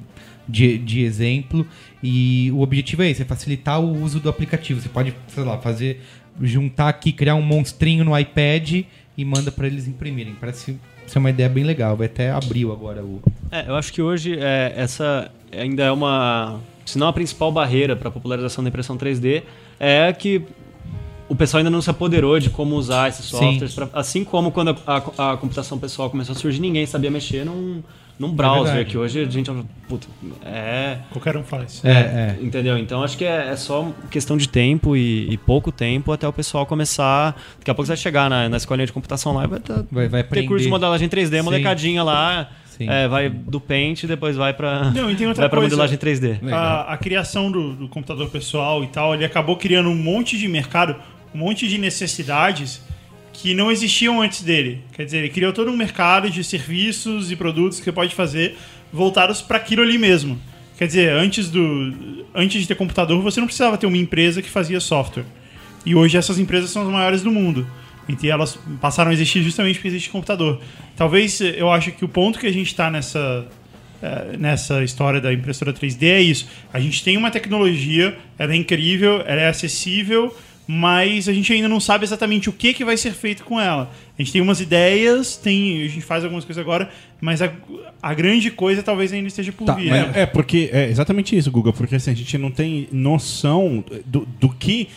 de, 0.49 0.79
de 0.79 1.01
exemplo. 1.03 1.67
E 2.03 2.51
o 2.53 2.61
objetivo 2.61 3.03
é 3.03 3.11
esse, 3.11 3.23
é 3.23 3.25
facilitar 3.25 3.81
o 3.81 4.03
uso 4.03 4.21
do 4.21 4.29
aplicativo. 4.29 4.81
Você 4.81 4.89
pode, 4.89 5.15
sei 5.29 5.45
lá, 5.45 5.59
fazer 5.59 6.01
juntar 6.41 6.89
aqui, 6.89 7.13
criar 7.13 7.35
um 7.35 7.43
monstrinho 7.43 8.05
no 8.05 8.19
iPad 8.19 8.85
e 9.17 9.25
manda 9.25 9.51
para 9.51 9.67
eles 9.67 9.87
imprimirem. 9.89 10.35
Parece 10.39 10.79
ser 11.07 11.19
uma 11.19 11.31
ideia 11.31 11.49
bem 11.49 11.65
legal. 11.65 11.97
Vai 11.97 12.07
até 12.07 12.31
abril 12.31 12.73
agora 12.73 13.03
o 13.03 13.21
É, 13.51 13.69
eu 13.69 13.75
acho 13.77 13.93
que 13.93 14.01
hoje 14.03 14.37
é, 14.39 14.73
essa 14.77 15.31
ainda 15.53 15.85
é 15.85 15.91
uma, 15.91 16.61
se 16.85 16.99
não 16.99 17.09
a 17.09 17.13
principal 17.13 17.51
barreira 17.51 17.97
para 17.97 18.09
a 18.09 18.13
popularização 18.13 18.63
da 18.63 18.69
impressão 18.69 18.97
3D, 18.97 19.43
é 19.81 20.13
que 20.13 20.43
o 21.29 21.35
pessoal 21.35 21.59
ainda 21.59 21.71
não 21.71 21.83
se 21.83 21.91
apoderou 21.91 22.39
de 22.39 22.49
como 22.51 22.75
usar 22.77 23.09
esses 23.09 23.27
softwares. 23.27 23.75
pra- 23.75 23.89
assim 23.93 24.25
como 24.25 24.51
quando 24.51 24.77
a, 24.87 25.03
a- 25.19 25.33
a 25.33 25.37
computação 25.37 25.79
pessoal 25.79 26.09
começou 26.11 26.33
a 26.35 26.37
surgir, 26.39 26.61
ninguém 26.61 26.87
sabia 26.87 27.11
mexer 27.11 27.45
num, 27.45 27.83
num 28.19 28.33
browser, 28.33 28.75
verdade. 28.75 28.91
que 28.91 28.99
hoje 28.99 29.21
a 29.21 29.25
gente... 29.31 29.51
Puta, 29.89 30.07
é... 30.45 30.99
Qualquer 31.11 31.37
um 31.37 31.45
faz. 31.45 31.83
É, 31.85 31.91
é. 31.91 32.37
Entendeu? 32.41 32.77
Então 32.77 33.03
acho 33.03 33.17
que 33.17 33.25
é, 33.25 33.49
é 33.49 33.57
só 33.57 33.93
questão 34.11 34.37
de 34.37 34.49
tempo 34.49 34.97
e, 34.97 35.33
e 35.33 35.37
pouco 35.37 35.71
tempo 35.71 36.11
até 36.13 36.27
o 36.27 36.33
pessoal 36.33 36.67
começar. 36.67 37.41
Daqui 37.59 37.71
a 37.71 37.75
pouco 37.75 37.87
você 37.87 37.93
vai 37.93 37.97
chegar 37.97 38.29
na, 38.29 38.49
na 38.49 38.57
escolinha 38.57 38.87
de 38.87 38.93
computação 38.93 39.33
lá 39.33 39.45
e 39.45 39.47
vai, 39.47 39.61
tá, 39.61 39.85
Vai, 39.91 40.09
vai 40.09 40.23
ter 40.25 40.43
curso 40.45 40.65
de 40.65 40.71
modelagem 40.71 41.09
3D, 41.09 41.39
Sim. 41.39 41.43
molecadinha 41.43 42.03
lá. 42.03 42.51
Sim. 42.67 42.89
é, 42.89 43.09
vai 43.09 43.29
do 43.29 43.61
Paint, 43.61 44.05
depois 44.05 44.37
vai 44.37 44.53
pra, 44.55 44.91
Não, 44.91 45.11
e 45.11 45.17
tem 45.17 45.27
outra 45.27 45.43
vai 45.43 45.49
pra 45.49 45.59
coisa. 45.59 45.75
modelagem 45.77 45.99
3D. 45.99 46.43
Legal. 46.43 46.59
a, 46.59 46.93
a 46.93 46.97
criação 46.97 47.51
do, 47.51 47.75
do 47.75 47.89
computador 47.89 48.31
pessoal 48.31 48.85
e 48.85 48.87
tal, 48.87 49.15
ele 49.15 49.25
acabou 49.25 49.57
criando 49.57 49.89
um 49.89 49.97
monte 49.97 50.39
de 50.39 50.47
mercado, 50.47 50.95
um 51.35 51.39
monte 51.39 51.67
de 51.67 51.77
necessidades 51.77 52.81
que 53.41 53.55
não 53.55 53.71
existiam 53.71 54.21
antes 54.21 54.43
dele. 54.43 54.81
Quer 54.93 55.05
dizer, 55.05 55.19
ele 55.19 55.29
criou 55.29 55.53
todo 55.53 55.71
um 55.71 55.77
mercado 55.77 56.29
de 56.29 56.43
serviços 56.43 57.31
e 57.31 57.37
produtos 57.37 57.79
que 57.79 57.85
você 57.85 57.93
pode 57.93 58.15
fazer 58.15 58.57
voltados 58.93 59.41
para 59.41 59.59
aquilo 59.59 59.83
ali 59.83 59.97
mesmo. 59.97 60.41
Quer 60.77 60.89
dizer, 60.89 61.13
antes, 61.13 61.49
do, 61.49 62.25
antes 62.35 62.61
de 62.61 62.67
ter 62.67 62.75
computador, 62.75 63.23
você 63.23 63.39
não 63.39 63.47
precisava 63.47 63.79
ter 63.79 63.87
uma 63.87 63.97
empresa 63.97 64.43
que 64.43 64.51
fazia 64.51 64.81
software. 64.81 65.25
E 65.87 65.95
hoje 65.95 66.17
essas 66.17 66.39
empresas 66.39 66.71
são 66.71 66.83
as 66.83 66.89
maiores 66.89 67.23
do 67.23 67.31
mundo. 67.31 67.65
E 68.09 68.29
elas 68.29 68.59
passaram 68.81 69.11
a 69.11 69.15
existir 69.15 69.43
justamente 69.43 69.77
porque 69.77 69.89
existe 69.89 70.11
computador. 70.11 70.61
Talvez 70.97 71.41
eh, 71.41 71.55
eu 71.59 71.71
acho 71.71 71.93
que 71.93 72.05
o 72.05 72.09
ponto 72.09 72.39
que 72.39 72.47
a 72.47 72.53
gente 72.53 72.69
está 72.69 72.91
nessa, 72.91 73.47
eh, 74.03 74.37
nessa 74.37 74.83
história 74.83 75.21
da 75.21 75.33
impressora 75.33 75.73
3D 75.73 76.07
é 76.07 76.21
isso. 76.21 76.49
A 76.73 76.81
gente 76.81 77.05
tem 77.05 77.17
uma 77.17 77.31
tecnologia, 77.31 78.17
ela 78.39 78.53
é 78.53 78.57
incrível, 78.57 79.23
ela 79.27 79.43
é 79.43 79.49
acessível, 79.49 80.35
mas 80.71 81.29
a 81.31 81.33
gente 81.33 81.51
ainda 81.51 81.67
não 81.67 81.81
sabe 81.81 82.05
exatamente 82.05 82.51
o 82.51 82.53
que, 82.53 82.75
que 82.75 82.85
vai 82.85 82.95
ser 82.99 83.13
feito 83.13 83.43
com 83.43 83.59
ela. 83.59 83.91
A 84.19 84.23
gente 84.23 84.33
tem 84.33 84.43
umas 84.43 84.61
ideias, 84.61 85.35
tem, 85.37 85.83
a 85.83 85.89
gente 85.89 86.03
faz 86.03 86.23
algumas 86.23 86.45
coisas 86.45 86.61
agora, 86.61 86.91
mas 87.23 87.41
a, 87.41 87.51
a 88.03 88.13
grande 88.13 88.51
coisa 88.51 88.83
talvez 88.83 89.11
ainda 89.13 89.29
esteja 89.29 89.51
por 89.51 89.65
Tá, 89.65 89.73
vir. 89.75 89.89
mas 89.89 90.15
é 90.15 90.27
porque 90.27 90.69
é 90.71 90.91
exatamente 90.91 91.35
isso, 91.35 91.51
Guga, 91.51 91.73
porque 91.73 91.97
assim, 91.97 92.11
a 92.11 92.15
gente 92.15 92.37
não 92.37 92.51
tem 92.51 92.87
noção 92.93 93.83
do, 94.05 94.29
do 94.39 94.51
que. 94.51 94.89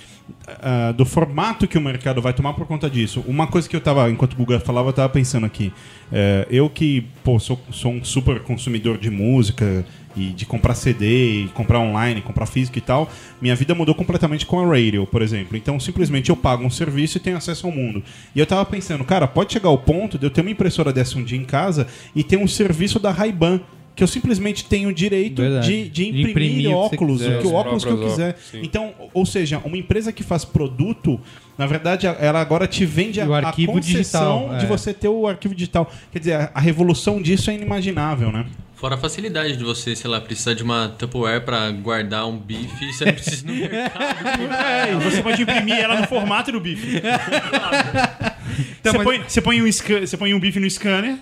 ah, 0.61 0.91
do 0.91 1.05
formato 1.05 1.65
que 1.67 1.77
o 1.77 1.81
mercado 1.81 2.21
vai 2.21 2.33
tomar 2.33 2.51
por 2.53 2.65
conta 2.67 2.89
disso. 2.89 3.23
Uma 3.25 3.47
coisa 3.47 3.69
que 3.69 3.75
eu 3.75 3.81
tava, 3.81 4.09
enquanto 4.11 4.33
o 4.33 4.35
Guga 4.35 4.59
falava, 4.59 4.89
eu 4.89 4.93
tava 4.93 5.07
pensando 5.09 5.45
aqui. 5.45 5.71
É, 6.11 6.45
eu 6.51 6.69
que 6.69 7.05
pô, 7.23 7.39
sou, 7.39 7.57
sou 7.71 7.93
um 7.93 8.03
super 8.03 8.41
consumidor 8.41 8.97
de 8.97 9.09
música 9.09 9.85
e 10.15 10.29
de 10.29 10.45
comprar 10.45 10.75
CD, 10.75 11.43
e 11.43 11.47
comprar 11.49 11.79
online, 11.79 12.21
comprar 12.21 12.45
físico 12.45 12.77
e 12.77 12.81
tal, 12.81 13.09
minha 13.41 13.55
vida 13.55 13.73
mudou 13.75 13.95
completamente 13.95 14.45
com 14.45 14.59
a 14.59 14.65
radio, 14.65 15.05
por 15.05 15.21
exemplo. 15.21 15.57
Então, 15.57 15.79
simplesmente 15.79 16.29
eu 16.29 16.35
pago 16.35 16.63
um 16.63 16.69
serviço 16.69 17.17
e 17.17 17.21
tenho 17.21 17.37
acesso 17.37 17.67
ao 17.67 17.73
mundo. 17.73 18.03
E 18.35 18.39
eu 18.39 18.45
tava 18.45 18.65
pensando, 18.65 19.03
cara, 19.03 19.27
pode 19.27 19.53
chegar 19.53 19.69
ao 19.69 19.77
ponto 19.77 20.17
de 20.17 20.25
eu 20.25 20.29
ter 20.29 20.41
uma 20.41 20.51
impressora 20.51 20.93
dessa 20.93 21.17
um 21.17 21.23
dia 21.23 21.37
em 21.37 21.45
casa 21.45 21.87
e 22.15 22.23
ter 22.23 22.37
um 22.37 22.47
serviço 22.47 22.99
da 22.99 23.11
Ray-Ban 23.11 23.61
que 24.01 24.03
eu 24.03 24.07
simplesmente 24.07 24.65
tenho 24.65 24.89
o 24.89 24.93
direito 24.93 25.43
Verdade. 25.43 25.67
de, 25.67 25.83
de 25.89 26.11
De 26.11 26.21
imprimir, 26.21 26.29
imprimir 26.31 26.75
o 26.75 26.89
que 26.89 26.95
óculos, 26.95 27.21
quiser. 27.21 27.37
o 27.37 27.41
que 27.41 27.45
o 27.45 27.49
Os 27.49 27.53
óculos 27.55 27.85
que 27.85 27.91
eu 27.91 27.97
quiser. 28.01 28.35
sim. 28.49 28.61
Então, 28.63 28.93
ou 29.13 29.27
seja, 29.27 29.61
uma 29.63 29.77
empresa 29.77 30.11
que 30.11 30.23
faz 30.23 30.43
produto, 30.43 31.21
na 31.55 31.67
verdade, 31.67 32.07
ela 32.07 32.41
agora 32.41 32.65
te 32.65 32.83
vende 32.83 33.21
a, 33.21 33.27
o 33.27 33.33
a 33.35 33.37
arquivo 33.37 33.73
concessão 33.73 34.39
digital, 34.39 34.57
de 34.57 34.65
é. 34.65 34.67
você 34.67 34.91
ter 34.91 35.07
o 35.07 35.27
arquivo 35.27 35.53
digital. 35.53 35.91
Quer 36.11 36.17
dizer, 36.17 36.33
a, 36.33 36.51
a 36.55 36.59
revolução 36.59 37.21
disso 37.21 37.51
é 37.51 37.53
inimaginável, 37.53 38.31
né? 38.31 38.47
Fora 38.75 38.95
a 38.95 38.97
facilidade 38.97 39.55
de 39.55 39.63
você, 39.63 39.95
sei 39.95 40.09
lá, 40.09 40.19
precisar 40.19 40.55
de 40.55 40.63
uma 40.63 40.89
Tupperware 40.97 41.41
pra 41.45 41.69
guardar 41.69 42.27
um 42.27 42.35
bife, 42.35 42.91
você 42.91 43.05
não 43.05 43.13
precisa 43.13 43.45
ir 43.45 43.47
no 43.47 43.53
mercado. 43.69 44.99
Você 45.03 45.21
pode 45.21 45.43
imprimir 45.43 45.75
ela 45.75 46.01
no 46.01 46.07
formato 46.07 46.51
do 46.51 46.59
bife. 46.59 46.99
Então, 48.81 48.91
você, 48.93 48.97
mas- 48.97 49.03
põe, 49.05 49.23
você, 49.27 49.41
põe 49.41 49.61
um 49.61 49.67
scan- 49.67 49.99
você 50.05 50.17
põe 50.17 50.33
um 50.33 50.39
bife 50.39 50.59
no 50.59 50.69
scanner 50.69 51.15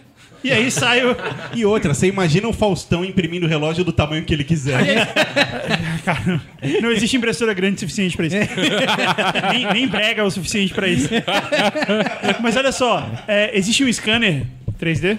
e 0.44 0.52
aí 0.52 0.72
sai 0.72 1.06
o. 1.06 1.16
E 1.54 1.66
outra, 1.66 1.94
você 1.94 2.08
imagina 2.08 2.48
o 2.48 2.54
Faustão 2.54 3.04
imprimindo 3.04 3.46
o 3.46 3.50
relógio 3.50 3.84
do 3.84 3.92
tamanho 3.92 4.24
que 4.24 4.34
ele 4.34 4.44
quiser. 4.44 5.14
Cara, 6.04 6.42
não 6.82 6.92
existe 6.92 7.18
impressora 7.18 7.54
grande 7.54 7.76
o 7.76 7.80
suficiente 7.80 8.16
pra 8.16 8.26
isso. 8.26 8.38
nem, 9.52 9.74
nem 9.74 9.88
brega 9.88 10.24
o 10.24 10.32
suficiente 10.32 10.74
pra 10.74 10.88
isso. 10.88 11.10
Mas 12.42 12.56
olha 12.56 12.72
só, 12.72 13.10
é, 13.28 13.58
existe 13.58 13.84
um 13.84 13.92
scanner 13.92 14.46
3D? 14.80 15.18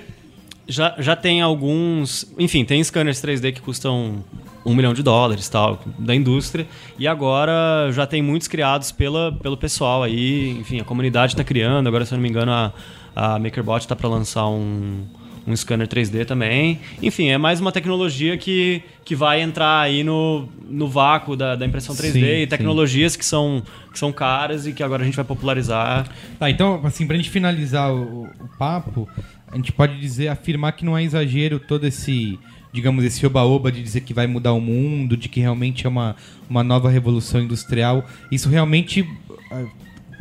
Já, 0.67 0.95
já 0.99 1.17
tem 1.17 1.41
alguns. 1.41 2.33
Enfim, 2.39 2.65
tem 2.65 2.83
scanners 2.83 3.21
3D 3.21 3.53
que 3.53 3.61
custam 3.61 4.25
um 4.65 4.75
milhão 4.75 4.93
de 4.93 5.03
dólares 5.03 5.49
tal, 5.49 5.81
da 5.99 6.15
indústria. 6.15 6.67
E 6.99 7.09
agora 7.09 7.91
já 7.93 8.07
tem 8.07 8.23
muitos 8.23 8.49
criados 8.49 8.93
pela, 8.93 9.33
pelo 9.33 9.57
pessoal 9.57 10.03
aí. 10.03 10.51
Enfim, 10.51 10.81
a 10.81 10.85
comunidade 10.85 11.33
está 11.33 11.45
criando. 11.45 11.87
Agora, 11.87 12.05
se 12.05 12.13
eu 12.13 12.17
não 12.17 12.23
me 12.23 12.29
engano, 12.29 12.53
a, 12.53 12.73
a 13.15 13.39
MakerBot 13.39 13.81
está 13.81 13.97
para 13.97 14.09
lançar 14.09 14.49
um, 14.49 15.05
um 15.47 15.57
scanner 15.57 15.89
3D 15.89 16.25
também. 16.25 16.81
Enfim, 17.03 17.29
é 17.29 17.39
mais 17.39 17.61
uma 17.61 17.73
tecnologia 17.73 18.37
que, 18.37 18.83
que 19.05 19.15
vai 19.15 19.41
entrar 19.41 19.81
aí 19.81 20.05
no, 20.05 20.49
no 20.69 20.89
vácuo 20.89 21.37
da, 21.37 21.57
da 21.57 21.67
impressão 21.67 21.95
3D 21.95 22.13
Sim, 22.13 22.25
e 22.25 22.41
sim. 22.43 22.47
tecnologias 22.47 23.17
que 23.17 23.25
são, 23.25 23.63
que 23.93 23.99
são 23.99 24.13
caras 24.13 24.67
e 24.67 24.73
que 24.73 24.83
agora 24.83 25.03
a 25.03 25.05
gente 25.05 25.17
vai 25.17 25.25
popularizar. 25.25 26.09
Tá, 26.39 26.51
então, 26.51 26.81
assim, 26.85 27.07
pra 27.07 27.17
gente 27.17 27.31
finalizar 27.31 27.93
o, 27.93 28.25
o 28.25 28.49
papo, 28.59 29.09
a 29.51 29.57
gente 29.57 29.73
pode 29.73 29.99
dizer, 29.99 30.29
afirmar 30.29 30.73
que 30.73 30.85
não 30.85 30.97
é 30.97 31.03
exagero 31.03 31.59
todo 31.59 31.87
esse, 31.87 32.39
digamos, 32.73 33.05
esse 33.05 33.25
oba-oba 33.27 33.73
de 33.73 33.83
dizer 33.83 34.03
que 34.03 34.15
vai 34.15 34.27
mudar 34.27 34.53
o 34.53 34.61
mundo, 34.61 35.17
de 35.17 35.29
que 35.29 35.41
realmente 35.41 35.87
é 35.87 35.89
uma, 35.89 36.15
uma 36.49 36.63
nova 36.63 36.89
revolução 36.89 37.41
industrial. 37.41 38.05
Isso 38.31 38.49
realmente, 38.49 39.07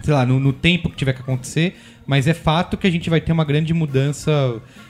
sei 0.04 0.14
lá, 0.14 0.26
no, 0.26 0.40
no 0.40 0.54
tempo 0.54 0.90
que 0.90 0.96
tiver 0.96 1.14
que 1.14 1.22
acontecer, 1.22 1.78
mas 2.06 2.28
é 2.28 2.34
fato 2.34 2.78
que 2.78 2.88
a 2.88 2.92
gente 2.92 3.10
vai 3.10 3.22
ter 3.22 3.32
uma 3.32 3.46
grande 3.46 3.74
mudança, 3.74 4.32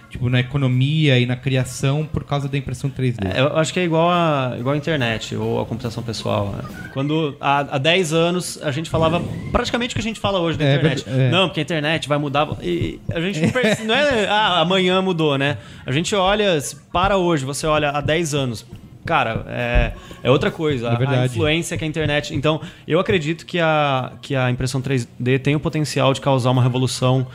tipo, 0.09 0.29
na 0.29 0.39
economia 0.39 1.19
e 1.19 1.25
na 1.25 1.35
criação 1.35 2.05
por 2.05 2.23
causa 2.23 2.47
da 2.47 2.57
impressão 2.57 2.89
3D. 2.89 3.17
É, 3.35 3.39
Eu 3.41 3.57
acho 3.57 3.73
que 3.73 3.79
é 3.79 3.83
igual 3.83 4.09
a, 4.09 4.55
igual 4.57 4.73
a 4.73 4.77
internet 4.77 5.35
ou 5.35 5.59
a 5.61 5.65
computação 5.65 6.01
pessoal. 6.01 6.53
né? 6.55 6.63
Quando 6.93 7.35
há, 7.41 7.59
há 7.59 7.77
10 7.77 8.13
anos 8.13 8.59
a 8.63 8.71
gente 8.71 8.89
falava 8.89 9.21
praticamente 9.51 9.93
o 9.93 9.95
que 9.95 10.01
a 10.01 10.03
gente 10.03 10.19
fala 10.19 10.39
hoje 10.39 10.57
da 10.57 10.65
É, 10.65 10.75
internet. 10.75 11.03
é. 11.07 11.29
Não, 11.29 11.47
porque 11.49 11.59
a 11.59 11.63
internet 11.63 12.07
vai 12.07 12.17
mudar. 12.17 12.47
E 12.61 12.99
a 13.13 13.19
gente 13.19 13.41
não, 13.41 13.49
perce- 13.49 13.83
não 13.83 13.93
é 13.95 14.27
ah, 14.27 14.59
amanhã 14.61 15.01
mudou, 15.01 15.37
né? 15.37 15.57
A 15.85 15.91
gente 15.91 16.15
olha, 16.15 16.57
para 16.93 17.17
hoje, 17.17 17.43
você 17.45 17.67
olha 17.67 17.89
há 17.89 17.99
10 18.01 18.33
anos. 18.33 18.65
Cara, 19.05 19.45
é, 19.47 19.93
é 20.23 20.29
outra 20.29 20.51
coisa. 20.51 20.87
É 20.89 20.91
a- 20.91 21.25
influência 21.25 21.77
que 21.77 21.83
a 21.83 21.87
internet. 21.87 22.35
Então, 22.35 22.61
eu 22.87 22.99
acredito 22.99 23.45
que 23.45 23.59
a, 23.59 24.11
que 24.21 24.35
a 24.35 24.51
impressão 24.51 24.81
3D 24.81 25.39
tem 25.39 25.55
o 25.55 25.59
potencial 25.59 26.13
de 26.13 26.21
causar 26.21 26.51
uma 26.51 26.61
revolução 26.61 27.25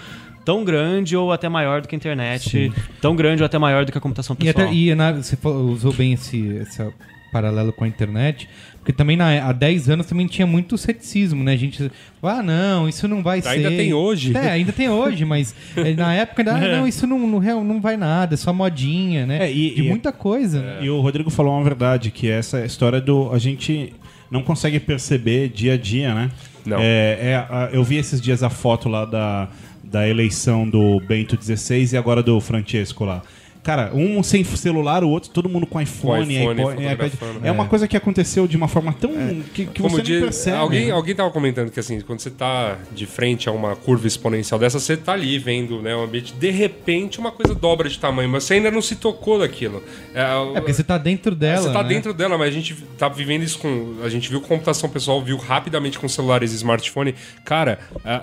tão 0.45 0.62
grande 0.62 1.17
ou 1.17 1.33
até 1.33 1.49
maior 1.49 1.81
do 1.81 1.89
que 1.89 1.95
a 1.95 1.99
internet, 1.99 2.71
tão 3.01 3.17
grande 3.17 3.43
ou 3.43 3.47
até 3.47 3.59
maior 3.59 3.85
do 3.87 3.91
que 3.93 3.97
a 3.99 4.01
computação 4.01 4.37
E, 4.39 4.45
pessoal. 4.45 4.67
até, 4.67 4.75
e 4.75 4.95
na- 4.95 5.12
você 5.12 5.39
usou 5.43 5.93
bem 5.93 6.12
esse, 6.12 6.39
esse 6.49 6.87
paralelo 7.33 7.73
com 7.73 7.85
a 7.85 7.89
internet, 7.89 8.49
porque 8.85 8.93
também 8.93 9.16
na- 9.16 9.49
há 9.49 9.51
10 9.51 9.89
anos 9.89 10.05
também 10.05 10.26
tinha 10.26 10.47
muito 10.47 10.76
ceticismo, 10.76 11.43
né? 11.43 11.55
A 11.55 11.57
gente, 11.57 11.91
ah, 12.22 12.43
não, 12.43 12.87
isso 12.87 13.09
não 13.09 13.22
vai 13.22 13.41
ser. 13.41 13.49
Ainda 13.49 13.70
tem 13.70 13.95
hoje. 13.95 14.37
É, 14.37 14.51
ainda 14.51 14.72
tem 14.74 14.91
hoje, 14.91 15.24
mas 15.24 15.55
eh, 15.74 15.95
na 15.95 16.12
época, 16.12 16.43
ainda, 16.43 16.53
ah, 16.55 16.68
não, 16.78 16.87
isso 16.87 17.07
não, 17.07 17.18
não, 17.26 17.64
não 17.64 17.80
vai 17.80 17.97
nada, 17.97 18.35
é 18.35 18.37
só 18.37 18.53
modinha, 18.53 19.24
né? 19.24 19.47
É, 19.47 19.51
e- 19.51 19.74
De 19.74 19.82
e- 19.85 19.89
muita 19.89 20.12
coisa. 20.12 20.61
né? 20.61 20.78
E 20.82 20.91
o 20.91 21.01
Rodrigo 21.01 21.30
falou 21.30 21.55
uma 21.55 21.64
verdade, 21.64 22.11
que 22.11 22.28
é 22.28 22.39
essa 22.39 22.62
história 22.62 23.01
do. 23.01 23.32
A 23.32 23.39
gente 23.39 23.95
não 24.30 24.43
consegue 24.43 24.78
perceber 24.78 25.49
dia 25.49 25.72
a 25.72 25.76
dia, 25.78 26.14
né? 26.14 26.30
Não. 26.66 26.76
É, 26.78 27.18
é, 27.30 27.37
a- 27.37 27.70
eu 27.72 27.82
vi 27.82 27.97
esses 27.97 28.20
dias 28.20 28.43
a 28.43 28.51
foto 28.51 28.91
lá 28.91 29.07
da, 29.07 29.49
da 29.82 30.07
eleição 30.07 30.68
do 30.68 31.01
Bento 31.01 31.39
XVI 31.43 31.95
e 31.95 31.97
agora 31.97 32.22
do 32.22 32.39
Francesco 32.39 33.03
lá. 33.07 33.22
Cara, 33.65 33.91
um 33.95 34.23
sem 34.23 34.45
celular, 34.45 35.03
o 35.03 35.09
outro, 35.09 35.31
todo 35.31 35.49
mundo 35.49 35.67
com 35.67 35.81
iPhone, 35.81 36.23
iPhone, 36.35 36.61
iPod, 36.61 36.83
iPad. 36.85 37.11
fotografando. 37.12 37.47
É 37.47 37.51
uma 37.51 37.65
coisa 37.67 37.89
que 37.89 37.97
aconteceu 37.97 38.47
de 38.47 38.57
uma 38.57 38.69
forma 38.69 38.93
tão. 38.93 39.11
que, 39.55 39.65
que 39.67 39.81
Como 39.83 39.97
você 39.97 40.12
não 40.15 40.21
percebe. 40.21 40.57
alguém, 40.59 40.91
alguém 40.91 41.15
tava 41.15 41.31
comentando 41.31 41.71
que 41.71 41.81
assim, 41.81 41.99
quando 42.03 42.21
você 42.21 42.31
tá 42.31 42.77
de 42.95 43.07
frente 43.07 43.49
a 43.49 43.53
uma 43.53 43.75
curva 43.75 44.07
exponencial 44.07 44.59
dessa, 44.61 44.79
você 44.79 44.97
tá 44.97 45.15
ali 45.15 45.39
vendo 45.39 45.81
né, 45.81 45.97
o 45.97 46.03
ambiente, 46.03 46.35
de 46.35 46.51
repente 46.51 47.19
uma 47.19 47.33
coisa 47.33 47.55
dobra 47.55 47.89
de 47.89 47.99
tamanho, 47.99 48.29
mas 48.29 48.45
você 48.45 48.55
ainda 48.55 48.71
não 48.71 48.83
se 48.83 48.97
tocou 48.97 49.39
daquilo. 49.39 49.83
É, 50.15 50.21
É 50.57 50.61
porque 50.61 50.75
você 50.75 50.85
tá 50.85 50.99
dentro 50.99 51.35
dela. 51.35 51.62
você 51.62 51.73
tá 51.73 51.83
né? 51.83 51.89
dentro 51.89 52.12
dela, 52.12 52.37
mas 52.37 52.49
a 52.49 52.53
gente 52.53 52.75
tá 52.99 53.09
vivendo 53.09 53.43
isso 53.43 53.59
com. 53.59 53.95
A 54.03 54.09
gente 54.11 54.29
viu 54.29 54.41
computação 54.43 54.91
pessoal, 54.91 55.23
viu 55.23 55.39
rapidamente 55.39 55.99
com 55.99 56.07
celulares 56.07 56.53
e 56.53 56.57
smartphone. 56.57 57.15
Cara, 57.45 57.79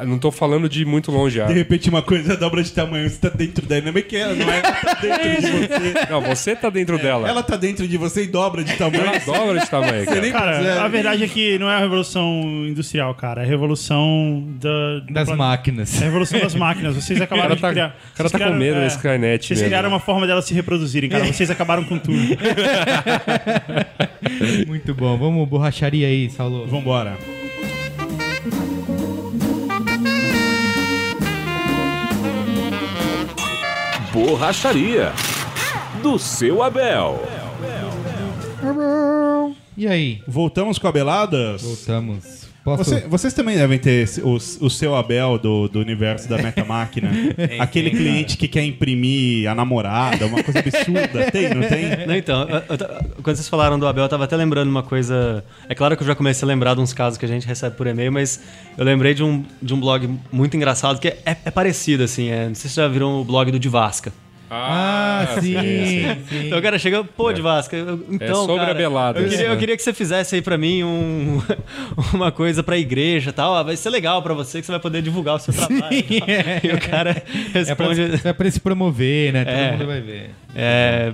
não 0.06 0.20
tô 0.20 0.32
falando 0.32 0.70
de 0.70 0.86
muito 0.86 1.12
longe. 1.12 1.42
ah. 1.42 1.46
De 1.46 1.54
repente 1.54 1.90
uma 1.90 2.04
coisa 2.04 2.38
dobra 2.38 2.62
de 2.64 2.72
tamanho, 2.72 3.10
você 3.10 3.18
tá 3.18 3.30
dentro 3.30 3.66
dela. 3.66 3.92
Não 3.92 3.98
é 3.98 4.02
que 4.04 4.16
ela, 4.16 4.36
não 4.36 4.52
é? 4.52 4.62
Tá 4.62 4.94
dentro 5.02 5.24
de 5.24 5.31
você. 5.40 5.94
Não, 6.10 6.22
você 6.22 6.56
tá 6.56 6.70
dentro 6.70 6.98
dela. 6.98 7.28
Ela 7.28 7.44
tá 7.44 7.56
dentro 7.56 7.88
de 7.88 7.98
você 7.98 8.24
e 8.24 8.28
dobra 8.28 8.64
de 8.64 8.74
tamanho. 8.76 9.04
Ela 9.06 9.20
dobra 9.20 9.60
de 9.60 9.70
tamanho, 9.70 10.06
cara. 10.06 10.22
nem- 10.22 10.32
Cara, 10.32 10.84
a 10.84 10.88
verdade 10.88 11.24
é 11.24 11.28
que 11.28 11.58
não 11.60 11.70
é 11.70 11.76
a 11.76 11.80
revolução 11.80 12.42
industrial, 12.68 13.14
cara. 13.16 13.42
É 13.42 13.46
a 13.46 13.48
revolução 13.48 14.44
da, 14.62 15.00
Das 15.12 15.28
plan- 15.28 15.36
máquinas. 15.38 15.96
É 16.02 16.04
a 16.04 16.08
revolução 16.08 16.40
das 16.40 16.56
máquinas. 16.56 16.96
Vocês 16.96 17.20
acabaram 17.22 17.56
O 17.56 17.60
cara 17.60 17.62
tá- 17.62 17.68
de 17.70 17.74
criar. 17.74 17.88
o 17.88 18.18
cara 18.18 18.30
tá 18.30 18.38
com 18.38 18.44
criaram- 18.44 18.58
medo 18.58 18.78
é, 18.78 18.82
da 18.82 18.88
Skynet 18.88 19.46
Vocês 19.48 19.60
mesmo. 19.60 19.66
criaram 19.70 19.90
uma 19.90 20.00
forma 20.00 20.26
delas 20.28 20.46
se 20.46 20.54
reproduzirem, 20.54 21.10
cara. 21.10 21.26
Vocês 21.26 21.50
acabaram 21.52 21.84
com 21.84 21.98
tudo. 22.00 22.18
Muito 24.68 24.94
bom. 24.94 25.18
Vamos 25.18 25.48
borracharia 25.48 26.08
aí, 26.08 26.30
Saulo. 26.30 26.66
Vambora. 26.68 27.18
Borracharia 34.12 35.14
do 36.02 36.20
seu 36.20 36.62
Abel. 36.62 37.20
E 39.78 39.88
aí? 39.88 40.22
Voltamos 40.28 40.78
com 40.78 40.88
a 40.88 40.92
Beladas? 40.92 41.62
Voltamos. 41.62 42.41
Você- 42.64 43.02
vocês 43.08 43.34
também 43.34 43.58
devem 43.58 43.80
ter 43.80 44.08
o, 44.24 44.36
o 44.36 44.70
seu 44.70 44.96
Abel 44.96 45.40
do, 45.40 45.68
do 45.68 45.80
universo 45.80 46.30
da 46.30 46.38
Meta 46.38 46.64
Máquina. 46.64 47.10
Aquele 47.60 47.90
tem, 47.90 48.00
cliente 48.00 48.38
que 48.38 48.48
quer 48.48 48.64
imprimir 48.64 49.50
a 49.50 49.56
namorada, 49.56 50.28
uma 50.28 50.44
coisa 50.44 50.60
absurda. 50.60 51.32
Tem, 51.32 51.50
não 51.56 51.68
tem? 51.68 52.06
Não, 52.06 52.16
então, 52.16 52.48
eu- 52.48 52.58
eu 52.70 53.24
quando 53.24 53.36
vocês 53.36 53.50
falaram 53.50 53.80
do 53.80 53.88
Abel, 53.88 54.04
eu 54.04 54.10
tava 54.10 54.26
até 54.26 54.36
lembrando 54.36 54.70
uma 54.70 54.84
coisa. 54.84 55.44
É 55.68 55.74
claro 55.74 55.98
que 55.98 56.04
eu 56.04 56.08
já 56.08 56.14
comecei 56.14 56.46
a 56.46 56.48
lembrar 56.48 56.76
de 56.76 56.82
uns 56.82 56.94
casos 56.94 57.18
que 57.18 57.26
a 57.26 57.28
gente 57.28 57.48
recebe 57.48 57.76
por 57.76 57.88
e-mail, 57.88 58.12
mas 58.12 58.40
eu 58.78 58.86
lembrei 58.86 59.14
de 59.16 59.24
um, 59.24 59.44
de 59.62 59.74
um 59.74 59.80
blog 59.80 60.08
muito 60.32 60.56
engraçado 60.56 61.00
que 61.00 61.08
é, 61.08 61.18
é 61.26 61.50
parecido, 61.52 62.04
assim. 62.04 62.30
É, 62.30 62.48
não 62.48 62.56
sei 62.56 62.70
se 62.70 62.74
vocês 62.74 62.74
já 62.76 62.88
viram 62.88 63.20
o 63.22 63.24
blog 63.24 63.52
do 63.52 63.58
Divasca. 63.60 64.14
Ah, 64.54 65.38
sim, 65.40 65.56
sim. 66.28 66.48
Então 66.48 66.60
o 66.60 66.62
cara 66.62 66.78
chega, 66.78 67.04
pô, 67.06 67.32
Divasca, 67.32 67.74
eu- 67.76 68.06
então. 68.12 68.36
sobre 68.46 68.58
cara, 68.60 68.72
abeladas, 68.72 69.24
Eu 69.24 69.30
queria, 69.30 69.48
né? 69.48 69.54
eu 69.54 69.58
queria 69.58 69.78
que 69.78 69.82
você 69.84 69.94
fizesse 69.94 70.36
aí 70.36 70.42
pra 70.42 70.58
mim 70.58 70.84
um, 70.84 71.42
uma 72.14 72.32
coisa 72.34 72.62
pra 72.62 72.78
igreja 72.78 73.30
e 73.30 73.34
tal. 73.34 73.56
Ah, 73.56 73.64
vai 73.64 73.78
ser 73.78 73.90
legal 73.90 74.22
pra 74.22 74.34
você 74.34 74.60
que 74.60 74.66
você 74.66 74.72
vai 74.74 74.82
poder 74.82 75.02
divulgar 75.02 75.36
o 75.36 75.40
seu 75.40 75.54
trabalho. 75.54 75.86
e 75.94 76.04
tal. 76.20 76.30
é. 76.30 76.62
E 76.64 76.68
o 76.68 76.80
cara 76.82 77.12
É 77.12 77.74
pra, 77.76 77.88
responde. 77.88 78.28
é 78.28 78.34
pra 78.34 78.44
ele 78.46 78.52
se 78.52 78.60
promover, 78.60 79.32
né? 79.32 79.46
Todo 79.46 79.54
É. 79.56 79.72
mundo 79.72 79.86
vai 79.88 80.02
ver. 80.02 80.32
É. 80.54 81.14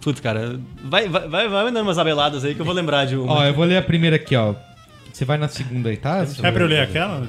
Putz, 0.00 0.20
cara, 0.20 0.58
vai, 0.84 1.08
vai, 1.08 1.28
vai, 1.28 1.48
vai 1.48 1.64
mandando 1.64 1.82
umas 1.86 1.98
abeladas 1.98 2.42
aí 2.44 2.54
que 2.54 2.60
eu 2.60 2.64
vou 2.64 2.72
lembrar 2.74 3.04
de 3.04 3.16
uma. 3.16 3.32
Ó, 3.34 3.44
eu 3.44 3.52
vou 3.52 3.66
ler 3.66 3.76
a 3.76 3.82
primeira 3.82 4.16
aqui, 4.16 4.34
ó. 4.34 4.54
Você 5.12 5.24
vai 5.26 5.36
na 5.36 5.48
segunda 5.48 5.90
aí, 5.90 5.96
tá? 5.98 6.24
É 6.42 6.50
pra 6.50 6.62
eu 6.62 6.68
ler 6.68 6.80
aquela? 6.80 7.26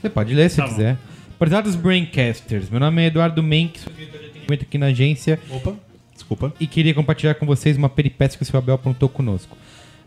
Você 0.00 0.08
pode 0.08 0.34
ler 0.34 0.48
se 0.50 0.58
Tá 0.58 0.68
quiser. 0.68 0.96
Prezados 1.38 1.74
Braincasters, 1.74 2.70
meu 2.70 2.78
nome 2.78 3.02
é 3.02 3.06
Eduardo 3.06 3.42
Menck, 3.42 3.80
sou 3.80 3.92
diretor 3.92 4.20
atendimento 4.42 4.62
aqui 4.62 4.78
na 4.78 4.86
agência 4.86 5.40
Opa, 5.50 5.74
desculpa. 6.12 6.52
e 6.58 6.66
queria 6.66 6.94
compartilhar 6.94 7.34
com 7.34 7.46
vocês 7.46 7.76
uma 7.76 7.88
peripécia 7.88 8.36
que 8.36 8.42
o 8.42 8.46
seu 8.46 8.58
Abel 8.58 8.74
aprontou 8.74 9.08
conosco. 9.08 9.56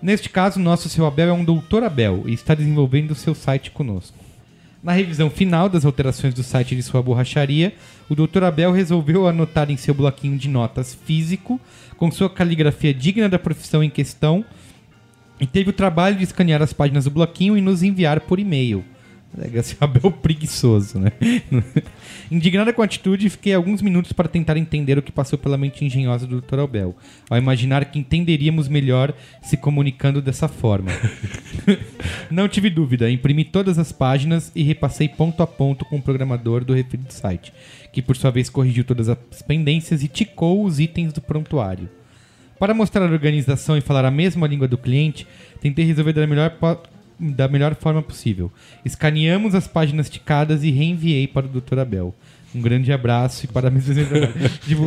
Neste 0.02 0.30
caso, 0.30 0.60
nosso 0.60 0.90
seu 0.90 1.06
Abel 1.06 1.30
é 1.30 1.34
um 1.34 1.44
doutor 1.44 1.84
Abel 1.84 2.24
e 2.26 2.34
está 2.34 2.54
desenvolvendo 2.54 3.12
o 3.12 3.16
seu 3.16 3.34
site 3.34 3.72
conosco. 3.72 4.18
Na 4.84 4.92
revisão 4.92 5.32
final 5.32 5.68
das 5.68 5.84
alterações 5.84 6.34
do 6.34 6.44
site 6.44 6.76
de 6.76 6.84
sua 6.84 7.02
borracharia, 7.02 7.74
o 8.08 8.14
Dr. 8.14 8.44
Abel 8.44 8.72
resolveu 8.72 9.28
anotar 9.28 9.72
em 9.72 9.78
seu 9.78 9.96
bloquinho 9.96 10.38
de 10.38 10.48
notas 10.48 10.94
físico, 10.94 11.60
com 11.98 12.12
sua 12.12 12.30
caligrafia 12.30 12.94
digna 12.94 13.28
da 13.28 13.40
profissão 13.40 13.84
em 13.84 13.90
questão, 13.90 14.46
e 15.40 15.48
teve 15.48 15.72
o 15.72 15.74
trabalho 15.74 16.16
de 16.16 16.24
escanear 16.24 16.62
as 16.62 16.72
páginas 16.72 17.06
do 17.06 17.10
bloquinho 17.10 17.58
e 17.58 17.62
nos 17.62 17.82
enviar 17.82 18.22
por 18.22 18.40
e-mail. 18.40 18.86
É, 19.40 19.58
Esse 19.58 19.76
Abel 19.80 20.12
preguiçoso, 20.12 21.00
né? 21.00 21.12
Indignada 22.32 22.74
com 22.74 22.82
a 22.82 22.86
atitude, 22.86 23.30
fiquei 23.30 23.54
alguns 23.54 23.82
minutos 23.82 24.12
para 24.12 24.28
tentar 24.28 24.58
entender 24.58 24.98
o 24.98 25.02
que 25.02 25.12
passou 25.12 25.38
pela 25.38 25.58
mente 25.58 25.84
engenhosa 25.84 26.26
do 26.26 26.42
Dr. 26.42 26.60
Abel, 26.60 26.96
ao 27.30 27.38
imaginar 27.38 27.86
que 27.86 28.00
entenderíamos 28.00 28.68
melhor 28.68 29.14
se 29.42 29.58
comunicando 29.58 30.22
dessa 30.22 30.48
forma. 30.48 30.92
Não 32.32 32.48
tive 32.48 32.70
dúvida, 32.70 33.10
imprimi 33.10 33.44
todas 33.44 33.78
as 33.78 33.92
páginas 33.92 34.52
e 34.56 34.64
repassei 34.64 35.08
ponto 35.08 35.44
a 35.44 35.48
ponto 35.48 35.86
com 35.86 35.98
o 35.98 36.02
programador 36.02 36.64
do 36.64 36.74
referido 36.74 37.12
site, 37.12 37.54
que 37.92 38.02
por 38.02 38.16
sua 38.16 38.32
vez 38.32 38.50
corrigiu 38.50 38.84
todas 38.84 39.10
as 39.10 39.42
pendências 39.46 40.04
e 40.04 40.08
ticou 40.08 40.64
os 40.64 40.80
itens 40.80 41.14
do 41.14 41.22
prontuário. 41.22 41.90
Para 42.60 42.74
mostrar 42.74 43.04
a 43.04 43.12
organização 43.12 43.78
e 43.78 43.82
falar 43.82 44.06
a 44.06 44.12
mesma 44.12 44.48
língua 44.48 44.68
do 44.68 44.78
cliente, 44.78 45.28
tentei 45.60 45.84
resolver 45.84 46.14
da 46.14 46.26
melhor, 46.26 46.58
da 47.20 47.48
melhor 47.48 47.76
forma 47.76 48.02
possível. 48.02 48.52
Escaneamos 48.84 49.56
as 49.56 49.68
páginas 49.68 50.10
ticadas 50.10 50.64
e 50.64 50.72
reenviei 50.72 51.28
para 51.28 51.46
o 51.46 51.50
Dr. 51.50 51.80
Abel. 51.80 52.14
Um 52.54 52.62
grande 52.62 52.90
abraço 52.94 53.44
e 53.44 53.50
parabéns 53.50 53.84
pelo 53.86 54.06
trabalho. 54.08 54.50
Tipo, 54.66 54.84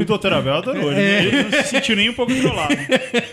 O 0.00 0.18
Dr. 0.18 0.32
Abel 0.34 0.54
adorou. 0.54 0.92
Ele, 0.92 1.00
ele 1.28 1.42
não 1.42 1.50
se 1.50 1.64
sentiu 1.64 1.96
nem 1.96 2.10
um 2.10 2.14
pouco 2.14 2.32
trollado. 2.32 2.76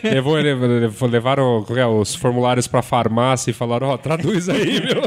Levou, 0.04 0.34
levou- 0.38 1.08
levaram 1.08 1.64
é, 1.70 1.86
os 1.86 2.16
formulários 2.16 2.66
pra 2.66 2.82
farmácia 2.82 3.52
e 3.52 3.54
falaram, 3.54 3.89
ó, 3.89 3.98
traduz 3.98 4.50
aí, 4.50 4.82
meu. 4.82 5.04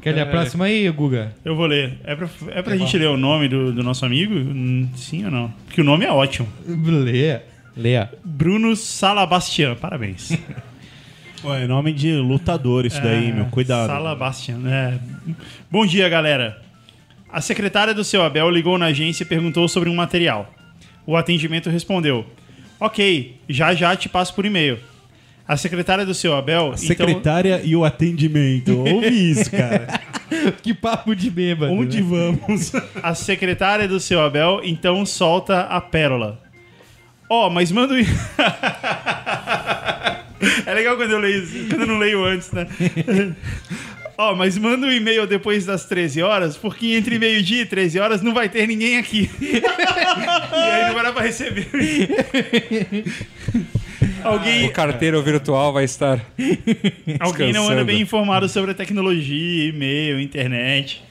quer 0.00 0.12
ler 0.14 0.20
a 0.20 0.26
próxima 0.26 0.66
aí, 0.66 0.88
Guga? 0.90 1.32
Eu 1.44 1.56
vou 1.56 1.66
ler. 1.66 1.98
É 2.04 2.14
pra, 2.14 2.28
é 2.50 2.62
pra 2.62 2.76
gente 2.76 2.96
ler 2.96 3.08
o 3.08 3.16
nome 3.16 3.48
do, 3.48 3.72
do 3.72 3.82
nosso 3.82 4.04
amigo? 4.06 4.32
Hum, 4.34 4.88
Sim 4.94 5.24
ou 5.24 5.30
não? 5.32 5.52
Porque 5.66 5.80
o 5.80 5.84
nome 5.84 6.04
é 6.04 6.12
ótimo. 6.12 6.46
Leia. 6.66 7.42
Leia. 7.76 8.08
Bruno 8.24 8.76
Salabastian. 8.76 9.74
Parabéns. 9.74 10.30
Ué, 11.44 11.64
é 11.64 11.66
nome 11.66 11.92
de 11.92 12.12
lutador 12.12 12.86
isso 12.86 13.00
daí, 13.02 13.30
meu. 13.30 13.44
Cuidado. 13.46 13.88
Salabastian. 13.88 14.60
É. 14.66 14.98
Bom 15.70 15.84
dia, 15.84 16.08
galera. 16.08 16.58
A 17.30 17.40
secretária 17.40 17.92
do 17.92 18.02
seu 18.02 18.22
Abel 18.22 18.48
ligou 18.48 18.78
na 18.78 18.86
agência 18.86 19.24
e 19.24 19.26
perguntou 19.26 19.68
sobre 19.68 19.90
um 19.90 19.94
material. 19.94 20.50
O 21.06 21.16
atendimento 21.16 21.68
respondeu: 21.68 22.24
Ok, 22.80 23.36
já 23.46 23.74
já 23.74 23.94
te 23.94 24.08
passo 24.08 24.34
por 24.34 24.46
e-mail. 24.46 24.78
A 25.46 25.58
secretária 25.58 26.06
do 26.06 26.14
seu 26.14 26.34
Abel. 26.34 26.72
A 26.72 26.76
secretária 26.78 27.60
e 27.62 27.76
o 27.76 27.84
atendimento. 27.84 28.78
Ouve 28.78 29.30
isso, 29.30 29.50
cara. 29.50 30.00
Que 30.62 30.74
papo 30.74 31.14
de 31.14 31.30
bêbado. 31.30 31.72
Onde 31.72 32.02
né? 32.02 32.08
vamos? 32.08 32.68
Então, 32.68 32.82
a 33.02 33.14
secretária 33.14 33.86
do 33.86 34.00
seu 34.00 34.20
Abel 34.20 34.60
então 34.64 35.06
solta 35.06 35.60
a 35.60 35.80
pérola. 35.80 36.42
Ó, 37.30 37.48
mas 37.48 37.70
manda 37.70 37.94
o. 37.94 37.98
é 40.66 40.74
legal 40.74 40.96
quando 40.96 41.12
eu 41.12 41.18
leio, 41.18 41.46
quando 41.68 41.82
eu 41.82 41.86
não 41.86 41.98
leio 41.98 42.24
antes, 42.24 42.50
né? 42.52 42.66
Ó, 44.16 44.34
mas 44.34 44.56
manda 44.56 44.86
um 44.86 44.92
e-mail 44.92 45.26
depois 45.26 45.66
das 45.66 45.86
13 45.86 46.22
horas, 46.22 46.56
porque 46.56 46.94
entre 46.94 47.18
meio-dia 47.18 47.62
e 47.62 47.66
13 47.66 47.98
horas 47.98 48.22
não 48.22 48.32
vai 48.32 48.48
ter 48.48 48.66
ninguém 48.66 48.96
aqui. 48.96 49.28
e 49.40 49.56
aí 50.54 50.86
não 50.86 50.94
vai 50.94 51.02
dar 51.02 51.12
pra 51.12 51.22
receber. 51.22 51.66
alguém 54.22 54.66
O 54.66 54.72
carteiro 54.72 55.20
virtual 55.20 55.72
vai 55.72 55.84
estar. 55.84 56.24
alguém 57.18 57.52
não 57.52 57.68
anda 57.68 57.84
bem 57.84 58.00
informado 58.00 58.48
sobre 58.48 58.70
a 58.70 58.74
tecnologia, 58.74 59.68
e-mail, 59.68 60.20
internet. 60.20 61.02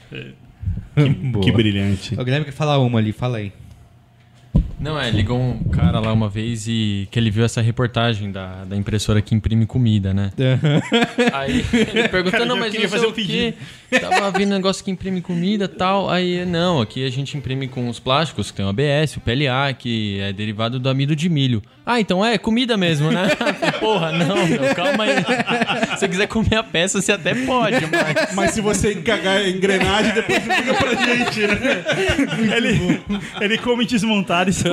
Boa. 0.96 1.44
Que 1.44 1.52
brilhante. 1.52 2.14
O 2.14 2.24
Guilherme 2.24 2.46
quer 2.46 2.52
falar 2.52 2.78
uma 2.78 2.98
ali, 2.98 3.12
fala 3.12 3.38
aí. 3.38 3.52
Não, 4.84 5.00
é, 5.00 5.10
ligou 5.10 5.40
um 5.40 5.64
cara 5.70 5.98
lá 5.98 6.12
uma 6.12 6.28
vez 6.28 6.68
e 6.68 7.08
que 7.10 7.18
ele 7.18 7.30
viu 7.30 7.42
essa 7.42 7.62
reportagem 7.62 8.30
da, 8.30 8.64
da 8.64 8.76
impressora 8.76 9.22
que 9.22 9.34
imprime 9.34 9.64
comida, 9.64 10.12
né? 10.12 10.30
Aí 11.32 11.64
ele 11.72 12.06
perguntou, 12.10 12.32
Cara, 12.32 12.44
não, 12.44 12.54
mas 12.54 12.70
queria 12.70 12.86
não 12.86 12.92
fazer 12.92 13.06
o 13.06 13.08
um 13.08 13.12
quê. 13.14 13.54
Tava 13.98 14.30
vindo 14.38 14.50
um 14.50 14.56
negócio 14.56 14.84
que 14.84 14.90
imprime 14.90 15.22
comida 15.22 15.64
e 15.64 15.68
tal. 15.68 16.10
Aí, 16.10 16.44
não, 16.44 16.82
aqui 16.82 17.02
a 17.02 17.10
gente 17.10 17.34
imprime 17.34 17.66
com 17.66 17.88
os 17.88 17.98
plásticos, 17.98 18.50
que 18.50 18.58
tem 18.58 18.66
o 18.66 18.68
ABS, 18.68 19.16
o 19.16 19.20
PLA, 19.20 19.72
que 19.72 20.20
é 20.20 20.34
derivado 20.34 20.78
do 20.78 20.90
amido 20.90 21.16
de 21.16 21.30
milho. 21.30 21.62
Ah, 21.86 22.00
então 22.00 22.24
é 22.24 22.38
comida 22.38 22.76
mesmo, 22.78 23.10
né? 23.10 23.28
Porra, 23.78 24.10
não, 24.12 24.46
meu, 24.46 24.74
calma 24.74 25.04
aí. 25.04 25.16
Se 25.94 26.00
você 26.00 26.08
quiser 26.08 26.26
comer 26.26 26.56
a 26.56 26.62
peça, 26.62 27.02
você 27.02 27.12
até 27.12 27.34
pode, 27.34 27.86
mas... 27.86 28.34
Mas 28.34 28.50
se 28.52 28.60
você 28.60 28.94
cagar 28.94 29.38
a 29.38 29.48
engrenagem, 29.48 30.14
depois 30.14 30.42
liga 30.46 30.74
pra 30.74 30.94
gente, 30.94 31.40
né? 31.46 31.84
Ele, 32.56 33.00
ele 33.40 33.58
come 33.58 33.84
desmontado 33.84 34.50
e 34.50 34.52
sai. 34.52 34.72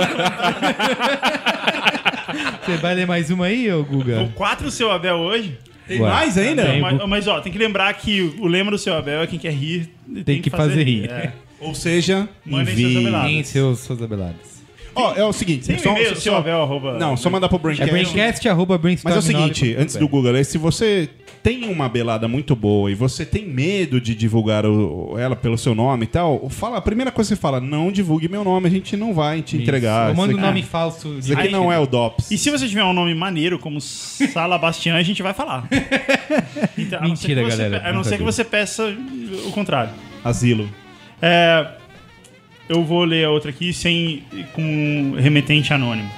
Você 2.64 2.78
vai 2.78 2.96
ler 2.96 3.08
mais 3.08 3.30
uma 3.30 3.46
aí, 3.46 3.72
ô 3.72 3.84
Guga? 3.84 4.30
Quatro 4.36 4.68
o 4.68 4.72
seu 4.72 4.92
Abel 4.92 5.18
hoje. 5.18 5.58
Tem 5.88 6.00
Ué. 6.00 6.10
mais 6.10 6.38
ainda? 6.38 6.66
Tem. 6.66 6.80
Mas, 6.80 7.06
mas, 7.08 7.28
ó, 7.28 7.42
tem 7.42 7.52
que 7.52 7.58
lembrar 7.58 7.94
que 7.94 8.34
o 8.40 8.48
lema 8.48 8.72
do 8.72 8.78
seu 8.78 8.96
Abel 8.96 9.22
é 9.22 9.28
quem 9.28 9.40
quer 9.40 9.52
rir 9.52 9.90
Tem 10.24 10.42
que 10.42 10.50
fazer 10.50 10.84
rir. 10.84 11.10
É. 11.10 11.34
Ou 11.60 11.76
seja, 11.76 12.30
Mandem 12.46 13.44
seus 13.44 13.90
abelados. 13.92 14.51
Ó, 14.94 15.14
é 15.16 15.24
o 15.24 15.32
seguinte. 15.34 15.68
Tem 15.68 15.78
só- 15.78 15.92
e-mail 15.92 16.16
só- 16.16 16.36
arroba... 16.38 16.98
Não, 16.98 17.16
só 17.16 17.30
mandar 17.30 17.48
pro 17.48 17.58
É 17.58 17.60
Braincast. 17.62 17.92
braincast, 17.92 18.50
arroba 18.50 18.78
brainstorm 18.78 19.14
Mas 19.16 19.16
é 19.16 19.20
o 19.20 19.22
seguinte, 19.36 19.66
9.com.br. 19.66 19.82
antes 19.82 19.96
do 19.96 20.08
Google, 20.08 20.36
é, 20.36 20.44
se 20.44 20.58
você 20.58 21.10
tem 21.42 21.64
uma 21.70 21.88
belada 21.90 22.28
muito 22.28 22.56
boa 22.56 22.92
e 22.92 22.94
você 22.96 23.26
tem 23.26 23.48
medo 23.48 24.00
de 24.02 24.14
divulgar 24.14 24.66
o- 24.66 25.16
ela 25.18 25.36
pelo 25.36 25.58
seu 25.58 25.74
nome 25.74 26.04
e 26.04 26.08
tal, 26.08 26.50
fala, 26.50 26.78
a 26.78 26.82
primeira 26.82 27.12
coisa 27.12 27.30
que 27.30 27.36
você 27.36 27.42
fala, 27.42 27.60
não 27.62 27.92
divulgue 27.92 28.28
meu 28.28 28.44
nome, 28.44 28.68
a 28.68 28.72
gente 28.72 28.96
não 28.98 29.14
vai 29.14 29.42
te 29.42 29.56
entregar. 29.58 30.10
Eu 30.10 30.16
mando 30.16 30.34
isso 30.34 30.40
um 30.40 30.46
nome 30.46 30.62
falso. 30.62 31.16
isso 31.18 31.34
aqui 31.34 31.50
não 31.50 31.72
é 31.72 31.80
o 31.80 31.88
DOPS. 31.88 32.30
E 32.32 32.38
se 32.38 32.50
você 32.52 32.68
tiver 32.68 32.84
um 32.84 32.94
nome 32.94 33.16
maneiro, 33.16 33.58
como 33.58 33.80
Salabastian, 33.82 34.96
a 34.96 35.04
gente 35.04 35.22
vai 35.24 35.34
falar. 35.34 35.68
Então, 36.78 37.00
a 37.00 37.08
não 37.08 37.16
ser 37.16 37.28
Mentira, 37.28 37.44
que 37.44 37.52
você- 37.52 37.58
galera. 37.64 37.90
A 37.90 37.94
não 37.94 38.04
ser 38.04 38.18
que 38.18 38.24
você 38.24 38.44
peça 38.44 38.84
o 39.48 39.52
contrário. 39.52 39.92
Asilo. 40.24 40.70
É, 41.22 41.68
eu 42.72 42.84
vou 42.84 43.04
ler 43.04 43.26
a 43.26 43.30
outra 43.30 43.52
aqui 43.52 43.74
sem, 43.74 44.24
com 44.54 45.16
remetente 45.18 45.74
anônimo. 45.74 46.10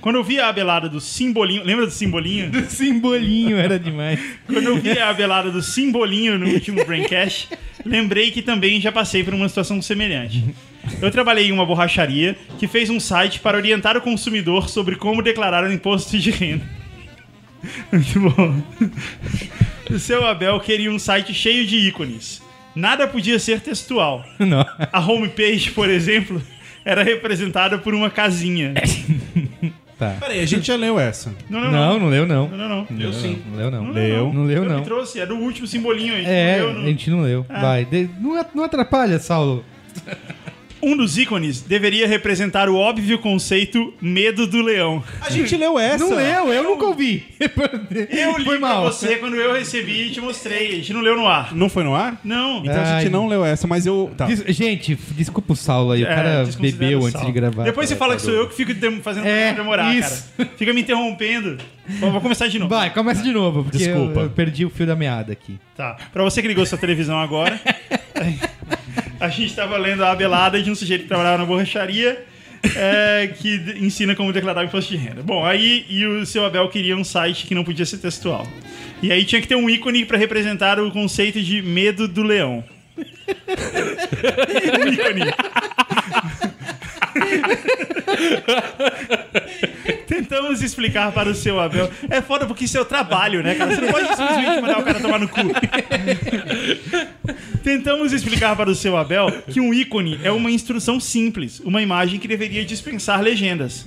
Quando 0.00 0.16
eu 0.16 0.24
vi 0.24 0.38
a 0.38 0.48
abelada 0.48 0.86
do 0.86 1.00
Simbolinho... 1.00 1.64
Lembra 1.64 1.86
do 1.86 1.92
Simbolinho? 1.92 2.50
Simbolinho 2.68 3.56
era 3.56 3.78
demais. 3.78 4.20
Quando 4.46 4.66
eu 4.66 4.76
vi 4.78 4.98
a 4.98 5.08
abelada 5.08 5.50
do 5.50 5.62
Simbolinho 5.62 6.38
no 6.38 6.46
último 6.48 6.84
Braincast, 6.84 7.48
lembrei 7.84 8.30
que 8.30 8.42
também 8.42 8.78
já 8.80 8.92
passei 8.92 9.24
por 9.24 9.32
uma 9.32 9.48
situação 9.48 9.80
semelhante. 9.80 10.44
Eu 11.00 11.10
trabalhei 11.10 11.48
em 11.48 11.52
uma 11.52 11.64
borracharia 11.64 12.36
que 12.58 12.68
fez 12.68 12.90
um 12.90 13.00
site 13.00 13.40
para 13.40 13.56
orientar 13.56 13.96
o 13.96 14.02
consumidor 14.02 14.68
sobre 14.68 14.96
como 14.96 15.22
declarar 15.22 15.64
o 15.64 15.72
imposto 15.72 16.18
de 16.18 16.30
renda. 16.30 16.68
Muito 17.90 18.20
bom. 18.20 18.62
O 19.90 19.98
seu 19.98 20.26
Abel 20.26 20.60
queria 20.60 20.90
um 20.90 20.98
site 20.98 21.32
cheio 21.32 21.66
de 21.66 21.76
ícones. 21.76 22.43
Nada 22.74 23.06
podia 23.06 23.38
ser 23.38 23.60
textual. 23.60 24.24
Não. 24.38 24.64
A 24.92 25.00
homepage, 25.00 25.70
por 25.72 25.88
exemplo, 25.88 26.40
era 26.84 27.02
representada 27.02 27.78
por 27.78 27.94
uma 27.94 28.10
casinha. 28.10 28.74
Tá. 29.96 30.16
Peraí, 30.18 30.40
a 30.40 30.44
gente 30.44 30.66
já 30.66 30.74
leu 30.74 30.98
essa. 30.98 31.32
Não, 31.48 31.60
não, 31.60 31.70
Não, 31.70 31.78
não. 31.92 31.98
não 32.00 32.08
leu, 32.08 32.26
não. 32.26 32.48
Não, 32.48 32.56
não, 32.58 32.68
não. 32.68 32.86
Não, 32.90 33.12
sim. 33.12 33.40
Não 33.48 33.56
leu, 33.56 33.70
não. 33.70 33.84
Não, 33.84 33.92
Leu. 33.92 34.32
Não 34.32 34.44
leu, 34.44 34.64
Eu 34.64 34.68
não. 34.68 34.78
me 34.80 34.84
trouxe, 34.84 35.20
é 35.20 35.24
do 35.24 35.36
último 35.36 35.68
simbolinho 35.68 36.14
aí. 36.16 36.24
É, 36.26 36.58
Não 36.58 36.66
leu, 36.66 36.74
não. 36.74 36.82
a 36.82 36.86
gente 36.86 37.10
não 37.10 37.20
leu. 37.22 37.46
Vai. 37.48 37.84
de- 37.84 38.10
Não, 38.20 38.34
at- 38.34 38.50
não 38.56 38.64
atrapalha, 38.64 39.20
Saulo. 39.20 39.64
Um 40.84 40.96
dos 40.96 41.16
ícones 41.18 41.60
deveria 41.60 42.06
representar 42.06 42.68
o 42.68 42.76
óbvio 42.76 43.18
conceito 43.18 43.92
medo 44.00 44.46
do 44.46 44.60
leão. 44.62 45.02
A 45.20 45.30
gente 45.30 45.56
leu 45.56 45.78
essa. 45.78 46.04
Não 46.04 46.14
leu, 46.16 46.52
eu 46.52 46.62
nunca 46.62 46.86
ouvi. 46.86 47.24
Eu 48.10 48.36
li 48.38 48.44
Foi 48.44 48.58
pra 48.58 48.68
mal. 48.68 48.84
você 48.84 49.16
quando 49.16 49.36
eu 49.36 49.52
recebi 49.54 50.08
e 50.08 50.10
te 50.10 50.20
mostrei. 50.20 50.68
A 50.68 50.74
gente 50.76 50.92
não 50.92 51.00
leu 51.00 51.16
no 51.16 51.26
ar. 51.26 51.54
Não 51.54 51.68
foi 51.68 51.84
no 51.84 51.94
ar? 51.94 52.20
Não. 52.24 52.58
Então 52.64 52.74
a 52.80 52.94
Ai. 52.96 53.02
gente 53.02 53.10
não 53.12 53.26
leu 53.26 53.44
essa, 53.44 53.66
mas 53.66 53.86
eu. 53.86 54.12
Tá. 54.16 54.26
Des- 54.26 54.44
gente, 54.56 54.94
desculpa 55.12 55.52
o 55.52 55.56
Saulo 55.56 55.92
aí. 55.92 56.02
O 56.02 56.06
É, 56.06 56.14
cara 56.14 56.48
bebeu 56.60 57.00
o 57.00 57.06
antes 57.06 57.24
de 57.24 57.32
gravar. 57.32 57.64
Depois 57.64 57.88
você 57.88 57.96
fala 57.96 58.16
que 58.16 58.22
sou 58.22 58.32
eu 58.34 58.48
que 58.48 58.54
fico 58.54 58.74
dem- 58.74 59.00
fazendo 59.00 59.26
É, 59.26 59.52
demorar, 59.52 59.94
isso. 59.94 60.30
cara. 60.36 60.50
Fica 60.56 60.72
me 60.72 60.80
interrompendo. 60.82 61.58
Vou 62.00 62.10
vou 62.12 62.20
começar 62.20 62.48
de 62.48 62.58
novo. 62.58 62.74
Vai, 62.74 62.90
começa 62.92 63.22
de 63.22 63.32
novo, 63.32 63.62
porque 63.64 63.78
Desculpa. 63.78 64.20
Eu, 64.20 64.24
eu 64.24 64.30
perdi 64.30 64.64
o 64.64 64.70
fio 64.70 64.86
da 64.86 64.94
meada 64.96 65.32
aqui. 65.32 65.58
Tá. 65.76 65.96
Pra 66.12 66.22
você 66.22 66.40
que 66.40 66.48
ligou 66.48 66.64
sua 66.64 66.78
televisão 66.78 67.18
agora, 67.20 67.60
a 69.20 69.28
gente 69.28 69.54
tava 69.54 69.76
lendo 69.76 70.04
a 70.04 70.10
abelada 70.10 70.62
de 70.62 70.70
um 70.70 70.74
sujeito 70.74 71.02
que 71.02 71.08
trabalhava 71.08 71.38
na 71.38 71.46
borracharia. 71.46 72.24
é, 72.76 73.30
que 73.36 73.56
ensina 73.78 74.14
como 74.14 74.32
declarar 74.32 74.64
imposto 74.64 74.90
de 74.90 74.96
renda. 74.96 75.22
Bom, 75.22 75.44
aí 75.44 75.84
e 75.88 76.06
o 76.06 76.24
seu 76.24 76.46
Abel 76.46 76.66
queria 76.70 76.96
um 76.96 77.04
site 77.04 77.46
que 77.46 77.54
não 77.54 77.62
podia 77.62 77.84
ser 77.84 77.98
textual. 77.98 78.46
E 79.02 79.12
aí 79.12 79.24
tinha 79.24 79.40
que 79.42 79.46
ter 79.46 79.54
um 79.54 79.68
ícone 79.68 80.06
pra 80.06 80.16
representar 80.16 80.80
o 80.80 80.90
conceito 80.90 81.42
de 81.42 81.60
medo 81.60 82.08
do 82.08 82.22
leão. 82.22 82.64
um 82.96 84.88
ícone. 84.88 85.20
Tentamos 90.06 90.62
explicar 90.62 91.12
para 91.12 91.28
o 91.28 91.34
seu 91.34 91.58
Abel. 91.60 91.90
É 92.08 92.20
foda 92.22 92.46
porque 92.46 92.64
isso 92.64 92.78
é 92.78 92.80
o 92.80 92.84
trabalho, 92.84 93.42
né, 93.42 93.54
cara? 93.54 93.74
Você 93.74 93.80
não 93.80 93.92
pode 93.92 94.08
simplesmente 94.08 94.60
mandar 94.60 94.78
o 94.78 94.84
cara 94.84 95.00
tomar 95.00 95.18
no 95.18 95.28
cu. 95.28 95.40
Tentamos 97.62 98.12
explicar 98.12 98.54
para 98.56 98.70
o 98.70 98.74
seu 98.74 98.96
Abel 98.96 99.30
que 99.50 99.60
um 99.60 99.72
ícone 99.72 100.20
é 100.22 100.30
uma 100.30 100.50
instrução 100.50 101.00
simples, 101.00 101.60
uma 101.60 101.82
imagem 101.82 102.18
que 102.20 102.28
deveria 102.28 102.64
dispensar 102.64 103.20
legendas. 103.20 103.86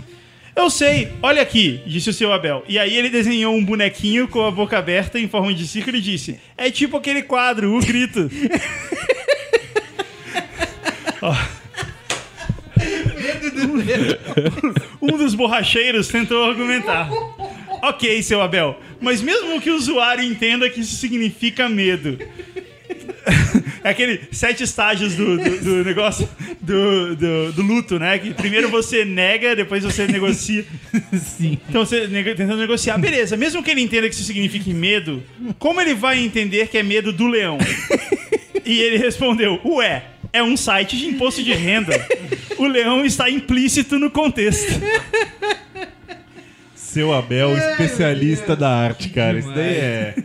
Eu 0.56 0.72
sei, 0.72 1.14
olha 1.22 1.42
aqui, 1.44 1.84
disse 1.86 2.10
o 2.10 2.14
seu 2.14 2.34
Abel. 2.34 2.64
E 2.68 2.80
aí 2.80 2.96
ele 2.96 3.12
desenhou 3.12 3.56
um 3.56 3.64
bonequinho 3.64 4.28
com 4.28 4.44
a 4.44 4.50
boca 4.50 4.76
aberta 4.76 5.20
em 5.20 5.28
forma 5.28 5.54
de 5.54 5.68
círculo 5.68 5.98
e 5.98 6.02
disse: 6.02 6.40
É 6.58 6.72
tipo 6.72 6.98
aquele 6.98 7.22
quadro, 7.22 7.78
o 7.78 7.80
grito. 7.80 8.28
Ó. 11.22 11.36
Um 15.02 15.18
dos 15.18 15.34
borracheiros 15.36 16.08
tentou 16.08 16.44
argumentar. 16.44 17.10
Ok, 17.82 18.22
seu 18.24 18.42
Abel, 18.42 18.80
mas 19.00 19.22
mesmo 19.22 19.62
que 19.62 19.70
o 19.70 19.76
usuário 19.76 20.24
entenda 20.24 20.70
que 20.70 20.80
isso 20.82 20.96
significa 20.96 21.70
medo. 21.70 22.18
É 23.84 23.90
aquele 23.90 24.22
sete 24.32 24.64
estágios 24.64 25.16
do, 25.16 25.38
do, 25.38 25.60
do 25.60 25.84
negócio 25.84 26.28
do, 26.62 27.16
do, 27.16 27.52
do 27.54 27.62
luto, 27.62 28.00
né? 28.00 28.18
Que 28.18 28.34
primeiro 28.34 28.70
você 28.70 29.06
nega, 29.06 29.56
depois 29.56 29.84
você 29.84 30.08
negocia. 30.08 30.66
Sim. 31.14 31.58
Então 31.70 31.86
você 31.86 32.08
nega- 32.08 32.36
tentando 32.36 32.58
negociar. 32.60 32.98
Beleza, 32.98 33.38
mesmo 33.38 33.62
que 33.64 33.70
ele 33.72 33.82
entenda 33.82 34.08
que 34.10 34.16
isso 34.16 34.24
signifique 34.24 34.74
medo, 34.74 35.24
como 35.60 35.80
ele 35.80 35.94
vai 35.94 36.20
entender 36.20 36.68
que 36.68 36.78
é 36.78 36.84
medo 36.84 37.12
do 37.14 37.28
leão? 37.28 37.58
E 38.66 38.82
ele 38.82 38.98
respondeu: 38.98 39.60
Ué, 39.64 40.04
é 40.34 40.42
um 40.44 40.58
site 40.58 40.98
de 40.98 41.06
imposto 41.08 41.44
de 41.44 41.54
renda. 41.54 41.94
O 42.58 42.66
leão 42.66 43.06
está 43.06 43.30
implícito 43.30 44.00
no 44.00 44.10
contexto. 44.10 44.72
Seu 46.98 47.14
Abel, 47.14 47.56
especialista 47.56 48.56
da 48.56 48.70
arte, 48.70 49.10
cara. 49.10 49.38
Isso 49.38 49.52
daí 49.54 49.76
é. 49.76 50.16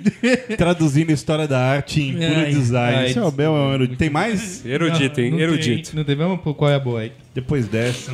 Traduzindo 0.57 1.11
a 1.11 1.13
história 1.13 1.47
da 1.47 1.59
arte 1.61 2.01
em 2.01 2.13
puro 2.13 2.41
Ai, 2.41 2.51
design. 2.51 2.97
ai, 2.99 3.13
Seu 3.13 3.27
Abel 3.27 3.55
é 3.55 3.61
um 3.61 3.75
erudito. 3.75 3.99
Tem 3.99 4.09
mais? 4.09 4.65
Erudito, 4.65 5.21
hein? 5.21 5.33
Não 5.33 5.37
tem, 5.37 5.47
Erudito. 5.47 5.97
Não 5.97 6.05
tem, 6.05 6.17
pro 6.17 6.55
qual 6.55 6.71
é 6.71 6.77
a 6.77 6.79
boa 6.79 7.01
aí. 7.01 7.13
Depois 7.35 7.69
dessa. 7.69 8.13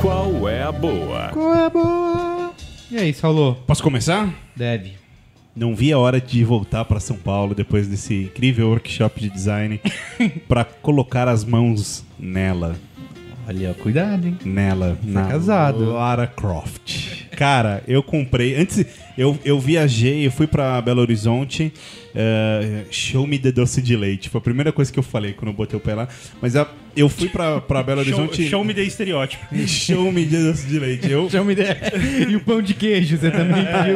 Qual 0.00 0.48
é 0.48 0.62
a 0.62 0.72
boa? 0.72 1.19
Qual 1.50 1.58
é 1.58 1.68
boa? 1.68 2.52
E 2.92 2.96
aí, 2.96 3.12
Saulo? 3.12 3.56
Posso 3.66 3.82
começar? 3.82 4.32
Deve. 4.54 4.92
Não 5.56 5.74
vi 5.74 5.92
a 5.92 5.98
hora 5.98 6.20
de 6.20 6.44
voltar 6.44 6.84
para 6.84 7.00
São 7.00 7.16
Paulo 7.16 7.56
depois 7.56 7.88
desse 7.88 8.22
incrível 8.22 8.68
workshop 8.68 9.20
de 9.20 9.28
design 9.28 9.80
para 10.46 10.64
colocar 10.64 11.26
as 11.26 11.44
mãos 11.44 12.04
nela. 12.16 12.76
Olha, 13.48 13.70
ó, 13.70 13.74
cuidado, 13.82 14.26
hein? 14.26 14.38
Nela. 14.44 14.96
na 15.02 15.24
casado. 15.26 15.92
Lara 15.92 16.26
Croft. 16.26 17.26
Cara, 17.36 17.82
eu 17.88 18.02
comprei. 18.02 18.54
Antes, 18.54 18.84
eu, 19.16 19.36
eu 19.44 19.58
viajei, 19.58 20.26
eu 20.26 20.30
fui 20.30 20.46
pra 20.46 20.80
Belo 20.80 21.00
Horizonte. 21.00 21.72
eh, 22.14 22.84
show 22.90 23.26
me 23.26 23.38
the 23.38 23.50
doce 23.50 23.80
de 23.80 23.96
leite. 23.96 24.28
Foi 24.28 24.38
a 24.40 24.42
primeira 24.42 24.70
coisa 24.72 24.92
que 24.92 24.98
eu 24.98 25.02
falei 25.02 25.32
quando 25.32 25.48
eu 25.48 25.54
botei 25.54 25.76
o 25.76 25.80
pé 25.80 25.94
lá. 25.94 26.06
Mas 26.40 26.54
a- 26.54 26.68
eu 26.96 27.08
fui 27.08 27.28
pra, 27.28 27.60
pra 27.60 27.82
Belo 27.82 28.04
Show, 28.04 28.18
Horizonte. 28.20 28.48
show 28.48 28.64
me 28.64 28.74
de 28.74 28.82
estereótipo. 28.82 29.44
show 29.66 30.12
me 30.12 30.26
the 30.26 30.38
doce 30.42 30.66
de 30.66 30.78
leite. 30.78 31.10
Eu, 31.10 31.28
Chama 31.30 31.50
ideia. 31.52 31.76
e 32.28 32.36
o 32.36 32.40
pão 32.40 32.60
de 32.60 32.74
queijo, 32.74 33.16
você 33.16 33.30
também 33.30 33.64
pediu. 33.66 33.94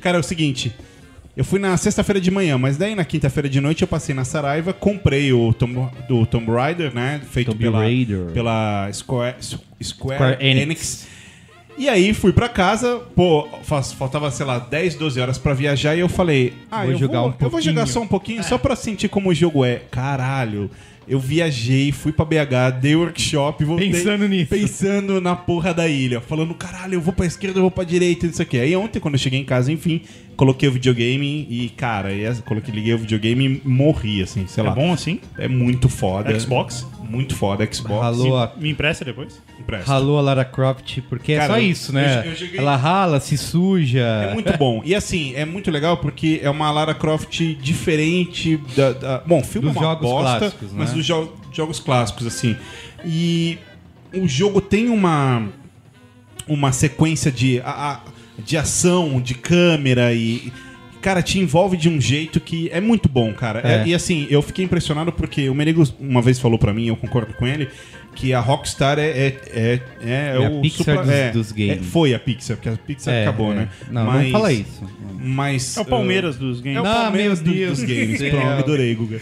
Cara, 0.00 0.16
é 0.18 0.20
o 0.20 0.22
seguinte. 0.22 0.72
Eu 1.34 1.44
fui 1.44 1.58
na 1.58 1.74
sexta-feira 1.78 2.20
de 2.20 2.30
manhã, 2.30 2.58
mas 2.58 2.76
daí 2.76 2.94
na 2.94 3.04
quinta-feira 3.06 3.48
de 3.48 3.58
noite 3.58 3.80
eu 3.80 3.88
passei 3.88 4.14
na 4.14 4.22
Saraiva, 4.24 4.72
comprei 4.74 5.32
o 5.32 5.52
Tomb, 5.54 5.88
do 6.06 6.26
Tomb 6.26 6.50
Raider, 6.50 6.94
né? 6.94 7.22
Feito 7.30 7.52
Tomb 7.52 7.62
pela, 7.64 7.78
Raider. 7.78 8.26
pela 8.34 8.90
Square, 8.92 9.36
Square, 9.40 9.64
Square 9.82 10.36
Enix. 10.40 10.62
Enix. 10.62 11.08
E 11.78 11.88
aí 11.88 12.12
fui 12.12 12.34
pra 12.34 12.50
casa, 12.50 13.00
pô, 13.16 13.48
faltava, 13.96 14.30
sei 14.30 14.44
lá, 14.44 14.58
10, 14.58 14.96
12 14.96 15.18
horas 15.20 15.38
pra 15.38 15.54
viajar 15.54 15.96
e 15.96 16.00
eu 16.00 16.08
falei, 16.08 16.52
ah, 16.70 16.82
Vou 16.82 16.92
eu, 16.92 16.98
jogar 16.98 17.20
vou, 17.20 17.30
um 17.30 17.34
eu 17.40 17.50
vou 17.50 17.60
jogar 17.62 17.86
só 17.86 18.02
um 18.02 18.06
pouquinho, 18.06 18.44
só 18.44 18.58
pra 18.58 18.76
sentir 18.76 19.08
como 19.08 19.30
o 19.30 19.34
jogo 19.34 19.64
é. 19.64 19.76
Caralho, 19.90 20.70
eu 21.08 21.18
viajei, 21.18 21.90
fui 21.92 22.12
pra 22.12 22.24
BH, 22.24 22.78
dei 22.80 22.94
workshop, 22.96 23.64
voltei 23.64 23.90
Pensando 23.90 24.28
nisso. 24.28 24.48
pensando 24.50 25.20
na 25.20 25.34
porra 25.36 25.72
da 25.74 25.88
ilha, 25.88 26.20
falando, 26.20 26.54
caralho, 26.54 26.94
eu 26.94 27.00
vou 27.00 27.12
pra 27.12 27.26
esquerda, 27.26 27.58
eu 27.58 27.62
vou 27.62 27.70
pra 27.70 27.84
direita, 27.84 28.26
isso 28.26 28.40
aqui. 28.42 28.58
Aí 28.58 28.74
ontem, 28.76 29.00
quando 29.00 29.14
eu 29.14 29.20
cheguei 29.20 29.40
em 29.40 29.44
casa, 29.44 29.70
enfim, 29.72 30.00
coloquei 30.36 30.68
o 30.68 30.72
videogame 30.72 31.46
e, 31.50 31.68
cara, 31.76 32.10
coloquei, 32.44 32.74
liguei 32.74 32.94
o 32.94 32.98
videogame 32.98 33.60
e 33.64 33.68
morri, 33.68 34.22
assim, 34.22 34.46
sei 34.46 34.62
É 34.62 34.66
lá. 34.66 34.74
bom 34.74 34.92
assim? 34.92 35.18
É 35.38 35.48
muito 35.48 35.88
foda. 35.88 36.38
Xbox? 36.38 36.86
Muito 37.12 37.36
foda, 37.36 37.68
Xbox. 37.70 38.00
Ralou 38.02 38.38
a, 38.38 38.52
Me 38.56 38.70
empresta 38.70 39.04
depois? 39.04 39.40
Empresta. 39.60 39.90
ralou 39.92 40.18
a 40.18 40.22
Lara 40.22 40.44
Croft, 40.44 40.98
porque 41.08 41.32
é 41.34 41.38
Cara, 41.38 41.52
só 41.54 41.58
eu- 41.60 41.64
isso, 41.70 41.92
né? 41.92 42.20
eu- 42.24 42.30
eu 42.30 42.34
joguei- 42.36 42.58
Ela 42.58 42.74
rala, 42.76 43.20
se 43.20 43.36
suja. 43.36 44.00
É 44.00 44.34
muito 44.34 44.56
bom. 44.56 44.80
E 44.84 44.94
assim, 44.94 45.34
é 45.34 45.44
muito 45.44 45.70
legal 45.70 45.98
porque 45.98 46.40
é 46.42 46.48
uma 46.50 46.70
Lara 46.70 46.94
Croft 46.94 47.38
diferente 47.60 48.56
da. 48.76 48.92
da- 48.92 49.18
bom, 49.26 49.42
filme 49.44 49.68
Dos 49.68 49.76
é 49.76 49.80
uma 49.80 49.86
jogos 49.88 50.08
bosta, 50.10 50.38
clássicos, 50.38 50.72
mas 50.72 50.88
né? 50.90 50.96
dos 50.96 51.06
jo- 51.06 51.32
jogos 51.52 51.78
clássicos, 51.80 52.26
assim. 52.26 52.56
E 53.04 53.58
o 54.14 54.26
jogo 54.26 54.60
tem 54.60 54.88
uma. 54.88 55.48
Uma 56.48 56.72
sequência 56.72 57.30
de, 57.30 57.60
a- 57.60 57.92
a- 57.92 58.00
de 58.38 58.56
ação, 58.56 59.20
de 59.20 59.34
câmera 59.34 60.12
e. 60.12 60.52
Cara, 61.02 61.20
te 61.22 61.38
envolve 61.38 61.76
de 61.76 61.88
um 61.88 62.00
jeito 62.00 62.40
que 62.40 62.70
é 62.72 62.80
muito 62.80 63.08
bom, 63.08 63.32
cara. 63.34 63.60
É- 63.64 63.82
É. 63.82 63.86
e 63.88 63.94
assim, 63.94 64.26
eu 64.30 64.40
fiquei 64.40 64.64
impressionado 64.64 65.12
porque 65.12 65.48
o 65.48 65.54
Merigo 65.54 65.82
uma 66.00 66.22
vez 66.22 66.38
falou 66.38 66.58
pra 66.58 66.72
mim, 66.72 66.86
eu 66.86 66.96
concordo 66.96 67.34
com 67.34 67.46
ele, 67.46 67.68
que 68.14 68.32
a 68.32 68.40
Rockstar 68.40 68.98
é, 68.98 69.08
é, 69.08 69.26
é, 69.52 69.80
é, 70.04 70.36
É 70.40 70.46
a 70.46 70.48
o 70.50 70.60
Pixar 70.60 70.98
dos- 70.98 71.08
é, 71.08 71.30
dos 71.30 71.50
games. 71.52 71.78
é, 71.78 71.82
foi 71.82 72.14
a 72.14 72.18
Pixar, 72.20 72.56
porque 72.56 72.68
a 72.68 72.76
Pixar 72.76 73.12
É, 73.14 73.22
acabou, 73.22 73.52
é. 73.52 73.56
né? 73.56 73.68
Não, 73.90 74.06
Mas- 74.06 74.24
não 74.24 74.30
fala 74.32 74.52
isso. 74.52 74.82
Mas. 75.24 75.76
É 75.76 75.80
o 75.80 75.84
Palmeiras 75.84 76.36
dos 76.36 76.60
uh, 76.60 76.62
games. 76.62 76.76
É 76.76 76.80
o 76.80 76.84
Não, 76.84 76.92
Palmeiras 76.94 77.40
do- 77.40 77.52
Deus 77.52 77.78
dos 77.78 77.88
do 77.88 77.94
games. 77.94 78.18
Pronto, 78.22 78.46
adorei, 78.46 78.94
Guga. 78.94 79.20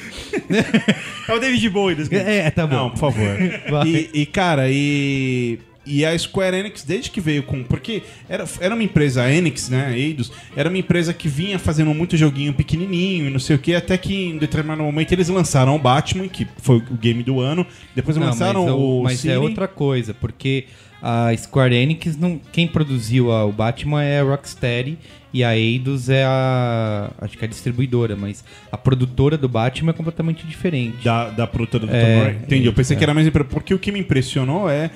É 1.29 1.33
o 1.35 1.39
David 1.39 1.69
Bowie 1.71 1.95
dos 1.95 2.09
games. 2.09 2.27
É, 2.27 2.51
tá 2.51 2.67
bom. 2.67 2.75
Não, 2.77 2.91
por 2.91 2.99
favor. 2.99 3.37
E, 3.87 4.11
e, 4.13 4.27
cara, 4.27 4.67
e. 4.71 5.59
e 5.87 6.05
a 6.05 6.17
Square 6.19 6.57
Enix, 6.57 6.83
desde 6.85 7.11
que 7.11 7.21
veio 7.21 7.43
com. 7.43 7.63
Porque 7.65 8.03
era, 8.29 8.45
era 8.61 8.75
uma 8.75 8.85
empresa, 8.85 9.23
a 9.23 9.33
Enix, 9.33 9.69
né? 9.69 9.99
Eidos, 9.99 10.31
era 10.55 10.69
uma 10.69 10.79
empresa 10.79 11.13
que 11.15 11.27
vinha 11.29 11.59
fazendo 11.59 11.93
muito 11.95 12.17
joguinho 12.17 12.53
pequenininho 12.53 13.27
e 13.27 13.31
não 13.31 13.39
sei 13.41 13.57
o 13.57 13.59
que, 13.59 13.75
até 13.75 13.97
que 13.97 14.15
em 14.15 14.39
determinado 14.39 14.83
momento 14.83 15.13
eles 15.13 15.29
lançaram 15.29 15.75
o 15.75 15.79
Batman, 15.79 16.29
que 16.29 16.47
foi 16.59 16.77
o 16.77 16.81
game 17.01 17.23
do 17.23 17.41
ano. 17.41 17.67
Depois 17.95 18.17
Não, 18.17 18.27
lançaram 18.27 18.65
mas, 18.65 18.75
o. 18.75 19.03
mas 19.03 19.25
é 19.27 19.39
outra 19.39 19.67
coisa, 19.67 20.13
porque 20.13 20.67
a 21.03 21.35
Square 21.37 21.75
Enix, 21.75 22.17
não, 22.17 22.39
quem 22.53 22.67
produziu 22.69 23.33
a- 23.33 23.47
o 23.47 23.53
Batman 23.53 24.03
é 24.03 24.21
a 24.21 24.23
Rocksteady 24.23 24.99
e 25.33 25.43
a 25.43 25.57
Eidos 25.57 26.11
é 26.11 26.25
a. 26.25 27.11
Acho 27.23 27.39
que 27.39 27.45
é 27.45 27.47
a 27.47 27.51
distribuidora, 27.51 28.15
mas 28.17 28.45
a 28.71 28.77
produtora 28.77 29.39
do 29.39 29.49
Batman 29.49 29.91
é 29.91 29.95
completamente 29.95 30.47
diferente. 30.47 31.03
Da, 31.03 31.31
da 31.31 31.47
produtora 31.47 31.87
do 31.87 31.95
É. 31.95 32.37
Entendi. 32.43 32.67
Eu 32.67 32.73
pensei 32.75 32.97
é. 32.97 32.99
que 32.99 33.05
era 33.05 33.15
mais. 33.15 33.27
Porque 33.49 33.73
o 33.73 33.79
que 33.79 33.91
me 33.91 33.99
impressionou 34.01 34.69
é. 34.69 34.91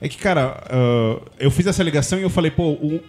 É 0.00 0.08
que, 0.08 0.18
cara, 0.18 0.62
ah, 0.68 1.20
eu 1.38 1.50
fiz 1.50 1.66
essa 1.66 1.82
ligação 1.82 2.18
e 2.18 2.22
eu 2.22 2.28
falei, 2.30 2.50
pô, 2.50 2.72
o, 2.72 3.00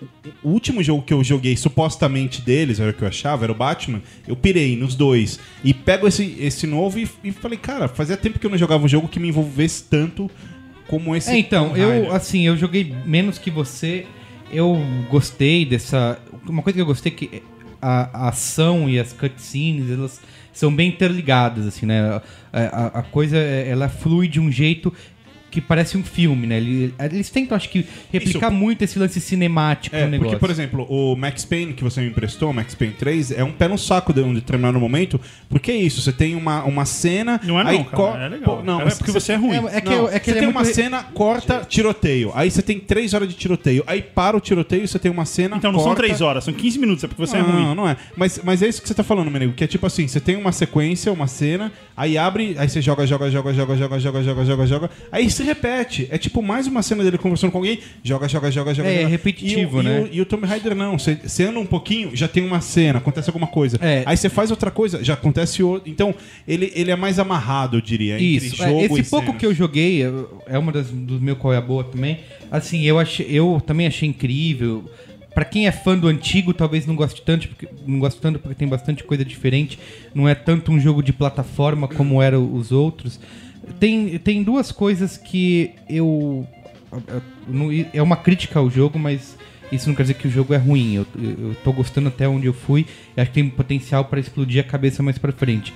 o 0.42 0.50
último 0.50 0.82
jogo 0.82 1.02
que 1.04 1.14
eu 1.14 1.24
joguei 1.24 1.56
supostamente 1.58 2.42
deles, 2.42 2.80
era 2.80 2.92
o 2.92 2.94
que 2.94 3.02
eu 3.04 3.08
achava, 3.08 3.44
era 3.46 3.52
o 3.52 3.56
Batman, 3.56 4.02
eu 4.28 4.36
pirei 4.36 4.76
nos 4.78 4.96
dois. 4.96 5.40
E 5.64 5.74
pego 5.74 6.08
esse, 6.08 6.38
esse 6.40 6.66
novo 6.66 6.98
e, 6.98 7.08
e 7.24 7.32
falei, 7.32 7.58
cara, 7.58 7.88
fazia 7.88 8.16
tempo 8.16 8.40
que 8.40 8.46
eu 8.46 8.50
não 8.50 8.58
jogava 8.58 8.86
um 8.86 8.88
jogo 8.88 9.08
que 9.10 9.20
me 9.20 9.28
envolvesse 9.28 9.84
tanto 9.84 10.32
como 10.88 11.14
esse. 11.16 11.30
É, 11.32 11.38
então, 11.38 11.76
eu, 11.76 12.12
assim, 12.14 12.48
eu 12.48 12.56
joguei 12.56 12.94
menos 13.06 13.38
que 13.38 13.52
você. 13.52 14.06
Eu 14.50 14.82
gostei 15.10 15.66
dessa. 15.66 16.18
Uma 16.48 16.62
coisa 16.64 16.78
que 16.78 16.82
eu 16.82 16.86
gostei 16.86 17.12
é 17.12 17.16
que 17.16 17.44
a, 17.82 18.26
a 18.28 18.30
ação 18.30 18.90
e 18.90 18.98
as 18.98 19.12
cutscenes, 19.12 19.92
elas 19.92 20.22
são 20.54 20.74
bem 20.74 20.88
interligadas, 20.88 21.68
assim, 21.68 21.86
né? 21.86 22.22
A, 22.54 22.60
a- 22.60 23.00
a 23.00 23.04
coisa, 23.04 23.38
ela 23.38 23.90
flui 23.90 24.28
de 24.30 24.40
um 24.40 24.50
jeito 24.50 24.94
que 25.58 25.62
parece 25.62 25.98
um 25.98 26.04
filme, 26.04 26.46
né? 26.46 26.58
Ele- 26.58 26.94
Eles 27.00 27.30
tentam, 27.32 27.56
acho 27.58 27.70
que, 27.70 27.84
replicar 28.12 28.48
Isso. 28.52 28.56
muito 28.56 28.84
esse 28.84 29.00
lance 29.00 29.20
cinemático 29.20 29.96
É, 29.96 30.04
no 30.06 30.12
negócio. 30.12 30.32
porque, 30.32 30.40
por 30.40 30.52
exemplo, 30.52 30.86
o 30.88 31.16
Max 31.16 31.44
Payne 31.46 31.74
que 31.74 31.84
você 31.84 32.00
me 32.00 32.08
emprestou, 32.08 32.52
o 32.52 32.54
Max 32.54 32.76
Payne 32.76 32.94
3, 32.94 33.32
é 33.32 33.44
um 33.44 33.52
pé 33.52 33.68
no 33.68 33.78
saco 33.78 34.14
de 34.14 34.22
um 34.22 34.34
determinado 34.34 34.80
momento, 34.80 35.20
porque 35.50 35.72
é 35.72 35.76
isso, 35.76 36.00
você 36.02 36.12
tem 36.12 36.36
uma, 36.36 36.64
uma 36.64 36.86
cena... 36.86 37.42
Não 37.44 37.60
é 37.60 37.64
não, 37.64 37.72
aí 37.72 37.84
cara, 37.86 38.26
é 38.26 38.30
legal. 38.30 38.58
Pô, 38.58 38.64
não, 38.64 38.82
É 38.82 38.90
porque 38.92 39.12
você 39.12 39.32
é 39.34 39.36
ruim. 39.36 39.56
É, 39.56 39.78
é 39.78 39.82
que, 39.82 39.90
Não, 39.90 40.08
é 40.10 40.20
que 40.20 40.26
você 40.32 40.38
é 40.38 40.40
tem 40.42 40.48
uma 40.48 40.62
muito- 40.62 40.76
cena, 40.76 41.04
corta, 41.04 41.66
tiroteio. 41.68 42.32
Aí 42.36 42.52
você 42.52 42.62
tem 42.62 42.80
três 42.80 43.14
horas 43.16 43.28
de 43.28 43.34
tiroteio. 43.36 43.84
Aí 43.88 44.02
para 44.02 44.38
o 44.38 44.40
tiroteio, 44.40 44.88
você 44.88 45.00
tem 45.00 45.10
uma 45.12 45.26
cena, 45.26 45.58
Então 45.58 45.72
não 45.72 45.80
são 45.80 45.88
corta... 45.90 46.04
3 46.04 46.22
horas, 46.22 46.44
são 46.44 46.54
15 46.54 46.78
minutos, 46.78 47.04
é 47.04 47.08
porque 47.08 47.26
você 47.26 47.38
é 47.38 47.42
não, 47.42 47.50
ruim. 47.52 47.76
não 47.76 47.88
é. 47.90 47.98
Mas, 48.16 48.40
mas 48.44 48.62
é 48.62 48.68
isso 48.68 48.82
que 48.82 48.88
você 48.88 48.94
tá 48.94 49.04
falando, 49.04 49.32
Menino. 49.32 49.54
Que 49.54 49.64
é 49.64 49.68
tipo 49.68 49.86
assim, 49.88 50.08
você 50.08 50.20
tem 50.20 50.36
uma 50.36 50.52
sequência, 50.52 51.12
uma 51.12 51.28
cena, 51.28 51.72
aí 51.96 52.18
abre, 52.18 52.56
aí 52.60 52.70
você 52.70 52.82
joga, 52.82 53.08
joga, 53.08 53.32
joga, 53.32 53.54
joga, 53.54 53.76
joga, 53.76 54.00
joga, 54.00 54.24
joga, 54.24 54.46
joga, 54.46 54.66
joga. 54.68 54.90
Aí 55.12 55.30
se 55.30 55.44
repete. 55.48 56.08
É 56.12 56.18
tipo 56.18 56.42
mais 56.42 56.68
uma 56.68 56.84
cena 56.84 57.04
dele 57.04 57.18
conversando 57.18 57.52
com 57.52 57.58
alguém, 57.58 57.80
joga, 58.04 58.28
joga, 58.28 58.52
joga, 58.52 58.74
joga. 58.74 58.90
É, 58.90 58.94
joga. 58.96 59.04
é 59.06 59.08
repetitivo, 59.08 59.78
E 59.78 59.80
o- 59.80 59.84
né? 59.84 60.00
E 60.00 60.04
o, 60.04 60.14
e 60.16 60.22
o 60.22 60.26
Tomb 60.26 60.46
Raider 60.46 60.76
não. 60.76 60.98
Você, 61.00 61.44
anda 61.44 61.60
um 61.60 61.66
pouquinho, 61.66 62.16
já 62.16 62.28
tem 62.28 62.46
uma 62.46 62.62
cena, 62.62 63.00
acontece 63.00 63.30
alguma 63.30 63.48
coisa. 63.48 63.78
É. 63.82 64.04
Aí 64.06 64.16
você 64.16 64.30
faz 64.30 64.52
outra 64.52 64.70
coisa, 64.70 65.04
já 65.04 65.14
acontece 65.16 65.64
outro. 65.64 65.90
Então, 65.90 66.14
ele, 66.48 66.72
ele 66.76 66.92
é 66.92 66.96
mais 66.96 67.18
amarrado, 67.20 67.78
eu 67.78 67.82
diria, 67.82 68.20
Isso, 68.20 68.62
é, 68.64 68.84
esse 68.84 69.10
pouco 69.10 69.26
cenas. 69.28 69.40
que 69.40 69.46
eu 69.46 69.54
joguei 69.54 70.04
é- 70.48 70.58
uma 70.58 70.72
das 70.72 70.88
do 70.90 71.20
meu 71.20 71.36
qual 71.36 71.54
é 71.54 71.58
a 71.58 71.62
boa 71.62 71.84
também. 71.84 72.20
Assim, 72.52 72.84
eu 72.84 73.00
achei, 73.00 73.26
eu 73.30 73.62
também 73.66 73.88
achei 73.88 74.08
incrível. 74.08 74.84
Pra 75.34 75.46
quem 75.46 75.68
é 75.68 75.72
fã 75.72 75.96
do 75.96 76.08
antigo, 76.08 76.52
talvez 76.52 76.88
não 76.88 76.96
goste 76.96 77.22
tanto, 77.22 77.48
porque 77.48 77.68
não 77.86 78.00
goste 78.00 78.20
tanto 78.20 78.40
porque 78.40 78.56
tem 78.56 78.68
bastante 78.68 79.04
coisa 79.04 79.24
diferente. 79.24 79.78
Não 80.16 80.28
é 80.28 80.34
tanto 80.34 80.72
um 80.72 80.80
jogo 80.80 81.04
de 81.04 81.14
plataforma 81.14 81.88
como 81.88 82.20
eram 82.24 82.52
os 82.56 82.72
outros. 82.72 83.20
Tem, 83.80 84.18
tem 84.20 84.44
duas 84.44 84.72
coisas 84.72 85.18
que 85.18 85.72
eu 85.90 86.48
é 87.94 88.02
uma 88.02 88.16
crítica 88.16 88.60
ao 88.60 88.70
jogo, 88.70 88.98
mas 88.98 89.38
isso 89.72 89.90
não 89.90 89.96
quer 89.96 90.04
dizer 90.04 90.14
que 90.16 90.28
o 90.28 90.32
jogo 90.32 90.54
é 90.54 90.58
ruim. 90.58 90.96
Eu, 90.96 91.06
eu, 91.18 91.56
tô 91.64 91.74
gostando 91.74 92.08
até 92.08 92.28
onde 92.28 92.48
eu 92.48 92.54
fui. 92.54 92.86
E 93.16 93.22
acho 93.22 93.32
que 93.32 93.36
tem 93.36 93.50
potencial 93.50 94.06
pra 94.06 94.20
explodir 94.20 94.62
a 94.62 94.68
cabeça 94.68 95.04
mais 95.04 95.18
pra 95.18 95.32
frente. 95.32 95.74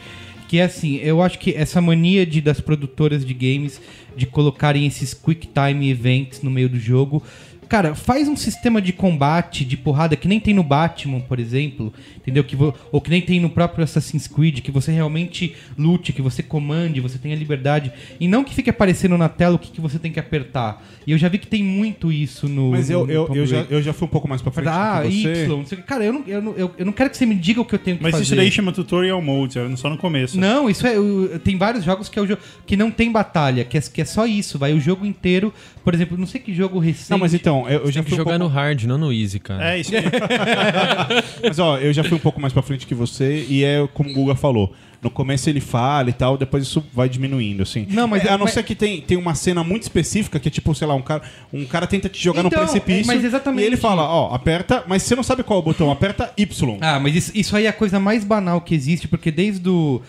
Que 0.47 0.59
é 0.59 0.63
assim, 0.63 0.97
eu 0.97 1.22
acho 1.22 1.39
que 1.39 1.53
essa 1.53 1.81
mania 1.81 2.26
de, 2.26 2.41
das 2.41 2.59
produtoras 2.59 3.26
de 3.26 3.34
games 3.34 3.81
de 4.15 4.26
colocarem 4.26 4.85
esses 4.85 5.13
quick 5.13 5.47
time 5.47 5.89
events 5.89 6.41
no 6.41 6.51
meio 6.51 6.69
do 6.69 6.80
jogo. 6.80 7.23
Cara, 7.72 7.95
faz 7.95 8.27
um 8.27 8.35
sistema 8.35 8.81
de 8.81 8.91
combate, 8.91 9.64
de 9.64 9.77
porrada, 9.77 10.18
que 10.18 10.27
nem 10.27 10.41
tem 10.41 10.53
no 10.53 10.61
Batman, 10.61 11.22
por 11.22 11.39
exemplo, 11.39 11.93
entendeu? 12.18 12.43
Que 12.43 12.57
ou 12.91 12.99
que 12.99 13.10
nem 13.10 13.22
tem 13.22 13.39
no 13.39 13.49
próprio 13.49 13.85
Assassin's 13.85 14.27
Creed, 14.27 14.60
que 14.60 14.69
você 14.69 14.91
realmente 14.91 15.56
lute, 15.77 16.11
que 16.11 16.22
você 16.22 16.43
comande, 16.43 16.99
você 16.99 17.18
tenha 17.18 17.34
liberdade. 17.34 17.93
E 18.19 18.27
não 18.27 18.43
que 18.43 18.53
fique 18.53 18.69
aparecendo 18.69 19.18
na 19.18 19.30
tela 19.30 19.56
o 19.56 19.57
que, 19.57 19.72
que 19.72 19.80
você 19.80 19.98
tem 19.98 20.11
que 20.11 20.19
apertar. 20.19 20.85
E 21.05 21.11
eu 21.13 21.17
já 21.17 21.27
vi 21.29 21.37
que 21.39 21.47
tem 21.47 21.63
muito 21.63 22.11
isso 22.11 22.47
no. 22.47 22.71
Mas 22.71 22.89
eu, 22.89 22.99
no- 22.99 23.05
no 23.07 23.11
eu, 23.11 23.27
eu, 23.35 23.45
já, 23.45 23.65
eu 23.69 23.81
já 23.81 23.91
fui 23.93 24.05
um 24.07 24.11
pouco 24.11 24.27
mais 24.27 24.41
pra 24.41 24.51
frente 24.51 24.67
Ah, 24.69 25.01
que. 25.03 25.09
Y, 25.27 25.47
não 25.47 25.65
sei 25.65 25.77
o 25.77 25.81
que. 25.81 25.87
Cara, 25.87 26.03
eu 26.05 26.13
não, 26.13 26.23
eu, 26.27 26.41
não, 26.41 26.53
eu, 26.53 26.71
eu 26.77 26.85
não 26.85 26.93
quero 26.93 27.09
que 27.09 27.17
você 27.17 27.25
me 27.25 27.33
diga 27.35 27.59
o 27.59 27.65
que 27.65 27.73
eu 27.75 27.79
tenho 27.79 27.97
que 27.97 28.03
Mas 28.03 28.11
fazer. 28.11 28.23
isso 28.23 28.35
daí 28.35 28.51
chama 28.51 28.71
tutorial 28.71 29.21
mode, 29.21 29.55
só 29.77 29.89
no 29.89 29.97
começo. 29.97 30.39
Não, 30.39 30.69
isso 30.69 30.85
é. 30.85 30.99
o- 30.99 31.39
Tem 31.43 31.57
vários 31.57 31.83
jogos 31.83 32.07
que 32.07 32.19
é 32.19 32.21
o 32.21 32.27
jogo 32.27 32.41
que 32.65 32.77
não 32.77 32.91
tem 32.91 33.11
batalha, 33.11 33.63
que 33.65 33.77
é, 33.77 33.81
que 33.81 34.01
é 34.01 34.05
só 34.05 34.25
isso, 34.27 34.59
vai 34.59 34.73
o 34.73 34.79
jogo 34.79 35.05
inteiro. 35.05 35.53
Por 35.83 35.93
exemplo, 35.95 36.15
não 36.17 36.27
sei 36.27 36.39
que 36.39 36.53
jogo 36.53 36.77
recente. 36.77 37.09
Não, 37.09 37.17
mas 37.17 37.33
então, 37.33 37.65
eu, 37.67 37.79
eu 37.79 37.83
Tem 37.83 37.91
já 37.93 38.03
que 38.03 38.09
fui 38.09 38.13
um 38.15 38.17
jogar 38.17 38.37
pouco... 38.37 38.45
no 38.45 38.49
hard, 38.53 38.83
não 38.83 38.97
no 38.99 39.11
easy, 39.11 39.39
cara. 39.39 39.73
É 39.73 39.79
isso 39.79 39.91
aí. 39.95 40.03
Mas 41.43 41.59
ó, 41.59 41.77
eu 41.77 41.91
já 41.93 42.03
fui 42.03 42.15
um 42.15 42.19
pouco 42.19 42.39
mais 42.39 42.53
pra 42.53 42.61
frente 42.61 42.85
que 42.85 42.93
você 42.95 43.45
e 43.49 43.63
é 43.63 43.87
como 43.93 44.09
o 44.09 44.13
Guga 44.13 44.35
falou. 44.35 44.73
No 45.01 45.09
começo 45.09 45.49
ele 45.49 45.59
fala 45.59 46.11
e 46.11 46.13
tal, 46.13 46.37
depois 46.37 46.63
isso 46.63 46.83
vai 46.93 47.09
diminuindo, 47.09 47.63
assim. 47.63 47.87
Não, 47.89 48.07
mas- 48.07 48.23
É, 48.23 48.29
a 48.29 48.37
não 48.37 48.45
mas- 48.45 48.53
ser 48.53 48.61
que 48.63 48.75
tem, 48.75 49.01
tem 49.01 49.17
uma 49.17 49.33
cena 49.33 49.63
muito 49.63 49.81
específica 49.81 50.39
que 50.39 50.47
é 50.47 50.51
tipo, 50.51 50.75
sei 50.75 50.87
lá, 50.87 50.93
um 50.93 51.01
cara, 51.01 51.23
um 51.51 51.65
cara 51.65 51.87
tenta 51.87 52.07
te 52.07 52.21
jogar 52.23 52.45
Então, 52.45 52.59
no 52.59 52.65
precipício 52.67 53.11
é, 53.11 53.15
mas 53.15 53.25
exatamente. 53.25 53.63
e 53.63 53.65
ele 53.65 53.77
fala, 53.77 54.03
ó, 54.03 54.33
aperta, 54.33 54.83
mas 54.87 55.01
você 55.01 55.15
não 55.15 55.23
sabe 55.23 55.41
qual 55.41 55.57
é 55.57 55.61
o 55.61 55.65
botão, 55.65 55.89
aperta 55.89 56.31
Y. 56.37 56.77
Ah, 56.81 56.99
mas 56.99 57.15
isso, 57.15 57.31
isso 57.33 57.55
aí 57.57 57.65
é 57.65 57.69
a 57.69 57.73
coisa 57.73 57.99
mais 57.99 58.23
banal 58.23 58.61
que 58.61 58.75
existe, 58.75 59.07
porque 59.07 59.31
desde 59.31 59.67
o. 59.67 60.01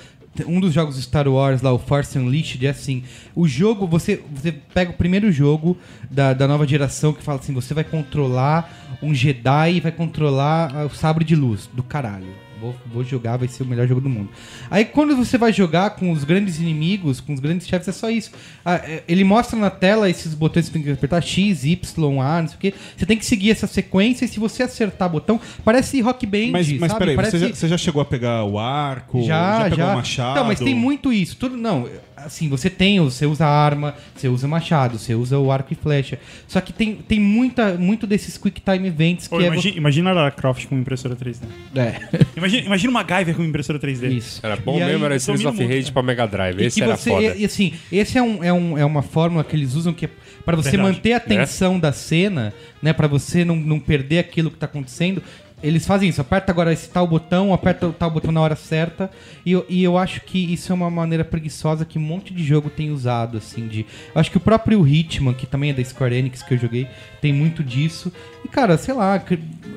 Um 0.47 0.61
dos 0.61 0.73
jogos 0.73 0.97
Star 1.03 1.29
Wars 1.29 1.61
lá, 1.61 1.71
o 1.75 1.79
Force 1.79 2.19
Unleashed, 2.19 2.65
é 2.67 2.71
assim: 2.71 3.03
o 3.35 3.47
jogo, 3.47 3.87
você, 3.87 4.23
você 4.35 4.51
pega 4.51 4.91
o 4.91 4.95
primeiro 4.95 5.31
jogo 5.31 5.77
da, 6.11 6.33
da 6.33 6.49
nova 6.49 6.67
geração 6.67 7.13
que 7.13 7.23
fala 7.23 7.39
assim: 7.39 7.53
você 7.53 7.75
vai 7.75 7.85
controlar 7.85 8.97
um 9.03 9.15
Jedi 9.15 9.75
e 9.77 9.81
vai 9.81 9.93
controlar 9.93 10.73
ah, 10.75 10.85
o 10.87 10.91
sabre 10.91 11.23
de 11.23 11.37
luz 11.37 11.69
do 11.75 11.83
caralho. 11.83 12.29
Vou, 12.63 12.77
vou 12.87 13.03
jogar, 13.03 13.37
vai 13.37 13.49
ser 13.49 13.65
o 13.65 13.67
melhor 13.67 13.89
jogo 13.89 14.01
do 14.01 14.09
mundo. 14.09 14.29
Aí 14.71 14.85
quando 14.85 15.17
você 15.17 15.37
vai 15.37 15.53
jogar 15.53 15.91
com 15.91 16.13
os 16.13 16.23
grandes 16.23 16.61
inimigos, 16.61 17.21
com 17.21 17.35
os 17.35 17.41
grandes 17.41 17.67
chefes, 17.67 17.89
é 17.89 17.93
só 17.93 18.09
isso. 18.09 18.31
Ah, 18.65 18.77
é, 18.77 19.03
ele 19.09 19.25
mostra 19.25 19.59
na 19.59 19.69
tela 19.69 20.09
esses 20.09 20.33
botões 20.33 20.67
que 20.67 20.73
você 20.73 20.73
tem 20.75 20.83
que 20.83 20.93
apertar 20.93 21.21
X, 21.21 21.65
Y, 21.65 22.21
A, 22.21 22.41
não 22.41 22.47
sei 22.47 22.57
o 22.57 22.61
quê. 22.61 22.75
Você 22.97 23.05
tem 23.05 23.19
que 23.19 23.27
seguir 23.27 23.51
essa 23.51 23.67
sequência 23.67 24.25
e 24.25 24.29
se 24.29 24.39
você 24.39 24.63
acertar 24.63 25.09
botão, 25.09 25.41
parece 25.65 26.01
rock 26.01 26.25
band. 26.25 26.53
Mas, 26.53 26.73
mas 26.75 26.93
sabe? 26.93 27.01
peraí, 27.01 27.17
Parece... 27.17 27.39
você, 27.39 27.49
já, 27.49 27.55
você 27.55 27.69
já 27.69 27.79
chegou 27.79 28.01
a 28.01 28.05
pegar 28.05 28.45
o 28.45 28.57
arco? 28.61 29.25
Já, 29.25 29.65
pegou 29.65 29.79
já. 29.79 29.93
o 29.93 29.97
machado? 29.97 30.31
Então, 30.31 30.45
mas 30.45 30.61
tem 30.61 30.75
muito 30.75 31.13
isso. 31.13 31.37
Tudo 31.37 31.57
não. 31.57 31.89
Assim, 32.25 32.49
você 32.49 32.69
tem, 32.71 32.99
você 33.01 33.27
usa 33.27 33.47
arma, 33.47 33.95
você 34.15 34.29
usa 34.29 34.47
machado, 34.49 34.99
você 34.99 35.15
usa 35.15 35.39
o 35.39 35.51
arco 35.51 35.73
e 35.73 35.77
flecha. 35.77 36.19
Só 36.47 36.61
que 36.61 36.73
tem, 36.73 36.97
tem 36.97 37.21
muita, 37.21 37.75
muito 37.75 38.07
desses 38.07 38.37
quick 38.39 38.61
time 38.61 38.89
events 38.89 39.27
que 39.29 39.35
Pô, 39.35 39.41
é 39.41 39.47
imagina, 39.47 39.77
imagina 39.77 40.11
a 40.11 40.13
Lara 40.13 40.31
Croft 40.31 40.67
com 40.67 40.77
impressora 40.79 41.15
3D. 41.17 41.41
vo- 41.73 41.81
é. 41.81 42.01
Imagina, 42.37 42.67
imagina 42.67 42.91
uma 42.91 43.01
MacGyver 43.05 43.35
com 43.37 43.43
impressora 43.45 43.79
3D. 43.79 44.11
Isso. 44.17 44.41
Era 44.43 44.57
bom 44.57 44.79
E 44.79 44.83
aí, 44.83 44.91
mesmo, 44.93 45.05
era 45.05 45.17
Streets 45.17 45.43
domina 45.43 45.51
of 45.51 45.59
o 45.59 45.69
mundo, 45.69 45.77
Rage 45.77 45.93
pra 45.93 46.03
Mega 46.03 46.27
Drive. 46.27 46.61
E 46.61 46.65
Esse 46.67 46.83
era 46.83 46.97
você, 46.97 47.11
foda. 47.11 47.23
e, 47.37 47.45
assim, 47.45 47.73
esse 47.91 48.19
é, 48.19 48.23
um, 48.23 48.43
é, 48.45 48.53
um, 48.53 48.79
é 48.79 48.85
uma 48.85 49.03
fórmula 49.03 49.45
que 49.45 49.55
eles 49.55 49.75
usam 49.75 49.93
que 49.93 50.07
é 50.07 50.11
para 50.45 50.57
você 50.57 50.73
Verdade. 50.73 50.97
manter 50.97 51.13
a 51.13 51.21
tensão 51.21 51.79
da 51.79 51.93
cena, 51.93 52.53
né, 52.83 52.93
para 52.93 53.07
você 53.07 53.45
não, 53.45 53.55
não 53.55 53.79
perder 53.79 54.19
aquilo 54.19 54.51
que 54.51 54.57
tá 54.57 54.67
acontecendo. 54.67 55.23
Eles 55.63 55.87
fazem 55.87 56.09
isso, 56.09 56.21
aperta 56.21 56.51
agora 56.51 56.73
esse 56.73 56.89
tal 56.89 57.07
botão, 57.07 57.55
aperta 57.55 57.87
o 57.87 57.93
tal 57.93 58.11
botão 58.11 58.33
na 58.33 58.41
hora 58.41 58.57
certa. 58.57 59.09
E 59.47 59.53
eu, 59.53 59.65
e 59.69 59.83
eu 59.83 59.97
acho 59.97 60.21
que 60.23 60.53
isso 60.53 60.73
é 60.73 60.75
uma 60.75 60.91
maneira 60.91 61.25
preguiçosa 61.25 61.85
que 61.85 61.99
um 61.99 62.03
monte 62.03 62.35
de 62.35 62.43
jogo 62.43 62.69
tem 62.69 62.91
usado, 62.91 63.39
assim, 63.39 63.69
de... 63.69 63.87
Eu 64.15 64.21
acho 64.21 64.31
que 64.31 64.37
o 64.37 64.41
próprio 64.41 64.87
Hitman, 64.87 65.35
que 65.35 65.47
também 65.47 65.71
é 65.71 65.73
da 65.73 65.85
Square 65.85 66.17
Enix, 66.17 66.43
que 66.43 66.55
eu 66.55 66.59
joguei, 66.59 66.89
tem 67.21 67.33
muito 67.33 67.63
disso. 67.63 68.13
E, 68.45 68.49
cara, 68.49 68.77
sei 68.77 68.93
lá, 68.93 69.23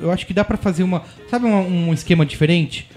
eu 0.01 0.11
acho 0.11 0.25
que 0.25 0.33
dá 0.33 0.43
pra 0.43 0.57
fazer 0.57 0.81
uma... 0.83 1.03
Sabe 1.29 1.45
uma- 1.45 1.59
um 1.61 1.93
esquema 1.93 2.25
diferente? 2.25 2.89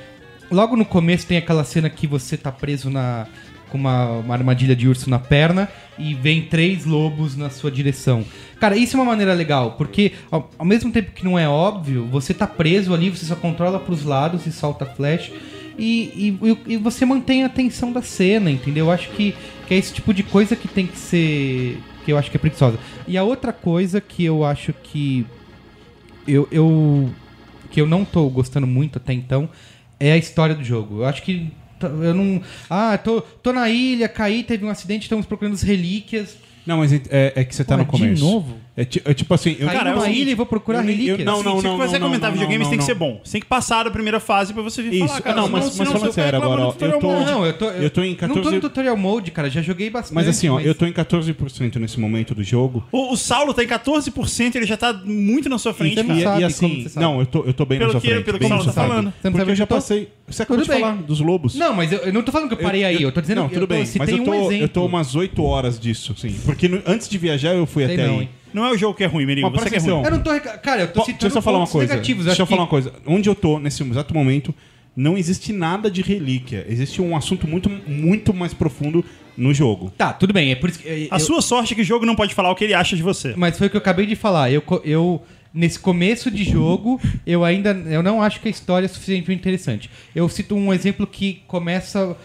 Logo 0.51 0.75
no 0.75 0.85
começo 0.87 1.27
tem 1.27 1.37
aquela 1.37 1.65
cena 1.65 1.91
que 1.91 2.07
você 2.07 2.35
tá 2.37 2.51
preso 2.51 2.89
na 2.89 3.27
com 3.69 3.79
uma, 3.79 4.11
uma 4.13 4.35
armadilha 4.35 4.75
de 4.75 4.89
urso 4.89 5.09
na 5.09 5.19
perna 5.19 5.69
e 5.99 6.15
vem 6.15 6.43
três 6.43 6.85
lobos 6.85 7.37
na 7.37 7.51
sua 7.51 7.71
direção. 7.71 8.25
Cara, 8.61 8.77
isso 8.77 8.97
é 8.97 9.01
uma 9.01 9.07
maneira 9.07 9.35
legal, 9.35 9.73
porque 9.73 10.13
ao, 10.31 10.51
ao 10.59 10.67
mesmo 10.67 10.91
tempo 10.91 11.13
que 11.13 11.25
não 11.25 11.39
é 11.39 11.49
óbvio, 11.49 12.07
você 12.07 12.35
tá 12.35 12.47
preso 12.47 12.95
ali, 12.95 13.11
você 13.11 13.25
só 13.25 13.37
controla 13.37 13.79
pros 13.79 14.05
lados 14.05 14.47
e 14.47 14.53
solta 14.53 14.87
flash. 14.87 15.31
E, 15.79 16.37
e, 16.43 16.73
e 16.75 16.77
você 16.77 17.05
mantém 17.05 17.45
a 17.45 17.47
atenção 17.47 17.93
da 17.93 18.03
cena, 18.03 18.51
entendeu? 18.51 18.87
Eu 18.87 18.91
acho 18.91 19.11
que, 19.11 19.35
que 19.67 19.75
é 19.75 19.77
esse 19.77 19.95
tipo 19.95 20.13
de 20.13 20.25
coisa 20.25 20.57
que 20.57 20.67
tem 20.67 20.87
que 20.87 20.99
ser. 20.99 21.81
que 22.05 22.13
eu 22.13 22.19
acho 22.19 22.31
que 22.31 22.37
é 22.37 22.41
preguiçosa. 22.41 22.79
E 23.07 23.17
a 23.17 23.23
outra 23.23 23.53
coisa 23.53 24.01
que 24.01 24.25
eu 24.25 24.45
acho 24.45 24.73
que 24.73 25.25
eu, 26.27 26.49
eu 26.51 27.09
que 27.71 27.81
eu 27.81 27.87
não 27.87 28.05
tô 28.05 28.29
gostando 28.29 28.67
muito 28.67 28.99
até 28.99 29.13
então 29.13 29.49
é 30.01 30.13
a 30.13 30.17
história 30.17 30.55
do 30.55 30.65
jogo. 30.65 30.99
Eu 30.99 31.07
acho 31.07 31.23
que 31.23 31.51
eu 31.87 32.15
não. 32.15 32.43
Ah, 32.69 32.99
tô, 32.99 33.21
tô 33.21 33.53
na 33.53 33.69
ilha, 33.69 34.09
caí, 34.09 34.43
teve 34.43 34.65
um 34.65 34.69
acidente, 34.71 35.03
estamos 35.03 35.27
procurando 35.27 35.55
as 35.55 35.63
relíquias. 35.63 36.37
Não, 36.67 36.79
mas 36.79 36.93
é, 36.93 37.33
é 37.35 37.45
que 37.45 37.55
você 37.55 37.65
tá 37.65 37.77
Pô, 37.77 37.83
no 37.83 37.87
começo. 37.87 38.15
de 38.17 38.21
novo? 38.21 38.59
É, 38.81 39.11
é 39.11 39.15
tipo 39.15 39.35
assim... 39.35 39.57
Eu, 39.59 39.67
Cara, 39.69 39.91
é 39.91 39.93
numa 39.93 40.05
seguinte, 40.05 40.21
ilha 40.23 40.31
e 40.31 40.35
vou 40.35 40.47
procurar 40.47 40.79
eu 40.79 40.85
nem- 40.85 40.93
eu- 40.95 40.99
relíquias. 41.17 41.27
não, 41.27 41.43
não, 41.43 41.59
se 41.61 41.67
não, 41.67 41.77
você 41.77 41.99
não, 41.99 42.07
comentar 42.07 42.31
não, 42.31 42.35
videogames, 42.37 42.67
não, 42.67 42.71
tem 42.71 42.79
que 42.79 42.85
ser 42.85 42.95
bom. 42.95 43.21
Você 43.25 43.33
tem 43.33 43.41
que 43.41 43.47
passar 43.49 43.83
da 43.83 43.91
primeira 43.91 44.21
fase 44.21 44.53
pra 44.55 44.63
você 44.63 44.83
vir 44.83 44.95
Isso, 44.95 45.09
falar, 45.09 45.21
cara. 45.21 45.37
não, 45.37 45.49
mas, 45.49 45.65
senão- 45.65 45.67
mas 45.67 45.75
senão 45.77 45.93
falando 45.93 46.07
você 46.15 46.21
sério 46.23 46.39
agora, 46.43 46.63
eu 46.63 46.73
tô. 47.01 47.09
Não, 47.25 47.45
eu 47.47 47.53
tô, 47.55 47.65
eu 47.71 47.91
tô 47.91 48.03
em 48.03 48.11
Não 48.11 48.29
tô 48.29 48.35
14... 48.35 48.55
no 48.55 48.61
tutorial 48.61 48.97
mode, 48.97 49.31
cara, 49.33 49.51
já 49.51 49.61
joguei 49.61 49.91
bastante. 49.91 50.15
Mas 50.15 50.29
assim, 50.29 50.49
ó, 50.49 50.55
mas- 50.55 50.67
eu 50.67 50.75
tô 50.75 50.87
em 50.87 50.93
14% 50.93 51.77
nesse 51.77 51.99
momento 51.99 52.35
do 52.35 52.43
jogo. 52.45 52.87
O, 52.93 53.13
o 53.13 53.17
Saulo 53.17 53.53
tá 53.53 53.65
em 53.65 53.67
14%, 53.67 54.55
ele 54.55 54.67
já 54.67 54.77
tá 54.77 54.93
muito 55.05 55.49
na 55.49 55.59
sua 55.59 55.75
frente, 55.75 55.97
Você 55.97 56.03
não 56.05 56.21
cara. 56.23 56.39
E, 56.39 56.43
e 56.43 56.45
assim, 56.45 56.83
você 56.89 57.01
não, 57.01 57.21
eu 57.21 57.27
tô, 57.27 57.43
eu 57.45 57.53
tô 57.53 57.65
bem 57.65 57.79
Pelo 57.79 57.93
na 57.93 57.93
sua 57.93 58.01
que- 58.01 58.09
frente. 58.15 58.25
pelo 58.25 58.39
que 58.39 58.45
o 58.45 58.49
Saulo 58.49 58.65
tá 58.65 58.73
frente. 58.73 58.87
falando. 58.89 59.13
Você 59.23 59.31
Porque 59.31 59.51
eu 59.51 59.55
já 59.57 59.67
passei... 59.67 60.09
Você 60.29 60.43
acabou 60.43 60.63
de 60.63 60.69
falar 60.71 60.95
dos 60.97 61.21
lobos. 61.21 61.55
Não, 61.55 61.75
mas 61.75 61.91
eu, 61.91 62.13
não 62.13 62.23
tô 62.23 62.31
falando 62.31 62.49
que 62.49 62.55
eu 62.55 62.59
parei 62.59 62.85
aí, 62.85 63.03
eu 63.03 63.11
tô 63.11 63.21
dizendo 63.21 63.39
Não, 63.41 63.49
que 63.49 63.55
tudo 63.55 63.63
eu 63.63 63.69
tô, 63.69 63.75
Mas 63.99 64.09
eu 64.11 64.25
tô, 64.25 64.31
um 64.31 64.35
exemplo. 64.47 64.55
eu 64.65 64.69
tô 64.69 64.85
umas 64.85 65.15
8 65.17 65.43
horas 65.43 65.81
disso, 65.81 66.15
sim. 66.17 66.35
Porque 66.45 66.71
antes 66.87 67.09
de 67.09 67.17
viajar 67.19 67.55
eu 67.55 67.67
fui 67.67 67.85
até 67.85 68.05
aí. 68.05 68.29
Não 68.53 68.65
é 68.67 68.71
o 68.73 68.77
jogo 68.79 68.95
que 68.95 69.05
é 69.05 69.07
ruim, 69.07 69.27
Merigo. 69.27 69.51
Mas 69.51 69.63
Você 69.63 69.71
que 69.71 69.77
é 69.77 69.79
ruim. 69.79 70.05
Eu 70.05 70.11
não 70.11 70.23
tô. 70.23 70.33
reca- 70.33 70.59
Cara, 70.59 70.83
eu 70.83 70.89
tô 70.89 71.01
citando 71.01 71.19
Deixa 71.21 71.27
eu 71.27 71.31
só 71.31 71.43
falar 71.43 71.59
uma 71.59 71.65
pontos 71.67 71.73
coisa. 71.73 71.93
negativos. 71.93 72.25
Deixa 72.25 72.41
eu 72.41 72.45
acho 72.45 72.51
falar 72.51 72.63
uma 72.63 72.67
que- 72.67 72.71
coisa. 72.71 72.93
Onde 73.07 73.29
eu 73.29 73.35
tô 73.35 73.59
nesse 73.59 73.83
exato 73.83 74.15
momento, 74.15 74.55
não 74.97 75.17
existe 75.17 75.53
nada 75.53 75.91
de 75.91 76.03
relíquia. 76.03 76.67
Existe 76.69 77.01
um 77.03 77.17
assunto 77.17 77.47
muito, 77.47 77.71
muito 77.87 78.33
mais 78.35 78.53
profundo 78.55 79.05
no 79.37 79.55
jogo. 79.55 79.93
Tá, 79.97 80.13
tudo 80.13 80.33
bem. 80.33 80.51
É 80.51 80.55
por 80.57 80.69
isso 80.71 80.79
que. 80.81 80.89
é, 80.89 81.09
A 81.11 81.17
eu- 81.17 81.21
sua 81.21 81.41
sorte 81.41 81.73
é 81.73 81.77
que 81.77 81.83
o 81.83 81.85
jogo 81.85 82.05
não 82.05 82.17
pode 82.17 82.35
falar 82.35 82.51
o 82.51 82.55
que 82.55 82.65
ele 82.65 82.75
acha 82.75 82.97
de 82.97 83.03
você. 83.03 83.35
Mas 83.37 83.57
foi 83.57 83.69
o 83.69 83.71
que 83.71 83.77
eu 83.77 83.81
acabei 83.81 84.07
de 84.07 84.17
falar. 84.17 84.51
Eu, 84.51 84.61
co- 84.63 84.83
eu 84.85 85.23
nesse 85.55 85.79
começo 85.79 86.31
de 86.31 86.45
jogo, 86.45 87.01
eu 87.27 87.43
ainda 87.45 87.71
eu 87.71 88.03
não 88.03 88.21
acho 88.23 88.41
que 88.41 88.49
a 88.49 88.51
história 88.51 88.85
é 88.87 88.89
suficientemente 88.89 89.41
interessante. 89.41 89.89
Eu 90.15 90.29
cito 90.29 90.55
um 90.55 90.73
exemplo 90.75 91.07
que 91.07 91.43
começa 91.47 92.17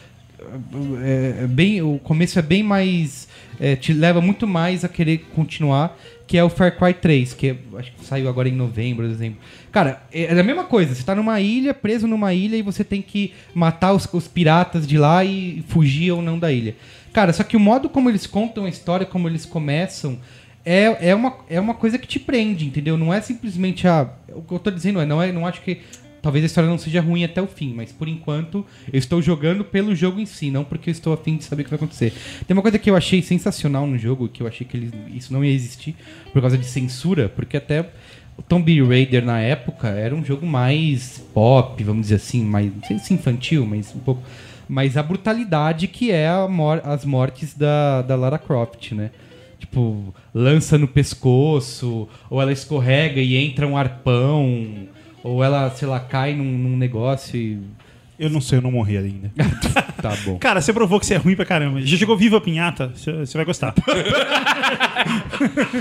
é, 1.03 1.43
é 1.43 1.47
bem, 1.47 1.81
o 1.81 1.97
começo 1.99 2.37
é 2.37 2.41
bem 2.41 2.63
mais 2.63 3.27
é, 3.59 3.75
te 3.75 3.93
leva 3.93 4.19
muito 4.19 4.45
mais 4.47 4.83
a 4.83 4.89
querer 4.89 5.19
continuar, 5.35 5.97
que 6.33 6.37
é 6.39 6.43
o 6.43 6.49
Far 6.49 6.75
Cry 6.75 6.95
3, 6.95 7.31
que 7.35 7.49
é- 7.51 7.55
acho 7.77 7.91
que 7.91 8.03
saiu 8.03 8.27
agora 8.27 8.49
em 8.49 8.53
novembro, 8.53 9.05
exemplo. 9.05 9.37
Cara, 9.71 10.01
é 10.11 10.23
é 10.23 10.39
a 10.39 10.43
mesma 10.43 10.63
coisa. 10.63 10.95
Você 10.95 11.03
tá 11.03 11.13
numa 11.13 11.39
ilha, 11.39 11.75
preso 11.75 12.07
numa 12.07 12.33
ilha 12.33 12.55
e 12.55 12.63
você 12.63 12.83
tem 12.83 13.03
que 13.03 13.35
matar 13.53 13.93
os, 13.93 14.11
os 14.11 14.27
piratas 14.27 14.87
de 14.87 14.97
lá 14.97 15.23
e 15.23 15.63
fugir 15.67 16.09
ou 16.09 16.23
não 16.23 16.39
da 16.39 16.51
ilha. 16.51 16.75
Cara, 17.13 17.31
só 17.33 17.43
que 17.43 17.55
o 17.55 17.59
modo 17.59 17.87
como 17.87 18.09
eles 18.09 18.25
contam 18.25 18.65
a 18.65 18.69
história, 18.69 19.05
como 19.05 19.29
eles 19.29 19.45
começam, 19.45 20.17
é, 20.65 21.09
é, 21.09 21.13
uma, 21.13 21.35
é 21.47 21.59
uma 21.59 21.75
coisa 21.75 21.99
que 21.99 22.07
te 22.07 22.17
prende, 22.19 22.65
entendeu? 22.65 22.97
Não 22.97 23.13
é 23.13 23.21
simplesmente 23.21 23.87
a. 23.87 24.09
O 24.29 24.41
que 24.41 24.55
eu 24.55 24.57
tô 24.57 24.71
dizendo 24.71 24.99
é, 24.99 25.05
não, 25.05 25.21
é, 25.21 25.31
não 25.31 25.45
acho 25.45 25.61
que. 25.61 25.81
Talvez 26.23 26.43
a 26.43 26.47
história 26.47 26.69
não 26.69 26.77
seja 26.77 27.01
ruim 27.01 27.25
até 27.25 27.41
o 27.41 27.47
fim, 27.47 27.73
mas 27.73 27.91
por 27.91 28.07
enquanto 28.07 28.65
eu 28.91 28.97
estou 28.97 29.21
jogando 29.21 29.63
pelo 29.65 29.93
jogo 29.93 30.21
em 30.21 30.25
si, 30.25 30.49
não 30.49 30.63
porque 30.63 30.89
eu 30.89 30.91
estou 30.93 31.11
afim 31.11 31.35
de 31.35 31.43
saber 31.43 31.61
o 31.61 31.65
que 31.65 31.69
vai 31.71 31.75
acontecer. 31.77 32.13
Tem 32.47 32.55
uma 32.55 32.61
coisa 32.61 32.79
que 32.79 32.89
eu 32.89 32.95
achei 32.95 33.21
sensacional 33.21 33.85
no 33.85 33.97
jogo, 33.97 34.29
que 34.29 34.41
eu 34.41 34.47
achei 34.47 34.65
que 34.65 34.77
eles, 34.77 34.91
isso 35.13 35.33
não 35.33 35.43
ia 35.43 35.51
existir 35.53 35.95
por 36.31 36.41
causa 36.41 36.57
de 36.57 36.65
censura, 36.65 37.27
porque 37.27 37.57
até 37.57 37.89
o 38.37 38.41
Tomb 38.41 38.81
Raider 38.87 39.25
na 39.25 39.41
época 39.41 39.89
era 39.89 40.15
um 40.15 40.23
jogo 40.23 40.45
mais 40.47 41.21
pop, 41.33 41.83
vamos 41.83 42.03
dizer 42.03 42.15
assim, 42.15 42.41
mais, 42.43 42.73
não 42.73 42.83
sei 42.83 42.97
se 42.99 43.13
infantil, 43.13 43.65
mas 43.65 43.93
um 43.93 43.99
pouco. 43.99 44.23
Mas 44.67 44.95
a 44.95 45.03
brutalidade 45.03 45.89
que 45.89 46.09
é 46.09 46.29
mor- 46.47 46.81
as 46.85 47.03
mortes 47.03 47.53
da, 47.53 48.01
da 48.01 48.15
Lara 48.15 48.39
Croft, 48.39 48.93
né? 48.93 49.11
Tipo, 49.59 50.15
lança 50.33 50.77
no 50.77 50.87
pescoço, 50.87 52.07
ou 52.29 52.41
ela 52.41 52.51
escorrega 52.51 53.19
e 53.21 53.35
entra 53.35 53.67
um 53.67 53.77
arpão, 53.77 54.87
ou 55.23 55.43
ela, 55.43 55.69
sei 55.71 55.87
lá, 55.87 55.99
cai 55.99 56.33
num, 56.35 56.43
num 56.43 56.77
negócio 56.77 57.35
e. 57.37 57.59
Eu 58.19 58.29
não 58.29 58.39
sei, 58.39 58.59
eu 58.59 58.61
não 58.61 58.71
morri 58.71 58.97
ainda. 58.97 59.31
Tá 60.03 60.13
bom. 60.25 60.37
Cara, 60.37 60.59
você 60.59 60.73
provou 60.73 60.99
que 60.99 61.05
você 61.05 61.13
é 61.13 61.17
ruim 61.17 61.33
pra 61.33 61.45
caramba. 61.45 61.79
Já 61.81 61.95
jogou 61.95 62.17
Viva 62.17 62.41
Pinhata? 62.41 62.91
Você 62.93 63.37
vai 63.37 63.45
gostar. 63.45 63.73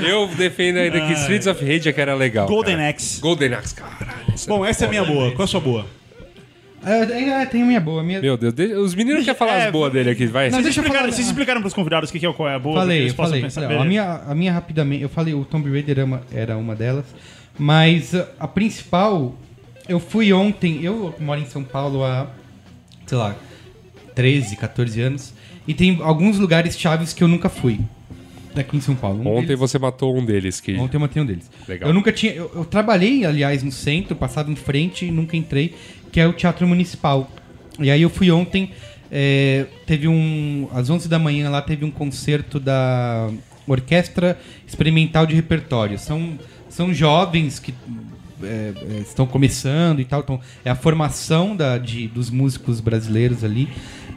Eu 0.06 0.28
defendo 0.28 0.76
ainda 0.78 1.00
que 1.00 1.12
Streets 1.14 1.46
of 1.48 1.60
Rage 1.64 1.88
é 1.88 1.92
que 1.92 2.00
era 2.00 2.14
legal. 2.14 2.46
Golden 2.46 2.76
cara. 2.76 2.88
Axe. 2.88 3.20
Golden 3.20 3.54
Axe, 3.54 3.74
caralho. 3.74 4.34
Bom, 4.46 4.60
era 4.60 4.70
essa 4.70 4.84
é 4.84 4.86
a 4.86 4.90
minha 4.90 5.04
boa. 5.04 5.32
Qual 5.32 5.44
a 5.44 5.46
sua 5.48 5.60
boa? 5.60 5.86
É, 6.84 7.00
é, 7.42 7.46
tem 7.46 7.62
a 7.62 7.64
minha 7.66 7.80
boa. 7.80 8.02
Minha... 8.02 8.20
Meu 8.20 8.36
Deus, 8.36 8.52
deixa- 8.54 8.78
os 8.78 8.94
meninos 8.94 9.24
querem 9.24 9.38
falar 9.38 9.54
É, 9.54 9.66
as 9.66 9.72
boas 9.72 9.92
dele 9.92 10.10
aqui, 10.10 10.26
vai. 10.26 10.46
Não, 10.46 10.52
Vocês 10.52 10.64
deixa 10.64 10.78
eu 10.80 10.82
explicaram, 10.82 11.04
falar- 11.06 11.16
vocês 11.16 11.26
explicaram 11.28 11.60
pros 11.60 11.74
convidados 11.74 12.10
o 12.10 12.12
que 12.12 12.18
que 12.18 12.26
é 12.26 12.32
qual 12.32 12.48
é 12.48 12.54
a 12.54 12.58
boa? 12.58 12.74
pra 12.74 12.82
que 12.82 12.86
Falei, 12.86 12.98
eles 13.00 13.10
eu 13.12 13.16
possam 13.16 13.30
falei. 13.30 13.42
pensar, 13.42 13.60
falei, 13.62 13.76
ó, 13.76 13.80
a, 13.80 13.84
beleza. 13.84 13.88
minha, 14.04 14.20
a 14.30 14.34
minha 14.34 14.52
rapidamente. 14.52 15.02
Eu 15.02 15.08
falei, 15.08 15.32
o 15.34 15.44
Tomb 15.44 15.70
Raider 15.70 15.98
era 15.98 16.04
uma, 16.04 16.22
era 16.32 16.56
uma 16.56 16.74
delas. 16.74 17.04
Mas 17.58 18.14
a, 18.14 18.28
a 18.40 18.48
principal, 18.48 19.36
eu 19.88 20.00
fui 20.00 20.32
ontem. 20.32 20.82
Eu 20.82 21.14
moro 21.20 21.40
em 21.40 21.46
São 21.46 21.62
Paulo 21.62 22.04
há, 22.04 22.28
sei 23.06 23.18
lá, 23.18 23.36
13, 24.14 24.56
14 24.56 25.00
anos. 25.00 25.34
E 25.66 25.74
tem 25.74 25.98
alguns 26.02 26.38
lugares 26.38 26.78
chaves 26.78 27.12
que 27.12 27.22
eu 27.22 27.28
nunca 27.28 27.48
fui. 27.48 27.80
Aqui 28.54 28.76
em 28.76 28.80
São 28.80 28.94
Paulo. 28.94 29.22
Um 29.22 29.28
Ontem 29.36 29.46
deles- 29.46 29.58
você 29.60 29.78
matou 29.78 30.14
um 30.16 30.24
deles 30.24 30.60
que. 30.60 30.74
Ontem 30.76 30.96
eu 30.96 31.00
matei 31.00 31.22
um 31.22 31.26
deles. 31.26 31.50
Legal. 31.66 31.88
Eu 31.88 31.94
nunca 31.94 32.12
tinha. 32.12 32.32
Eu, 32.34 32.50
eu 32.54 32.64
trabalhei, 32.66 33.24
aliás, 33.24 33.62
no 33.62 33.72
centro, 33.72 34.14
passado 34.14 34.50
em 34.50 34.56
frente 34.56 35.06
e 35.06 35.10
nunca 35.10 35.36
entrei, 35.38 35.74
que 36.10 36.20
é 36.20 36.26
o 36.26 36.32
Teatro 36.34 36.66
Municipal. 36.68 37.30
E 37.78 37.90
aí 37.90 38.02
eu 38.02 38.10
fui 38.10 38.30
ontem. 38.30 38.70
é, 39.10 39.64
teve 39.86 40.06
um. 40.06 40.68
Às 40.74 40.90
11 40.90 41.08
da 41.08 41.18
manhã 41.18 41.48
lá 41.48 41.62
teve 41.62 41.82
um 41.86 41.90
concerto 41.90 42.60
da 42.60 43.30
Orquestra 43.66 44.38
Experimental 44.66 45.24
de 45.24 45.34
Repertório. 45.34 45.98
São, 45.98 46.38
são 46.72 46.92
jovens 46.92 47.58
que. 47.58 47.72
é, 48.42 48.72
é, 48.96 48.98
estão 49.00 49.26
começando 49.26 50.00
e 50.00 50.04
tal, 50.04 50.20
então 50.20 50.40
é 50.64 50.70
a 50.70 50.74
formação 50.74 51.54
da, 51.54 51.78
de, 51.78 52.08
dos 52.08 52.30
músicos 52.30 52.80
brasileiros 52.80 53.44
ali. 53.44 53.68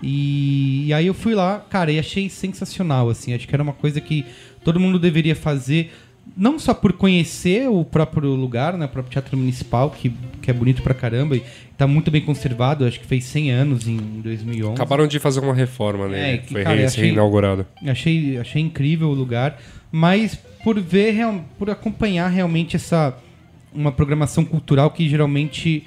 E, 0.01 0.85
e 0.87 0.93
aí 0.93 1.07
eu 1.07 1.13
fui 1.13 1.33
lá, 1.33 1.59
cara, 1.69 1.91
e 1.91 1.99
achei 1.99 2.29
sensacional, 2.29 3.09
assim, 3.09 3.33
acho 3.33 3.47
que 3.47 3.55
era 3.55 3.63
uma 3.63 3.73
coisa 3.73 3.99
que 4.01 4.25
todo 4.63 4.79
mundo 4.79 4.99
deveria 4.99 5.35
fazer, 5.35 5.93
não 6.35 6.57
só 6.59 6.73
por 6.73 6.93
conhecer 6.93 7.67
o 7.69 7.83
próprio 7.85 8.29
lugar, 8.31 8.77
né, 8.77 8.85
o 8.85 8.89
próprio 8.89 9.11
Teatro 9.13 9.37
Municipal, 9.37 9.89
que, 9.91 10.11
que 10.41 10.49
é 10.49 10.53
bonito 10.53 10.81
pra 10.81 10.93
caramba 10.93 11.35
e 11.37 11.43
tá 11.77 11.85
muito 11.87 12.09
bem 12.11 12.21
conservado, 12.21 12.85
acho 12.85 12.99
que 12.99 13.05
fez 13.05 13.23
100 13.25 13.51
anos 13.51 13.87
em 13.87 13.97
2011. 14.23 14.73
Acabaram 14.73 15.07
de 15.07 15.19
fazer 15.19 15.39
uma 15.39 15.53
reforma, 15.53 16.05
É, 16.05 16.09
né? 16.09 16.37
que, 16.39 16.51
Foi 16.53 16.63
cara, 16.63 16.85
achei- 16.85 17.05
reinaugurado. 17.05 17.65
Achei, 17.85 18.37
achei 18.37 18.61
incrível 18.61 19.09
o 19.09 19.13
lugar, 19.13 19.59
mas 19.91 20.37
por 20.65 20.79
ver, 20.81 21.11
real- 21.11 21.45
por 21.59 21.69
acompanhar 21.69 22.27
realmente 22.27 22.75
essa 22.75 23.15
uma 23.71 23.91
programação 23.91 24.43
cultural 24.43 24.89
que 24.89 25.07
geralmente 25.07 25.85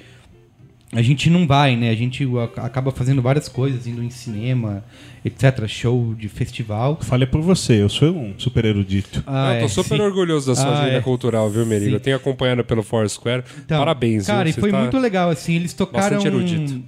a 0.93 1.01
gente 1.01 1.29
não 1.29 1.45
vai, 1.45 1.75
né? 1.75 1.89
A 1.89 1.95
gente 1.95 2.25
acaba 2.55 2.89
fazendo 2.91 3.21
várias 3.21 3.49
coisas, 3.49 3.85
indo 3.87 4.01
em 4.01 4.09
cinema, 4.09 4.81
etc, 5.25 5.67
show 5.67 6.15
de 6.15 6.29
festival. 6.29 6.97
Falei 7.01 7.27
por 7.27 7.41
você, 7.41 7.81
eu 7.81 7.89
sou 7.89 8.15
um 8.15 8.33
super 8.37 8.63
erudito. 8.63 9.21
Ah, 9.27 9.55
eu 9.55 9.59
tô 9.59 9.65
é, 9.65 9.67
super 9.67 9.97
sim. 9.97 10.01
orgulhoso 10.01 10.47
da 10.47 10.55
sua 10.55 10.69
Ah, 10.69 10.81
agenda 10.81 10.97
é. 10.97 11.01
cultural, 11.01 11.49
viu, 11.49 11.65
Merigo? 11.65 11.95
Eu 11.95 11.99
tenho 11.99 12.15
acompanhado 12.15 12.63
pelo 12.63 12.81
Foursquare. 12.81 13.43
Então, 13.65 13.79
Parabéns, 13.79 14.27
Cara, 14.27 14.45
viu? 14.45 14.51
e 14.51 14.53
foi 14.61 14.71
tá- 14.71 14.79
muito 14.79 14.97
legal, 14.97 15.29
assim, 15.29 15.55
eles 15.57 15.73
tocaram... 15.73 16.17
bastante 16.17 16.25
erudito. 16.27 16.81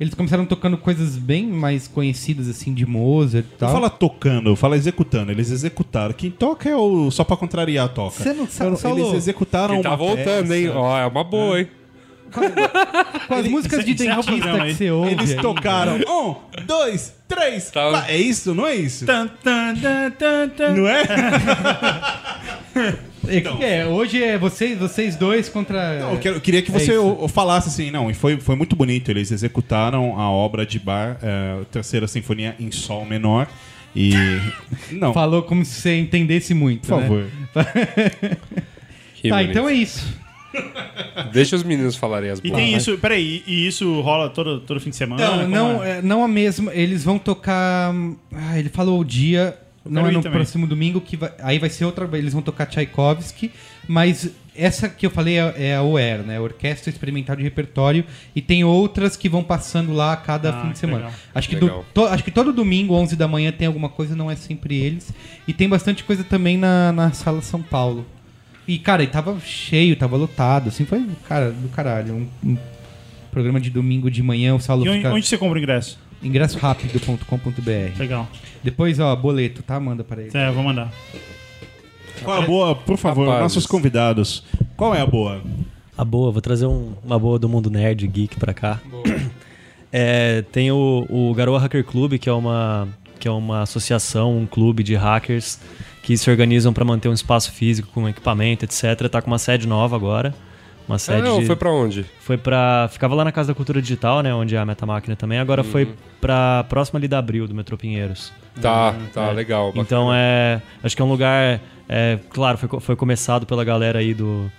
Eles 0.00 0.12
começaram 0.12 0.44
tocando 0.44 0.76
coisas 0.76 1.16
bem 1.16 1.46
mais 1.46 1.86
conhecidas, 1.86 2.48
assim, 2.48 2.74
de 2.74 2.84
Mozart 2.84 3.44
e 3.46 3.50
Não 3.52 3.58
tal. 3.58 3.72
fala 3.72 3.88
tocando, 3.88 4.56
fala 4.56 4.76
executando. 4.76 5.30
Eles 5.30 5.50
executaram. 5.52 6.12
Quem 6.12 6.32
toca 6.32 6.68
é 6.68 6.74
o. 6.76 7.10
Só 7.12 7.22
pra 7.22 7.36
contrariar 7.36 7.88
toca. 7.90 8.22
Você 8.22 8.32
não 8.32 8.46
sabe, 8.48 8.70
Eu- 8.72 8.76
Saulo? 8.76 8.98
Eles 8.98 9.14
executaram. 9.14 9.74
Ele 9.74 9.82
tá 9.84 9.90
uma 9.90 9.96
voltando, 9.96 10.48
peça. 10.48 10.56
hein? 10.58 10.68
Ó, 10.70 10.98
é 10.98 11.06
uma 11.06 11.22
boa, 11.24 11.60
hein? 11.60 11.68
Com 13.28 13.34
as 13.34 13.46
músicas 13.46 13.84
de 13.84 13.94
dentista 13.94 14.32
que 14.32 14.74
você 14.74 14.90
ouve 14.90 15.12
Eles 15.12 15.30
aí. 15.30 15.40
tocaram. 15.40 15.94
Um, 15.98 16.34
dois, 16.66 17.14
três. 17.28 17.70
Tá. 17.70 18.06
É 18.08 18.16
isso? 18.16 18.52
Não 18.52 18.66
é 18.66 18.74
isso? 18.74 19.06
Tan, 19.06 19.28
tan, 19.28 19.76
tan, 19.76 20.10
tan, 20.10 20.48
tan. 20.48 20.74
Não 20.74 20.88
é? 20.88 21.04
É, 23.28 23.40
que 23.40 23.64
é, 23.64 23.86
hoje 23.86 24.22
é 24.22 24.36
vocês, 24.38 24.78
vocês 24.78 25.16
dois 25.16 25.48
contra... 25.48 25.98
Não, 26.00 26.12
eu, 26.12 26.18
quero- 26.18 26.36
eu 26.36 26.40
queria 26.40 26.62
que 26.62 26.70
É 26.70 26.78
você 26.78 26.96
o 26.98 27.26
falasse 27.28 27.68
assim, 27.68 27.90
não, 27.90 28.10
e 28.10 28.14
foi, 28.14 28.36
foi 28.38 28.56
muito 28.56 28.74
bonito. 28.76 29.10
Eles 29.10 29.30
executaram 29.32 30.18
a 30.18 30.30
obra 30.30 30.64
de 30.66 30.78
Bar, 30.78 31.18
é, 31.22 31.60
a 31.62 31.64
terceira 31.66 32.06
sinfonia 32.06 32.54
em 32.58 32.70
sol 32.70 33.04
menor. 33.04 33.46
E. 33.96 34.12
Não, 34.90 35.12
Falou 35.14 35.42
como 35.44 35.64
se 35.64 35.80
você 35.80 35.96
entendesse 35.98 36.52
muito, 36.52 36.88
por 36.88 36.96
né? 37.00 37.02
favor. 37.02 37.26
Que 39.14 39.28
Tá, 39.30 39.36
bonito. 39.36 39.50
então 39.52 39.68
é 39.68 39.72
isso. 39.74 40.24
Deixa 41.32 41.56
os 41.56 41.62
meninos 41.62 41.96
falarem 41.96 42.30
as 42.30 42.38
E 42.38 42.42
boas. 42.48 42.54
tem 42.54 42.74
isso, 42.74 42.96
peraí, 42.98 43.42
e 43.46 43.66
isso 43.66 44.00
rola 44.02 44.28
todo, 44.28 44.60
todo 44.60 44.78
fim 44.80 44.90
de 44.90 44.96
semana? 44.96 45.42
Não, 45.46 45.48
não, 45.48 45.82
é? 45.84 45.98
é, 45.98 46.02
não 46.02 46.22
a 46.24 46.28
mesma. 46.28 46.72
Eles 46.74 47.02
vão 47.04 47.18
tocar. 47.18 47.92
Ah, 48.32 48.58
ele 48.58 48.68
falou 48.68 49.00
o 49.00 49.04
dia. 49.04 49.56
Não 49.84 50.06
é 50.06 50.10
no 50.10 50.22
também. 50.22 50.38
próximo 50.38 50.66
domingo, 50.66 51.00
que 51.00 51.16
vai- 51.16 51.32
aí 51.42 51.58
vai 51.58 51.68
ser 51.68 51.84
outra. 51.84 52.08
Eles 52.16 52.32
vão 52.32 52.40
tocar 52.42 52.66
Tchaikovsky, 52.66 53.50
mas 53.86 54.30
essa 54.56 54.88
que 54.88 55.04
eu 55.04 55.10
falei 55.10 55.38
é, 55.38 55.54
é 55.58 55.76
a 55.76 55.82
OER, 55.82 56.22
né? 56.22 56.40
Orquestra 56.40 56.88
Experimental 56.90 57.36
de 57.36 57.42
Repertório, 57.42 58.04
e 58.34 58.40
tem 58.40 58.64
outras 58.64 59.16
que 59.16 59.28
vão 59.28 59.42
passando 59.44 59.92
lá 59.92 60.12
a 60.12 60.16
cada 60.16 60.50
Ah, 60.56 60.62
fim 60.62 60.72
de 60.72 60.78
semana. 60.78 60.98
legal. 61.06 61.12
Acho 61.34 61.48
que, 61.48 61.56
do- 61.56 61.84
to- 61.92 62.06
acho 62.06 62.24
que 62.24 62.30
todo 62.30 62.52
domingo, 62.52 62.94
11 62.94 63.14
da 63.16 63.28
manhã, 63.28 63.52
tem 63.52 63.66
alguma 63.66 63.88
coisa, 63.88 64.16
não 64.16 64.30
é 64.30 64.36
sempre 64.36 64.76
eles. 64.76 65.12
E 65.46 65.52
tem 65.52 65.68
bastante 65.68 66.02
coisa 66.04 66.24
também 66.24 66.56
na, 66.56 66.90
na 66.92 67.12
Sala 67.12 67.42
São 67.42 67.60
Paulo. 67.62 68.06
E, 68.66 68.78
cara, 68.78 69.02
e 69.02 69.06
tava 69.06 69.38
cheio, 69.40 69.94
tava 69.96 70.16
lotado, 70.16 70.68
assim, 70.70 70.86
foi, 70.86 71.04
cara, 71.28 71.50
do 71.50 71.68
caralho. 71.68 72.14
Um, 72.42 72.52
um 72.52 72.56
programa 73.30 73.60
de 73.60 73.68
domingo 73.68 74.10
de 74.10 74.22
manhã, 74.22 74.54
o 74.54 74.60
Saulo 74.60 74.86
E 74.86 74.88
onde, 74.88 74.98
fica... 74.98 75.12
onde 75.12 75.26
você 75.26 75.36
compra 75.36 75.58
o 75.58 75.62
ingresso? 75.62 75.98
ingressorápido.com.br. 76.24 77.98
Legal. 77.98 78.28
Depois, 78.62 78.98
ó, 78.98 79.14
boleto, 79.14 79.62
tá? 79.62 79.78
Manda 79.78 80.02
para 80.04 80.22
ele. 80.22 80.30
É, 80.34 80.50
vou 80.50 80.62
mandar. 80.62 80.92
Qual 82.22 82.36
é 82.40 82.42
a 82.42 82.46
boa, 82.46 82.74
por 82.74 82.96
favor, 82.96 83.24
Rapazes. 83.26 83.42
nossos 83.42 83.66
convidados. 83.66 84.44
Qual 84.76 84.94
é 84.94 85.00
a 85.00 85.06
boa? 85.06 85.42
A 85.96 86.04
boa, 86.04 86.30
vou 86.32 86.40
trazer 86.40 86.66
um- 86.66 86.94
uma 87.04 87.18
boa 87.18 87.38
do 87.38 87.48
mundo 87.48 87.70
nerd 87.70 88.06
geek 88.06 88.36
pra 88.38 88.52
cá. 88.54 88.80
É, 89.96 90.42
tem 90.50 90.72
o, 90.72 91.06
o 91.08 91.32
Garoa 91.34 91.56
Hacker 91.60 91.84
Club, 91.84 92.14
que 92.18 92.28
é 92.28 92.32
uma 92.32 92.88
que 93.20 93.28
é 93.28 93.30
uma 93.30 93.62
associação, 93.62 94.36
um 94.36 94.44
clube 94.44 94.82
de 94.82 94.96
hackers 94.96 95.60
que 96.02 96.16
se 96.18 96.28
organizam 96.28 96.72
pra 96.72 96.84
manter 96.84 97.08
um 97.08 97.12
espaço 97.12 97.52
físico 97.52 97.88
com 97.94 98.08
equipamento, 98.08 98.64
etc. 98.64 99.08
Tá 99.08 99.22
com 99.22 99.28
uma 99.30 99.38
sede 99.38 99.68
nova 99.68 99.94
agora. 99.94 100.34
Uma 100.86 100.96
Ah, 100.96 100.98
sede 100.98 101.22
não, 101.22 101.40
de- 101.40 101.46
foi 101.46 101.56
pra 101.56 101.70
onde? 101.70 102.04
foi 102.20 102.36
pra. 102.36 102.88
Ficava 102.92 103.14
lá 103.14 103.24
na 103.24 103.32
Casa 103.32 103.48
da 103.48 103.54
Cultura 103.54 103.80
Digital, 103.80 104.20
né? 104.22 104.34
Onde 104.34 104.54
é 104.54 104.58
a 104.58 104.66
Metamáquina 104.66 105.16
também. 105.16 105.38
Agora 105.38 105.64
foi 105.64 105.88
pra 106.20 106.64
próxima 106.68 106.98
ali 106.98 107.08
da 107.08 107.18
Abril, 107.18 107.46
do 107.48 107.54
Metrô 107.54 107.76
Pinheiros. 107.78 108.32
Tá, 108.60 108.94
tá, 109.12 109.30
legal. 109.30 109.68
bacana. 109.68 109.82
Então 109.82 110.10
é. 110.14 110.60
Acho 110.82 110.94
que 110.94 111.00
é 111.00 111.04
um 111.04 111.08
lugar. 111.10 111.60
É, 111.88 112.18
claro, 112.30 112.58
foi, 112.58 112.80
foi 112.80 112.96
começado 112.96 113.46
pela 113.46 113.64
galera 113.64 113.98
aí 113.98 114.12
do. 114.14 114.50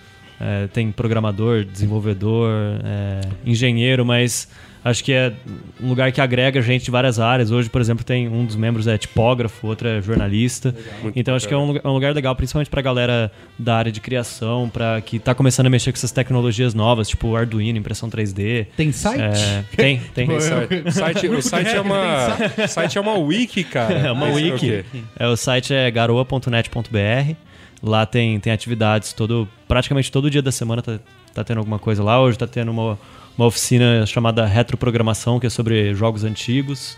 é, 0.41 0.67
tem 0.67 0.91
programador, 0.91 1.63
desenvolvedor, 1.63 2.49
é, 2.83 3.21
engenheiro, 3.45 4.03
mas 4.05 4.49
acho 4.85 5.03
que 5.03 5.11
é 5.11 5.33
um 5.81 5.89
lugar 5.89 6.11
que 6.13 6.21
agrega 6.21 6.61
gente 6.61 6.85
de 6.85 6.91
várias 6.91 7.19
áreas. 7.19 7.51
Hoje, 7.51 7.69
por 7.69 7.81
exemplo, 7.81 8.05
tem 8.05 8.27
um 8.29 8.45
dos 8.45 8.55
membros 8.55 8.87
é 8.87 8.97
tipógrafo, 8.97 9.67
outro 9.67 9.87
é 9.87 10.01
jornalista. 10.01 10.73
Muito 11.01 11.19
então 11.19 11.35
acho 11.35 11.45
que 11.47 11.53
é 11.53 11.57
um, 11.57 11.65
lugar- 11.65 11.81
é 11.83 11.87
um 11.89 11.91
lugar 11.93 12.13
legal, 12.13 12.33
principalmente 12.35 12.69
pra 12.69 12.81
galera 12.81 13.29
da 13.59 13.75
área 13.75 13.91
de 13.91 13.99
criação, 13.99 14.69
para 14.69 15.01
que 15.01 15.19
tá 15.19 15.33
começando 15.35 15.65
a 15.65 15.69
mexer 15.69 15.91
com 15.91 15.97
essas 15.97 16.11
tecnologias 16.11 16.73
novas, 16.73 17.09
tipo 17.09 17.27
o 17.29 17.35
Arduino, 17.35 17.77
impressão 17.77 18.09
3D. 18.09 18.67
Tem 18.77 18.91
site? 18.91 19.21
É, 19.21 19.63
tem, 19.75 19.99
tem. 20.13 20.27
Tem 20.27 20.39
site. 20.39 20.83
O 20.85 20.91
site, 20.91 21.27
o 21.27 21.41
site 21.41 21.69
é 21.75 21.81
uma. 21.81 22.27
o 22.63 22.67
site 22.67 22.97
é 22.97 23.01
uma 23.01 23.13
wiki, 23.17 23.63
cara. 23.63 23.93
É 23.95 24.11
uma 24.11 24.27
Mas, 24.27 24.35
wiki. 24.35 24.53
ok. 24.71 24.85
É, 25.17 25.27
o 25.27 25.35
site 25.35 25.73
é 25.73 25.89
garoa.net.br. 25.89 27.33
Lá 27.83 28.05
tem, 28.05 28.39
tem 28.39 28.51
atividades 28.53 29.13
todo, 29.13 29.47
praticamente 29.67 30.11
todo 30.11 30.29
dia 30.29 30.41
da 30.41 30.51
semana 30.51 30.81
tá, 30.81 30.99
tá 31.33 31.43
tendo 31.43 31.57
alguma 31.59 31.77
coisa 31.77 32.03
lá. 32.03 32.19
Hoje 32.21 32.37
tá 32.37 32.47
tendo 32.47 32.71
uma, 32.71 32.97
uma 33.37 33.45
oficina 33.47 34.05
chamada 34.05 34.45
Retroprogramação, 34.45 35.39
que 35.39 35.47
é 35.47 35.49
sobre 35.49 35.93
jogos 35.93 36.23
antigos. 36.23 36.97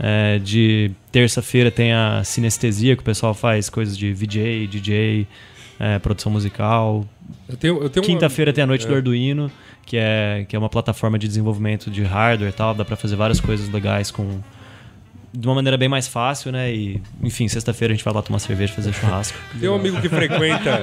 É, 0.00 0.38
de 0.38 0.92
terça-feira 1.10 1.70
tem 1.72 1.92
a 1.92 2.22
sinestesia, 2.24 2.94
que 2.94 3.02
o 3.02 3.04
pessoal 3.04 3.34
faz 3.34 3.68
coisas 3.68 3.98
de 3.98 4.12
VJ, 4.12 4.66
DJ, 4.68 5.26
é, 5.80 5.98
produção 5.98 6.30
musical. 6.30 7.04
Quinta-feira 8.02 8.52
tem 8.52 8.62
a 8.64 8.66
Noite 8.66 8.86
do 8.86 8.92
É. 8.92 8.96
Arduino, 8.96 9.50
que 9.84 9.96
é, 9.96 10.44
que 10.48 10.54
é 10.54 10.58
uma 10.58 10.68
plataforma 10.68 11.18
de 11.18 11.26
desenvolvimento 11.26 11.90
de 11.90 12.02
hardware 12.02 12.50
e 12.50 12.52
tal. 12.52 12.74
Dá 12.74 12.84
pra 12.84 12.96
fazer 12.96 13.16
várias 13.16 13.40
coisas 13.40 13.68
legais 13.70 14.10
com 14.10 14.40
de 15.32 15.46
uma 15.46 15.54
maneira 15.56 15.76
bem 15.76 15.88
mais 15.90 16.08
fácil, 16.08 16.50
né? 16.50 16.72
E, 16.72 17.02
enfim, 17.22 17.48
sexta-feira 17.48 17.92
a 17.92 17.96
gente 17.96 18.04
vai 18.04 18.14
lá 18.14 18.22
tomar 18.22 18.38
cerveja, 18.38 18.72
fazer 18.72 18.92
churrasco. 18.94 19.36
Tem 19.60 19.68
um 19.68 19.74
amigo 19.74 20.00
que 20.00 20.08
frequenta. 20.08 20.80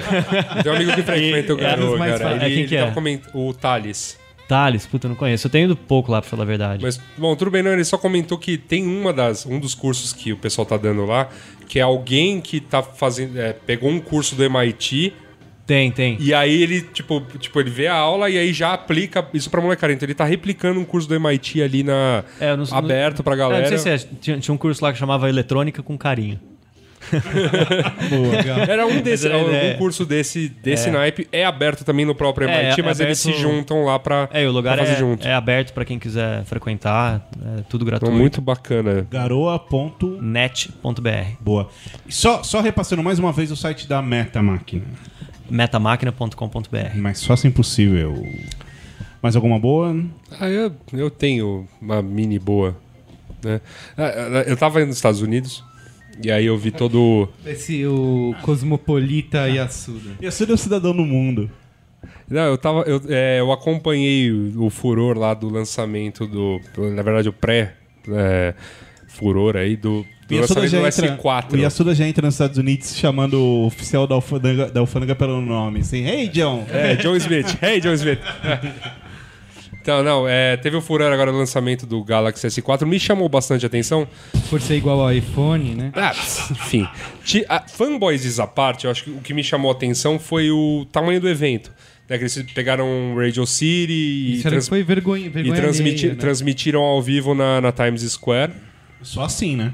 tem 0.62 0.72
um 0.72 0.76
amigo 0.76 0.94
que 0.94 1.02
frequenta 1.04 1.54
o 1.56 1.58
E- 1.58 1.62
é 1.62 1.64
garoto, 1.64 1.98
cara. 1.98 2.18
fa- 2.20 2.32
é, 2.32 2.46
Ele, 2.46 2.56
quem 2.56 2.66
que 2.68 2.76
ele 2.76 2.84
é? 2.84 3.22
O 3.34 3.54
Thales. 3.54 4.18
Thales, 4.48 4.86
puta, 4.86 5.08
eu 5.08 5.10
não 5.10 5.16
conheço. 5.16 5.48
Eu 5.48 5.52
tenho 5.52 5.66
ido 5.66 5.76
pouco 5.76 6.12
lá, 6.12 6.22
pra 6.22 6.30
falar 6.30 6.44
a 6.44 6.46
verdade. 6.46 6.84
Mas, 6.84 7.00
bom, 7.18 7.36
tudo 7.36 7.50
bem, 7.52 7.64
não. 7.64 7.72
Ele 7.74 7.84
só 7.84 7.98
comentou 7.98 8.38
que 8.38 8.58
tem 8.58 8.86
uma 8.86 9.12
das, 9.12 9.46
um 9.46 9.60
dos 9.60 9.74
cursos 9.74 10.14
que 10.14 10.32
o 10.32 10.38
pessoal 10.38 10.66
tá 10.66 10.78
dando 10.78 11.06
lá, 11.06 11.30
que 11.68 11.80
é 11.80 11.82
alguém 11.82 12.40
que 12.42 12.60
tá 12.60 12.84
fazendo. 12.84 13.40
é, 13.40 13.54
pegou 13.54 13.90
um 13.90 14.00
curso 14.00 14.36
do 14.36 14.44
MIT. 14.44 15.14
Tem, 15.66 15.90
tem. 15.92 16.16
E 16.20 16.32
aí 16.32 16.62
ele, 16.62 16.82
tipo, 16.82 17.22
tipo, 17.40 17.60
ele 17.60 17.72
vê 17.72 17.88
a 17.88 17.96
aula 17.96 18.30
e 18.30 18.38
aí 18.38 18.54
já 18.54 18.72
aplica 18.74 19.28
isso 19.34 19.50
pra 19.50 19.60
molecada. 19.60 19.92
Então 19.92 20.06
ele 20.06 20.14
tá 20.14 20.24
replicando 20.24 20.80
um 20.80 20.86
curso 20.86 21.08
do 21.10 21.16
MIT 21.16 21.64
ali 21.64 21.82
na. 21.84 22.24
É, 22.40 22.56
não- 22.56 22.66
aberto 22.72 23.24
pra 23.24 23.34
É, 23.34 23.38
galera. 23.38 23.62
não 23.72 23.78
sei 23.78 23.80
se 23.80 23.90
é, 23.90 24.10
tinha, 24.22 24.38
tinha 24.38 24.54
um 24.54 24.58
curso 24.58 24.84
lá 24.86 24.94
que 24.94 25.00
chamava 25.00 25.28
Eletrônica 25.28 25.82
com 25.82 25.98
Carinho. 25.98 26.40
Era 28.68 28.86
um 28.86 29.02
desse, 29.02 29.28
Mas 29.28 29.36
era 29.38 29.48
ideia. 29.48 29.78
curso 29.78 30.06
desse, 30.06 30.50
desse 30.50 30.90
É. 30.90 30.92
naipe. 30.92 31.28
É 31.32 31.46
aberto 31.46 31.84
também 31.84 32.06
no 32.06 32.16
próprio 32.16 32.48
É, 32.50 32.64
MIT, 32.66 32.82
é 32.82 32.84
mas 32.84 33.00
eles 33.00 33.20
se 33.20 33.30
aberto- 33.30 33.42
juntam 33.42 33.84
lá 33.86 33.98
pra, 34.00 34.30
É, 34.32 34.44
e 34.44 34.48
o 34.48 34.52
lugar 34.52 34.78
fazer 34.78 34.94
é, 34.94 34.96
junto. 34.98 35.28
é 35.28 35.34
aberto 35.34 35.74
pra 35.74 35.86
quem 35.86 35.98
quiser 36.00 36.44
frequentar, 36.46 37.28
é 37.60 37.62
tudo 37.70 37.86
gratuito. 37.86 38.12
Então, 38.12 38.20
muito 38.20 38.42
bacana. 38.42 39.06
Garoa. 39.10 39.58
Ponto... 39.60 40.20
Net.br. 40.22 41.10
Boa. 41.40 41.70
Só, 42.10 42.44
só 42.44 42.62
repassando 42.62 43.04
mais 43.04 43.20
uma 43.20 43.32
vez 43.32 43.52
o 43.52 43.56
site 43.56 43.88
da 43.88 44.02
Meta 44.02 44.42
Máquina. 44.42 44.84
Metamáquina.com.br. 45.50 46.98
Mais 46.98 47.24
fácil 47.24 47.48
impossível. 47.50 48.26
Mais 49.22 49.36
alguma 49.36 49.60
boa? 49.60 49.96
Ah, 50.40 50.48
eu, 50.50 50.72
eu 50.94 51.10
tenho 51.10 51.68
uma 51.82 52.02
mini 52.02 52.38
boa. 52.40 52.76
Né? 53.44 53.62
Ah, 53.98 54.04
ah, 54.04 54.44
Eu 54.48 54.58
tava 54.58 54.84
nos 54.86 54.96
Estados 54.96 55.22
Unidos 55.22 55.64
e 56.24 56.32
aí 56.32 56.46
eu 56.46 56.58
vi 56.58 56.72
todo. 56.72 57.30
Esse, 57.46 57.86
o 57.86 58.34
Cosmopolita 58.42 59.48
Yasuda. 59.50 60.12
Ia 60.22 60.32
ser 60.32 60.50
o 60.50 60.58
cidadão 60.58 60.96
do 60.96 61.04
mundo. 61.04 61.52
Não, 62.30 62.44
eu 62.44 62.58
tava. 62.58 62.82
Eu, 62.82 63.02
é, 63.10 63.40
eu 63.40 63.52
acompanhei 63.52 64.32
o, 64.32 64.66
o 64.66 64.70
furor 64.70 65.18
lá 65.18 65.34
do 65.34 65.50
lançamento 65.50 66.26
do. 66.26 66.60
Na 66.94 67.02
verdade, 67.02 67.30
o 67.30 67.34
pré-furor 67.34 67.68
aí 69.58 69.76
do, 69.76 70.06
do 70.28 70.36
Yasuda, 70.36 70.62
lançamento 70.62 70.96
do 70.96 71.06
entra, 71.06 71.18
S4. 71.18 71.54
o 71.54 71.58
Yasuda 71.58 71.94
já 71.96 72.08
entra 72.08 72.26
nos 72.26 72.36
Estados 72.36 72.58
Unidos 72.58 72.96
chamando 72.96 73.40
o 73.40 73.66
oficial 73.68 74.08
da 74.08 74.16
alfândega, 74.16 74.72
da 74.72 74.80
alfândega 74.80 75.16
pelo 75.16 75.42
nome. 75.42 75.82
Assim, 75.82 76.06
hey, 76.06 76.28
John! 76.30 76.66
É, 76.72 76.96
John 76.96 77.16
Smith. 77.16 77.58
Hey, 77.62 77.80
John 77.80 77.94
Smith. 77.94 78.20
Então, 79.86 80.02
não, 80.02 80.28
é, 80.28 80.58
teve 80.58 80.76
o 80.76 80.82
furor 80.82 81.14
agora 81.14 81.32
do 81.32 81.38
lançamento 81.38 81.86
do 81.86 82.04
Galaxy 82.04 82.48
S4. 82.48 82.88
Me 82.88 83.00
chamou 83.00 83.30
bastante 83.30 83.64
a 83.64 83.68
atenção. 83.68 84.08
Por 84.50 84.60
ser 84.60 84.78
igual 84.78 85.00
ao 85.00 85.14
iPhone, 85.14 85.76
né? 85.76 85.92
Ah, 85.94 86.12
enfim. 86.50 86.88
Ti- 87.24 87.46
a- 87.48 87.68
fanboys 87.68 88.40
à 88.40 88.48
parte, 88.48 88.86
eu 88.86 88.92
acho 88.92 89.04
que 89.04 89.12
o 89.12 89.18
que 89.22 89.32
me 89.32 89.44
chamou 89.44 89.70
a 89.70 89.76
atenção 89.76 90.18
foi 90.18 90.50
o 90.50 90.88
tamanho 90.92 91.22
do 91.22 91.30
evento. 91.30 91.72
Né, 92.10 92.18
que 92.18 92.24
eles 92.24 92.36
pegaram 92.56 93.14
Radio 93.16 93.46
City 93.46 93.92
e, 93.94 94.34
Isso 94.40 94.50
trans- 94.50 94.68
foi 94.68 94.82
vergonha, 94.82 95.28
e 95.28 95.30
vergonha 95.30 95.56
transmiti- 95.56 96.00
alheia, 96.06 96.14
né? 96.14 96.20
transmitiram 96.20 96.82
ao 96.82 97.00
vivo 97.00 97.36
na, 97.36 97.62
na 97.62 97.72
Times 97.72 98.02
Square. 98.12 98.54
Só 99.04 99.24
assim, 99.24 99.56
né? 99.56 99.72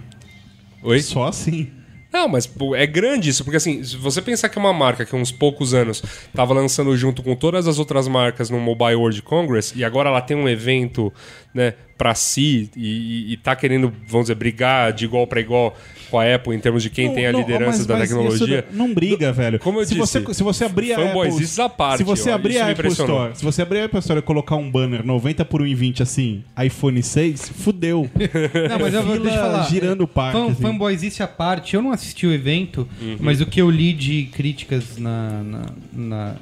Oi? 0.84 1.00
Só 1.02 1.28
assim. 1.30 1.70
Não, 2.12 2.28
mas 2.28 2.46
pô, 2.46 2.76
é 2.76 2.86
grande 2.86 3.30
isso, 3.30 3.44
porque 3.44 3.56
assim, 3.56 3.82
se 3.84 3.96
você 3.96 4.22
pensar 4.22 4.50
que 4.50 4.58
é 4.58 4.62
uma 4.62 4.74
marca 4.74 5.06
que 5.06 5.16
há 5.16 5.18
uns 5.18 5.32
poucos 5.32 5.74
anos 5.74 6.04
estava 6.28 6.54
lançando 6.54 6.96
junto 6.98 7.24
com 7.24 7.36
todas 7.36 7.68
as 7.68 7.80
outras 7.80 8.08
marcas 8.08 8.50
no 8.50 8.60
Mobile 8.60 8.96
World 8.96 9.22
Congress 9.22 9.74
e 9.78 9.84
agora 9.84 10.10
ela 10.10 10.22
tem 10.22 10.36
um 10.36 10.50
evento, 10.50 11.12
né, 11.54 11.74
para 11.98 12.14
si 12.14 12.70
e, 12.76 13.30
e, 13.30 13.34
e 13.34 13.38
tá 13.38 13.56
querendo, 13.56 13.94
vamos 14.08 14.26
dizer, 14.26 14.36
brigar 14.36 14.92
de 14.92 15.06
igual 15.06 15.26
para 15.26 15.40
igual 15.40 15.78
com 16.12 16.20
a 16.20 16.36
Apple 16.36 16.54
em 16.54 16.60
termos 16.60 16.84
de 16.84 16.90
quem 16.90 17.08
Não, 17.08 17.16
tem 17.16 17.26
a 17.26 17.32
não, 17.32 17.40
liderança 17.40 17.78
mas- 17.80 17.86
da 17.88 17.98
mas 17.98 18.10
tecnologia. 18.10 18.66
isso 18.70 18.78
não 18.78 18.94
briga, 18.94 19.32
velho. 19.32 19.58
Como 19.60 19.80
eu 19.80 19.86
se 19.86 19.96
disse, 19.96 20.20
você, 20.22 20.34
se 20.34 20.44
você 20.44 20.66
abrir 20.66 20.92
a 20.94 20.98
Apple, 20.98 21.46
à 21.62 21.70
parte, 21.70 21.98
se 22.00 22.04
você 22.04 22.30
ó, 22.30 22.36
abrir 22.36 22.58
a 22.60 22.70
Apple. 22.70 22.88
Store, 22.90 23.32
se 23.36 23.44
você 23.46 23.62
abrir 23.62 23.80
a 23.80 23.86
Apple 23.86 24.00
Store 24.00 24.20
e 24.20 24.22
colocar 24.22 24.56
um 24.58 24.70
banner 24.70 25.06
90 25.06 25.46
por 25.46 25.62
1,20 25.62 26.02
assim, 26.02 26.44
iPhone 26.64 27.02
6, 27.02 27.50
fudeu. 27.50 28.10
Não, 28.70 28.80
mas 28.80 28.94
eu 28.94 29.02
vou 29.04 29.14
Fila 29.14 29.24
deixa 29.26 29.38
eu 29.40 29.42
falar. 29.52 29.64
girando 29.70 30.02
o 30.02 30.08
parque, 30.08 30.38
Fan, 30.38 30.52
assim. 30.52 30.62
Fanboys, 30.62 31.02
isso 31.04 31.24
à 31.24 31.28
parte, 31.28 31.76
eu 31.76 31.82
não 31.82 31.92
assisti 31.92 32.28
o 32.28 32.34
evento, 32.34 32.88
Uhum. 33.02 33.18
mas 33.20 33.40
o 33.40 33.46
que 33.46 33.62
eu 33.62 33.70
li 33.70 33.94
de 33.94 34.24
críticas 34.34 34.98
na, 34.98 35.42
na, 35.44 35.66
na 35.94 36.36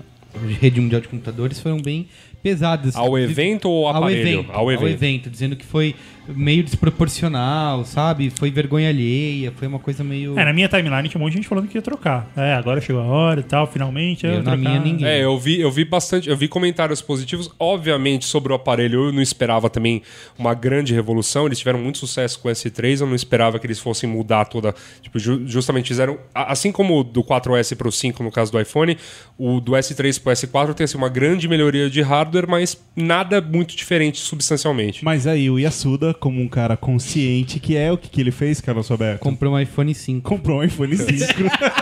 rede 0.60 0.82
mundial 0.82 1.02
de 1.02 1.08
computadores 1.08 1.60
foram 1.60 1.80
bem 1.80 2.08
pesadas. 2.42 2.96
Ao 2.96 3.18
evento 3.20 3.70
ou 3.70 3.86
ao 3.88 3.96
Ao 3.96 4.04
aparelho? 4.04 4.30
evento, 4.30 4.52
Ao 4.52 4.72
evento. 4.72 5.30
dizendo 5.30 5.56
que 5.56 5.66
foi 5.66 5.94
meio 6.28 6.64
desproporcional, 6.64 7.84
sabe? 7.86 8.30
Foi 8.30 8.52
vergonha 8.52 8.90
alheia, 8.90 9.52
foi 9.56 9.68
uma 9.68 9.80
coisa 9.80 10.04
meio... 10.04 10.38
É, 10.38 10.46
na 10.46 10.54
minha 10.54 10.68
timeline 10.68 11.10
tinha 11.10 11.20
um 11.20 11.24
monte 11.24 11.32
de 11.34 11.38
gente 11.40 11.48
falando 11.48 11.68
que 11.68 11.78
ia 11.78 11.82
trocar. 11.82 12.30
É, 12.38 12.54
agora 12.54 12.80
chegou 12.82 13.02
a 13.02 13.06
hora 13.06 13.40
e 13.40 13.44
tal, 13.44 13.66
finalmente. 13.66 14.26
Eu, 14.26 14.34
Eu, 14.34 14.38
na 14.44 14.52
trocar. 14.52 14.58
minha, 14.58 14.80
ninguém. 14.80 15.08
É, 15.08 15.24
eu 15.24 15.38
vi, 15.40 15.60
eu 15.60 15.72
vi 15.72 15.84
bastante, 15.86 16.30
eu 16.30 16.38
vi 16.38 16.48
comentários 16.48 17.02
positivos. 17.02 17.50
Obviamente, 17.60 18.26
sobre 18.26 18.52
o 18.52 18.56
aparelho, 18.56 19.06
eu 19.08 19.12
não 19.12 19.22
esperava 19.22 19.70
também 19.70 20.02
uma 20.38 20.54
grande 20.54 20.94
revolução. 20.94 21.46
Eles 21.48 21.58
tiveram 21.60 21.80
muito 21.80 21.98
sucesso 21.98 22.40
com 22.40 22.48
o 22.48 22.52
S3, 22.52 23.02
eu 23.02 23.08
não 23.08 23.16
esperava 23.16 23.58
que 23.60 23.66
eles 23.66 23.80
fossem 23.80 24.10
mudar 24.10 24.46
toda. 24.46 24.76
Tipo, 25.02 25.18
ju- 25.20 25.42
justamente 25.48 25.88
fizeram. 25.88 26.18
Assim 26.34 26.72
como 26.72 27.00
o 27.00 27.04
do 27.04 27.24
4S 27.24 27.76
pro 27.76 27.92
5, 27.92 28.24
no 28.24 28.32
caso 28.32 28.52
do 28.52 28.60
iPhone, 28.60 28.98
o 29.38 29.60
do 29.60 29.72
S3 29.74 30.22
pro 30.22 30.32
S4 30.32 30.74
tem 30.74 30.84
assim, 30.86 30.98
uma 30.98 31.10
grande 31.10 31.48
melhoria 31.48 31.90
de 31.90 32.02
hardware, 32.02 32.48
mas 32.48 32.80
nada 32.96 33.42
muito 33.42 33.76
diferente 33.76 34.20
substancialmente. 34.20 35.04
Mas 35.04 35.26
aí 35.26 35.50
o 35.50 35.58
Yasuda, 35.60 36.09
como 36.14 36.42
um 36.42 36.48
cara 36.48 36.76
consciente 36.78 37.60
que 37.60 37.76
é, 37.76 37.92
o 37.92 37.98
que, 37.98 38.10
que 38.10 38.20
ele 38.22 38.32
fez, 38.32 38.60
Carlos 38.62 38.88
Roberto? 38.88 39.20
Comprou 39.20 39.54
um 39.54 39.60
iPhone 39.60 39.94
5. 39.94 40.28
Comprou 40.28 40.60
um 40.60 40.64
iPhone 40.64 40.96
5. 40.98 41.10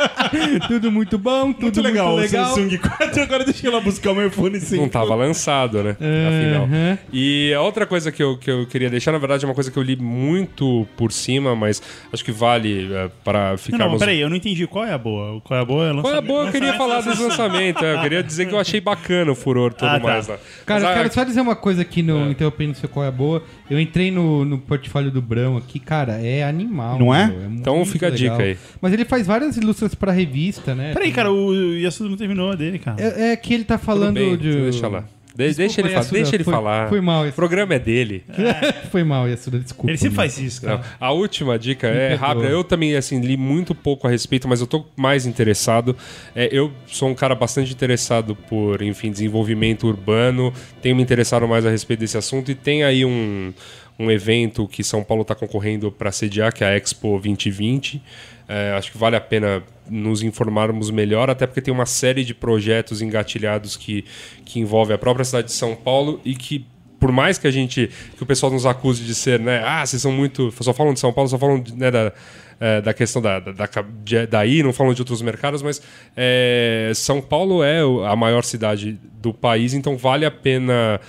tudo 0.68 0.92
muito 0.92 1.18
bom, 1.18 1.52
tudo 1.54 1.62
muito 1.64 1.82
legal. 1.82 2.08
muito 2.16 2.20
O 2.20 2.22
legal. 2.22 2.56
Samsung 2.56 2.78
4, 2.78 3.22
agora 3.24 3.44
deixa 3.46 3.66
eu 3.68 3.72
ir 3.72 3.74
lá 3.76 3.80
buscar 3.82 4.12
o 4.12 4.16
meu 4.16 4.28
iPhone 4.28 4.60
5. 4.60 4.82
Não 4.82 4.90
tava 4.90 5.16
lançado, 5.16 5.84
né? 5.84 5.92
Afinal. 5.92 6.68
E 7.12 7.54
a 7.54 7.62
outra 7.62 7.86
coisa 7.86 8.12
que 8.12 8.22
eu, 8.22 8.38
que 8.38 8.50
eu 8.50 8.66
queria 8.68 8.90
deixar, 8.90 9.12
na 9.12 9.18
verdade, 9.18 9.46
é 9.46 9.48
uma 9.48 9.56
coisa 9.56 9.72
que 9.72 9.78
eu 9.78 9.84
li 9.84 9.96
muito 9.96 10.88
por 10.98 11.12
cima, 11.12 11.56
mas 11.56 11.82
acho 12.12 12.24
que 12.24 12.32
vale 12.32 12.92
é, 12.94 13.10
para 13.24 13.40
Não, 13.44 13.50
não, 13.52 13.58
ficarmos. 13.58 13.92
mas 13.94 14.00
peraí, 14.00 14.20
eu 14.20 14.30
não 14.30 14.36
entendi. 14.36 14.66
Qual 14.68 14.84
é 14.86 14.94
a 14.94 14.98
boa? 14.98 15.40
Qual 15.42 15.60
é 15.60 15.62
a 15.62 15.66
boa? 15.66 15.90
É 15.90 15.94
Qual 15.94 15.96
é 15.96 16.00
a 16.18 16.20
lançamento- 16.20 16.28
boa? 16.28 16.46
Eu 16.46 16.52
queria 16.52 16.72
lançamento- 16.72 16.90
falar 16.90 17.02
desse 17.02 17.22
lançamento. 17.24 17.86
é, 17.86 17.94
Eu 17.96 18.02
queria 18.02 18.24
dizer 18.24 18.46
que 18.48 18.54
eu 18.54 18.60
achei 18.60 18.82
bacana 18.82 19.32
o 19.32 19.36
furor 19.36 19.74
todo 19.74 19.88
Ah, 19.90 20.00
tá. 20.00 20.08
mais 20.08 20.28
lá. 20.28 20.38
Cara, 20.66 20.80
Mas, 20.80 20.84
eu 20.84 20.90
ah, 20.90 20.94
quero 20.94 21.14
só 21.14 21.24
dizer 21.24 21.42
uma 21.42 21.56
coisa 21.56 21.82
aqui 21.82 22.02
no 22.02 22.26
É. 22.28 22.32
interrompendo 22.32 22.76
seu 22.78 22.90
qual 22.90 23.06
é 23.06 23.08
a 23.10 23.12
boa. 23.12 23.44
Eu 23.70 23.80
entrei 23.80 24.12
no, 24.12 24.17
no 24.46 24.58
portfólio 24.58 25.12
do 25.12 25.22
Brão 25.22 25.58
aqui, 25.58 25.80
cara, 25.80 26.14
é 26.22 26.44
animal. 26.44 26.98
Não 27.00 27.14
é? 27.14 27.28
meu, 27.28 27.52
Então 27.52 27.86
fica 27.86 28.08
a 28.08 28.10
dica 28.10 28.38
aí. 28.42 28.58
Mas 28.82 28.94
ele 28.94 29.06
faz 29.06 29.26
várias 29.28 29.58
ilustras 29.58 29.94
pra 29.96 30.12
revista, 30.12 30.74
né? 30.76 30.94
Peraí, 30.94 31.12
cara, 31.12 31.32
o 31.32 31.54
Yasuda 31.76 32.10
não 32.10 32.18
terminou 32.18 32.52
a 32.52 32.56
dele, 32.56 32.80
cara. 32.80 32.98
É, 33.02 33.32
é 33.32 33.36
que 33.36 33.54
ele 33.54 33.64
tá 33.64 33.78
falando 33.78 34.16
bem, 34.16 34.38
de. 34.38 34.52
Deixa 34.52 34.88
lá. 34.88 35.00
De- 35.02 35.44
Desculpa, 35.46 35.58
deixa 35.68 35.82
ele, 35.82 35.90
Yasuda, 35.92 36.14
deixa 36.18 36.36
ele 36.36 36.44
foi- 36.44 36.54
falar. 36.54 36.90
foi 36.90 37.00
mal, 37.00 37.28
O 37.28 37.32
programa 37.32 37.76
é 37.76 37.78
dele. 37.78 38.24
Foi 38.90 39.04
mal, 39.04 39.30
Yasuda, 39.30 39.60
desculpa. 39.60 39.92
Ele 39.92 39.98
sempre 40.00 40.16
faz 40.16 40.40
isso, 40.40 40.66
Não, 40.66 40.78
cara. 40.80 40.90
a 41.00 41.12
última 41.12 41.60
dica 41.60 41.92
Me 41.92 41.96
é 41.96 42.08
perdoa. 42.10 42.28
rápida. 42.28 42.48
Eu 42.48 42.64
também 42.64 42.96
assim 42.96 43.20
li 43.20 43.38
muito 43.38 43.76
pouco 43.76 44.08
a 44.08 44.10
respeito, 44.10 44.48
mas 44.48 44.62
eu 44.62 44.66
tô 44.66 44.84
mais 44.96 45.28
interessado. 45.28 45.96
É, 46.36 46.50
eu 46.52 46.72
sou 46.88 47.08
um 47.10 47.14
cara 47.14 47.36
bastante 47.36 47.72
interessado 47.72 48.36
por, 48.36 48.82
enfim, 48.82 49.12
desenvolvimento 49.12 49.86
urbano. 49.86 50.52
Tenho 50.82 50.96
me 50.96 51.04
interessado 51.04 51.48
mais 51.48 51.68
a 51.68 51.70
respeito 51.70 52.00
desse 52.00 52.18
assunto 52.18 52.50
e 52.50 52.56
tem 52.56 52.84
aí 52.84 53.06
um, 53.06 53.54
um 54.00 54.12
evento 54.12 54.68
que 54.68 54.84
São 54.84 55.04
Paulo 55.04 55.24
está 55.24 55.34
concorrendo 55.34 55.92
para 55.92 56.12
sediar, 56.12 56.54
que 56.54 56.64
é 56.64 56.68
a 56.68 56.78
Expo 56.78 57.20
2020. 57.20 58.02
É, 58.48 58.72
acho 58.78 58.92
que 58.92 58.98
vale 58.98 59.16
a 59.16 59.22
pena 59.22 59.64
nos 59.90 60.22
informarmos 60.22 60.90
melhor, 60.90 61.30
até 61.30 61.46
porque 61.46 61.62
tem 61.62 61.74
uma 61.74 61.86
série 61.86 62.24
de 62.24 62.34
projetos 62.34 63.02
engatilhados 63.02 63.76
que, 63.76 64.06
que 64.46 64.60
envolve 64.60 64.94
a 64.94 64.98
própria 64.98 65.26
cidade 65.26 65.48
de 65.48 65.54
São 65.54 65.76
Paulo 65.76 66.22
e 66.24 66.36
que 66.36 66.66
por 67.00 67.12
mais 67.12 67.38
que 67.38 67.46
a 67.48 67.52
gente 67.52 67.90
que 68.16 68.24
o 68.24 68.26
pessoal 68.26 68.52
nos 68.52 68.66
acuse 68.66 69.04
de 69.04 69.14
ser, 69.14 69.40
né, 69.40 69.62
ah, 69.64 69.86
vocês 69.86 70.02
são 70.02 70.12
muito, 70.12 70.52
só 70.64 70.74
falam 70.74 70.94
de 70.94 71.00
São 71.00 71.14
Paulo, 71.14 71.30
só 71.30 71.38
falam 71.38 71.64
né, 71.76 71.92
da, 71.92 72.12
eh, 72.60 72.82
da 72.82 72.94
questão 72.94 73.22
da, 73.22 73.40
da, 73.40 73.52
da 73.52 73.70
de- 74.04 74.26
daí, 74.26 74.64
não 74.64 74.74
falam 74.74 74.94
de 74.94 75.02
outros 75.02 75.22
mercados, 75.22 75.62
mas 75.62 75.80
eh, 76.16 76.92
São 76.96 77.22
Paulo 77.22 77.64
é 77.64 77.82
a 78.10 78.16
maior 78.16 78.44
cidade 78.44 79.00
do 79.22 79.32
país, 79.34 79.74
então 79.76 79.96
vale 79.96 80.26
a 80.26 80.32
pena 80.32 81.00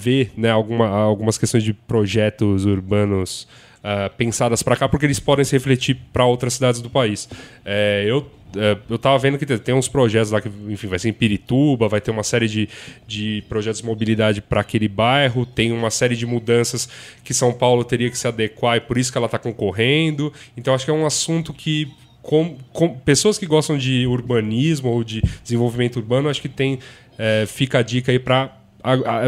ver, 0.00 0.32
né, 0.36 0.50
alguma, 0.50 0.88
algumas 0.88 1.38
questões 1.38 1.62
de 1.62 1.72
projetos 1.72 2.64
urbanos 2.64 3.46
ah, 3.82 4.10
pensadas 4.16 4.62
para 4.62 4.76
cá, 4.76 4.88
porque 4.88 5.06
eles 5.06 5.20
podem 5.20 5.44
se 5.44 5.52
refletir 5.52 5.96
para 6.12 6.24
outras 6.24 6.54
cidades 6.54 6.80
do 6.80 6.90
país. 6.90 7.28
Eh, 7.64 8.04
eu 8.06 8.26
é, 8.56 8.76
eu 8.88 8.98
tava 8.98 9.16
vendo 9.18 9.38
que 9.38 9.46
tem 9.58 9.74
uns 9.74 9.88
projetos 9.88 10.30
lá 10.30 10.40
que, 10.40 10.50
enfim, 10.68 10.86
vai 10.86 10.98
ser 10.98 11.08
em 11.08 11.12
Pirituba, 11.12 11.88
vai 11.88 12.00
ter 12.00 12.10
uma 12.10 12.22
série 12.22 12.48
de, 12.48 12.68
de 13.06 13.44
projetos 13.48 13.80
de 13.80 13.86
mobilidade 13.86 14.40
para 14.40 14.60
aquele 14.60 14.88
bairro, 14.88 15.46
tem 15.46 15.72
uma 15.72 15.90
série 15.90 16.16
de 16.16 16.26
mudanças 16.26 16.88
que 17.22 17.32
São 17.32 17.52
Paulo 17.52 17.84
teria 17.84 18.10
que 18.10 18.18
se 18.18 18.26
adequar 18.26 18.76
e 18.76 18.80
por 18.80 18.98
isso 18.98 19.12
que 19.12 19.18
ela 19.18 19.26
está 19.26 19.38
concorrendo. 19.38 20.32
Então 20.56 20.74
acho 20.74 20.84
que 20.84 20.90
é 20.90 20.94
um 20.94 21.06
assunto 21.06 21.52
que 21.52 21.88
com, 22.22 22.56
com 22.72 22.88
pessoas 22.98 23.38
que 23.38 23.46
gostam 23.46 23.78
de 23.78 24.06
urbanismo 24.06 24.90
ou 24.90 25.04
de 25.04 25.22
desenvolvimento 25.42 25.96
urbano, 25.96 26.28
acho 26.28 26.42
que 26.42 26.48
tem 26.48 26.78
é, 27.18 27.44
fica 27.46 27.78
a 27.78 27.82
dica 27.82 28.10
aí 28.10 28.18
para 28.18 28.59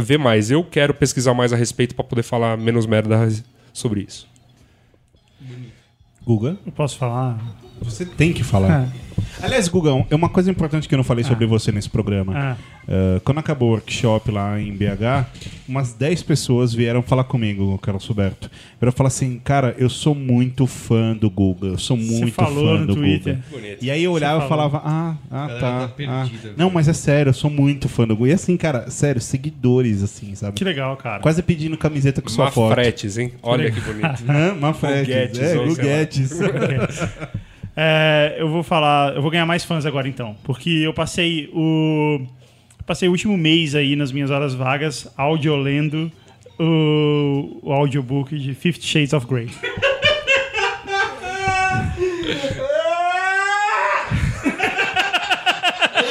ver 0.02 0.18
mais. 0.18 0.50
Eu 0.50 0.64
quero 0.64 0.94
pesquisar 0.94 1.34
mais 1.34 1.52
a 1.52 1.56
respeito 1.56 1.94
para 1.94 2.04
poder 2.04 2.22
falar 2.22 2.56
menos 2.56 2.86
merda 2.86 3.28
sobre 3.72 4.02
isso. 4.02 4.26
Guga, 6.24 6.56
Eu 6.64 6.72
posso 6.72 6.96
falar? 6.98 7.38
você 7.80 8.06
tem 8.06 8.32
que 8.32 8.44
falar. 8.44 8.88
Aliás, 9.42 9.66
Gugão, 9.68 10.06
é 10.08 10.14
uma 10.14 10.28
coisa 10.28 10.50
importante 10.50 10.88
que 10.88 10.94
eu 10.94 10.96
não 10.96 11.04
falei 11.04 11.24
sobre 11.24 11.46
você 11.46 11.72
nesse 11.72 11.90
programa. 11.90 12.32
Ah. 12.36 12.56
Uh, 12.82 13.20
quando 13.20 13.38
acabou 13.38 13.68
o 13.68 13.72
workshop 13.72 14.30
lá 14.30 14.60
em 14.60 14.72
BH, 14.72 15.26
umas 15.68 15.92
10 15.92 16.22
pessoas 16.24 16.74
vieram 16.74 17.02
falar 17.02 17.24
comigo, 17.24 17.78
Carlos 17.78 18.04
Roberto. 18.06 18.50
Vieram 18.80 18.92
falar 18.92 19.08
assim, 19.08 19.38
cara, 19.38 19.74
eu 19.78 19.88
sou 19.88 20.14
muito 20.14 20.66
fã 20.66 21.14
do 21.14 21.30
Guga, 21.30 21.68
eu 21.68 21.78
sou 21.78 21.96
muito 21.96 22.32
falou 22.32 22.76
fã 22.76 22.80
no 22.80 22.86
do 22.88 22.94
Twitter. 22.96 23.38
Guga. 23.50 23.76
E 23.80 23.90
aí 23.90 24.02
eu 24.02 24.12
olhava 24.12 24.44
e 24.44 24.48
falava, 24.48 24.82
ah, 24.84 25.16
ah, 25.30 25.48
tá. 25.48 25.88
tá 25.88 25.94
ah. 26.08 26.28
Não, 26.56 26.70
mas 26.70 26.88
é 26.88 26.92
sério, 26.92 27.30
eu 27.30 27.34
sou 27.34 27.50
muito 27.50 27.88
fã 27.88 28.06
do 28.06 28.16
Guga. 28.16 28.30
E 28.30 28.32
assim, 28.34 28.56
cara, 28.56 28.90
sério, 28.90 29.20
seguidores, 29.20 30.02
assim, 30.02 30.34
sabe? 30.34 30.56
Que 30.56 30.64
legal, 30.64 30.96
cara. 30.96 31.22
Quase 31.22 31.42
pedindo 31.42 31.76
camiseta 31.76 32.20
com 32.20 32.28
sua 32.28 32.50
foto. 32.50 32.70
Mafretes, 32.70 33.16
hein? 33.16 33.32
Olha 33.42 33.70
que 33.70 33.80
bonito. 33.80 34.24
Mafretes. 34.60 35.38
É. 35.38 35.54
Guguetes. 35.54 36.32
É, 37.76 38.36
eu 38.38 38.48
vou 38.50 38.62
falar, 38.62 39.14
eu 39.14 39.22
vou 39.22 39.30
ganhar 39.30 39.46
mais 39.46 39.64
fãs 39.64 39.86
agora 39.86 40.06
então, 40.06 40.36
porque 40.44 40.68
eu 40.68 40.92
passei 40.92 41.48
o 41.54 42.20
passei 42.86 43.08
o 43.08 43.12
último 43.12 43.36
mês 43.36 43.74
aí 43.74 43.94
nas 43.96 44.12
minhas 44.12 44.30
horas 44.30 44.54
vagas 44.54 45.08
audiolendo 45.16 46.10
o, 46.58 47.58
o 47.62 47.72
audiobook 47.72 48.36
de 48.38 48.54
Fifty 48.54 48.86
Shades 48.86 49.12
of 49.12 49.26
Grey. 49.26 49.48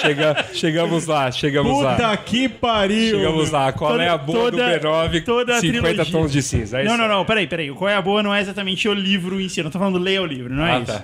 Chega- 0.02 0.46
chegamos 0.54 1.06
lá, 1.06 1.32
chegamos 1.32 1.84
lá. 1.84 1.94
Puta 1.96 2.18
que 2.18 2.50
pariu! 2.50 3.18
Chegamos 3.20 3.52
lá. 3.52 3.72
Qual 3.72 3.92
Toda- 3.92 4.04
é 4.04 4.10
a 4.10 4.18
boa 4.18 4.52
toda- 4.52 4.80
do 4.80 4.88
B9? 4.88 5.24
toda 5.24 5.56
a 5.58 5.60
50 5.60 5.88
trilogia. 5.90 6.12
tons 6.12 6.32
de 6.32 6.42
cinza. 6.42 6.80
É 6.80 6.84
não, 6.84 6.94
isso? 6.94 7.02
não, 7.02 7.08
não, 7.08 7.26
peraí, 7.26 7.46
peraí. 7.46 7.70
O 7.70 7.76
Qual 7.76 7.88
é 7.90 7.96
a 7.96 8.02
Boa 8.02 8.24
não 8.24 8.34
é 8.34 8.42
exatamente 8.42 8.88
o 8.90 8.94
livro 8.94 9.40
em 9.40 9.48
si. 9.48 9.60
Eu 9.60 9.66
não 9.66 9.72
tô 9.72 9.78
falando 9.78 10.00
leia 10.00 10.22
o 10.22 10.26
livro, 10.26 10.54
não 10.54 10.66
é 10.66 10.72
Ah, 10.72 10.80
isso. 10.80 10.92
tá. 10.92 11.04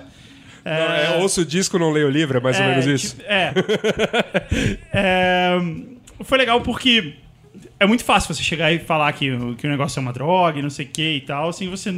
Não, 0.64 0.72
é, 0.72 1.16
ouço 1.18 1.40
o 1.42 1.44
disco, 1.44 1.78
não 1.78 1.90
leio 1.90 2.08
o 2.08 2.10
livro, 2.10 2.38
é 2.38 2.40
mais 2.40 2.58
ou 2.58 2.64
É, 2.64 2.68
menos 2.68 2.86
isso. 2.86 3.16
tipo, 3.16 3.22
É. 3.30 3.52
É, 4.92 5.58
Foi 6.24 6.36
legal 6.38 6.60
porque 6.60 7.14
é 7.78 7.86
muito 7.86 8.04
fácil 8.04 8.34
você 8.34 8.42
chegar 8.42 8.72
e 8.72 8.78
falar 8.80 9.12
que, 9.12 9.30
o- 9.30 9.54
que 9.54 9.66
o 9.66 9.70
negócio 9.70 9.98
é 9.98 10.02
uma 10.02 10.12
droga 10.12 10.58
e 10.58 10.62
não 10.62 10.70
sei 10.70 10.84
o 10.84 10.88
que 10.88 11.16
e 11.16 11.20
tal, 11.20 11.52
sem 11.52 11.68
você, 11.68 11.92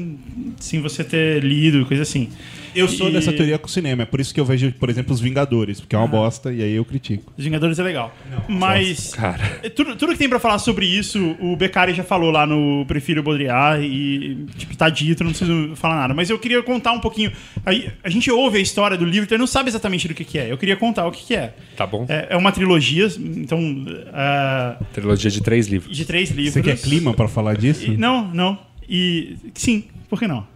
sem 0.59 0.81
você 0.81 1.03
ter 1.03 1.43
lido, 1.43 1.87
coisa 1.87 2.03
assim. 2.03 2.31
Eu 2.74 2.86
sou 2.88 3.09
E- 3.09 3.12
dessa 3.12 3.32
teoria 3.32 3.59
com 3.59 3.66
o 3.66 3.70
cinema, 3.70 4.02
é 4.02 4.06
por 4.06 4.20
isso 4.20 4.32
que 4.32 4.40
eu 4.40 4.44
vejo, 4.44 4.72
por 4.72 4.88
exemplo, 4.90 5.12
Os 5.12 5.20
Vingadores, 5.20 5.80
porque 5.80 5.94
é 5.94 5.98
uma 5.98 6.05
Ah. 6.05 6.09
bosta 6.09 6.52
e 6.52 6.62
aí 6.62 6.72
eu 6.74 6.84
critico. 6.84 7.32
Os 7.36 7.44
Vingadores 7.44 7.78
é 7.78 7.82
legal. 7.82 8.14
Mas. 8.48 9.14
Cara. 9.14 9.60
é, 9.62 9.68
Tudo, 9.68 9.97
tudo 9.97 10.12
que 10.12 10.18
tem 10.18 10.28
pra 10.28 10.38
falar 10.38 10.59
sobre 10.59 10.86
isso, 10.86 11.36
o 11.40 11.56
Beccari 11.56 11.94
já 11.94 12.05
falou 12.05 12.30
lá 12.30 12.47
no 12.47 12.84
Prefiro 12.86 13.22
Baudrillard 13.22 13.84
e, 13.84 14.47
tipo, 14.56 14.76
tá 14.76 14.88
dito, 14.88 15.22
não 15.24 15.30
preciso 15.30 15.74
falar 15.76 15.97
nada. 15.97 16.14
Mas 16.14 16.30
eu 16.30 16.38
queria 16.38 16.62
contar 16.62 16.92
um 16.92 17.01
pouquinho. 17.01 17.32
Aí, 17.64 17.90
a 18.05 18.10
gente 18.10 18.30
ouve 18.30 18.59
a 18.59 18.60
história 18.60 18.97
do 18.97 19.05
livro, 19.05 19.24
então 19.24 19.38
não 19.38 19.47
sabe 19.47 19.68
exatamente 19.68 20.06
do 20.09 20.14
que, 20.14 20.24
que 20.24 20.38
é. 20.38 20.51
Eu 20.51 20.59
queria 20.59 20.76
contar 20.76 21.06
o 21.06 21.12
que, 21.12 21.24
que 21.26 21.34
é. 21.34 21.55
Tá 21.76 21.86
bom. 21.86 22.06
É, 22.09 22.28
é 22.30 22.36
uma 22.36 22.52
trilogia, 22.52 23.06
então. 23.18 23.84
é, 24.12 24.76
Trilogia 24.92 25.30
de 25.30 25.40
três 25.42 25.66
livros. 25.66 25.97
de 25.97 26.05
três 26.05 26.30
livros. 26.30 26.55
Você 26.55 26.62
quer 26.62 26.76
clima 26.80 27.12
pra 27.14 27.28
falar 27.28 27.56
disso? 27.56 27.90
E- 27.90 27.97
não, 27.97 28.26
não. 28.32 28.59
E. 28.88 29.36
Sim, 29.55 29.84
por 30.09 30.18
que 30.18 30.26
não? 30.26 30.47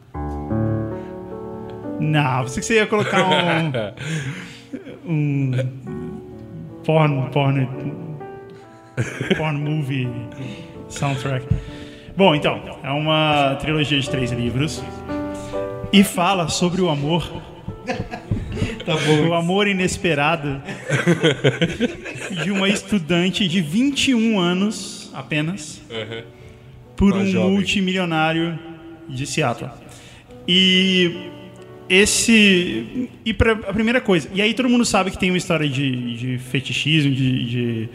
Não, 2.00 2.42
você 2.42 2.60
que 2.60 2.66
você 2.66 2.74
ia 2.74 2.86
colocar 2.86 3.24
um. 3.28 3.72
um. 5.10 5.52
Porn. 6.84 7.30
Porn. 7.30 7.68
Porn 9.36 9.58
movie 9.58 10.08
soundtrack. 10.88 11.46
Bom, 12.16 12.34
então, 12.34 12.78
é 12.82 12.90
uma 12.90 13.56
trilogia 13.60 13.98
de 13.98 14.08
três 14.08 14.30
livros. 14.30 14.82
E 15.92 16.02
fala 16.04 16.48
sobre 16.48 16.80
o 16.80 16.88
amor. 16.88 17.42
O 19.28 19.34
amor 19.34 19.66
inesperado 19.66 20.60
de 22.42 22.50
uma 22.50 22.68
estudante 22.68 23.48
de 23.48 23.60
21 23.60 24.38
anos 24.38 25.10
apenas 25.14 25.80
por 26.96 27.12
Uma 27.12 27.22
um 27.22 27.26
jovem. 27.26 27.50
multimilionário 27.52 28.58
de 29.08 29.26
Seattle. 29.26 29.70
E 30.46 31.30
esse. 31.88 33.10
E 33.24 33.32
pra, 33.32 33.52
a 33.52 33.72
primeira 33.72 34.00
coisa. 34.00 34.28
E 34.32 34.40
aí 34.40 34.54
todo 34.54 34.68
mundo 34.68 34.84
sabe 34.84 35.10
que 35.10 35.18
tem 35.18 35.30
uma 35.30 35.38
história 35.38 35.68
de, 35.68 36.16
de 36.16 36.38
fetichismo, 36.38 37.14
de, 37.14 37.44
de, 37.44 37.88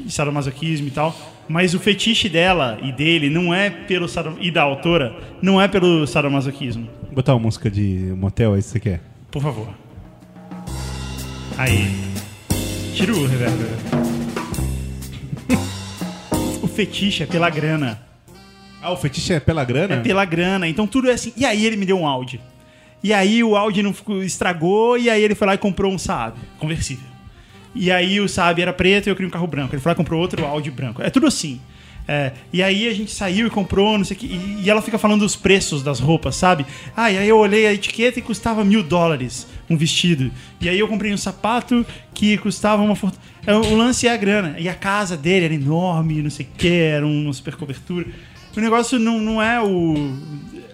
de 0.00 0.12
sadomasoquismo 0.12 0.88
e 0.88 0.90
tal. 0.90 1.16
Mas 1.48 1.72
o 1.72 1.80
fetiche 1.80 2.28
dela 2.28 2.78
e 2.82 2.92
dele 2.92 3.30
não 3.30 3.54
é 3.54 3.70
pelo 3.70 4.06
sadom, 4.06 4.36
e 4.38 4.50
da 4.50 4.62
autora 4.62 5.16
não 5.40 5.60
é 5.60 5.66
pelo 5.66 6.06
sadomasoquismo. 6.06 6.88
Vou 7.04 7.14
botar 7.14 7.34
uma 7.34 7.40
música 7.40 7.70
de 7.70 8.12
motel 8.16 8.54
aí 8.54 8.62
se 8.62 8.70
você 8.70 8.80
quer. 8.80 9.00
Por 9.30 9.42
favor. 9.42 9.68
Aí. 11.56 11.88
Tira 12.94 13.12
o 13.12 13.26
reverb. 13.26 13.54
o 16.62 16.66
fetiche 16.66 17.22
é 17.22 17.26
pela 17.26 17.48
grana. 17.48 17.98
Ah, 18.82 18.92
o 18.92 18.96
fetiche 18.96 19.32
é 19.32 19.40
pela 19.40 19.64
grana? 19.64 19.94
É 19.94 20.00
pela 20.00 20.24
grana. 20.24 20.68
Então 20.68 20.86
tudo 20.86 21.08
é 21.08 21.14
assim. 21.14 21.32
E 21.36 21.44
aí 21.44 21.64
ele 21.64 21.76
me 21.76 21.86
deu 21.86 21.98
um 21.98 22.06
Audi. 22.06 22.40
E 23.02 23.12
aí 23.12 23.44
o 23.44 23.56
Audi 23.56 23.82
não 23.82 23.92
ficou, 23.92 24.22
estragou, 24.22 24.98
e 24.98 25.08
aí 25.08 25.22
ele 25.22 25.34
foi 25.34 25.46
lá 25.46 25.54
e 25.54 25.58
comprou 25.58 25.92
um 25.92 25.98
Saab 25.98 26.36
conversível. 26.58 27.06
E 27.74 27.90
aí 27.90 28.20
o 28.20 28.28
Saab 28.28 28.60
era 28.60 28.72
preto 28.72 29.06
e 29.06 29.10
eu 29.10 29.14
queria 29.14 29.28
um 29.28 29.30
carro 29.30 29.46
branco. 29.46 29.74
Ele 29.74 29.80
foi 29.80 29.90
lá 29.90 29.94
e 29.94 29.96
comprou 29.96 30.20
outro 30.20 30.44
Audi 30.44 30.70
branco. 30.70 31.02
É 31.02 31.10
tudo 31.10 31.26
assim. 31.26 31.60
É, 32.10 32.32
e 32.50 32.62
aí 32.62 32.88
a 32.88 32.94
gente 32.94 33.10
saiu 33.10 33.46
e 33.46 33.50
comprou, 33.50 33.98
não 33.98 34.04
sei 34.04 34.16
o 34.16 34.20
que. 34.20 34.26
E, 34.26 34.62
e 34.64 34.70
ela 34.70 34.80
fica 34.80 34.96
falando 34.96 35.20
dos 35.20 35.36
preços 35.36 35.82
das 35.82 36.00
roupas, 36.00 36.36
sabe? 36.36 36.64
Ah, 36.96 37.12
e 37.12 37.18
aí 37.18 37.28
eu 37.28 37.36
olhei 37.36 37.66
a 37.66 37.74
etiqueta 37.74 38.18
e 38.18 38.22
custava 38.22 38.64
mil 38.64 38.82
dólares 38.82 39.46
um 39.68 39.76
vestido. 39.76 40.32
E 40.58 40.70
aí 40.70 40.78
eu 40.78 40.88
comprei 40.88 41.12
um 41.12 41.18
sapato 41.18 41.84
que 42.14 42.38
custava 42.38 42.82
uma 42.82 42.96
fortuna. 42.96 43.22
É, 43.46 43.54
O 43.54 43.76
lance 43.76 44.08
é 44.08 44.12
a 44.12 44.16
grana. 44.16 44.56
E 44.58 44.70
a 44.70 44.74
casa 44.74 45.18
dele 45.18 45.44
era 45.44 45.54
enorme, 45.54 46.22
não 46.22 46.30
sei 46.30 46.46
o 46.46 46.56
que, 46.56 46.68
era 46.68 47.06
uma 47.06 47.32
super 47.34 47.56
cobertura. 47.56 48.06
O 48.56 48.60
negócio 48.60 48.98
não, 48.98 49.20
não 49.20 49.42
é 49.42 49.62
o. 49.62 49.94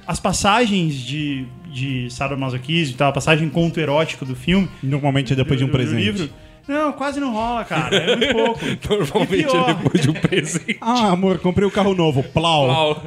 As 0.07 0.21
passagens 0.21 0.95
de, 0.95 1.47
de 1.75 2.09
sadomasoquismo 2.11 2.95
e 2.95 2.97
tal, 2.97 3.09
a 3.11 3.13
passagem 3.13 3.49
conto 3.51 3.81
erótico 3.81 4.25
do 4.25 4.35
filme. 4.37 4.69
Normalmente 4.83 5.33
é 5.33 5.37
depois 5.37 5.59
de 5.59 5.65
um 5.65 5.69
do- 5.69 5.73
do 5.73 5.77
presente. 5.77 6.03
livro, 6.03 6.31
Não, 6.67 6.93
quase 6.93 7.21
não 7.21 7.31
rola, 7.33 7.63
cara. 7.65 7.95
É 7.95 8.17
muito 8.17 8.33
pouco. 8.33 8.61
Normalmente 8.89 9.45
pior. 9.51 9.69
é 9.71 9.75
depois 9.75 10.03
de 10.03 10.11
um 10.11 10.15
presente. 10.15 10.79
Ah, 10.81 11.09
amor, 11.11 11.39
comprei 11.39 11.67
um 11.67 11.71
carro 11.71 11.95
novo. 11.95 12.23
Plau. 12.23 12.67
Pau. 12.69 13.05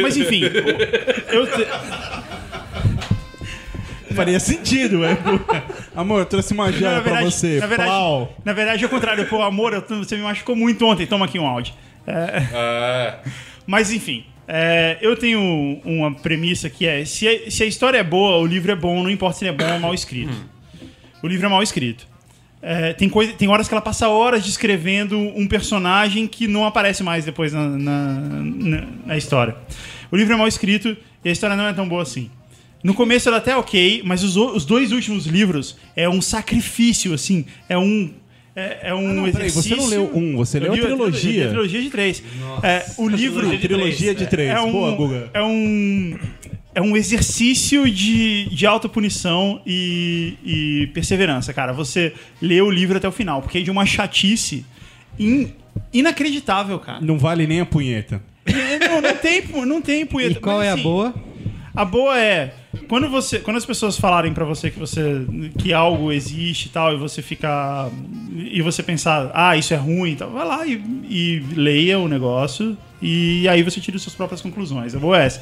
Mas 0.00 0.16
enfim, 0.16 0.42
eu 1.32 1.46
Faria 4.14 4.38
sentido, 4.38 5.04
é. 5.04 5.16
amor, 5.96 6.18
eu 6.20 6.26
trouxe 6.26 6.52
uma 6.52 6.70
joia 6.70 7.00
pra 7.00 7.22
você. 7.24 7.58
na 7.58 7.66
verdade, 7.66 7.88
Plau. 7.88 8.34
na 8.44 8.52
verdade, 8.52 8.84
é 8.84 8.86
o 8.86 8.90
contrário. 8.90 9.26
Pô, 9.26 9.40
amor, 9.42 9.72
eu- 9.72 9.82
você 9.98 10.16
me 10.16 10.22
machucou 10.22 10.54
muito 10.54 10.84
ontem. 10.84 11.06
Toma 11.06 11.24
aqui 11.24 11.38
um 11.38 11.46
áudio. 11.46 11.72
Ah, 12.06 13.18
Mas 13.66 13.90
enfim, 13.90 14.24
é, 14.48 14.98
eu 15.00 15.16
tenho 15.16 15.80
uma 15.84 16.12
premissa 16.14 16.68
que 16.68 16.86
é: 16.86 17.04
se 17.04 17.26
a, 17.28 17.50
se 17.50 17.62
a 17.62 17.66
história 17.66 17.98
é 17.98 18.02
boa, 18.04 18.36
o 18.38 18.46
livro 18.46 18.70
é 18.72 18.76
bom, 18.76 19.02
não 19.02 19.10
importa 19.10 19.38
se 19.38 19.44
ele 19.44 19.50
é 19.50 19.56
bom 19.56 19.72
ou 19.72 19.78
mal 19.80 19.94
escrito. 19.94 20.32
O 21.22 21.28
livro 21.28 21.46
é 21.46 21.48
mal 21.48 21.62
escrito. 21.62 22.06
É, 22.60 22.92
tem, 22.92 23.08
coisa, 23.08 23.32
tem 23.32 23.48
horas 23.48 23.66
que 23.66 23.74
ela 23.74 23.80
passa 23.80 24.08
horas 24.08 24.44
descrevendo 24.44 25.18
um 25.18 25.48
personagem 25.48 26.28
que 26.28 26.46
não 26.46 26.64
aparece 26.64 27.02
mais 27.02 27.24
depois 27.24 27.52
na, 27.52 27.68
na, 27.68 28.20
na- 28.20 28.86
na 29.06 29.16
história. 29.16 29.56
O 30.12 30.16
livro 30.16 30.32
é 30.34 30.36
mal 30.36 30.46
escrito 30.46 30.96
e 31.24 31.28
a 31.28 31.32
história 31.32 31.56
não 31.56 31.66
é 31.66 31.72
tão 31.72 31.88
boa 31.88 32.02
assim. 32.02 32.30
No 32.84 32.94
começo 32.94 33.28
ela 33.28 33.38
até 33.38 33.52
é 33.52 33.56
ok, 33.56 34.02
mas 34.04 34.22
os, 34.24 34.36
os 34.36 34.64
dois 34.64 34.92
últimos 34.92 35.26
livros 35.26 35.76
é 35.96 36.08
um 36.08 36.20
sacrifício, 36.20 37.14
assim. 37.14 37.44
É 37.68 37.76
um. 37.78 38.12
É, 38.54 38.90
é 38.90 38.94
um 38.94 38.98
Ah, 39.10 39.12
não, 39.14 39.24
peraí, 39.24 39.46
exercício. 39.46 39.76
você 39.76 39.82
não 39.82 39.86
leu 39.88 40.10
um, 40.14 40.36
você 40.36 40.58
Eu 40.58 40.62
leu 40.62 40.72
a 40.74 40.76
trilogia. 40.76 41.44
A 41.46 41.48
trilogia 41.48 41.82
de 41.82 41.90
três. 41.90 42.22
É, 42.62 42.84
o 42.98 43.08
livro. 43.08 43.58
Trilogia 43.58 44.14
de 44.14 44.26
três. 44.26 44.50
É 44.50 44.60
um, 44.60 44.72
Boa, 44.72 44.94
Guga. 44.94 45.30
É 45.32 45.42
um, 45.42 46.18
é 46.74 46.82
um 46.82 46.94
exercício 46.96 47.90
de, 47.90 48.46
de 48.54 48.66
autopunição 48.66 49.62
e, 49.66 50.34
e 50.44 50.86
perseverança, 50.94 51.52
cara. 51.54 51.72
Você 51.72 52.12
lê 52.42 52.60
o 52.60 52.70
livro 52.70 52.96
até 52.98 53.08
o 53.08 53.12
final, 53.12 53.40
porque 53.40 53.58
é 53.58 53.62
de 53.62 53.70
uma 53.70 53.86
chatice 53.86 54.64
in- 55.18 55.50
inacreditável, 55.92 56.78
cara. 56.78 57.00
Não 57.00 57.18
vale 57.18 57.46
nem 57.46 57.60
a 57.60 57.66
punheta. 57.66 58.22
Não, 58.90 59.00
não 59.00 59.16
tem, 59.16 59.42
não 59.66 59.80
tem 59.80 60.04
punheta. 60.04 60.38
E 60.38 60.40
qual 60.42 60.58
mas, 60.58 60.66
é 60.66 60.70
a 60.70 60.74
assim, 60.74 60.82
boa? 60.82 61.14
A 61.74 61.84
boa 61.84 62.18
é 62.20 62.52
quando 62.92 63.08
você, 63.08 63.38
quando 63.38 63.56
as 63.56 63.64
pessoas 63.64 63.96
falarem 63.98 64.34
pra 64.34 64.44
você 64.44 64.70
que 64.70 64.78
você 64.78 65.24
que 65.58 65.72
algo 65.72 66.12
existe 66.12 66.66
e 66.66 66.68
tal 66.68 66.92
e 66.92 66.98
você 66.98 67.22
ficar 67.22 67.88
e 68.36 68.60
você 68.60 68.82
pensar, 68.82 69.30
ah, 69.32 69.56
isso 69.56 69.72
é 69.72 69.78
ruim, 69.78 70.10
e 70.12 70.16
tal, 70.16 70.30
vai 70.30 70.46
lá 70.46 70.66
e, 70.66 70.74
e 71.08 71.42
leia 71.54 71.98
o 71.98 72.06
negócio 72.06 72.76
e 73.00 73.48
aí 73.48 73.62
você 73.62 73.80
tira 73.80 73.96
as 73.96 74.02
suas 74.02 74.14
próprias 74.14 74.42
conclusões. 74.42 74.94
A 74.94 74.98
boa 74.98 75.18
é 75.22 75.24
essa. 75.24 75.40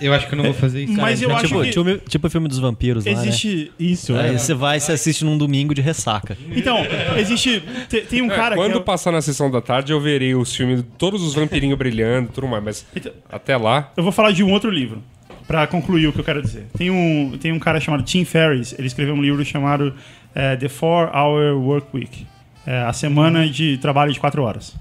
Eu 0.00 0.14
acho 0.14 0.26
que 0.28 0.32
eu 0.32 0.36
não 0.38 0.44
vou 0.44 0.54
fazer 0.54 0.84
isso. 0.84 0.94
Mas 0.94 1.20
eu 1.20 1.30
É 1.30 1.34
acho 1.34 1.48
tipo, 1.48 1.60
que 1.62 1.70
tipo, 1.70 2.08
tipo 2.08 2.26
o 2.26 2.30
filme 2.30 2.48
dos 2.48 2.58
vampiros 2.58 3.04
lá, 3.04 3.12
né? 3.12 3.18
existe 3.20 3.70
Isso, 3.78 4.16
é. 4.16 4.30
Aí 4.30 4.38
você 4.38 4.54
vai 4.54 4.78
e 4.78 4.80
você 4.80 4.92
assiste 4.92 5.26
num 5.26 5.36
domingo 5.36 5.74
de 5.74 5.82
ressaca. 5.82 6.38
Então, 6.56 6.78
existe 7.18 7.62
te- 7.86 8.00
tem 8.00 8.22
um 8.22 8.28
cara 8.28 8.56
Quando 8.56 8.72
que 8.72 8.78
é, 8.78 8.82
passar 8.82 9.12
na 9.12 9.20
sessão 9.20 9.50
da 9.50 9.60
tarde, 9.60 9.92
eu 9.92 10.00
verei 10.00 10.34
os 10.34 10.56
filmes, 10.56 10.82
todos 10.96 11.22
os 11.22 11.34
vampirinhos 11.34 11.76
brilhando, 11.76 12.30
tudo 12.32 12.46
mais, 12.46 12.64
mas 12.64 12.86
Então- 12.96 13.12
até 13.30 13.58
lá. 13.58 13.92
Eu 13.94 14.02
vou 14.02 14.10
falar 14.12 14.30
de 14.30 14.42
um 14.42 14.50
outro 14.52 14.70
livro, 14.70 15.02
pra 15.48 15.66
concluir 15.66 16.06
o 16.06 16.12
que 16.12 16.20
eu 16.20 16.24
quero 16.24 16.42
dizer. 16.42 16.66
Tem 16.76 16.90
um, 16.90 17.36
tem 17.40 17.50
um 17.50 17.58
cara 17.58 17.80
chamado 17.80 18.02
Tim 18.02 18.24
Ferriss, 18.24 18.74
ele 18.78 18.86
escreveu 18.86 19.14
um 19.14 19.22
livro 19.22 19.42
chamado 19.44 19.94
eh, 20.34 20.56
The 20.56 20.68
Four 20.68 21.10
Hour 21.12 21.56
Work 21.56 21.88
Week. 21.94 22.26
É, 22.66 22.82
a 22.82 22.92
semana 22.92 23.48
de 23.48 23.78
trabalho 23.78 24.12
de 24.12 24.20
quatro 24.20 24.42
horas. 24.42 24.76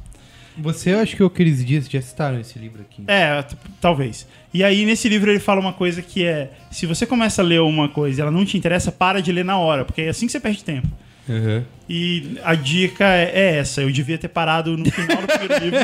Você, 0.58 0.94
eu 0.94 1.00
acho 1.00 1.16
que 1.16 1.24
o 1.24 1.30
Cris 1.30 1.64
Dias 1.64 1.88
já 1.88 2.02
citaram 2.02 2.38
esse 2.40 2.60
livro 2.60 2.82
aqui. 2.82 3.04
É, 3.08 3.46
talvez. 3.80 4.28
E 4.54 4.62
aí, 4.64 4.86
nesse 4.86 5.08
livro, 5.08 5.32
ele 5.32 5.40
fala 5.40 5.62
uma 5.62 5.72
coisa 5.72 6.02
que 6.02 6.26
é: 6.26 6.52
se 6.70 6.86
você 6.86 7.06
começa 7.06 7.42
a 7.42 7.46
ler 7.46 7.62
uma 7.62 7.88
coisa 7.88 8.20
e 8.20 8.22
ela 8.22 8.32
não 8.32 8.44
te 8.44 8.58
interessa, 8.58 8.92
para 8.92 9.22
de 9.22 9.32
ler 9.32 9.46
na 9.46 9.58
hora, 9.58 9.86
porque 9.86 10.02
é 10.02 10.10
assim 10.10 10.26
que 10.26 10.32
você 10.32 10.40
perde 10.40 10.64
tempo. 10.64 10.88
E 11.90 12.38
a 12.44 12.54
dica 12.54 13.06
é, 13.06 13.32
é 13.34 13.56
essa. 13.58 13.82
Eu 13.82 13.92
devia 13.92 14.18
ter 14.18 14.28
parado 14.28 14.76
no 14.78 14.92
final 14.92 15.18
do 15.18 15.28
primeiro 15.28 15.64
livro. 15.66 15.80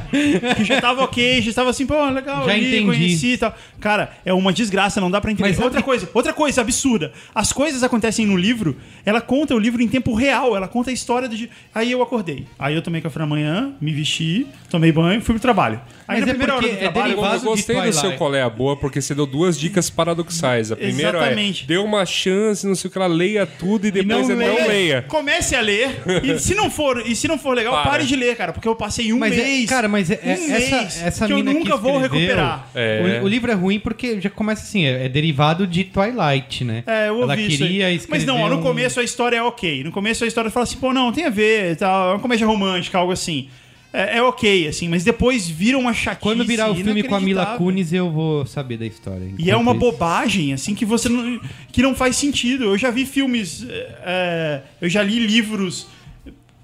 que 0.56 0.64
já 0.64 0.80
tava 0.80 1.02
ok, 1.04 1.42
já 1.42 1.50
estava 1.50 1.70
assim, 1.70 1.86
pô, 1.86 2.04
legal, 2.10 2.46
Já 2.46 2.54
li, 2.54 2.68
entendi. 2.68 2.86
conheci 2.86 3.26
e 3.32 3.38
tal. 3.38 3.54
Cara, 3.80 4.12
é 4.24 4.32
uma 4.32 4.52
desgraça, 4.52 5.00
não 5.00 5.10
dá 5.10 5.20
pra 5.20 5.30
entender. 5.30 5.48
Mas 5.50 5.58
outra 5.58 5.82
coisa, 5.82 6.08
outra 6.12 6.32
coisa 6.32 6.60
absurda. 6.60 7.12
As 7.34 7.52
coisas 7.52 7.82
acontecem 7.82 8.26
no 8.26 8.36
livro, 8.36 8.76
ela 9.04 9.20
conta 9.20 9.54
o 9.54 9.58
livro 9.58 9.82
em 9.82 9.88
tempo 9.88 10.14
real, 10.14 10.56
ela 10.56 10.68
conta 10.68 10.90
a 10.90 10.92
história 10.92 11.28
do. 11.28 11.36
Aí 11.74 11.92
eu 11.92 12.02
acordei. 12.02 12.46
Aí 12.58 12.74
eu 12.74 12.82
tomei 12.82 13.00
café 13.00 13.18
da 13.18 13.26
manhã, 13.26 13.72
me 13.80 13.92
vesti, 13.92 14.46
tomei 14.70 14.90
banho, 14.92 15.20
fui 15.20 15.34
pro 15.34 15.42
trabalho. 15.42 15.80
Aí 16.08 16.18
Mas 16.20 16.26
na 16.26 16.32
é 16.32 16.34
primeira 16.34 16.56
hora 16.56 16.66
do 16.68 16.72
é 16.74 16.76
trabalho, 16.76 17.12
Eu 17.12 17.40
gostei 17.40 17.76
do 17.76 17.92
seu 17.92 18.00
Twilight. 18.02 18.18
qual 18.18 18.34
é 18.34 18.42
a 18.42 18.50
boa, 18.50 18.76
porque 18.76 19.00
você 19.00 19.14
deu 19.14 19.26
duas 19.26 19.58
dicas 19.58 19.90
paradoxais. 19.90 20.72
A 20.72 20.76
primeira 20.76 21.18
Exatamente. 21.18 21.64
é, 21.64 21.66
dê 21.66 21.76
uma 21.78 22.04
chance, 22.06 22.66
não 22.66 22.74
sei 22.74 22.88
o 22.88 22.92
que, 22.92 22.98
ela 22.98 23.06
leia 23.06 23.46
tudo 23.46 23.86
e 23.86 23.90
depois 23.90 24.28
não 24.28 24.34
é 24.42 24.46
não 24.48 24.54
leia. 24.54 24.68
leia. 24.68 25.02
Comece 25.42 25.56
a 25.56 25.60
ler. 25.60 26.02
E 26.22 26.38
se 26.40 26.54
não 26.54 26.70
for, 26.70 27.02
e 27.06 27.14
se 27.16 27.26
não 27.28 27.36
for 27.38 27.54
legal, 27.56 27.72
Para. 27.74 27.90
pare 27.90 28.04
de 28.06 28.14
ler, 28.16 28.36
cara. 28.36 28.52
Porque 28.52 28.66
eu 28.68 28.74
passei 28.76 29.12
um 29.12 29.18
Mas 29.18 29.36
é- 29.36 29.42
mês. 29.42 29.68
cara, 29.68 29.88
mas 29.88 30.10
é- 30.10 30.20
é- 30.22 30.28
um 30.28 30.54
essa- 30.54 30.76
mês 30.76 31.02
essa 31.02 31.26
que 31.26 31.32
eu 31.32 31.36
mina 31.36 31.52
que 31.52 31.58
nunca 31.58 31.76
vou 31.76 31.98
recuperar. 31.98 32.68
É. 32.74 33.20
O, 33.20 33.24
o 33.24 33.28
livro 33.28 33.50
é 33.50 33.54
ruim 33.54 33.78
porque 33.80 34.20
já 34.20 34.30
começa 34.30 34.62
assim, 34.62 34.84
é, 34.84 35.06
é 35.06 35.08
derivado 35.08 35.66
de 35.66 35.84
Twilight, 35.84 36.64
né? 36.64 36.84
É, 36.86 37.08
eu 37.08 37.14
ouvi 37.14 37.24
Ela 37.24 37.36
isso 37.40 37.58
queria 37.58 37.86
aí. 37.86 37.96
escrever 37.96 38.18
Mas 38.18 38.26
não, 38.26 38.40
ó, 38.42 38.48
no 38.48 38.58
um- 38.58 38.62
começo 38.62 39.00
a 39.00 39.02
história 39.02 39.36
é 39.36 39.42
ok. 39.42 39.82
No 39.84 39.90
começo 39.92 40.24
a 40.24 40.26
história 40.26 40.50
fala 40.50 40.64
assim, 40.64 40.76
pô, 40.76 40.92
não, 40.92 41.12
tem 41.12 41.24
a 41.24 41.30
ver, 41.30 41.76
tal, 41.76 42.10
é 42.10 42.12
uma 42.14 42.20
comédia 42.20 42.46
romântica, 42.46 42.98
algo 42.98 43.12
assim. 43.12 43.48
É, 43.92 44.18
é 44.18 44.22
ok, 44.22 44.68
assim, 44.68 44.88
mas 44.88 45.04
depois 45.04 45.46
vira 45.48 45.76
uma 45.76 45.92
chatice. 45.92 46.22
Quando 46.22 46.44
virar 46.44 46.70
o 46.70 46.74
filme 46.74 47.02
com 47.02 47.14
a 47.14 47.20
Mila. 47.20 47.58
Kunis, 47.58 47.92
eu 47.92 48.10
vou 48.10 48.46
saber 48.46 48.78
da 48.78 48.86
história. 48.86 49.28
E 49.38 49.50
é 49.50 49.56
uma 49.56 49.72
isso- 49.72 49.80
bobagem, 49.80 50.52
assim, 50.54 50.74
que 50.74 50.84
você 50.84 51.08
não, 51.08 51.40
que 51.70 51.82
não 51.82 51.94
faz 51.94 52.16
sentido. 52.16 52.64
Eu 52.64 52.78
já 52.78 52.90
vi 52.90 53.04
filmes, 53.04 53.66
é, 53.68 54.62
eu 54.80 54.88
já 54.88 55.02
li 55.02 55.18
livros 55.18 55.86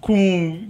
com 0.01 0.69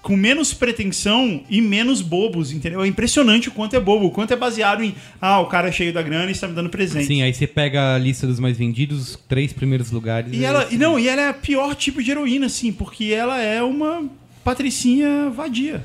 com 0.00 0.16
menos 0.16 0.54
pretensão 0.54 1.42
e 1.50 1.60
menos 1.60 2.00
bobos, 2.00 2.50
entendeu? 2.52 2.82
É 2.82 2.86
impressionante 2.86 3.48
o 3.48 3.52
quanto 3.52 3.76
é 3.76 3.80
bobo, 3.80 4.06
o 4.06 4.10
quanto 4.10 4.32
é 4.32 4.36
baseado 4.36 4.82
em 4.82 4.94
ah, 5.20 5.40
o 5.40 5.46
cara 5.46 5.68
é 5.68 5.72
cheio 5.72 5.92
da 5.92 6.00
grana 6.00 6.28
e 6.28 6.32
está 6.32 6.48
me 6.48 6.54
dando 6.54 6.70
presente. 6.70 7.06
Sim, 7.06 7.20
aí 7.20 7.34
você 7.34 7.46
pega 7.46 7.94
a 7.94 7.98
lista 7.98 8.26
dos 8.26 8.40
mais 8.40 8.56
vendidos, 8.56 9.10
os 9.10 9.16
três 9.28 9.52
primeiros 9.52 9.90
lugares. 9.90 10.32
E 10.32 10.44
é 10.44 10.46
ela, 10.46 10.66
e 10.70 10.78
não, 10.78 10.98
e 10.98 11.08
ela 11.08 11.20
é 11.22 11.30
o 11.30 11.34
pior 11.34 11.74
tipo 11.74 12.02
de 12.02 12.10
heroína, 12.10 12.46
assim, 12.46 12.72
porque 12.72 13.06
ela 13.12 13.38
é 13.42 13.62
uma 13.62 14.08
patricinha 14.48 15.28
vadia. 15.28 15.84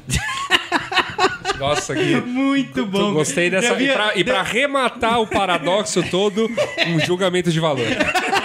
Nossa, 1.60 1.94
que. 1.94 2.16
Muito 2.22 2.86
bom. 2.86 3.12
Gostei 3.12 3.50
dessa. 3.50 3.74
E 3.82 3.92
pra, 3.92 4.14
pra 4.24 4.42
rematar 4.42 5.20
o 5.20 5.28
paradoxo 5.28 6.02
todo, 6.10 6.50
um 6.88 7.00
julgamento 7.02 7.52
de 7.52 7.60
valor. 7.60 7.86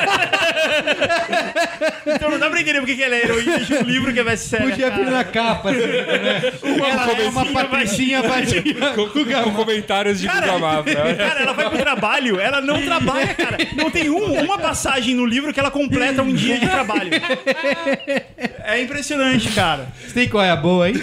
Então 2.06 2.30
não 2.30 2.38
dá 2.38 2.48
pra 2.48 2.60
entender 2.60 2.78
porque 2.80 2.96
que 2.96 3.02
ela 3.02 3.14
é 3.14 3.22
heroína 3.22 3.60
de 3.60 3.74
um 3.74 3.82
livro 3.82 4.12
que 4.12 4.18
é 4.20 4.24
best-seller. 4.24 4.70
Podia 4.70 4.90
cara. 4.90 5.10
na 5.10 5.24
capa, 5.24 5.70
assim, 5.70 5.78
né? 5.80 6.52
Ela 6.90 7.12
é 7.22 7.28
uma 7.28 7.44
patricinha 7.46 8.22
vadia. 8.22 8.62
com, 8.94 9.08
com 9.08 9.52
comentários 9.54 10.18
de 10.20 10.26
Guga 10.26 10.58
Mafra. 10.58 11.14
Cara, 11.14 11.40
ela 11.40 11.52
vai 11.52 11.68
pro 11.68 11.78
trabalho, 11.78 12.40
ela 12.40 12.60
não 12.60 12.80
trabalha, 12.82 13.34
cara. 13.34 13.58
Não 13.76 13.90
tem 13.90 14.08
um- 14.10 14.40
uma 14.42 14.58
passagem 14.58 15.14
no 15.14 15.26
livro 15.26 15.52
que 15.52 15.60
ela 15.60 15.70
completa 15.70 16.22
um 16.22 16.32
dia 16.32 16.58
de 16.58 16.66
trabalho. 16.68 17.10
É 18.70 18.82
impressionante, 18.82 19.50
cara. 19.52 19.88
Você 20.06 20.12
tem 20.12 20.28
qual 20.28 20.44
é 20.44 20.50
a 20.50 20.56
boa 20.56 20.84
aí? 20.86 20.94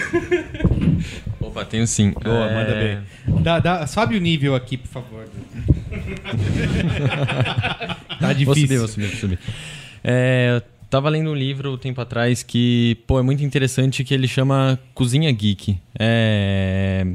Opa, 1.47 1.65
tenho 1.65 1.85
sim. 1.87 2.11
Boa, 2.11 2.49
É, 2.49 2.53
manda 2.53 2.75
bem. 2.75 2.99
Dá, 3.43 3.59
dá, 3.59 3.87
sobe 3.87 4.15
o 4.17 4.21
nível 4.21 4.55
aqui, 4.55 4.77
por 4.77 4.87
favor. 4.87 5.25
tá 8.19 8.19
Vou 8.19 8.29
subir, 8.55 8.67
difícil. 8.67 8.79
vou 8.79 8.87
subir, 8.87 9.07
vou 9.07 9.17
subir. 9.17 9.39
É, 10.03 10.53
eu 10.55 10.61
tava 10.89 11.09
lendo 11.09 11.31
um 11.31 11.35
livro 11.35 11.73
um 11.73 11.77
tempo 11.77 11.99
atrás 12.01 12.43
que, 12.43 12.97
pô, 13.07 13.19
é 13.19 13.23
muito 13.23 13.43
interessante 13.43 14.03
que 14.03 14.13
ele 14.13 14.27
chama 14.27 14.79
Cozinha 14.93 15.31
Geek. 15.31 15.77
É... 15.99 17.05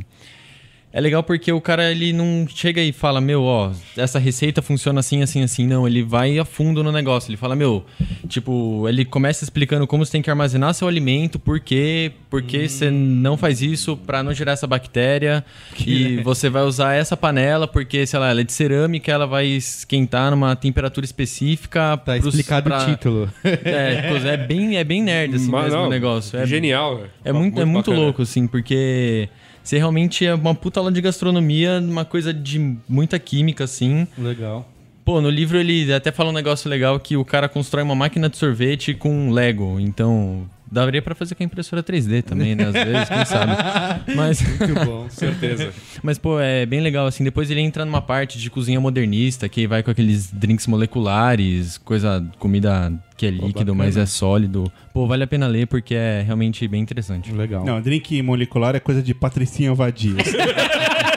É 0.93 1.01
legal 1.01 1.23
porque 1.23 1.53
o 1.53 1.61
cara, 1.61 1.89
ele 1.93 2.13
não 2.13 2.47
chega 2.53 2.83
e 2.83 2.91
fala, 2.93 3.21
meu, 3.21 3.45
ó, 3.45 3.71
essa 3.97 4.19
receita 4.19 4.61
funciona 4.61 4.99
assim, 4.99 5.23
assim, 5.23 5.41
assim. 5.43 5.65
Não, 5.65 5.87
ele 5.87 6.03
vai 6.03 6.37
a 6.37 6.45
fundo 6.45 6.83
no 6.83 6.91
negócio. 6.91 7.31
Ele 7.31 7.37
fala, 7.37 7.55
meu, 7.55 7.85
tipo, 8.29 8.89
ele 8.89 9.05
começa 9.05 9.45
explicando 9.45 9.87
como 9.87 10.05
você 10.05 10.11
tem 10.11 10.23
que 10.23 10.29
armazenar 10.29 10.75
seu 10.75 10.89
alimento, 10.89 11.39
por 11.39 11.61
quê, 11.61 12.11
por 12.29 12.43
que 12.43 12.69
você 12.69 12.91
não 12.91 13.37
faz 13.37 13.63
isso 13.63 13.97
pra 13.97 14.21
não 14.23 14.35
gerar 14.35 14.53
essa 14.53 14.67
bactéria. 14.67 15.45
e 15.87 16.17
você 16.25 16.51
vai 16.51 16.63
usar 16.65 16.95
essa 16.95 17.17
panela 17.17 17.69
porque, 17.69 18.05
sei 18.05 18.19
lá, 18.19 18.31
ela 18.31 18.41
é 18.41 18.45
de 18.45 18.53
cerâmica, 18.53 19.13
ela 19.13 19.29
vai 19.29 19.47
esquentar 19.47 20.31
numa 20.33 20.57
temperatura 20.57 21.05
específica. 21.07 21.97
Tá 21.99 22.15
pros- 22.19 22.35
explicado 22.35 22.69
pra- 22.69 22.83
o 22.83 22.87
título. 22.87 23.31
É, 23.45 24.11
é 24.33 24.37
bem, 24.37 24.77
é 24.77 24.83
bem 24.85 25.03
nerd, 25.03 25.37
assim, 25.37 25.49
Mas, 25.51 25.65
mesmo 25.67 25.79
não, 25.79 25.87
o 25.87 25.91
negócio. 25.91 26.37
É, 26.39 26.47
Genial. 26.47 26.99
né? 26.99 27.07
é 27.25 27.33
muito, 27.33 27.61
é 27.61 27.65
muito 27.65 27.87
bacana. 27.91 28.05
louco, 28.07 28.23
assim, 28.23 28.47
porque 28.47 29.29
você 29.71 29.79
realmente 29.79 30.27
é 30.27 30.35
uma 30.35 30.53
puta 30.53 30.81
aula 30.81 30.91
de 30.91 31.01
gastronomia, 31.01 31.79
uma 31.81 32.05
coisa 32.05 32.35
de 32.35 32.77
muita 32.89 33.21
química, 33.21 33.63
assim. 33.63 34.05
Legal. 34.19 34.69
Pô, 35.05 35.21
no 35.21 35.31
livro 35.31 35.59
ele 35.59 35.93
até 35.93 36.11
fala 36.11 36.31
um 36.31 36.33
negócio 36.33 36.69
legal 36.69 36.99
que 36.99 37.17
o 37.17 37.25
cara 37.25 37.49
constrói 37.49 37.85
uma 37.85 37.95
máquina 37.95 38.29
de 38.29 38.37
sorvete 38.37 38.95
com 38.95 39.31
Lego. 39.31 39.79
Então, 39.79 40.51
Daria 40.71 41.03
pra 41.03 41.15
fazer 41.15 41.35
com 41.35 41.43
a 41.43 41.47
impressora 41.47 41.83
3D 41.83 42.23
também, 42.23 42.55
né? 42.55 42.65
Às 42.67 42.73
vezes, 42.73 43.09
quem 43.09 43.25
sabe. 43.25 43.53
Mas, 44.15 44.41
Muito 44.41 44.75
bom, 44.85 45.09
certeza. 45.09 45.73
mas, 46.03 46.19
pô, 46.19 46.39
é 46.41 46.65
bem 46.65 46.81
legal, 46.81 47.07
assim. 47.07 47.25
Depois 47.25 47.51
ele 47.51 47.61
entra 47.61 47.85
numa 47.85 48.01
parte 48.01 48.39
de 48.39 48.51
cozinha 48.51 48.81
modernista, 48.81 49.49
que 49.49 49.67
vai 49.67 49.83
com 49.83 49.91
aqueles 49.91 50.31
drinks 50.33 50.67
moleculares, 50.67 51.79
coisa, 51.79 52.25
comida 52.39 52.93
que 53.17 53.27
é 53.27 53.31
líquido, 53.31 53.75
mas 53.75 53.97
é 53.97 54.07
sólido. 54.07 54.73
Pô, 54.95 55.07
vale 55.07 55.25
a 55.25 55.27
pena 55.27 55.47
ler 55.47 55.67
porque 55.67 55.95
é 55.95 56.23
realmente 56.25 56.67
bem 56.67 56.81
interessante. 56.81 57.33
Legal. 57.33 57.65
Não, 57.65 57.81
drink 57.81 58.23
molecular 58.23 58.75
é 58.75 58.81
coisa 58.81 59.03
de 59.03 59.13
Patricinha 59.13 59.75
Vadia. 59.75 60.15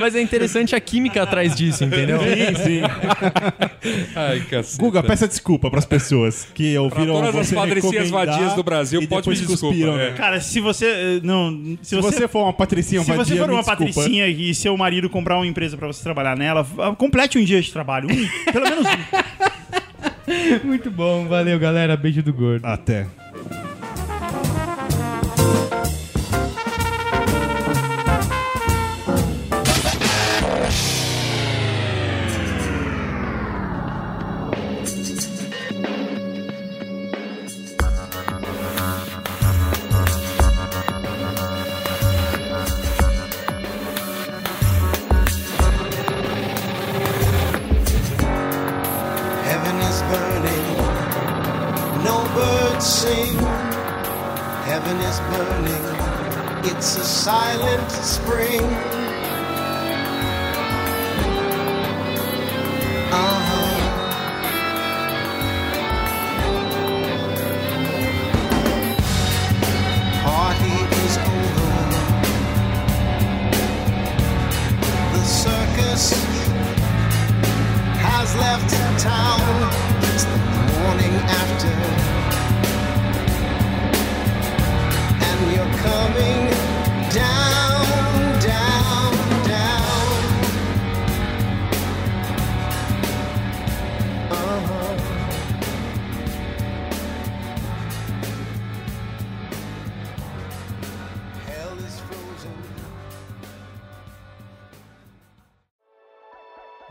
Mas 0.00 0.14
é 0.14 0.20
interessante 0.22 0.74
a 0.74 0.80
química 0.80 1.22
atrás 1.22 1.54
disso, 1.54 1.84
entendeu? 1.84 2.18
sim, 2.20 2.54
sim. 2.64 2.80
Ai, 4.16 4.40
caceta. 4.40 4.82
Guga, 4.82 5.02
peça 5.02 5.28
desculpa 5.28 5.70
pras 5.70 5.84
pessoas 5.84 6.48
que 6.54 6.76
ouviram 6.78 7.14
todas 7.14 7.36
as 7.36 7.48
você 7.48 7.54
patricinhas 7.54 8.10
vadias 8.10 8.54
do 8.54 8.62
Brasil, 8.62 9.00
pode 9.00 9.22
depois 9.22 9.38
pedir 9.38 9.50
desculpa, 9.50 9.74
cuspiram, 9.74 10.00
é. 10.00 10.10
né? 10.10 10.16
Cara, 10.16 10.40
se 10.40 10.58
você. 10.60 10.86
eh, 10.86 11.20
Não, 11.22 11.76
se, 11.82 11.94
Se 11.94 12.00
você 12.00 12.26
for 12.26 12.44
uma 12.44 12.52
Patricinha 12.52 13.02
Se 13.02 13.08
Vadia, 13.08 13.24
você 13.24 13.36
for 13.36 13.48
me 13.48 13.54
uma 13.54 13.64
patricinha 13.64 14.26
e 14.26 14.54
seu 14.54 14.76
marido 14.76 15.10
comprar 15.10 15.36
uma 15.36 15.46
empresa 15.46 15.76
pra 15.76 15.86
você 15.86 16.02
trabalhar 16.02 16.36
nela, 16.36 16.66
complete 16.96 17.38
um 17.38 17.44
dia 17.44 17.60
de 17.60 17.72
trabalho. 17.72 18.08
Um, 18.10 18.52
pelo 18.52 18.64
menos 18.64 18.86
um. 18.86 20.66
Muito 20.66 20.90
bom, 20.90 21.26
valeu, 21.26 21.58
galera. 21.58 21.96
Beijo 21.96 22.22
do 22.22 22.32
gordo. 22.32 22.64
Até. 22.64 23.06